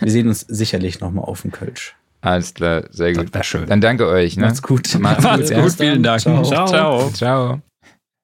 wir 0.01 0.11
sehen 0.11 0.28
uns 0.28 0.41
sicherlich 0.41 1.01
nochmal 1.01 1.24
auf 1.24 1.43
dem 1.43 1.53
Kölsch. 1.53 1.97
Alles 2.20 2.55
klar, 2.55 2.85
sehr 2.91 3.12
gut. 3.12 3.35
Das 3.35 3.47
schön. 3.47 3.66
Dann 3.66 3.82
danke 3.82 4.09
euch. 4.09 4.36
Ne? 4.36 4.47
Macht's 4.47 4.62
gut. 4.62 4.99
Macht's 4.99 5.23
gut, 5.23 5.32
Macht's 5.32 5.51
ja. 5.51 5.61
gut, 5.61 5.73
vielen 5.73 6.03
Dank. 6.03 6.23
Ciao. 6.23 6.43
Ciao. 6.43 7.11
Ciao. 7.11 7.62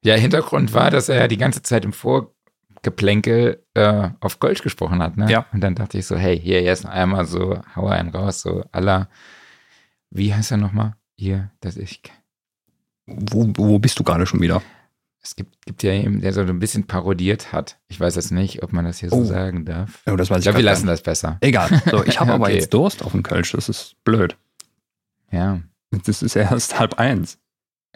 Ja, 0.02 0.14
Hintergrund 0.14 0.72
war, 0.72 0.90
dass 0.90 1.10
er 1.10 1.18
ja 1.18 1.28
die 1.28 1.36
ganze 1.36 1.62
Zeit 1.62 1.84
im 1.84 1.92
Vorgeplänkel 1.92 3.62
äh, 3.74 4.08
auf 4.20 4.40
Kölsch 4.40 4.62
gesprochen 4.62 5.02
hat. 5.02 5.18
Ne? 5.18 5.30
Ja. 5.30 5.44
Und 5.52 5.60
dann 5.60 5.74
dachte 5.74 5.98
ich 5.98 6.06
so, 6.06 6.16
hey, 6.16 6.40
hier 6.40 6.62
jetzt 6.62 6.84
noch 6.84 6.90
einmal 6.90 7.26
so, 7.26 7.60
hau 7.76 7.88
einen 7.88 8.08
raus, 8.08 8.40
so 8.40 8.64
aller, 8.72 9.10
wie 10.08 10.32
heißt 10.32 10.52
er 10.52 10.56
nochmal? 10.56 10.94
Hier, 11.16 11.50
das 11.60 11.76
ich. 11.76 12.00
Wo, 13.16 13.50
wo 13.56 13.78
bist 13.78 13.98
du 13.98 14.04
gerade 14.04 14.26
schon 14.26 14.40
wieder? 14.40 14.62
Es 15.22 15.36
gibt, 15.36 15.66
gibt 15.66 15.82
ja 15.82 15.92
jemanden, 15.92 16.22
der 16.22 16.32
so 16.32 16.40
ein 16.40 16.58
bisschen 16.60 16.86
parodiert 16.86 17.52
hat. 17.52 17.78
Ich 17.88 18.00
weiß 18.00 18.14
jetzt 18.16 18.30
nicht, 18.32 18.62
ob 18.62 18.72
man 18.72 18.86
das 18.86 18.98
hier 19.00 19.10
so 19.10 19.16
Oh. 19.16 19.24
sagen 19.24 19.64
darf. 19.66 20.02
Oh, 20.06 20.16
das 20.16 20.30
weiß 20.30 20.38
Ich 20.38 20.42
glaube, 20.44 20.58
wir 20.58 20.64
lassen 20.64 20.86
das 20.86 21.02
besser. 21.02 21.32
nicht. 21.32 21.44
Egal. 21.44 21.68
So, 21.90 22.04
ich 22.04 22.18
habe 22.20 22.32
aber 22.34 22.44
Okay. 22.46 22.54
jetzt 22.54 22.72
Durst 22.72 23.04
auf 23.04 23.12
dem 23.12 23.22
Kölsch. 23.22 23.52
Das 23.52 23.68
ist 23.68 23.96
blöd. 24.04 24.36
Ja. 25.30 25.60
Das 26.06 26.22
ist 26.22 26.36
erst 26.36 26.78
halb 26.78 26.94
eins. 26.98 27.38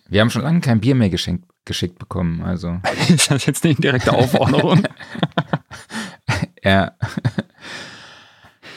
Wir 0.06 0.20
haben 0.20 0.28
schon 0.30 0.42
lange 0.42 0.60
kein 0.60 0.80
Bier 0.80 0.94
mehr 0.94 1.08
geschenkt, 1.08 1.46
geschickt 1.64 1.98
bekommen. 1.98 2.42
Also, 2.42 2.78
Ist 3.08 3.30
das 3.30 3.46
jetzt 3.46 3.64
eine 3.64 3.72
indirekte 3.74 4.12
Aufforderung? 4.12 4.82
ja. 6.62 6.92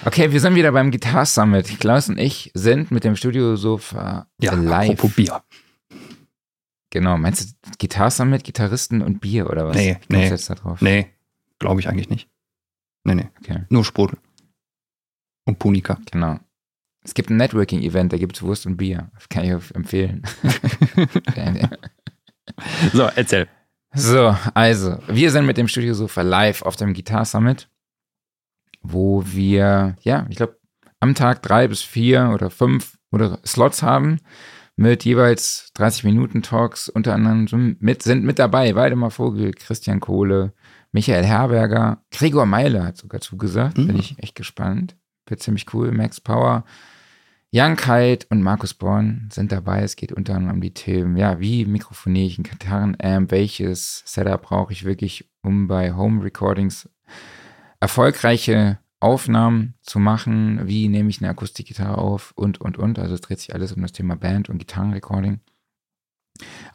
Okay, 0.05 0.31
wir 0.31 0.39
sind 0.39 0.55
wieder 0.55 0.71
beim 0.71 0.91
Guitar 0.91 1.25
Summit. 1.25 1.79
Klaus 1.81 2.07
und 2.07 2.17
ich 2.17 2.51
sind 2.53 2.91
mit 2.91 3.03
dem 3.03 3.17
Studiosofa 3.17 4.27
ja, 4.39 4.53
live. 4.53 4.91
apropos 4.91 5.15
Bier. 5.15 5.41
Genau, 6.89 7.17
meinst 7.17 7.57
du 7.63 7.71
Guitar 7.79 8.11
Summit, 8.11 8.43
Gitarristen 8.43 9.01
und 9.01 9.19
Bier 9.19 9.49
oder 9.49 9.67
was? 9.67 9.75
Nee, 9.75 9.97
nee. 10.09 10.29
jetzt 10.29 10.49
da 10.49 10.55
drauf? 10.55 10.81
Nee, 10.81 11.11
glaube 11.59 11.81
ich 11.81 11.89
eigentlich 11.89 12.09
nicht. 12.09 12.29
Nee, 13.03 13.15
nee. 13.15 13.29
Okay, 13.39 13.65
Nur 13.69 13.83
Sprudel. 13.83 14.19
Und 15.45 15.59
Punika. 15.59 15.99
genau. 16.11 16.39
Es 17.03 17.13
gibt 17.13 17.29
ein 17.29 17.37
Networking-Event, 17.37 18.11
da 18.11 18.17
gibt 18.17 18.35
es 18.35 18.43
Wurst 18.43 18.65
und 18.65 18.75
Bier. 18.75 19.09
Das 19.13 19.29
kann 19.29 19.45
ich 19.45 19.75
empfehlen. 19.75 20.23
So, 22.93 23.03
erzähl. 23.03 23.47
so, 23.93 24.35
also, 24.53 24.97
wir 25.07 25.31
sind 25.31 25.45
mit 25.45 25.57
dem 25.57 25.67
Studiosofa 25.67 26.21
live 26.21 26.61
auf 26.61 26.77
dem 26.77 26.93
Guitar 26.93 27.25
Summit, 27.25 27.69
wo 28.81 29.21
wir, 29.25 29.97
ja, 30.01 30.25
ich 30.29 30.37
glaube, 30.37 30.57
am 30.99 31.13
Tag 31.13 31.43
drei 31.43 31.67
bis 31.67 31.81
vier 31.81 32.31
oder 32.33 32.49
fünf 32.49 32.97
oder 33.11 33.39
Slots 33.45 33.83
haben 33.83 34.19
mit 34.77 35.03
jeweils 35.03 35.71
30 35.73 36.05
Minuten 36.05 36.41
Talks, 36.43 36.87
unter 36.87 37.13
anderem 37.13 37.75
mit, 37.79 38.03
sind 38.03 38.23
mit 38.23 38.39
dabei 38.39 38.73
Waldemar 38.75 39.11
Vogel, 39.11 39.51
Christian 39.51 39.99
Kohle, 39.99 40.53
Michael 40.91 41.25
Herberger, 41.25 42.03
Gregor 42.11 42.45
Meile 42.45 42.83
hat 42.85 42.95
sogar 42.97 43.19
zugesagt, 43.19 43.75
bin 43.75 43.87
Mhm. 43.89 43.99
ich 43.99 44.19
echt 44.19 44.35
gespannt, 44.35 44.95
wird 45.25 45.41
ziemlich 45.41 45.65
cool, 45.73 45.91
Max 45.91 46.21
Power, 46.21 46.63
Jan 47.49 47.75
Kite 47.75 48.27
und 48.29 48.41
Markus 48.41 48.73
Born 48.73 49.29
sind 49.31 49.51
dabei. 49.53 49.81
Es 49.81 49.95
geht 49.95 50.11
unter 50.11 50.35
anderem 50.35 50.55
um 50.57 50.61
die 50.61 50.73
Themen, 50.73 51.15
ja, 51.17 51.39
wie 51.39 51.65
mikrofoniere 51.65 52.27
ich 52.27 52.37
ein 52.37 52.43
Gitarrenamp, 52.43 53.31
welches 53.31 54.03
Setup 54.05 54.41
brauche 54.41 54.73
ich 54.73 54.83
wirklich, 54.85 55.29
um 55.43 55.67
bei 55.67 55.93
Home 55.93 56.23
Recordings 56.23 56.89
erfolgreiche 57.79 58.79
Aufnahmen 58.99 59.75
zu 59.81 59.99
machen, 59.99 60.61
wie 60.67 60.87
nehme 60.89 61.09
ich 61.09 61.21
eine 61.21 61.29
Akustikgitarre 61.29 61.97
auf 61.97 62.33
und, 62.35 62.59
und, 62.59 62.77
und. 62.77 62.99
Also 62.99 63.13
es 63.13 63.21
dreht 63.21 63.39
sich 63.39 63.53
alles 63.53 63.73
um 63.73 63.81
das 63.81 63.91
Thema 63.91 64.15
Band 64.15 64.49
und 64.49 64.57
Gitarrenrecording. 64.57 65.39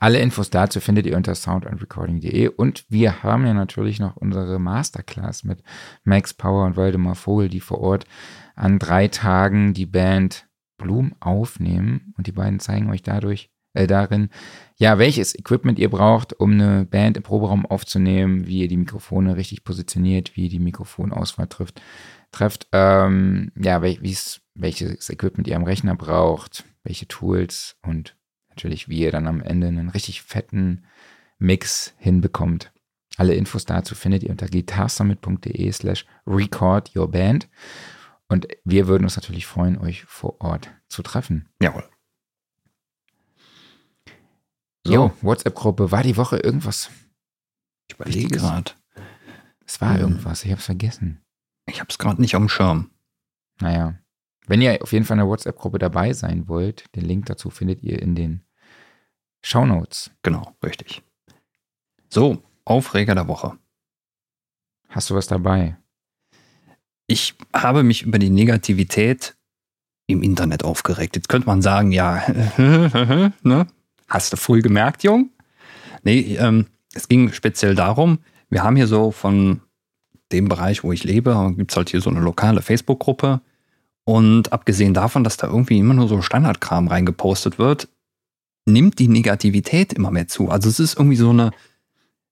Alle 0.01 0.19
Infos 0.19 0.51
dazu 0.51 0.81
findet 0.81 1.07
ihr 1.07 1.17
unter 1.17 1.35
soundandrecording.de 1.35 2.49
und 2.49 2.85
wir 2.89 3.23
haben 3.23 3.47
ja 3.47 3.55
natürlich 3.55 4.01
noch 4.01 4.17
unsere 4.17 4.59
Masterclass 4.59 5.45
mit 5.45 5.63
Max 6.05 6.35
Power 6.35 6.67
und 6.67 6.77
Waldemar 6.77 7.15
Vogel, 7.15 7.49
die 7.49 7.61
vor 7.61 7.81
Ort 7.81 8.05
an 8.57 8.79
drei 8.79 9.09
Tagen 9.09 9.75
die 9.75 9.87
Band 9.87 10.49
Bloom 10.79 11.15
aufnehmen 11.21 12.13
und 12.17 12.27
die 12.27 12.33
beiden 12.33 12.59
zeigen 12.59 12.91
euch 12.91 13.03
dadurch 13.03 13.53
äh, 13.75 13.87
darin, 13.87 14.29
ja, 14.77 14.99
welches 14.99 15.35
Equipment 15.39 15.79
ihr 15.79 15.89
braucht, 15.89 16.39
um 16.39 16.53
eine 16.53 16.85
Band 16.85 17.17
im 17.17 17.23
Proberaum 17.23 17.65
aufzunehmen, 17.65 18.47
wie 18.47 18.61
ihr 18.61 18.69
die 18.69 18.77
Mikrofone 18.77 19.37
richtig 19.37 19.65
positioniert, 19.65 20.37
wie 20.37 20.45
ihr 20.45 20.51
die 20.51 20.59
Mikrofonauswahl 20.59 21.47
trifft, 21.47 21.81
trefft, 22.33 22.67
ähm, 22.73 23.53
ja, 23.55 23.83
wel 23.83 23.99
welches 24.55 25.09
Equipment 25.11 25.47
ihr 25.49 25.57
am 25.57 25.65
Rechner 25.65 25.95
braucht, 25.95 26.65
welche 26.83 27.07
Tools 27.07 27.77
und 27.83 28.17
natürlich, 28.49 28.89
wie 28.89 29.01
ihr 29.01 29.13
dann 29.13 29.27
am 29.27 29.41
Ende 29.41 29.69
einen 29.69 29.89
richtig 29.89 30.23
fetten 30.23 30.85
Mix 31.39 31.95
hinbekommt. 31.99 32.73
Alle 33.17 33.35
Infos 33.35 33.65
dazu 33.65 33.95
findet 33.95 34.23
ihr 34.23 34.31
unter 34.31 34.49
guitarsummit.de 34.49 35.71
slash 35.73 36.07
record 36.27 36.95
your 36.97 37.11
band. 37.11 37.49
Und 38.29 38.49
wir 38.65 38.89
würden 38.89 39.05
uns 39.05 39.17
natürlich 39.17 39.47
freuen, 39.47 39.79
euch 39.79 40.05
vor 40.05 40.41
Ort 40.41 40.71
zu 40.89 41.03
treffen. 41.03 41.51
Jawohl. 41.61 41.85
So. 44.85 44.93
Jo, 44.93 45.13
WhatsApp-Gruppe. 45.21 45.91
War 45.93 46.03
die 46.03 46.17
Woche 46.17 46.39
irgendwas? 46.39 46.91
Ich 47.89 47.95
überlege 47.95 48.39
gerade. 48.39 48.73
Es 49.67 49.81
war 49.81 49.95
hm. 49.95 50.01
irgendwas, 50.01 50.45
ich 50.45 50.51
habe 50.51 50.59
es 50.59 50.65
vergessen. 50.67 51.22
Ich 51.67 51.81
habe 51.81 51.89
es 51.91 51.99
gerade 51.99 52.21
nicht 52.21 52.35
am 52.35 52.49
Schirm. 52.49 52.91
Naja. 53.61 53.99
Wenn 54.47 54.61
ihr 54.61 54.83
auf 54.83 54.93
jeden 54.93 55.05
Fall 55.05 55.15
in 55.17 55.21
der 55.21 55.29
WhatsApp-Gruppe 55.29 55.79
dabei 55.79 56.13
sein 56.13 56.49
wollt, 56.49 56.85
den 56.97 57.05
Link 57.05 57.27
dazu 57.27 57.49
findet 57.49 57.83
ihr 57.83 58.03
in 58.03 58.15
den 58.15 58.45
Shownotes. 59.43 60.11
Genau, 60.23 60.55
richtig. 60.65 61.03
So, 62.09 62.43
Aufreger 62.65 63.15
der 63.15 63.29
Woche. 63.29 63.59
Hast 64.89 65.11
du 65.11 65.15
was 65.15 65.27
dabei? 65.27 65.77
Ich 67.07 67.35
habe 67.55 67.83
mich 67.83 68.03
über 68.03 68.19
die 68.19 68.31
Negativität 68.31 69.37
im 70.07 70.23
Internet 70.23 70.65
aufgeregt. 70.65 71.17
Jetzt 71.17 71.29
könnte 71.29 71.47
man 71.47 71.63
sagen, 71.63 71.93
ja, 71.93 72.23
ne? 73.43 73.67
hast 74.09 74.33
du 74.33 74.37
früh 74.37 74.61
gemerkt, 74.61 75.03
Jung? 75.03 75.31
Nee, 76.03 76.37
ähm, 76.37 76.67
es 76.95 77.09
ging 77.09 77.33
speziell 77.33 77.75
darum, 77.75 78.19
wir 78.51 78.63
haben 78.63 78.77
hier 78.77 78.87
so 78.87 79.11
von 79.11 79.63
dem 80.33 80.49
Bereich, 80.49 80.83
wo 80.85 80.93
ich 80.93 81.05
lebe, 81.05 81.55
gibt 81.57 81.71
es 81.71 81.77
halt 81.77 81.91
hier 81.91 82.01
so 82.01 82.11
eine 82.11 82.21
lokale 82.21 82.63
Facebook-Gruppe. 82.63 83.41
Und 84.05 84.53
abgesehen 84.53 84.95
davon, 84.95 85.23
dass 85.23 85.37
da 85.37 85.47
irgendwie 85.47 85.79
immer 85.79 85.95
nur 85.95 86.09
so 86.09 86.21
Standardkram 86.23 86.89
reingepostet 86.89 87.59
wird, 87.59 87.89
nimmt 88.67 88.99
die 88.99 89.09
Negativität 89.09 89.93
immer 89.93 90.11
mehr 90.11 90.29
zu. 90.29 90.51
Also 90.51 90.69
es 90.69 90.81
ist 90.81 90.97
irgendwie 90.97 91.17
so 91.17 91.31
eine, 91.31 91.51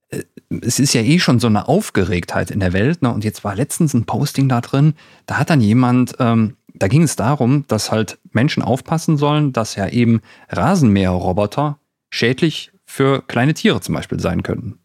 äh, 0.09 0.23
es 0.63 0.79
ist 0.79 0.95
ja 0.95 1.03
eh 1.03 1.19
schon 1.19 1.41
so 1.41 1.47
eine 1.47 1.69
Aufgeregtheit 1.69 2.51
in 2.51 2.61
der 2.61 2.73
Welt. 2.73 3.03
Ne? 3.03 3.13
Und 3.13 3.25
jetzt 3.25 3.45
war 3.45 3.55
letztens 3.55 3.95
ein 3.95 4.05
Posting 4.05 4.49
da 4.49 4.61
drin, 4.61 4.95
da 5.27 5.39
hat 5.39 5.51
dann 5.51 5.61
jemand, 5.61 6.15
ähm, 6.19 6.57
da 6.75 6.89
ging 6.89 7.03
es 7.03 7.17
darum, 7.17 7.65
dass 7.69 7.91
halt 7.91 8.19
Menschen 8.33 8.63
aufpassen 8.63 9.17
sollen, 9.17 9.53
dass 9.53 9.75
ja 9.77 9.89
eben 9.89 10.21
Rasenmäherroboter 10.49 11.79
schädlich 12.11 12.73
für 12.85 13.23
kleine 13.23 13.55
Tiere 13.55 13.81
zum 13.81 13.95
Beispiel 13.95 14.21
sein 14.21 14.43
könnten. 14.43 14.79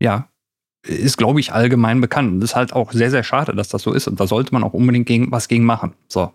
Ja, 0.00 0.28
ist, 0.86 1.16
glaube 1.16 1.40
ich, 1.40 1.52
allgemein 1.52 2.00
bekannt. 2.00 2.32
Und 2.32 2.40
das 2.40 2.50
ist 2.50 2.56
halt 2.56 2.72
auch 2.72 2.92
sehr, 2.92 3.10
sehr 3.10 3.22
schade, 3.22 3.54
dass 3.54 3.68
das 3.68 3.82
so 3.82 3.92
ist. 3.92 4.08
Und 4.08 4.18
da 4.18 4.26
sollte 4.26 4.52
man 4.52 4.64
auch 4.64 4.72
unbedingt 4.72 5.06
gegen, 5.06 5.30
was 5.30 5.48
gegen 5.48 5.64
machen. 5.64 5.92
So. 6.08 6.32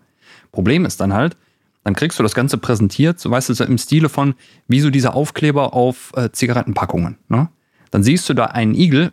Problem 0.52 0.84
ist 0.84 1.00
dann 1.00 1.12
halt, 1.12 1.36
dann 1.84 1.94
kriegst 1.94 2.18
du 2.18 2.22
das 2.22 2.34
Ganze 2.34 2.58
präsentiert, 2.58 3.20
so 3.20 3.30
weißt 3.30 3.48
du, 3.48 3.54
so 3.54 3.64
im 3.64 3.78
Stile 3.78 4.08
von, 4.08 4.34
wie 4.66 4.80
so 4.80 4.90
diese 4.90 5.14
Aufkleber 5.14 5.74
auf 5.74 6.12
äh, 6.16 6.30
Zigarettenpackungen. 6.32 7.18
Ne? 7.28 7.48
Dann 7.90 8.02
siehst 8.02 8.28
du 8.28 8.34
da 8.34 8.46
einen 8.46 8.74
Igel, 8.74 9.12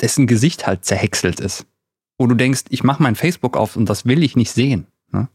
dessen 0.00 0.26
Gesicht 0.26 0.66
halt 0.66 0.84
zerhäckselt 0.84 1.40
ist. 1.40 1.66
Wo 2.18 2.26
du 2.26 2.34
denkst, 2.34 2.64
ich 2.68 2.84
mache 2.84 3.02
mein 3.02 3.14
Facebook 3.14 3.56
auf 3.56 3.76
und 3.76 3.88
das 3.88 4.06
will 4.06 4.22
ich 4.22 4.36
nicht 4.36 4.52
sehen. 4.52 4.86
Ne? 5.12 5.28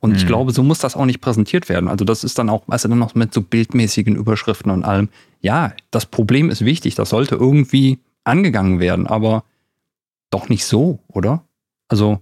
Und 0.00 0.10
mhm. 0.10 0.16
ich 0.16 0.26
glaube, 0.26 0.52
so 0.52 0.62
muss 0.62 0.78
das 0.78 0.96
auch 0.96 1.04
nicht 1.04 1.20
präsentiert 1.20 1.68
werden. 1.68 1.88
Also 1.88 2.04
das 2.04 2.24
ist 2.24 2.38
dann 2.38 2.48
auch, 2.48 2.62
weißt 2.66 2.84
du, 2.84 2.88
dann 2.88 2.98
noch 2.98 3.14
mit 3.14 3.34
so 3.34 3.42
bildmäßigen 3.42 4.16
Überschriften 4.16 4.70
und 4.70 4.84
allem. 4.84 5.08
Ja, 5.40 5.72
das 5.90 6.06
Problem 6.06 6.50
ist 6.50 6.64
wichtig, 6.64 6.94
das 6.94 7.10
sollte 7.10 7.34
irgendwie 7.34 7.98
angegangen 8.24 8.80
werden, 8.80 9.06
aber 9.06 9.44
doch 10.30 10.48
nicht 10.48 10.64
so, 10.64 11.00
oder? 11.08 11.44
Also 11.88 12.20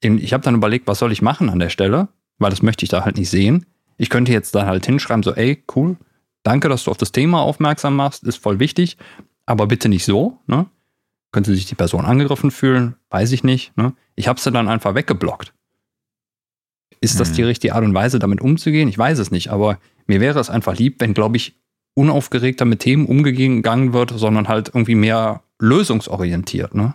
ich 0.00 0.32
habe 0.32 0.44
dann 0.44 0.56
überlegt, 0.56 0.86
was 0.86 0.98
soll 0.98 1.12
ich 1.12 1.22
machen 1.22 1.48
an 1.48 1.58
der 1.58 1.70
Stelle, 1.70 2.08
weil 2.38 2.50
das 2.50 2.62
möchte 2.62 2.84
ich 2.84 2.90
da 2.90 3.04
halt 3.04 3.16
nicht 3.16 3.30
sehen. 3.30 3.66
Ich 3.96 4.10
könnte 4.10 4.32
jetzt 4.32 4.54
da 4.54 4.66
halt 4.66 4.84
hinschreiben, 4.84 5.22
so, 5.22 5.34
ey, 5.34 5.62
cool, 5.74 5.96
danke, 6.42 6.68
dass 6.68 6.84
du 6.84 6.90
auf 6.90 6.96
das 6.96 7.12
Thema 7.12 7.40
aufmerksam 7.42 7.96
machst, 7.96 8.24
ist 8.24 8.36
voll 8.36 8.58
wichtig, 8.58 8.98
aber 9.46 9.66
bitte 9.66 9.88
nicht 9.88 10.04
so, 10.04 10.38
ne? 10.46 10.66
Könnte 11.32 11.54
sich 11.54 11.66
die 11.66 11.74
Person 11.74 12.04
angegriffen 12.04 12.50
fühlen, 12.50 12.96
weiß 13.10 13.32
ich 13.32 13.44
nicht, 13.44 13.76
ne? 13.76 13.94
Ich 14.14 14.28
habe 14.28 14.40
sie 14.40 14.52
dann 14.52 14.68
einfach 14.68 14.94
weggeblockt. 14.94 15.52
Ist 17.00 17.20
das 17.20 17.32
die 17.32 17.42
hm. 17.42 17.48
richtige 17.48 17.74
Art 17.74 17.84
und 17.84 17.94
Weise, 17.94 18.18
damit 18.18 18.40
umzugehen? 18.40 18.88
Ich 18.88 18.96
weiß 18.96 19.18
es 19.18 19.30
nicht, 19.30 19.48
aber 19.48 19.78
mir 20.06 20.20
wäre 20.20 20.38
es 20.38 20.50
einfach 20.50 20.76
lieb, 20.76 21.00
wenn, 21.00 21.12
glaube 21.14 21.36
ich, 21.36 21.54
unaufgeregter 21.94 22.64
mit 22.64 22.80
Themen 22.80 23.06
umgegangen 23.06 23.92
wird, 23.92 24.12
sondern 24.16 24.48
halt 24.48 24.68
irgendwie 24.68 24.94
mehr 24.94 25.42
lösungsorientiert, 25.60 26.74
ne? 26.74 26.94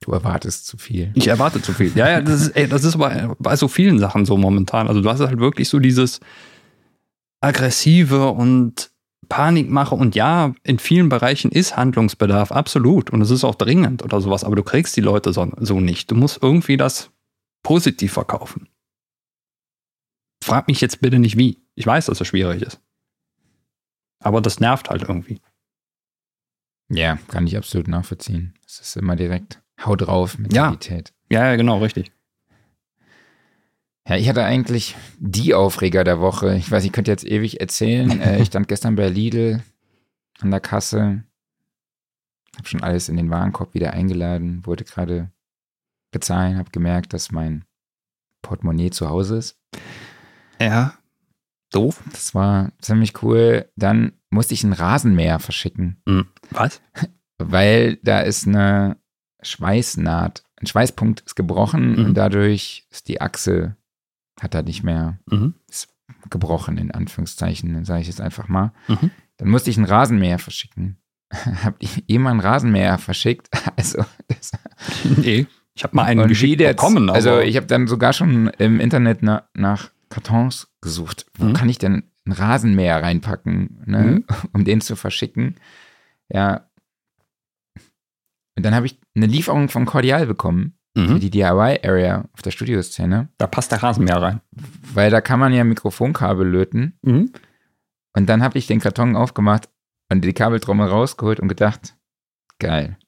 Du 0.00 0.12
erwartest 0.12 0.66
zu 0.66 0.76
viel. 0.78 1.12
Ich 1.14 1.28
erwarte 1.28 1.62
zu 1.62 1.72
viel. 1.72 1.92
Ja, 1.94 2.08
ja, 2.08 2.20
das 2.20 2.42
ist, 2.42 2.48
ey, 2.56 2.66
das 2.66 2.82
ist 2.82 2.96
aber 2.96 3.36
bei 3.38 3.54
so 3.54 3.68
vielen 3.68 4.00
Sachen 4.00 4.24
so 4.24 4.36
momentan. 4.36 4.88
Also 4.88 5.00
du 5.00 5.08
hast 5.08 5.20
halt 5.20 5.38
wirklich 5.38 5.68
so 5.68 5.78
dieses 5.78 6.18
aggressive 7.40 8.28
und 8.30 8.90
Panikmache 9.28 9.94
und 9.94 10.14
ja, 10.14 10.52
in 10.64 10.78
vielen 10.78 11.08
Bereichen 11.08 11.52
ist 11.52 11.76
Handlungsbedarf 11.76 12.52
absolut 12.52 13.10
und 13.10 13.22
es 13.22 13.30
ist 13.30 13.44
auch 13.44 13.54
dringend 13.54 14.02
oder 14.02 14.20
sowas, 14.20 14.44
aber 14.44 14.56
du 14.56 14.62
kriegst 14.62 14.96
die 14.96 15.00
Leute 15.00 15.32
so, 15.32 15.50
so 15.58 15.80
nicht. 15.80 16.10
Du 16.10 16.16
musst 16.16 16.42
irgendwie 16.42 16.76
das 16.76 17.10
positiv 17.62 18.12
verkaufen. 18.12 18.68
Frag 20.42 20.68
mich 20.68 20.80
jetzt 20.80 21.00
bitte 21.00 21.18
nicht 21.18 21.36
wie. 21.36 21.62
Ich 21.74 21.86
weiß, 21.86 22.06
dass 22.06 22.20
es 22.20 22.26
schwierig 22.26 22.62
ist. 22.62 22.80
Aber 24.18 24.40
das 24.40 24.60
nervt 24.60 24.90
halt 24.90 25.02
irgendwie. 25.02 25.40
Ja, 26.88 27.16
kann 27.28 27.46
ich 27.46 27.56
absolut 27.56 27.88
nachvollziehen. 27.88 28.54
Es 28.66 28.80
ist 28.80 28.96
immer 28.96 29.16
direkt 29.16 29.62
Hau 29.84 29.96
drauf 29.96 30.38
Mentalität. 30.38 31.12
Ja. 31.30 31.46
ja, 31.46 31.56
genau, 31.56 31.78
richtig. 31.78 32.12
Ja, 34.06 34.16
ich 34.16 34.28
hatte 34.28 34.44
eigentlich 34.44 34.96
die 35.18 35.54
Aufreger 35.54 36.04
der 36.04 36.20
Woche. 36.20 36.56
Ich 36.56 36.70
weiß, 36.70 36.84
ich 36.84 36.92
könnte 36.92 37.10
jetzt 37.10 37.24
ewig 37.24 37.60
erzählen. 37.60 38.10
Äh, 38.20 38.42
ich 38.42 38.48
stand 38.48 38.68
gestern 38.68 38.96
bei 38.96 39.08
Lidl 39.08 39.62
an 40.40 40.50
der 40.50 40.60
Kasse, 40.60 41.24
habe 42.56 42.68
schon 42.68 42.82
alles 42.82 43.08
in 43.08 43.16
den 43.16 43.30
Warenkorb 43.30 43.74
wieder 43.74 43.92
eingeladen, 43.92 44.66
wollte 44.66 44.84
gerade 44.84 45.30
bezahlen, 46.10 46.58
habe 46.58 46.70
gemerkt, 46.70 47.12
dass 47.12 47.30
mein 47.30 47.64
Portemonnaie 48.42 48.90
zu 48.90 49.08
Hause 49.08 49.38
ist. 49.38 49.58
Ja, 50.60 50.94
doof. 51.72 52.02
Das 52.12 52.34
war 52.34 52.72
ziemlich 52.80 53.22
cool. 53.22 53.68
Dann 53.76 54.12
musste 54.30 54.54
ich 54.54 54.64
ein 54.64 54.72
Rasenmäher 54.72 55.38
verschicken. 55.38 56.00
Hm, 56.08 56.26
was? 56.50 56.80
Weil 57.38 57.96
da 58.02 58.20
ist 58.20 58.46
eine 58.46 58.96
Schweißnaht, 59.42 60.44
ein 60.60 60.66
Schweißpunkt 60.66 61.20
ist 61.20 61.34
gebrochen 61.34 61.96
mhm. 61.96 62.04
und 62.06 62.14
dadurch 62.14 62.86
ist 62.90 63.08
die 63.08 63.20
Achse, 63.20 63.76
hat 64.40 64.54
er 64.54 64.62
nicht 64.62 64.84
mehr, 64.84 65.18
mhm. 65.26 65.54
ist 65.68 65.88
gebrochen, 66.30 66.78
in 66.78 66.90
Anführungszeichen, 66.90 67.84
sage 67.84 68.02
ich 68.02 68.06
jetzt 68.06 68.20
einfach 68.20 68.48
mal. 68.48 68.72
Mhm. 68.86 69.10
Dann 69.38 69.48
musste 69.48 69.70
ich 69.70 69.76
einen 69.76 69.86
Rasenmäher 69.86 70.38
verschicken. 70.38 70.98
Hab 71.64 71.74
ich 71.80 72.08
immer 72.08 72.30
einen 72.30 72.40
Rasenmäher 72.40 72.98
verschickt? 72.98 73.48
Also, 73.76 74.04
das 74.28 74.52
nee, 75.04 75.46
ich 75.74 75.82
habe 75.82 75.96
mal 75.96 76.04
einen 76.04 76.28
geschickt 76.28 76.58
bekommen. 76.58 77.08
also, 77.10 77.40
ich 77.40 77.56
habe 77.56 77.66
dann 77.66 77.86
sogar 77.86 78.12
schon 78.12 78.48
im 78.58 78.80
Internet 78.80 79.22
na, 79.22 79.48
nach 79.54 79.90
Kartons 80.12 80.68
gesucht. 80.80 81.26
Wo 81.34 81.46
mhm. 81.46 81.54
kann 81.54 81.68
ich 81.68 81.78
denn 81.78 82.04
einen 82.24 82.36
Rasenmäher 82.36 83.02
reinpacken, 83.02 83.82
ne, 83.86 83.98
mhm. 83.98 84.24
um 84.52 84.64
den 84.64 84.80
zu 84.80 84.96
verschicken? 84.96 85.56
Ja, 86.28 86.68
und 88.56 88.64
dann 88.64 88.74
habe 88.74 88.86
ich 88.86 88.98
eine 89.14 89.26
Lieferung 89.26 89.68
von 89.68 89.86
Cordial 89.86 90.26
bekommen 90.26 90.78
mhm. 90.94 91.08
für 91.08 91.18
die 91.18 91.30
DIY-Area 91.30 92.28
auf 92.32 92.42
der 92.42 92.50
Studioszene. 92.50 93.28
Da 93.38 93.46
passt 93.46 93.72
der 93.72 93.82
Rasenmäher 93.82 94.20
rein. 94.20 94.40
Weil 94.92 95.10
da 95.10 95.20
kann 95.20 95.40
man 95.40 95.52
ja 95.52 95.64
Mikrofonkabel 95.64 96.46
löten. 96.46 96.98
Mhm. 97.02 97.32
Und 98.14 98.28
dann 98.28 98.42
habe 98.42 98.58
ich 98.58 98.66
den 98.66 98.80
Karton 98.80 99.16
aufgemacht 99.16 99.68
und 100.10 100.22
die 100.22 100.34
Kabeltrommel 100.34 100.88
rausgeholt 100.88 101.40
und 101.40 101.48
gedacht, 101.48 101.96
geil. 102.58 102.98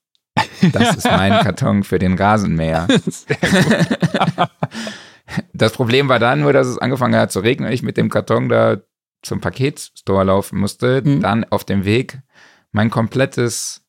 Das 0.73 0.97
ist 0.97 1.05
mein 1.05 1.43
Karton 1.43 1.85
für 1.85 1.99
den 1.99 2.15
Rasenmäher. 2.15 2.89
das 5.53 5.73
Problem 5.73 6.09
war 6.09 6.19
dann 6.19 6.41
nur, 6.41 6.53
dass 6.53 6.67
es 6.67 6.79
angefangen 6.79 7.17
hat 7.17 7.33
zu 7.33 7.41
regnen 7.41 7.69
und 7.69 7.75
ich 7.75 7.83
mit 7.83 7.97
dem 7.97 8.11
Karton 8.11 8.49
da 8.49 8.79
zum 9.23 9.41
Paketstore 9.41 10.25
laufen 10.25 10.59
musste. 10.59 11.03
Mhm. 11.03 11.21
Dann 11.21 11.45
auf 11.45 11.65
dem 11.65 11.85
Weg 11.85 12.19
mein 12.73 12.91
komplettes 12.91 13.85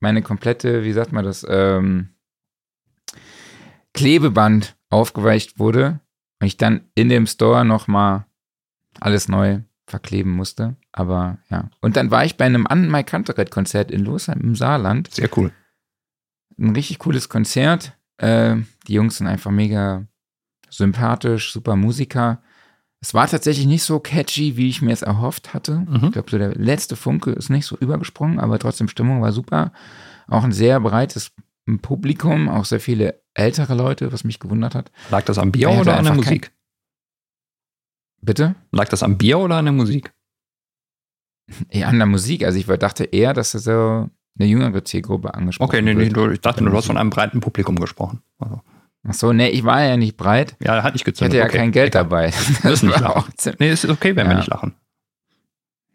meine 0.00 0.22
komplette, 0.22 0.82
wie 0.82 0.92
sagt 0.92 1.12
man 1.12 1.24
das, 1.24 1.46
ähm, 1.48 2.10
Klebeband 3.92 4.76
aufgeweicht 4.88 5.58
wurde 5.58 6.00
und 6.40 6.46
ich 6.46 6.56
dann 6.56 6.88
in 6.94 7.08
dem 7.08 7.26
Store 7.26 7.64
nochmal 7.64 8.26
alles 8.98 9.28
neu 9.28 9.60
verkleben 9.86 10.32
musste. 10.32 10.76
Aber 10.92 11.38
ja. 11.50 11.70
Und 11.80 11.96
dann 11.96 12.10
war 12.10 12.24
ich 12.24 12.36
bei 12.36 12.46
einem 12.46 12.66
An 12.66 12.90
My 12.90 13.04
Kanterett 13.04 13.50
Konzert 13.50 13.90
in 13.90 14.04
Losheim 14.04 14.40
im 14.40 14.54
Saarland. 14.54 15.12
Sehr 15.12 15.28
cool. 15.36 15.52
Ein 16.58 16.70
richtig 16.70 16.98
cooles 16.98 17.28
Konzert. 17.28 17.96
Äh, 18.16 18.56
die 18.86 18.94
Jungs 18.94 19.18
sind 19.18 19.26
einfach 19.26 19.50
mega 19.50 20.06
sympathisch, 20.70 21.52
super 21.52 21.76
Musiker. 21.76 22.42
Es 23.00 23.14
war 23.14 23.26
tatsächlich 23.26 23.66
nicht 23.66 23.82
so 23.82 23.98
catchy, 23.98 24.56
wie 24.56 24.68
ich 24.68 24.82
mir 24.82 24.92
es 24.92 25.02
erhofft 25.02 25.54
hatte. 25.54 25.86
Mhm. 25.88 26.04
Ich 26.04 26.12
glaube, 26.12 26.30
so 26.30 26.38
der 26.38 26.54
letzte 26.54 26.96
Funke 26.96 27.30
ist 27.32 27.48
nicht 27.48 27.66
so 27.66 27.76
übergesprungen, 27.76 28.38
aber 28.38 28.58
trotzdem 28.58 28.88
Stimmung 28.88 29.22
war 29.22 29.32
super. 29.32 29.72
Auch 30.28 30.44
ein 30.44 30.52
sehr 30.52 30.80
breites 30.80 31.32
Publikum, 31.82 32.48
auch 32.48 32.64
sehr 32.64 32.80
viele 32.80 33.22
ältere 33.34 33.74
Leute, 33.74 34.12
was 34.12 34.24
mich 34.24 34.38
gewundert 34.38 34.74
hat. 34.74 34.90
Lag 35.10 35.24
das 35.24 35.38
am 35.38 35.52
Bier 35.52 35.70
oder 35.70 35.96
an 35.96 36.04
der 36.04 36.14
Musik? 36.14 36.52
Bitte? 38.22 38.54
Lag 38.70 38.88
das 38.88 39.02
am 39.02 39.16
Bier 39.16 39.38
oder 39.38 39.56
an 39.56 39.64
der 39.64 39.72
Musik? 39.72 40.12
eher 41.68 41.88
an 41.88 41.98
der 41.98 42.06
Musik. 42.06 42.44
Also 42.44 42.58
ich 42.58 42.66
dachte 42.66 43.04
eher, 43.04 43.34
dass 43.34 43.54
er 43.54 43.60
so 43.60 44.10
eine 44.38 44.48
jüngere 44.48 44.84
Zielgruppe 44.84 45.34
angesprochen 45.34 45.68
Okay, 45.68 45.82
nee, 45.82 45.94
nee, 45.94 46.08
du, 46.08 46.30
ich 46.30 46.40
dachte, 46.40 46.64
du 46.64 46.72
hast 46.72 46.86
von 46.86 46.96
einem 46.96 47.10
breiten 47.10 47.40
Publikum 47.40 47.76
gesprochen. 47.76 48.22
Also, 48.38 48.60
Ach 49.08 49.14
so, 49.14 49.32
nee, 49.32 49.48
ich 49.48 49.64
war 49.64 49.82
ja 49.82 49.96
nicht 49.96 50.16
breit. 50.16 50.56
ja, 50.60 50.82
hat 50.82 50.92
nicht 50.92 51.02
Ich 51.02 51.04
gezündet. 51.04 51.32
hatte 51.32 51.38
ja 51.38 51.44
okay. 51.46 51.56
kein 51.58 51.72
Geld 51.72 51.94
Egal. 51.94 52.04
dabei. 52.04 52.32
Müssen 52.62 52.88
nicht 52.88 53.00
lachen. 53.00 53.14
auch 53.16 53.28
Nee, 53.58 53.70
es 53.70 53.84
ist 53.84 53.90
okay, 53.90 54.14
wenn 54.16 54.26
wir 54.26 54.32
Ja. 54.32 54.38
nicht 54.38 54.48
lachen. 54.48 54.74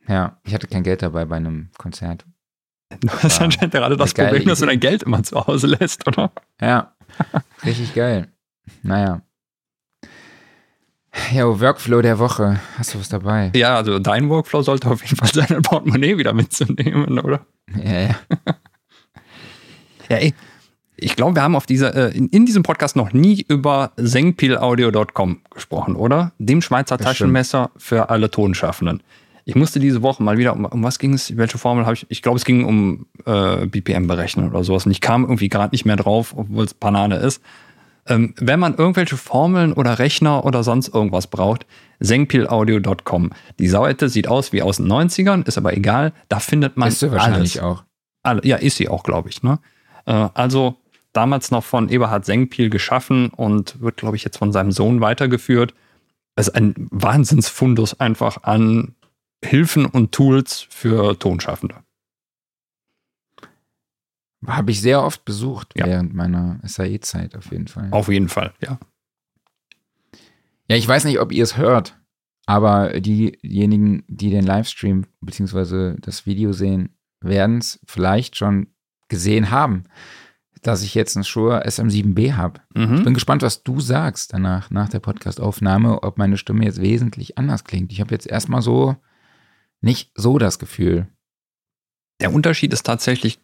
Ja, 0.07 0.39
ich 0.43 0.53
hatte 0.53 0.67
kein 0.67 0.83
Geld 0.83 1.01
dabei 1.01 1.25
bei 1.25 1.35
einem 1.37 1.69
Konzert. 1.77 2.25
Du 2.99 3.09
hast 3.09 3.39
Ja. 3.39 3.45
anscheinend 3.45 3.73
gerade 3.73 3.97
das 3.97 4.13
Problem, 4.13 4.45
dass 4.45 4.59
du 4.59 4.65
Idee. 4.65 4.73
dein 4.73 4.79
Geld 4.79 5.03
immer 5.03 5.23
zu 5.23 5.35
Hause 5.45 5.67
lässt, 5.67 6.07
oder? 6.07 6.31
Ja, 6.61 6.95
richtig 7.63 7.93
geil. 7.95 8.27
Naja. 8.83 9.21
Ja, 11.31 11.45
Workflow 11.59 12.01
der 12.01 12.19
Woche. 12.19 12.59
Hast 12.77 12.93
du 12.93 12.99
was 12.99 13.09
dabei? 13.09 13.51
Ja, 13.55 13.75
also 13.77 13.99
dein 13.99 14.29
Workflow 14.29 14.61
sollte 14.61 14.89
auf 14.89 15.01
jeden 15.03 15.15
Fall 15.15 15.29
sein, 15.33 15.47
ein 15.57 15.61
Portemonnaie 15.61 16.17
wieder 16.17 16.33
mitzunehmen, 16.33 17.19
oder? 17.19 17.45
Ja, 17.83 17.99
ja. 18.01 18.15
Ja, 20.09 20.17
ey. 20.17 20.33
Ich 20.97 21.15
glaube, 21.15 21.35
wir 21.35 21.41
haben 21.43 21.55
auf 21.55 21.65
dieser, 21.65 21.93
äh, 21.95 22.17
in, 22.17 22.29
in 22.29 22.45
diesem 22.45 22.63
Podcast 22.63 22.95
noch 22.95 23.13
nie 23.13 23.45
über 23.47 23.91
sengpilaudio.com 23.97 25.41
gesprochen, 25.49 25.95
oder? 25.95 26.31
Dem 26.39 26.61
Schweizer 26.61 26.97
Das 26.97 27.05
stimmt. 27.05 27.17
Taschenmesser 27.17 27.71
für 27.77 28.09
alle 28.09 28.31
Tonschaffenden. 28.31 29.01
Ich 29.47 29.55
musste 29.55 29.79
diese 29.79 30.01
Woche 30.01 30.23
mal 30.23 30.37
wieder, 30.37 30.53
um, 30.53 30.65
um 30.65 30.83
was 30.83 30.97
ging 30.97 31.13
es, 31.13 31.37
welche 31.37 31.57
Formel 31.57 31.85
habe 31.85 31.93
ich? 31.93 32.05
Ich 32.09 32.21
glaube, 32.21 32.37
es 32.37 32.45
ging 32.45 32.65
um 32.65 33.05
äh, 33.25 33.67
BPM 33.67 34.07
berechnen 34.07 34.49
oder 34.49 34.63
sowas. 34.63 34.85
Und 34.85 34.91
ich 34.91 35.01
kam 35.01 35.23
irgendwie 35.23 35.49
gerade 35.49 35.73
nicht 35.73 35.85
mehr 35.85 35.97
drauf, 35.97 36.33
obwohl 36.35 36.65
es 36.65 36.73
Banane 36.73 37.17
ist. 37.17 37.41
Ähm, 38.07 38.33
wenn 38.37 38.59
man 38.59 38.75
irgendwelche 38.75 39.17
Formeln 39.17 39.73
oder 39.73 39.99
Rechner 39.99 40.45
oder 40.45 40.63
sonst 40.63 40.93
irgendwas 40.93 41.27
braucht, 41.27 41.65
sengpilaudio.com. 41.99 43.31
Die 43.59 43.67
Seite 43.67 44.09
sieht 44.09 44.27
aus 44.27 44.53
wie 44.53 44.61
aus 44.61 44.77
den 44.77 44.91
90ern, 44.91 45.45
ist 45.47 45.57
aber 45.57 45.75
egal. 45.75 46.13
Da 46.29 46.39
findet 46.39 46.77
man 46.77 46.89
Bist 46.89 47.01
du 47.01 47.11
wahrscheinlich 47.11 47.61
alles. 47.61 47.77
auch. 47.79 47.83
Alle, 48.23 48.45
ja, 48.45 48.57
ist 48.57 48.77
sie 48.77 48.89
auch, 48.89 49.03
glaube 49.03 49.29
ich. 49.29 49.43
Ne? 49.43 49.59
Äh, 50.05 50.29
also 50.33 50.77
damals 51.15 51.51
noch 51.51 51.63
von 51.63 51.89
Eberhard 51.89 52.25
Sengpiel 52.25 52.69
geschaffen 52.69 53.29
und 53.29 53.79
wird, 53.81 53.97
glaube 53.97 54.15
ich, 54.17 54.23
jetzt 54.23 54.37
von 54.37 54.51
seinem 54.51 54.71
Sohn 54.71 55.01
weitergeführt. 55.01 55.73
Es 56.35 56.47
ist 56.47 56.55
ein 56.55 56.73
Wahnsinnsfundus 56.91 57.99
einfach 57.99 58.43
an 58.43 58.95
Hilfen 59.43 59.85
und 59.85 60.11
Tools 60.11 60.65
für 60.69 61.17
Tonschaffende. 61.17 61.75
Habe 64.45 64.71
ich 64.71 64.81
sehr 64.81 65.03
oft 65.03 65.25
besucht 65.25 65.73
Ja. 65.75 65.85
während 65.87 66.13
meiner 66.13 66.59
SAE-Zeit 66.63 67.35
auf 67.35 67.51
jeden 67.51 67.67
Fall. 67.67 67.87
Auf 67.91 68.09
jeden 68.09 68.29
Fall, 68.29 68.53
ja. 68.61 68.77
Ja, 70.67 70.75
ich 70.75 70.87
weiß 70.87 71.05
nicht, 71.05 71.19
ob 71.19 71.31
ihr 71.31 71.43
es 71.43 71.57
hört, 71.57 71.97
aber 72.45 72.99
diejenigen, 72.99 74.03
die 74.07 74.29
den 74.29 74.45
Livestream 74.45 75.05
bzw. 75.21 75.95
das 75.99 76.25
Video 76.25 76.53
sehen, 76.53 76.95
werden 77.21 77.59
es 77.59 77.79
vielleicht 77.85 78.35
schon 78.35 78.67
gesehen 79.07 79.51
haben, 79.51 79.83
dass 80.67 80.81
ich 80.83 80.95
jetzt 80.95 81.15
einen 81.15 81.23
Shure 81.23 81.65
SM7B 81.65 82.33
habe. 82.33 82.61
Ich 82.73 82.87
Mhm. 82.87 83.03
bin 83.03 83.13
gespannt, 83.13 83.41
was 83.41 83.63
du 83.63 83.79
sagst 83.79 84.33
danach, 84.33 84.71
nach 84.71 84.89
der 84.89 84.99
Podcastaufnahme, 84.99 86.03
ob 86.03 86.17
meine 86.17 86.37
Stimme 86.37 86.65
jetzt 86.65 86.81
wesentlich 86.81 87.37
anders 87.37 87.63
klingt. 87.63 87.91
Ich 87.91 88.01
habe 88.01 88.11
jetzt 88.11 88.27
erstmal 88.27 88.61
so 88.61 88.95
nicht 89.81 90.11
so 90.15 90.37
das 90.39 90.57
Gefühl. 90.59 91.07
Der 92.21 92.33
Unterschied 92.33 92.73
ist 92.73 92.83
tatsächlich 92.85 93.39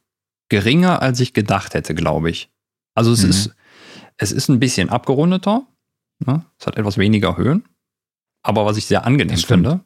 geringer, 0.49 1.01
als 1.01 1.19
ich 1.19 1.33
gedacht 1.33 1.73
hätte, 1.73 1.93
glaube 1.93 2.29
ich. 2.29 2.51
Also 2.95 3.11
es 3.11 3.23
Mhm. 3.23 3.29
ist, 3.29 3.55
es 4.17 4.31
ist 4.31 4.49
ein 4.49 4.59
bisschen 4.59 4.89
abgerundeter. 4.89 5.65
Ne? 6.25 6.45
Es 6.59 6.67
hat 6.67 6.77
etwas 6.77 6.97
weniger 6.97 7.37
Höhen. 7.37 7.65
Aber 8.43 8.65
was 8.65 8.77
ich 8.77 8.85
sehr 8.85 9.05
angenehm 9.05 9.37
finde. 9.37 9.81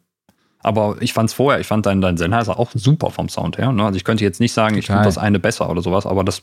Aber 0.60 1.00
ich 1.02 1.14
fand 1.14 1.30
es 1.30 1.34
vorher, 1.34 1.60
ich 1.60 1.68
fand 1.68 1.86
dein, 1.86 2.02
dein 2.02 2.18
Sennheiser 2.18 2.58
auch 2.58 2.72
super 2.74 3.12
vom 3.12 3.30
Sound 3.30 3.58
her. 3.58 3.72
Ne? 3.72 3.84
Also 3.86 3.98
ich 3.98 4.04
könnte 4.04 4.24
jetzt 4.24 4.40
nicht 4.40 4.54
sagen, 4.54 4.78
ich 4.78 4.86
Total. 4.86 4.98
finde 5.04 5.08
das 5.10 5.18
eine 5.18 5.40
besser 5.40 5.70
oder 5.70 5.82
sowas, 5.82 6.06
aber 6.08 6.24
das, 6.24 6.42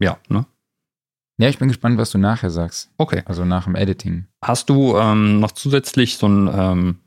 ja, 0.00 0.18
ne? 0.28 0.46
Ja, 1.38 1.48
ich 1.48 1.58
bin 1.58 1.68
gespannt, 1.68 1.96
was 1.96 2.10
du 2.10 2.18
nachher 2.18 2.50
sagst. 2.50 2.90
Okay. 2.98 3.22
Also 3.24 3.44
nach 3.46 3.64
dem 3.64 3.74
Editing. 3.74 4.26
Hast 4.42 4.68
du 4.68 4.96
ähm, 4.98 5.40
noch 5.40 5.52
zusätzlich 5.52 6.18
so 6.18 6.26
einen, 6.26 6.48
ähm, 6.52 6.98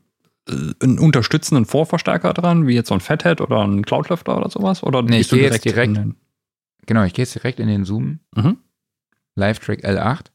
äh, 0.49 0.73
einen 0.83 0.97
unterstützenden 0.97 1.65
Vorverstärker 1.65 2.33
dran, 2.33 2.65
wie 2.65 2.73
jetzt 2.73 2.87
so 2.87 2.95
ein 2.95 2.99
Fathead 2.99 3.41
oder 3.41 3.61
ein 3.63 3.83
Cloudlifter 3.85 4.35
oder 4.37 4.49
sowas? 4.49 4.81
Oder 4.81 5.03
Nee, 5.03 5.19
ich 5.19 5.29
gehe 5.29 5.43
jetzt 5.43 5.63
direkt- 5.65 5.87
in 5.89 5.93
den- 5.93 6.15
Genau, 6.87 7.03
ich 7.03 7.13
gehe 7.13 7.23
jetzt 7.23 7.35
direkt 7.35 7.59
in 7.59 7.67
den 7.67 7.85
Zoom 7.85 8.19
Mhm. 8.35 8.57
Live-Track 9.35 9.83
L8 9.85 10.31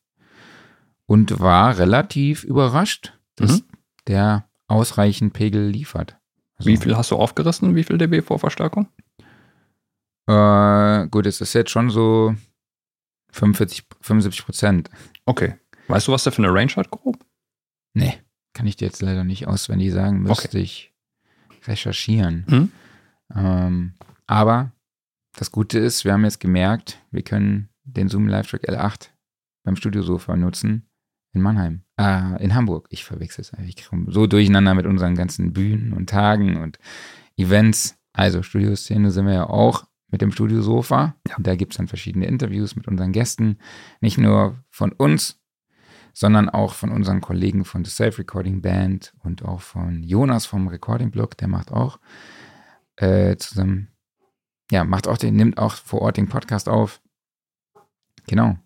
und 1.07 1.41
war 1.41 1.77
relativ 1.79 2.45
überrascht, 2.45 3.13
dass 3.37 3.59
Mhm. 3.61 3.65
der 4.07 4.45
ausreichend 4.69 5.33
Pegel 5.33 5.69
liefert. 5.69 6.17
Also, 6.57 6.71
Wie 6.71 6.77
viel 6.77 6.97
hast 6.97 7.11
du 7.11 7.17
aufgerissen? 7.17 7.75
Wie 7.75 7.85
viel 7.85 7.99
dB 7.99 8.23
Vorverstärkung? 8.23 8.89
Äh, 10.29 11.09
gut, 11.09 11.27
es 11.27 11.41
ist 11.41 11.55
jetzt 11.55 11.71
schon 11.71 11.89
so 11.89 12.35
45, 13.33 13.85
75 14.03 14.45
Prozent. 14.45 14.91
Okay. 15.25 15.55
Weißt 15.89 16.07
du, 16.07 16.13
was 16.13 16.25
der 16.25 16.33
für 16.33 16.43
eine 16.43 16.53
Range 16.53 16.73
hat, 16.77 16.91
grob? 16.91 17.25
Nee, 17.95 18.15
kann 18.53 18.67
ich 18.67 18.77
dir 18.77 18.85
jetzt 18.85 19.01
leider 19.01 19.25
nicht 19.25 19.49
auswendig 19.49 19.93
sagen. 19.93 20.23
Müsste 20.23 20.59
ich 20.59 20.93
recherchieren. 21.67 22.45
Mhm. 22.47 22.73
Ähm, 23.35 23.95
aber 24.27 24.73
das 25.35 25.51
Gute 25.51 25.79
ist, 25.79 26.05
wir 26.05 26.13
haben 26.13 26.25
jetzt 26.25 26.41
gemerkt, 26.41 27.01
wir 27.11 27.23
können 27.23 27.71
den 27.85 28.09
Zoom 28.09 28.29
Live-Track 28.29 28.69
L8 28.69 29.09
beim 29.65 29.77
Studiosofa 29.77 30.37
nutzen 30.37 30.91
in 31.33 31.41
Mannheim. 31.41 31.85
Äh, 31.99 32.43
in 32.43 32.55
Hamburg. 32.55 32.87
Ich 32.91 33.05
verwechsel 33.05 33.41
es 33.43 33.55
eigentlich. 33.55 33.77
Ich 33.79 33.89
komme 33.89 34.13
so 34.13 34.27
durcheinander 34.27 34.75
mit 34.75 34.85
unseren 34.85 35.15
ganzen 35.15 35.55
Bühnen 35.55 35.95
und 35.95 36.11
Tagen 36.11 36.57
und 36.57 36.79
Events. 37.37 37.97
Also 38.13 38.43
Studioszene 38.43 39.11
sind 39.11 39.27
wir 39.27 39.35
ja 39.35 39.49
auch 39.49 39.87
mit 40.11 40.23
dem 40.23 40.33
Studiosofa. 40.33 41.15
Ja. 41.29 41.37
Da 41.39 41.55
gibt 41.55 41.73
es 41.73 41.77
dann 41.77 41.89
verschiedene 41.89 42.27
Interviews 42.27 42.77
mit 42.77 42.89
unseren 42.89 43.13
Gästen. 43.13 43.59
Nicht 44.01 44.19
nur 44.19 44.63
von 44.71 44.93
uns, 44.93 45.41
sondern 46.15 46.49
auch 46.49 46.75
von 46.75 46.91
unseren 46.91 47.21
Kollegen 47.21 47.65
von 47.65 47.85
The 47.85 47.91
Self-Recording 47.91 48.63
Band 48.63 49.13
und 49.23 49.45
auch 49.45 49.61
von 49.61 50.03
Jonas 50.03 50.47
vom 50.47 50.69
Recording 50.69 51.11
Blog. 51.11 51.37
Der 51.37 51.49
macht 51.49 51.71
auch 51.71 52.01
äh, 52.97 53.37
zusammen, 53.37 53.89
ja, 54.71 54.85
macht 54.85 55.07
auch 55.07 55.19
den, 55.19 55.37
nimmt 55.37 55.59
auch 55.59 55.75
vor 55.75 56.03
Ort 56.03 56.17
den 56.17 56.29
Podcast 56.29 56.69
auf. 56.69 57.01
Genau. 58.27 58.57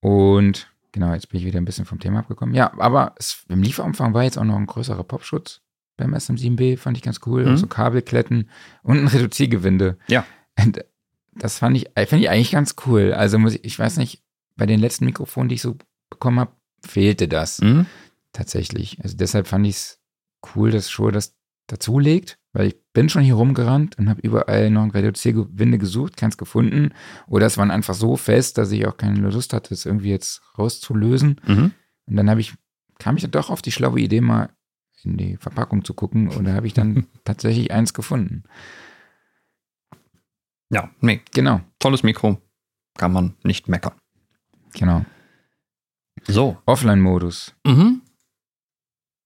Und 0.00 0.70
genau, 0.92 1.12
jetzt 1.14 1.30
bin 1.30 1.40
ich 1.40 1.46
wieder 1.46 1.58
ein 1.58 1.64
bisschen 1.64 1.86
vom 1.86 1.98
Thema 1.98 2.20
abgekommen. 2.20 2.54
Ja, 2.54 2.72
aber 2.78 3.14
es, 3.18 3.44
im 3.48 3.62
Lieferumfang 3.62 4.14
war 4.14 4.22
jetzt 4.22 4.38
auch 4.38 4.44
noch 4.44 4.56
ein 4.56 4.66
größerer 4.66 5.04
Popschutz 5.04 5.63
beim 5.96 6.14
SM7B, 6.14 6.76
fand 6.76 6.96
ich 6.96 7.02
ganz 7.02 7.20
cool. 7.26 7.44
Mhm. 7.46 7.56
So 7.56 7.66
Kabelkletten 7.66 8.48
und 8.82 8.98
ein 8.98 9.06
Reduziergewinde. 9.08 9.98
Ja. 10.08 10.24
Und 10.58 10.84
das 11.34 11.58
fand 11.58 11.76
ich, 11.76 11.86
äh, 11.96 12.06
finde 12.06 12.24
ich 12.24 12.30
eigentlich 12.30 12.52
ganz 12.52 12.74
cool. 12.86 13.12
Also 13.12 13.38
muss 13.38 13.54
ich, 13.54 13.64
ich 13.64 13.78
weiß 13.78 13.96
nicht, 13.96 14.22
bei 14.56 14.66
den 14.66 14.80
letzten 14.80 15.04
Mikrofonen, 15.04 15.48
die 15.48 15.56
ich 15.56 15.62
so 15.62 15.76
bekommen 16.10 16.38
habe, 16.40 16.52
fehlte 16.84 17.28
das 17.28 17.60
Mhm. 17.60 17.86
tatsächlich. 18.32 18.98
Also 19.02 19.16
deshalb 19.16 19.46
fand 19.46 19.66
ich 19.66 19.76
es 19.76 20.00
cool, 20.54 20.70
dass 20.70 20.90
Shure 20.90 21.12
das 21.12 21.36
dazulegt, 21.66 22.38
weil 22.52 22.66
ich 22.68 22.76
bin 22.92 23.08
schon 23.08 23.22
hier 23.22 23.34
rumgerannt 23.34 23.98
und 23.98 24.08
habe 24.10 24.20
überall 24.20 24.70
noch 24.70 24.82
ein 24.82 24.90
Reduziergewinde 24.90 25.78
gesucht, 25.78 26.16
keins 26.16 26.36
gefunden. 26.36 26.92
Oder 27.26 27.46
es 27.46 27.56
waren 27.56 27.70
einfach 27.70 27.94
so 27.94 28.16
fest, 28.16 28.58
dass 28.58 28.70
ich 28.70 28.86
auch 28.86 28.96
keine 28.96 29.18
Lust 29.20 29.52
hatte, 29.54 29.72
es 29.72 29.86
irgendwie 29.86 30.10
jetzt 30.10 30.42
rauszulösen. 30.58 31.40
Mhm. 31.46 31.72
Und 32.06 32.16
dann 32.16 32.28
habe 32.28 32.40
ich, 32.40 32.52
kam 32.98 33.16
ich 33.16 33.22
dann 33.22 33.30
doch 33.30 33.48
auf 33.50 33.62
die 33.62 33.72
schlaue 33.72 33.98
Idee, 33.98 34.20
mal 34.20 34.50
in 35.04 35.16
die 35.16 35.36
Verpackung 35.36 35.84
zu 35.84 35.94
gucken 35.94 36.28
und 36.28 36.44
da 36.44 36.54
habe 36.54 36.66
ich 36.66 36.74
dann 36.74 37.06
tatsächlich 37.24 37.70
eins 37.72 37.94
gefunden. 37.94 38.44
Ja, 40.70 40.90
nee, 41.00 41.20
Genau, 41.32 41.60
tolles 41.78 42.02
Mikro. 42.02 42.38
Kann 42.96 43.12
man 43.12 43.34
nicht 43.42 43.68
meckern. 43.68 43.92
genau. 44.72 45.04
So. 46.26 46.56
Offline-Modus. 46.64 47.54
Mhm. 47.66 48.00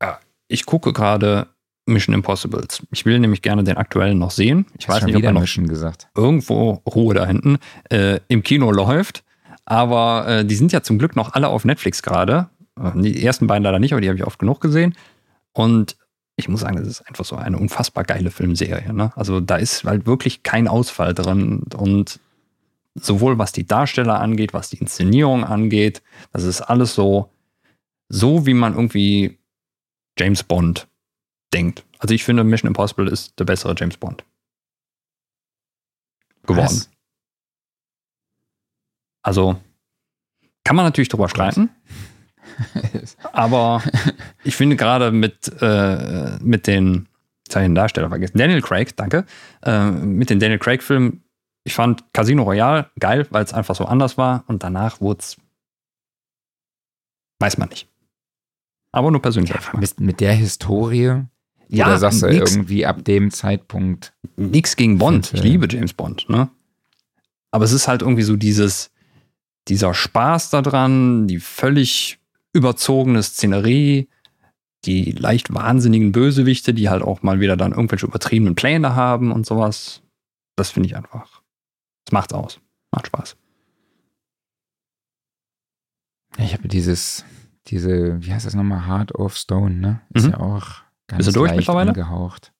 Ja, 0.02 0.18
ich 0.48 0.64
gucke 0.66 0.92
gerade 0.92 1.48
Mission 1.86 2.14
Impossibles. 2.14 2.82
Ich 2.90 3.04
will 3.04 3.18
nämlich 3.20 3.40
gerne 3.42 3.62
den 3.62 3.76
aktuellen 3.76 4.18
noch 4.18 4.30
sehen. 4.30 4.66
Ich 4.78 4.88
weiß 4.88 5.04
nicht, 5.04 5.14
ob 5.16 5.22
er 5.22 5.32
noch 5.32 5.42
Mission 5.42 5.68
gesagt. 5.68 6.08
irgendwo 6.16 6.82
Ruhe 6.88 7.14
da 7.14 7.24
hinten 7.26 7.58
äh, 7.90 8.20
im 8.28 8.42
Kino 8.42 8.72
läuft. 8.72 9.22
Aber 9.64 10.26
äh, 10.26 10.44
die 10.46 10.54
sind 10.56 10.72
ja 10.72 10.82
zum 10.82 10.98
Glück 10.98 11.14
noch 11.14 11.34
alle 11.34 11.48
auf 11.48 11.64
Netflix 11.66 12.02
gerade. 12.02 12.48
Äh, 12.80 12.98
Die 13.00 13.22
ersten 13.24 13.46
beiden 13.46 13.62
leider 13.64 13.78
nicht, 13.78 13.92
aber 13.92 14.00
die 14.00 14.08
habe 14.08 14.18
ich 14.18 14.24
oft 14.26 14.38
genug 14.38 14.60
gesehen. 14.60 14.94
Und 15.58 15.96
ich 16.36 16.48
muss 16.48 16.60
sagen, 16.60 16.76
das 16.76 16.86
ist 16.86 17.02
einfach 17.02 17.24
so 17.24 17.36
eine 17.36 17.58
unfassbar 17.58 18.04
geile 18.04 18.30
Filmserie. 18.30 18.92
Ne? 18.92 19.12
Also 19.16 19.40
da 19.40 19.56
ist 19.56 19.84
halt 19.84 20.06
wirklich 20.06 20.44
kein 20.44 20.68
Ausfall 20.68 21.14
drin. 21.14 21.64
Und 21.76 22.20
sowohl 22.94 23.38
was 23.38 23.52
die 23.52 23.66
Darsteller 23.66 24.20
angeht, 24.20 24.54
was 24.54 24.70
die 24.70 24.78
Inszenierung 24.78 25.44
angeht, 25.44 26.02
das 26.32 26.44
ist 26.44 26.60
alles 26.60 26.94
so, 26.94 27.32
so 28.08 28.46
wie 28.46 28.54
man 28.54 28.74
irgendwie 28.74 29.38
James 30.16 30.44
Bond 30.44 30.86
denkt. 31.52 31.84
Also 31.98 32.14
ich 32.14 32.22
finde, 32.22 32.44
Mission 32.44 32.68
Impossible 32.68 33.08
ist 33.08 33.38
der 33.38 33.44
bessere 33.44 33.74
James 33.76 33.96
Bond 33.96 34.24
geworden. 36.46 36.66
Was? 36.66 36.90
Also 39.22 39.60
kann 40.64 40.76
man 40.76 40.84
natürlich 40.84 41.08
drüber 41.08 41.28
streiten, 41.28 41.70
aber 43.32 43.82
ich 44.44 44.56
finde 44.56 44.76
gerade 44.76 45.10
mit, 45.10 45.50
äh, 45.60 46.38
mit 46.40 46.66
den 46.66 47.08
jetzt 47.48 47.56
habe 47.56 47.64
ich 47.64 47.68
den 47.68 47.74
Darsteller 47.74 48.08
vergessen. 48.10 48.38
Daniel 48.38 48.60
Craig, 48.60 48.94
danke. 48.96 49.24
Äh, 49.62 49.90
mit 49.90 50.30
den 50.30 50.38
Daniel 50.38 50.58
Craig-Filmen. 50.58 51.22
Ich 51.64 51.74
fand 51.74 52.12
Casino 52.12 52.42
Royale 52.42 52.90
geil, 53.00 53.26
weil 53.30 53.42
es 53.42 53.54
einfach 53.54 53.74
so 53.74 53.86
anders 53.86 54.18
war. 54.18 54.44
Und 54.46 54.62
danach 54.62 55.00
wurde 55.00 55.20
es. 55.20 55.36
Weiß 57.40 57.56
man 57.58 57.68
nicht. 57.70 57.88
Aber 58.92 59.10
nur 59.10 59.22
persönlich. 59.22 59.50
Ja, 59.50 59.78
mit, 59.78 60.00
mit 60.00 60.20
der 60.20 60.34
Historie. 60.34 61.22
Ja, 61.68 61.86
oder 61.86 61.98
sagst 61.98 62.22
du 62.22 62.26
nix. 62.26 62.54
irgendwie 62.54 62.86
ab 62.86 63.04
dem 63.04 63.30
Zeitpunkt. 63.30 64.14
Nix 64.36 64.76
gegen 64.76 64.98
Bond. 64.98 65.32
Ich 65.34 65.42
liebe 65.42 65.66
James 65.70 65.92
Bond, 65.92 66.28
ne? 66.28 66.48
Aber 67.50 67.64
es 67.64 67.72
ist 67.72 67.88
halt 67.88 68.02
irgendwie 68.02 68.22
so 68.22 68.36
dieses, 68.36 68.90
dieser 69.68 69.94
Spaß 69.94 70.50
daran, 70.50 71.26
die 71.26 71.38
völlig 71.38 72.18
überzogene 72.58 73.22
Szenerie, 73.22 74.08
die 74.84 75.12
leicht 75.12 75.52
wahnsinnigen 75.52 76.12
Bösewichte, 76.12 76.74
die 76.74 76.88
halt 76.88 77.02
auch 77.02 77.22
mal 77.22 77.40
wieder 77.40 77.56
dann 77.56 77.72
irgendwelche 77.72 78.06
übertriebenen 78.06 78.54
Pläne 78.54 78.94
haben 78.94 79.32
und 79.32 79.46
sowas. 79.46 80.02
Das 80.56 80.70
finde 80.70 80.88
ich 80.88 80.96
einfach. 80.96 81.42
Das 82.04 82.12
macht's 82.12 82.32
aus. 82.34 82.60
Macht 82.92 83.06
Spaß. 83.08 83.36
Ich 86.38 86.52
habe 86.52 86.68
dieses, 86.68 87.24
diese, 87.66 88.22
wie 88.24 88.32
heißt 88.32 88.46
das 88.46 88.54
nochmal? 88.54 88.86
Heart 88.86 89.14
of 89.14 89.36
Stone, 89.36 89.74
ne? 89.76 90.00
Ist 90.14 90.26
Mhm. 90.26 90.30
ja 90.32 90.40
auch 90.40 90.66
ganz 91.08 91.18
Bist 91.24 91.28
du 91.28 91.40
durch 91.40 91.48
leicht 91.50 91.58
mittlerweile? 91.60 91.90
angehaucht. 91.90 92.52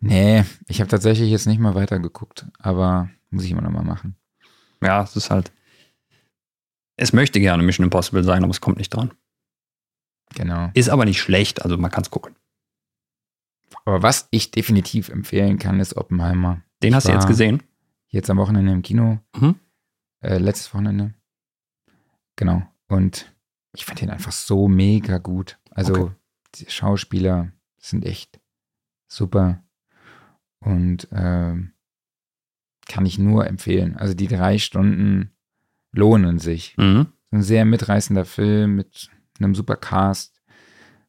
Nee, 0.00 0.44
ich 0.68 0.80
habe 0.80 0.88
tatsächlich 0.88 1.30
jetzt 1.30 1.46
nicht 1.46 1.58
mal 1.58 1.74
weitergeguckt, 1.74 2.46
aber 2.58 3.10
muss 3.30 3.44
ich 3.44 3.50
immer 3.50 3.62
noch 3.62 3.70
mal 3.72 3.84
machen. 3.84 4.16
Ja, 4.82 5.02
es 5.02 5.16
ist 5.16 5.30
halt. 5.30 5.52
Es 6.98 7.12
möchte 7.12 7.40
gerne 7.40 7.62
Mission 7.62 7.84
Impossible 7.84 8.24
sein, 8.24 8.42
aber 8.42 8.50
es 8.50 8.60
kommt 8.60 8.76
nicht 8.76 8.90
dran. 8.90 9.12
Genau. 10.34 10.70
Ist 10.74 10.90
aber 10.90 11.04
nicht 11.04 11.20
schlecht, 11.20 11.62
also 11.62 11.78
man 11.78 11.90
kann 11.90 12.02
es 12.02 12.10
gucken. 12.10 12.34
Aber 13.84 14.02
was 14.02 14.28
ich 14.30 14.50
definitiv 14.50 15.08
empfehlen 15.08 15.58
kann, 15.58 15.80
ist 15.80 15.96
Oppenheimer. 15.96 16.62
Den 16.82 16.94
hast 16.94 17.08
du 17.08 17.12
jetzt 17.12 17.26
gesehen? 17.26 17.62
Jetzt 18.08 18.28
am 18.30 18.36
Wochenende 18.38 18.72
im 18.72 18.82
Kino. 18.82 19.20
Mhm. 19.36 19.54
Äh, 20.20 20.38
letztes 20.38 20.74
Wochenende. 20.74 21.14
Genau. 22.36 22.62
Und 22.88 23.32
ich 23.72 23.84
fand 23.84 24.00
den 24.00 24.10
einfach 24.10 24.32
so 24.32 24.68
mega 24.68 25.18
gut. 25.18 25.58
Also 25.70 25.92
Okay. 25.94 26.12
die 26.56 26.70
Schauspieler 26.70 27.52
sind 27.78 28.04
echt 28.04 28.40
super. 29.06 29.62
Und 30.60 31.06
ähm, 31.12 31.72
kann 32.88 33.06
ich 33.06 33.18
nur 33.18 33.46
empfehlen. 33.46 33.96
Also 33.96 34.14
die 34.14 34.26
drei 34.26 34.58
Stunden 34.58 35.30
lohnen 35.98 36.38
sich. 36.38 36.74
Mhm. 36.78 37.06
Ein 37.30 37.42
sehr 37.42 37.64
mitreißender 37.64 38.24
Film 38.24 38.76
mit 38.76 39.10
einem 39.38 39.54
super 39.54 39.76
Cast, 39.76 40.40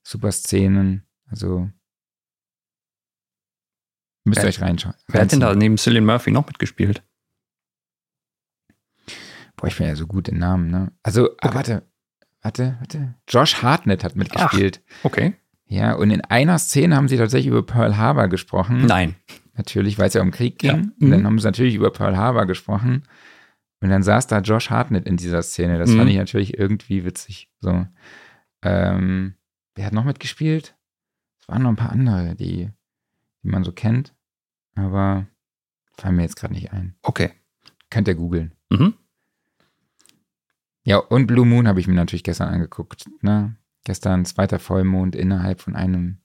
super 0.03 0.32
Szenen. 0.32 1.03
Also 1.28 1.70
müsst 4.26 4.40
ihr 4.40 4.44
Wer- 4.44 4.49
euch 4.49 4.61
reinschauen. 4.61 4.95
Wer 5.07 5.22
hat 5.22 5.32
denn 5.32 5.40
da 5.40 5.53
neben 5.56 5.78
Cillian 5.78 6.06
Murphy 6.06 6.32
noch 6.32 6.45
mitgespielt? 6.48 7.03
Boah, 9.56 9.68
ich 9.68 9.78
bin 9.78 9.88
ja 9.88 9.95
so 9.95 10.07
gut 10.07 10.28
in 10.30 10.38
Namen, 10.40 10.70
ne? 10.70 10.91
Also, 11.03 11.30
ah, 11.41 11.53
warte, 11.53 11.84
warte, 12.41 12.78
warte. 12.80 13.16
Josh 13.28 13.61
Hartnett 13.61 14.03
hat 14.03 14.16
mitgespielt. 14.16 14.82
Okay. 15.03 15.34
Ja, 15.66 15.94
und 15.95 16.11
in 16.11 16.22
einer 16.22 16.57
Szene 16.57 16.95
haben 16.95 17.07
sie 17.10 17.18
tatsächlich 17.18 17.48
über 17.48 17.64
Pearl 17.66 17.98
Harbor 17.98 18.28
gesprochen. 18.30 18.86
Nein. 18.86 19.16
Natürlich, 19.53 19.99
weil 19.99 20.07
es 20.07 20.14
ja 20.14 20.22
um 20.22 20.32
Krieg 20.32 20.57
ging. 20.60 20.70
Ja. 20.70 20.76
Und 20.78 21.02
Mhm. 21.02 21.11
dann 21.11 21.26
haben 21.26 21.40
sie 21.40 21.45
natürlich 21.45 21.76
über 21.76 21.91
Pearl 21.91 22.16
Harbor 22.18 22.45
gesprochen. 22.45 23.03
Und 23.81 23.89
dann 23.89 24.03
saß 24.03 24.27
da 24.27 24.39
Josh 24.39 24.69
Hartnett 24.69 25.06
in 25.07 25.18
dieser 25.18 25.41
Szene. 25.41 25.77
Das 25.77 25.89
Mhm. 25.89 25.97
fand 25.97 26.10
ich 26.10 26.18
natürlich 26.18 26.57
irgendwie 26.57 27.06
witzig. 27.06 27.49
So. 27.61 27.88
Ähm, 28.61 29.35
wer 29.76 29.85
hat 29.85 29.93
noch 29.93 30.03
mitgespielt? 30.03 30.76
Es 31.39 31.47
waren 31.47 31.64
noch 31.64 31.69
ein 31.69 31.76
paar 31.77 31.91
andere, 31.91 32.35
die, 32.35 32.69
die 33.43 33.47
man 33.47 33.64
so 33.64 33.72
kennt. 33.72 34.14
Aber 34.76 35.27
fallen 35.93 36.15
mir 36.18 36.23
jetzt 36.23 36.35
gerade 36.35 36.53
nicht 36.53 36.73
ein. 36.73 36.95
Okay. 37.03 37.31
Könnt 37.89 38.07
ihr 38.07 38.15
googeln. 38.15 38.53
Mhm. 38.69 38.93
Ja, 40.84 40.97
und 40.97 41.27
Blue 41.27 41.45
Moon 41.45 41.68
habe 41.68 41.80
ich 41.80 41.88
mir 41.88 41.93
natürlich 41.95 42.23
gestern 42.23 42.49
angeguckt. 42.49 43.06
Ne? 43.22 43.56
Gestern 43.85 44.26
zweiter 44.26 44.60
Vollmond 44.60 45.15
innerhalb 45.15 45.61
von 45.61 45.76
einem 45.76 46.22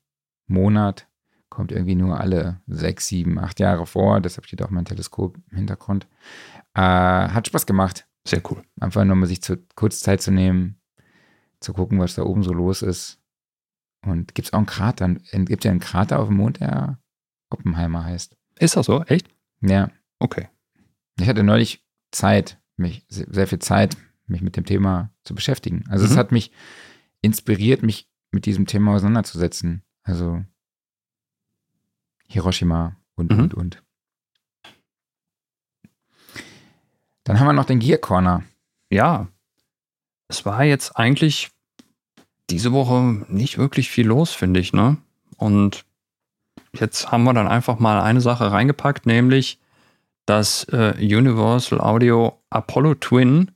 Monat. 0.47 1.09
Kommt 1.55 1.71
irgendwie 1.71 1.95
nur 1.95 2.19
alle 2.19 2.61
sechs, 2.67 3.07
sieben, 3.07 3.39
acht 3.39 3.61
Jahre 3.61 3.87
vor. 3.87 4.21
Deshalb 4.21 4.45
steht 4.47 4.61
auch 4.61 4.71
mein 4.71 4.85
Teleskop 4.85 5.37
im 5.53 5.57
Hintergrund. 5.57 6.09
Äh, 6.75 6.81
hat 6.81 7.47
Spaß 7.47 7.65
gemacht. 7.67 8.09
Sehr 8.27 8.43
cool. 8.51 8.65
Einfach 8.81 9.05
nur 9.05 9.15
mal 9.15 9.27
sich 9.27 9.41
zu, 9.41 9.59
kurz 9.77 10.01
Zeit 10.01 10.21
zu 10.21 10.33
nehmen, 10.33 10.81
zu 11.61 11.73
gucken, 11.73 12.01
was 12.01 12.17
da 12.17 12.23
oben 12.25 12.43
so 12.43 12.53
los 12.53 12.83
ist. 12.83 13.21
Und 14.05 14.35
gibt 14.35 14.49
es 14.49 14.53
auch 14.53 14.59
einen 14.59 14.67
Krater? 14.67 15.09
Gibt 15.09 15.63
es 15.63 15.65
ja 15.65 15.71
einen 15.71 15.79
Krater 15.81 16.19
auf 16.19 16.27
dem 16.27 16.39
Mond, 16.39 16.59
der 16.59 16.99
Oppenheimer 17.51 18.05
heißt? 18.05 18.37
Ist 18.59 18.77
das 18.77 18.87
so? 18.87 19.05
Echt? 19.05 19.29
Ja, 19.61 19.91
Okay. 20.19 20.49
ich 21.21 21.29
hatte 21.29 21.45
neulich 21.45 21.85
Zeit, 22.11 22.59
mich, 22.77 23.07
se- 23.09 23.27
sehr 23.31 23.47
viel 23.47 23.61
Zeit, 23.61 23.97
mich 24.27 24.43
mit 24.43 24.57
dem 24.57 24.65
Thema 24.65 25.11
zu 25.23 25.35
beschäftigen. 25.37 25.85
Also 25.89 26.05
es 26.05 26.13
Mhm. 26.15 26.17
hat 26.17 26.33
mich 26.33 26.51
inspiriert, 27.23 27.83
mich 27.85 28.11
mit 28.33 28.45
diesem 28.47 28.67
Thema 28.67 28.95
auseinanderzusetzen. 28.95 29.83
Also 30.03 30.45
Hiroshima 32.29 32.97
und, 33.17 33.31
Mhm. 33.33 33.39
und, 33.41 33.55
und. 33.55 33.83
Dann 37.25 37.41
haben 37.41 37.47
wir 37.47 37.53
noch 37.53 37.65
den 37.65 37.79
Gear 37.81 37.99
Corner. 37.99 38.43
Ja. 38.91 39.29
Es 40.29 40.45
war 40.45 40.65
jetzt 40.65 40.97
eigentlich 40.97 41.51
diese 42.51 42.73
Woche 42.73 43.25
nicht 43.29 43.57
wirklich 43.59 43.91
viel 43.91 44.07
los, 44.07 44.33
finde 44.33 44.61
ich, 44.61 44.73
ne? 44.73 44.99
Und 45.37 45.85
jetzt 46.75 47.11
haben 47.11 47.25
wir 47.25 47.33
dann 47.33 47.49
einfach 47.49 47.79
mal 47.79 48.01
eine 48.03 48.21
Sache 48.21 48.53
reingepackt, 48.53 49.07
nämlich 49.07 49.59
das 50.27 50.65
äh, 50.65 50.95
Universal 50.99 51.81
Audio 51.81 52.41
Apollo 52.51 52.97
Twin 52.97 53.51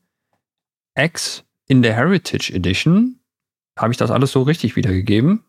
X 0.97 1.45
in 1.67 1.83
der 1.83 1.95
Heritage 1.95 2.53
Edition. 2.53 3.21
Habe 3.79 3.93
ich 3.93 3.97
das 3.99 4.11
alles 4.11 4.33
so 4.33 4.43
richtig 4.43 4.77
wiedergegeben? 4.77 5.45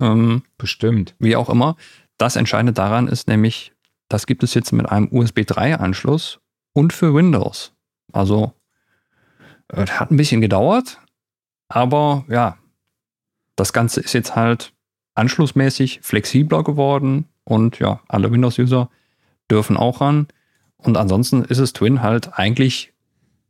Ähm, 0.00 0.42
Bestimmt. 0.56 1.14
wie 1.18 1.36
auch 1.36 1.50
immer. 1.50 1.76
Das 2.20 2.36
Entscheidende 2.36 2.74
daran 2.74 3.08
ist 3.08 3.28
nämlich, 3.28 3.72
das 4.10 4.26
gibt 4.26 4.42
es 4.42 4.52
jetzt 4.52 4.72
mit 4.72 4.86
einem 4.86 5.08
USB 5.10 5.38
3-Anschluss 5.38 6.38
und 6.74 6.92
für 6.92 7.14
Windows. 7.14 7.72
Also, 8.12 8.52
äh, 9.68 9.86
hat 9.86 10.10
ein 10.10 10.18
bisschen 10.18 10.42
gedauert, 10.42 11.00
aber 11.68 12.26
ja, 12.28 12.58
das 13.56 13.72
Ganze 13.72 14.02
ist 14.02 14.12
jetzt 14.12 14.36
halt 14.36 14.74
anschlussmäßig 15.14 16.00
flexibler 16.02 16.62
geworden 16.62 17.24
und 17.44 17.78
ja, 17.78 18.00
alle 18.06 18.30
Windows-User 18.30 18.90
dürfen 19.50 19.78
auch 19.78 20.02
ran. 20.02 20.28
Und 20.76 20.98
ansonsten 20.98 21.42
ist 21.42 21.56
es 21.58 21.72
Twin 21.72 22.02
halt 22.02 22.38
eigentlich 22.38 22.92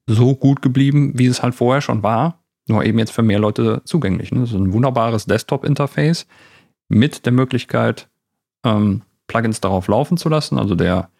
so 0.07 0.37
gut 0.37 0.63
geblieben, 0.63 1.19
wie 1.19 1.27
es 1.27 1.43
halt 1.43 1.57
vorher 1.57 1.81
schon 1.81 2.05
war, 2.05 2.45
nur 2.69 2.85
eben 2.85 3.01
jetzt 3.01 3.11
für 3.11 3.23
mehr 3.25 3.41
Leute 3.41 3.83
zugänglich. 3.85 4.31
Ne? 4.31 4.43
Das 4.43 4.51
ist 4.51 4.57
ein 4.57 4.73
wunderbares 4.73 5.25
Desktop-Interface 5.25 6.29
mit 6.87 7.27
der 7.27 7.33
Möglichkeit, 7.33 8.09
ähm, 8.65 9.03
Plugins 9.27 9.61
darauf 9.61 9.89
laufen 9.89 10.16
zu 10.16 10.28
lassen. 10.28 10.59
Also 10.59 10.74
der 10.74 11.11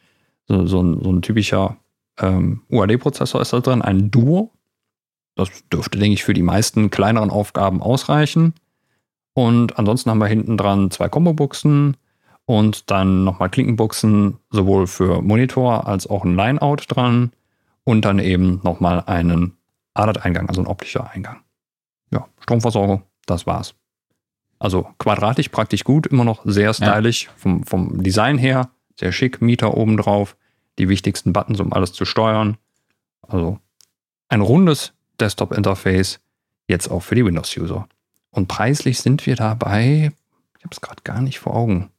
so, 0.49 0.67
so, 0.67 0.83
ein, 0.83 1.03
so 1.03 1.13
ein 1.13 1.23
typischer 1.23 1.77
ähm, 2.19 2.63
UAD-Prozessor 2.71 3.41
ist 3.41 3.53
da 3.53 3.61
drin, 3.61 3.83
ein 3.83 4.11
Duo. 4.11 4.53
Das 5.37 5.49
dürfte, 5.73 5.99
denke 5.99 6.15
ich, 6.15 6.25
für 6.25 6.35
die 6.35 6.43
meisten 6.43 6.91
kleineren 6.91 7.31
Aufgaben 7.31 7.83
ausreichen. 7.83 8.55
Und 9.33 9.79
ansonsten 9.79 10.11
haben 10.11 10.19
wir 10.19 10.27
hinten 10.27 10.57
dran 10.57 10.91
zwei 10.91 11.09
Combo-Buchsen 11.09 11.97
und 12.47 12.91
dann 12.91 13.25
nochmal 13.25 13.49
Klinkenbuchsen, 13.49 14.39
sowohl 14.51 14.87
für 14.87 15.23
Monitor 15.23 15.87
als 15.87 16.09
auch 16.09 16.25
ein 16.25 16.35
Lineout 16.35 16.83
dran 16.89 17.33
und 17.85 18.05
dann 18.05 18.19
eben 18.19 18.61
nochmal 18.65 19.05
einen 19.07 19.57
ADAT-Eingang, 19.95 20.49
also 20.49 20.61
ein 20.61 20.67
optischer 20.67 21.11
Eingang. 21.11 21.41
Ja, 22.11 22.27
Stromversorgung, 22.41 23.03
das 23.27 23.47
war's. 23.47 23.75
Also 24.61 24.87
quadratisch 24.99 25.49
praktisch 25.49 25.85
gut, 25.85 26.07
immer 26.07 26.23
noch 26.23 26.43
sehr 26.45 26.75
stylisch 26.75 27.31
vom, 27.37 27.65
vom 27.65 28.03
Design 28.03 28.37
her, 28.37 28.71
sehr 28.99 29.11
schick, 29.11 29.41
Mieter 29.41 29.75
oben 29.75 29.97
drauf, 29.97 30.37
die 30.79 30.91
wichtigsten 30.91 31.33
Buttons, 31.33 31.61
um 31.61 31.73
alles 31.73 31.95
zu 31.95 32.05
steuern. 32.05 32.59
Also 33.23 33.59
ein 34.29 34.43
rundes 34.43 34.93
Desktop-Interface, 35.19 36.21
jetzt 36.69 36.89
auch 36.89 37.01
für 37.01 37.15
die 37.15 37.25
Windows-User. 37.25 37.89
Und 38.31 38.49
preislich 38.49 39.01
sind 39.01 39.25
wir 39.27 39.35
dabei, 39.35 40.13
ich 40.59 40.65
habe 40.65 40.73
es 40.73 40.83
gerade 40.83 41.03
gar 41.05 41.23
nicht 41.23 41.41
vor 41.41 41.57
Augen. 41.57 41.91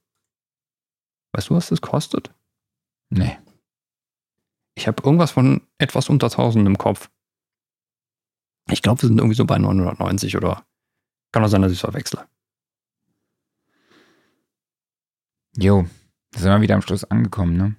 Weißt 1.33 1.49
du, 1.49 1.55
was 1.55 1.69
das 1.69 1.81
kostet? 1.81 2.31
Nee. 3.09 3.37
Ich 4.75 4.87
habe 4.87 5.01
irgendwas 5.03 5.31
von 5.31 5.61
etwas 5.79 6.09
unter 6.09 6.27
1000 6.27 6.67
im 6.67 6.77
Kopf. 6.77 7.09
Ich 8.69 8.83
glaube, 8.83 9.01
wir 9.01 9.07
sind 9.07 9.17
irgendwie 9.17 9.35
so 9.35 9.45
bei 9.45 9.57
990 9.57 10.37
oder 10.37 10.63
kann 11.31 11.43
auch 11.43 11.47
sein, 11.47 11.63
dass 11.63 11.71
ich 11.71 11.79
es 11.79 11.81
verwechsle. 11.81 12.27
Jo, 15.57 15.85
da 16.31 16.39
sind 16.39 16.49
wir 16.51 16.61
wieder 16.61 16.75
am 16.75 16.81
Schluss 16.81 17.03
angekommen, 17.03 17.57
ne? 17.57 17.75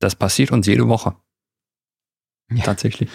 Das 0.00 0.16
passiert 0.16 0.50
uns 0.50 0.66
jede 0.66 0.88
Woche. 0.88 1.14
Ja. 2.50 2.64
Tatsächlich. 2.64 3.08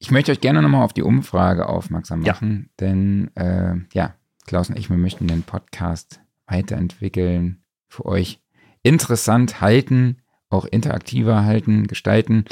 Ich 0.00 0.10
möchte 0.10 0.32
euch 0.32 0.40
gerne 0.40 0.60
nochmal 0.62 0.84
auf 0.84 0.92
die 0.92 1.02
Umfrage 1.02 1.68
aufmerksam 1.68 2.22
Ja. 2.22 2.32
machen, 2.32 2.70
denn 2.80 3.30
äh, 3.36 3.76
ja, 3.92 4.14
Klaus 4.46 4.68
und 4.70 4.78
ich, 4.78 4.90
wir 4.90 4.96
möchten 4.96 5.26
den 5.28 5.42
Podcast 5.42 6.20
weiterentwickeln, 6.46 7.62
für 7.88 8.06
euch 8.06 8.40
interessant 8.82 9.60
halten, 9.60 10.22
auch 10.50 10.64
interaktiver 10.64 11.44
halten, 11.44 11.86
gestalten. 11.86 12.44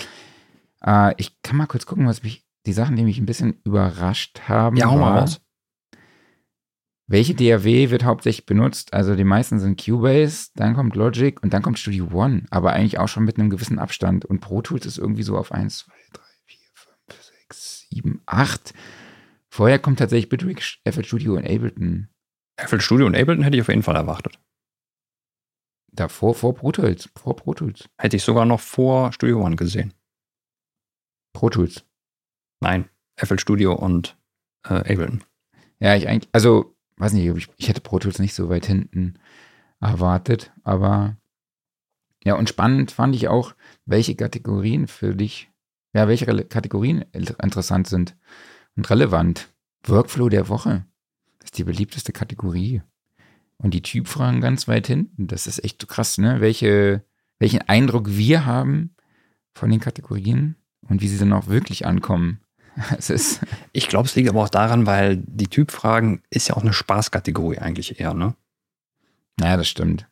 Äh, 0.84 1.14
ich 1.18 1.40
kann 1.42 1.56
mal 1.56 1.66
kurz 1.66 1.86
gucken, 1.86 2.06
was 2.06 2.22
mich, 2.22 2.44
die 2.66 2.72
Sachen, 2.72 2.96
die 2.96 3.04
mich 3.04 3.18
ein 3.18 3.26
bisschen 3.26 3.60
überrascht 3.64 4.40
haben. 4.48 4.76
Ja, 4.76 4.86
hau 4.90 4.98
mal 4.98 5.18
raus. 5.18 5.40
Welche 7.08 7.34
DAW 7.34 7.90
wird 7.90 8.04
hauptsächlich 8.04 8.46
benutzt? 8.46 8.92
Also 8.92 9.14
die 9.14 9.24
meisten 9.24 9.60
sind 9.60 9.82
Cubase, 9.82 10.50
dann 10.56 10.74
kommt 10.74 10.96
Logic 10.96 11.40
und 11.40 11.54
dann 11.54 11.62
kommt 11.62 11.78
Studio 11.78 12.08
One, 12.12 12.46
aber 12.50 12.72
eigentlich 12.72 12.98
auch 12.98 13.06
schon 13.06 13.24
mit 13.24 13.38
einem 13.38 13.48
gewissen 13.48 13.78
Abstand. 13.78 14.24
Und 14.24 14.40
Pro 14.40 14.60
Tools 14.60 14.86
ist 14.86 14.98
irgendwie 14.98 15.22
so 15.22 15.38
auf 15.38 15.52
1, 15.52 15.78
2, 15.78 15.92
3, 16.12 16.22
4, 16.46 16.58
5, 16.74 17.22
6, 17.48 17.86
7, 17.90 18.22
8. 18.26 18.74
Vorher 19.48 19.78
kommt 19.78 20.00
tatsächlich 20.00 20.28
Bitwig, 20.28 20.80
FL 20.84 21.04
Studio 21.04 21.34
und 21.34 21.46
Ableton. 21.46 22.08
FL 22.58 22.80
Studio 22.80 23.06
und 23.06 23.16
Ableton 23.16 23.44
hätte 23.44 23.56
ich 23.56 23.62
auf 23.62 23.68
jeden 23.68 23.84
Fall 23.84 23.96
erwartet. 23.96 24.40
Davor, 25.92 26.34
vor 26.34 26.54
Pro 26.54 26.72
Tools. 26.72 27.08
Vor 27.16 27.36
Pro 27.36 27.54
Tools. 27.54 27.88
Hätte 27.98 28.16
ich 28.16 28.22
sogar 28.24 28.44
noch 28.44 28.60
vor 28.60 29.12
Studio 29.12 29.42
One 29.42 29.56
gesehen. 29.56 29.94
Pro 31.32 31.50
Tools. 31.50 31.86
Nein, 32.60 32.88
FL 33.16 33.38
Studio 33.38 33.74
und 33.74 34.18
äh, 34.64 34.74
Ableton. 34.74 35.22
Ja, 35.78 35.94
ich 35.94 36.08
eigentlich, 36.08 36.28
also, 36.32 36.75
weiß 36.96 37.12
nicht, 37.12 37.26
ich, 37.26 37.48
ich 37.56 37.68
hätte 37.68 37.80
Pro 37.80 37.98
Tools 37.98 38.18
nicht 38.18 38.34
so 38.34 38.48
weit 38.48 38.66
hinten 38.66 39.14
erwartet, 39.80 40.52
aber 40.62 41.16
ja, 42.24 42.34
und 42.34 42.48
spannend 42.48 42.90
fand 42.90 43.14
ich 43.14 43.28
auch, 43.28 43.54
welche 43.84 44.16
Kategorien 44.16 44.88
für 44.88 45.14
dich, 45.14 45.50
ja, 45.92 46.08
welche 46.08 46.26
Rele- 46.26 46.44
Kategorien 46.44 47.04
inter- 47.12 47.42
interessant 47.42 47.86
sind 47.86 48.16
und 48.76 48.88
relevant. 48.90 49.48
Workflow 49.84 50.28
der 50.28 50.48
Woche 50.48 50.84
ist 51.44 51.58
die 51.58 51.64
beliebteste 51.64 52.12
Kategorie. 52.12 52.82
Und 53.58 53.72
die 53.72 53.80
Typfragen 53.80 54.42
ganz 54.42 54.68
weit 54.68 54.86
hinten. 54.86 55.28
Das 55.28 55.46
ist 55.46 55.64
echt 55.64 55.80
so 55.80 55.86
krass, 55.86 56.18
ne? 56.18 56.42
Welche, 56.42 57.04
welchen 57.38 57.62
Eindruck 57.62 58.08
wir 58.10 58.44
haben 58.44 58.94
von 59.54 59.70
den 59.70 59.80
Kategorien 59.80 60.56
und 60.82 61.00
wie 61.00 61.08
sie 61.08 61.16
dann 61.16 61.32
auch 61.32 61.46
wirklich 61.46 61.86
ankommen. 61.86 62.40
Ich 63.72 63.88
glaube, 63.88 64.06
es 64.06 64.14
liegt 64.14 64.28
aber 64.28 64.42
auch 64.42 64.48
daran, 64.48 64.86
weil 64.86 65.16
die 65.16 65.48
Typfragen 65.48 66.22
ist 66.30 66.48
ja 66.48 66.56
auch 66.56 66.62
eine 66.62 66.72
Spaßkategorie 66.72 67.58
eigentlich 67.58 68.00
eher, 68.00 68.14
ne? 68.14 68.34
naja, 69.38 69.56
das 69.56 69.68
stimmt. 69.68 70.08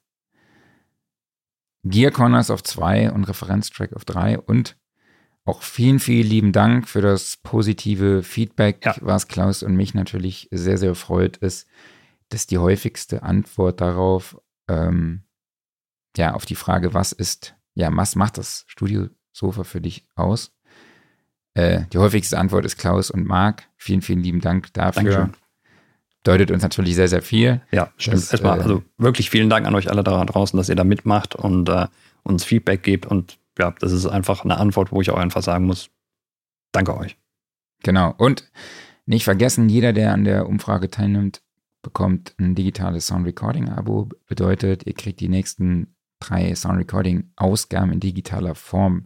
Gear 1.85 2.11
Corners 2.11 2.51
auf 2.51 2.63
zwei 2.63 3.11
und 3.13 3.25
Referenztrack 3.25 3.93
auf 3.95 4.05
drei 4.05 4.39
und 4.39 4.77
auch 5.45 5.63
vielen, 5.63 6.01
vielen 6.01 6.27
lieben 6.27 6.53
Dank 6.53 6.89
für 6.89 7.03
das 7.03 7.37
positive 7.37 8.23
Feedback, 8.23 8.85
Ja. 8.85 8.97
was 9.01 9.29
Klaus 9.29 9.63
und 9.63 9.77
mich 9.77 9.93
natürlich 9.93 10.49
sehr, 10.51 10.79
sehr 10.79 10.95
freut, 10.95 11.37
ist, 11.39 11.67
dass 12.31 12.47
die 12.47 12.57
häufigste 12.57 13.23
Antwort 13.23 13.83
darauf, 13.83 14.41
ähm, 14.69 15.25
ja, 16.17 16.33
auf 16.33 16.47
die 16.47 16.55
Frage, 16.55 16.95
was 16.95 17.13
ist, 17.13 17.55
ja, 17.75 17.95
was 17.95 18.17
macht 18.17 18.39
das 18.39 18.65
Studiosofa 18.67 19.65
für 19.65 19.83
dich 19.83 20.07
aus? 20.15 20.53
Äh, 21.55 21.83
die 21.93 21.99
häufigste 21.99 22.39
Antwort 22.39 22.65
ist 22.65 22.77
Klaus 22.77 23.11
und 23.11 23.27
Marc. 23.27 23.65
Vielen, 23.77 24.03
vielen 24.03 24.23
lieben 24.23 24.41
Dank 24.41 24.73
dafür. 24.73 25.03
Dankeschön. 25.03 25.33
Deutet 26.25 26.51
uns 26.51 26.63
natürlich 26.63 26.95
sehr, 26.95 27.09
sehr 27.09 27.23
viel. 27.23 27.61
Ja, 27.71 27.93
stimmt. 27.97 28.33
Erstmal, 28.33 28.59
äh, 28.59 28.63
also 28.63 28.83
wirklich 28.99 29.31
vielen 29.31 29.51
Dank 29.51 29.67
an 29.67 29.75
euch 29.75 29.91
alle 29.91 30.03
da 30.03 30.25
draußen, 30.25 30.57
dass 30.57 30.69
ihr 30.69 30.75
da 30.75 30.85
mitmacht 30.85 31.35
und 31.35 31.69
äh, 31.69 31.87
uns 32.23 32.45
Feedback 32.45 32.83
gebt. 32.83 33.07
Und 33.07 33.39
ja, 33.59 33.75
das 33.79 33.93
ist 33.93 34.07
einfach 34.07 34.45
eine 34.45 34.59
Antwort, 34.59 34.91
wo 34.91 35.01
ich 35.01 35.11
auch 35.11 35.19
einfach 35.19 35.43
sagen 35.43 35.67
muss, 35.67 35.91
danke 36.73 36.97
euch. 36.97 37.17
Genau. 37.83 38.15
Und 38.17 38.51
nicht 39.07 39.25
vergessen, 39.25 39.69
jeder, 39.69 39.93
der 39.93 40.13
an 40.13 40.25
der 40.25 40.49
Umfrage 40.49 40.91
teilnimmt, 40.91 41.43
bekommt 41.83 42.35
ein 42.39 42.55
digitales 42.55 43.07
Sound 43.07 43.27
Recording 43.27 43.69
Abo. 43.69 44.09
Bedeutet, 44.27 44.87
ihr 44.87 44.95
kriegt 44.95 45.21
die 45.21 45.29
nächsten 45.29 45.95
drei 46.21 46.55
Sound 46.55 46.79
Recording 46.79 47.31
Ausgaben 47.37 47.93
in 47.93 48.01
digitaler 48.01 48.55
Form 48.55 49.05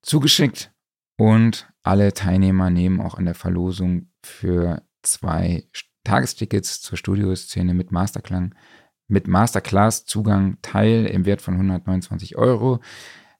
zugeschickt. 0.00 0.70
Und 1.16 1.68
alle 1.82 2.12
Teilnehmer 2.12 2.70
nehmen 2.70 3.00
auch 3.00 3.14
an 3.14 3.24
der 3.24 3.34
Verlosung 3.34 4.08
für 4.22 4.82
zwei 5.02 5.68
Tagestickets 6.02 6.80
zur 6.80 6.98
Studioszene 6.98 7.74
mit 7.74 7.92
Masterklang, 7.92 8.54
mit 9.06 9.28
Masterclass 9.28 10.04
Zugang 10.04 10.58
teil 10.62 11.06
im 11.06 11.24
Wert 11.24 11.42
von 11.42 11.54
129 11.54 12.36
Euro. 12.36 12.80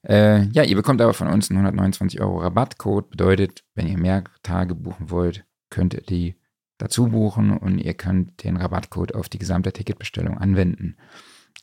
Äh, 0.07 0.43
ja, 0.49 0.63
ihr 0.63 0.75
bekommt 0.75 1.01
aber 1.01 1.13
von 1.13 1.27
uns 1.27 1.49
einen 1.49 1.57
129 1.57 2.21
Euro 2.21 2.37
Rabattcode. 2.39 3.09
Bedeutet, 3.09 3.63
wenn 3.73 3.87
ihr 3.87 3.97
mehr 3.97 4.23
Tage 4.43 4.75
buchen 4.75 5.09
wollt, 5.09 5.45
könnt 5.69 5.93
ihr 5.93 6.01
die 6.01 6.35
dazu 6.77 7.07
buchen 7.07 7.57
und 7.57 7.79
ihr 7.79 7.93
könnt 7.93 8.43
den 8.43 8.57
Rabattcode 8.57 9.15
auf 9.15 9.29
die 9.29 9.39
gesamte 9.39 9.73
Ticketbestellung 9.73 10.37
anwenden. 10.37 10.97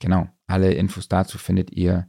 Genau, 0.00 0.28
alle 0.46 0.72
Infos 0.72 1.08
dazu 1.08 1.38
findet 1.38 1.70
ihr 1.72 2.08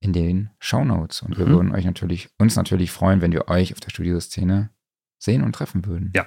in 0.00 0.12
den 0.12 0.50
Shownotes. 0.58 1.22
Und 1.22 1.38
wir 1.38 1.46
Mhm. 1.46 1.50
würden 1.50 1.72
euch 1.74 1.84
natürlich, 1.84 2.30
uns 2.38 2.56
natürlich 2.56 2.90
freuen, 2.90 3.20
wenn 3.20 3.32
wir 3.32 3.48
euch 3.48 3.72
auf 3.72 3.80
der 3.80 3.90
Studioszene 3.90 4.70
sehen 5.18 5.42
und 5.42 5.52
treffen 5.52 5.84
würden. 5.86 6.12
Ja. 6.16 6.26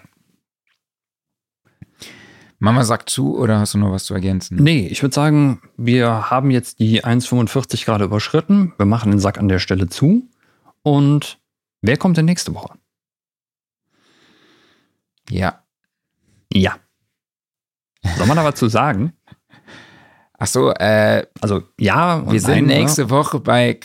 Mama 2.59 2.83
sagt 2.85 3.09
zu 3.09 3.37
oder 3.37 3.59
hast 3.59 3.73
du 3.73 3.77
noch 3.77 3.91
was 3.91 4.05
zu 4.05 4.13
ergänzen? 4.13 4.57
Nee, 4.63 4.87
ich 4.87 5.01
würde 5.01 5.13
sagen, 5.13 5.61
wir 5.75 6.29
haben 6.29 6.49
jetzt 6.49 6.79
die 6.79 7.03
1,45 7.03 7.83
gerade 7.85 8.05
überschritten. 8.05 8.73
Wir 8.77 8.85
machen 8.85 9.11
den 9.11 9.19
Sack 9.19 9.37
an 9.37 9.49
der 9.49 9.59
Stelle 9.59 9.89
zu. 9.89 10.29
Und 10.81 11.41
wer 11.81 11.97
kommt 11.97 12.15
denn 12.17 12.25
nächste 12.25 12.53
Woche? 12.53 12.77
Ja. 15.29 15.63
Ja. 16.53 16.77
Soll 18.17 18.27
man 18.27 18.37
da 18.37 18.43
was 18.45 18.55
zu 18.55 18.67
sagen? 18.69 19.13
Ach 20.43 20.47
so, 20.47 20.71
äh, 20.73 21.25
Also 21.39 21.63
ja, 21.79 22.29
wir 22.29 22.39
sind 22.41 22.67
nein, 22.67 22.79
nächste 22.79 23.09
Woche 23.09 23.39
bei 23.39 23.79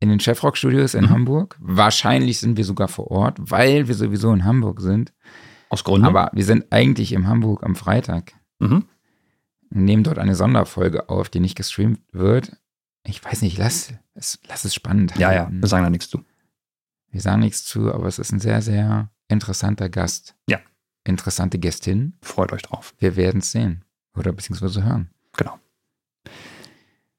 in 0.00 0.08
den 0.08 0.18
Chefrock 0.20 0.56
Studios 0.56 0.94
in 0.94 1.04
Mhm. 1.04 1.10
Hamburg. 1.10 1.56
Wahrscheinlich 1.60 2.40
sind 2.40 2.56
wir 2.56 2.64
sogar 2.64 2.88
vor 2.88 3.10
Ort, 3.10 3.36
weil 3.40 3.86
wir 3.88 3.94
sowieso 3.94 4.32
in 4.32 4.44
Hamburg 4.44 4.80
sind. 4.80 5.12
Aus 5.68 5.84
Gründen. 5.84 6.06
Aber 6.06 6.30
wir 6.32 6.44
sind 6.46 6.72
eigentlich 6.72 7.12
in 7.12 7.26
Hamburg 7.28 7.62
am 7.62 7.74
Freitag. 7.76 8.32
mhm. 8.58 8.84
nehmen 9.70 10.02
dort 10.04 10.18
eine 10.18 10.34
Sonderfolge 10.34 11.08
auf, 11.10 11.28
die 11.28 11.40
nicht 11.40 11.56
gestreamt 11.56 12.00
wird. 12.12 12.56
Ich 13.04 13.22
weiß 13.22 13.42
nicht, 13.42 13.58
lass 13.58 13.92
es, 14.14 14.38
lass 14.48 14.64
es 14.64 14.72
spannend 14.74 15.14
Ja, 15.18 15.32
ja, 15.32 15.40
halten. 15.40 15.60
wir 15.60 15.68
sagen 15.68 15.84
da 15.84 15.90
nichts 15.90 16.08
zu. 16.08 16.24
Wir 17.10 17.20
sagen 17.20 17.40
nichts 17.40 17.64
zu, 17.66 17.92
aber 17.92 18.06
es 18.06 18.18
ist 18.18 18.32
ein 18.32 18.40
sehr, 18.40 18.62
sehr 18.62 19.10
interessanter 19.28 19.88
Gast. 19.90 20.36
Ja. 20.48 20.58
Interessante 21.04 21.58
Gästin. 21.58 22.16
Freut 22.22 22.52
euch 22.52 22.62
drauf. 22.62 22.94
Wir 22.98 23.16
werden 23.16 23.40
es 23.40 23.50
sehen. 23.52 23.84
Oder 24.16 24.32
beziehungsweise 24.32 24.84
hören. 24.84 25.10
Genau. 25.36 25.58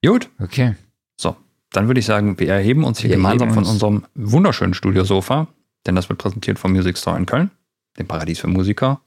Gut, 0.06 0.30
Okay. 0.40 0.76
so. 1.18 1.36
Dann 1.72 1.88
würde 1.88 2.00
ich 2.00 2.06
sagen, 2.06 2.40
wir 2.40 2.48
erheben 2.50 2.84
uns 2.84 3.00
hier 3.00 3.10
Wir 3.10 3.18
gemeinsam 3.18 3.50
von 3.50 3.60
uns. 3.60 3.70
unserem 3.70 4.06
wunderschönen 4.16 4.74
Studiosofa, 4.74 5.48
denn 5.86 5.96
das 5.96 6.08
wird 6.10 6.20
präsentiert 6.20 6.58
vom 6.60 6.72
Music 6.72 6.98
Store 6.98 7.18
in 7.18 7.26
Köln, 7.26 7.52
dem 7.98 8.08
Paradies 8.08 8.40
für 8.40 8.48
Musiker. 8.48 9.02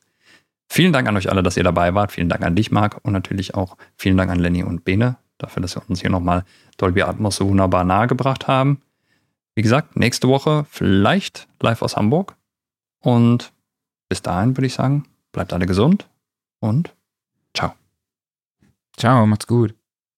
Vielen 0.69 0.93
Dank 0.93 1.09
an 1.09 1.17
euch 1.17 1.31
alle, 1.31 1.43
dass 1.43 1.57
ihr 1.57 1.65
dabei 1.65 1.95
wart. 1.95 2.13
Vielen 2.13 2.29
Dank 2.29 2.43
an 2.43 2.55
dich, 2.57 2.71
Marc, 2.71 2.99
und 3.03 3.13
natürlich 3.15 3.55
auch 3.55 3.79
vielen 3.97 4.19
Dank 4.19 4.31
an 4.31 4.39
Lenny 4.39 4.63
und 4.65 4.85
Bene 4.85 5.17
dafür, 5.39 5.63
dass 5.63 5.73
sie 5.73 5.81
uns 5.89 6.01
hier 6.03 6.11
nochmal 6.11 6.45
Dolby 6.77 7.03
Atmos 7.03 7.37
so 7.37 7.49
wunderbar 7.49 7.85
nahegebracht 7.85 8.49
haben. 8.49 8.83
Wie 9.55 9.63
gesagt, 9.63 9.97
nächste 9.97 10.29
Woche 10.29 10.67
vielleicht 10.69 11.49
live 11.63 11.81
aus 11.81 11.97
Hamburg. 11.97 12.37
Und 13.01 13.53
bis 14.11 14.21
dahin 14.21 14.57
würde 14.57 14.67
ich 14.67 14.75
sagen, 14.75 15.07
bleibt 15.33 15.53
alle 15.55 15.65
gesund 15.67 16.07
und. 16.61 16.93
Ciao, 18.99 19.27
macht's 19.27 19.47
gut. 19.47 19.78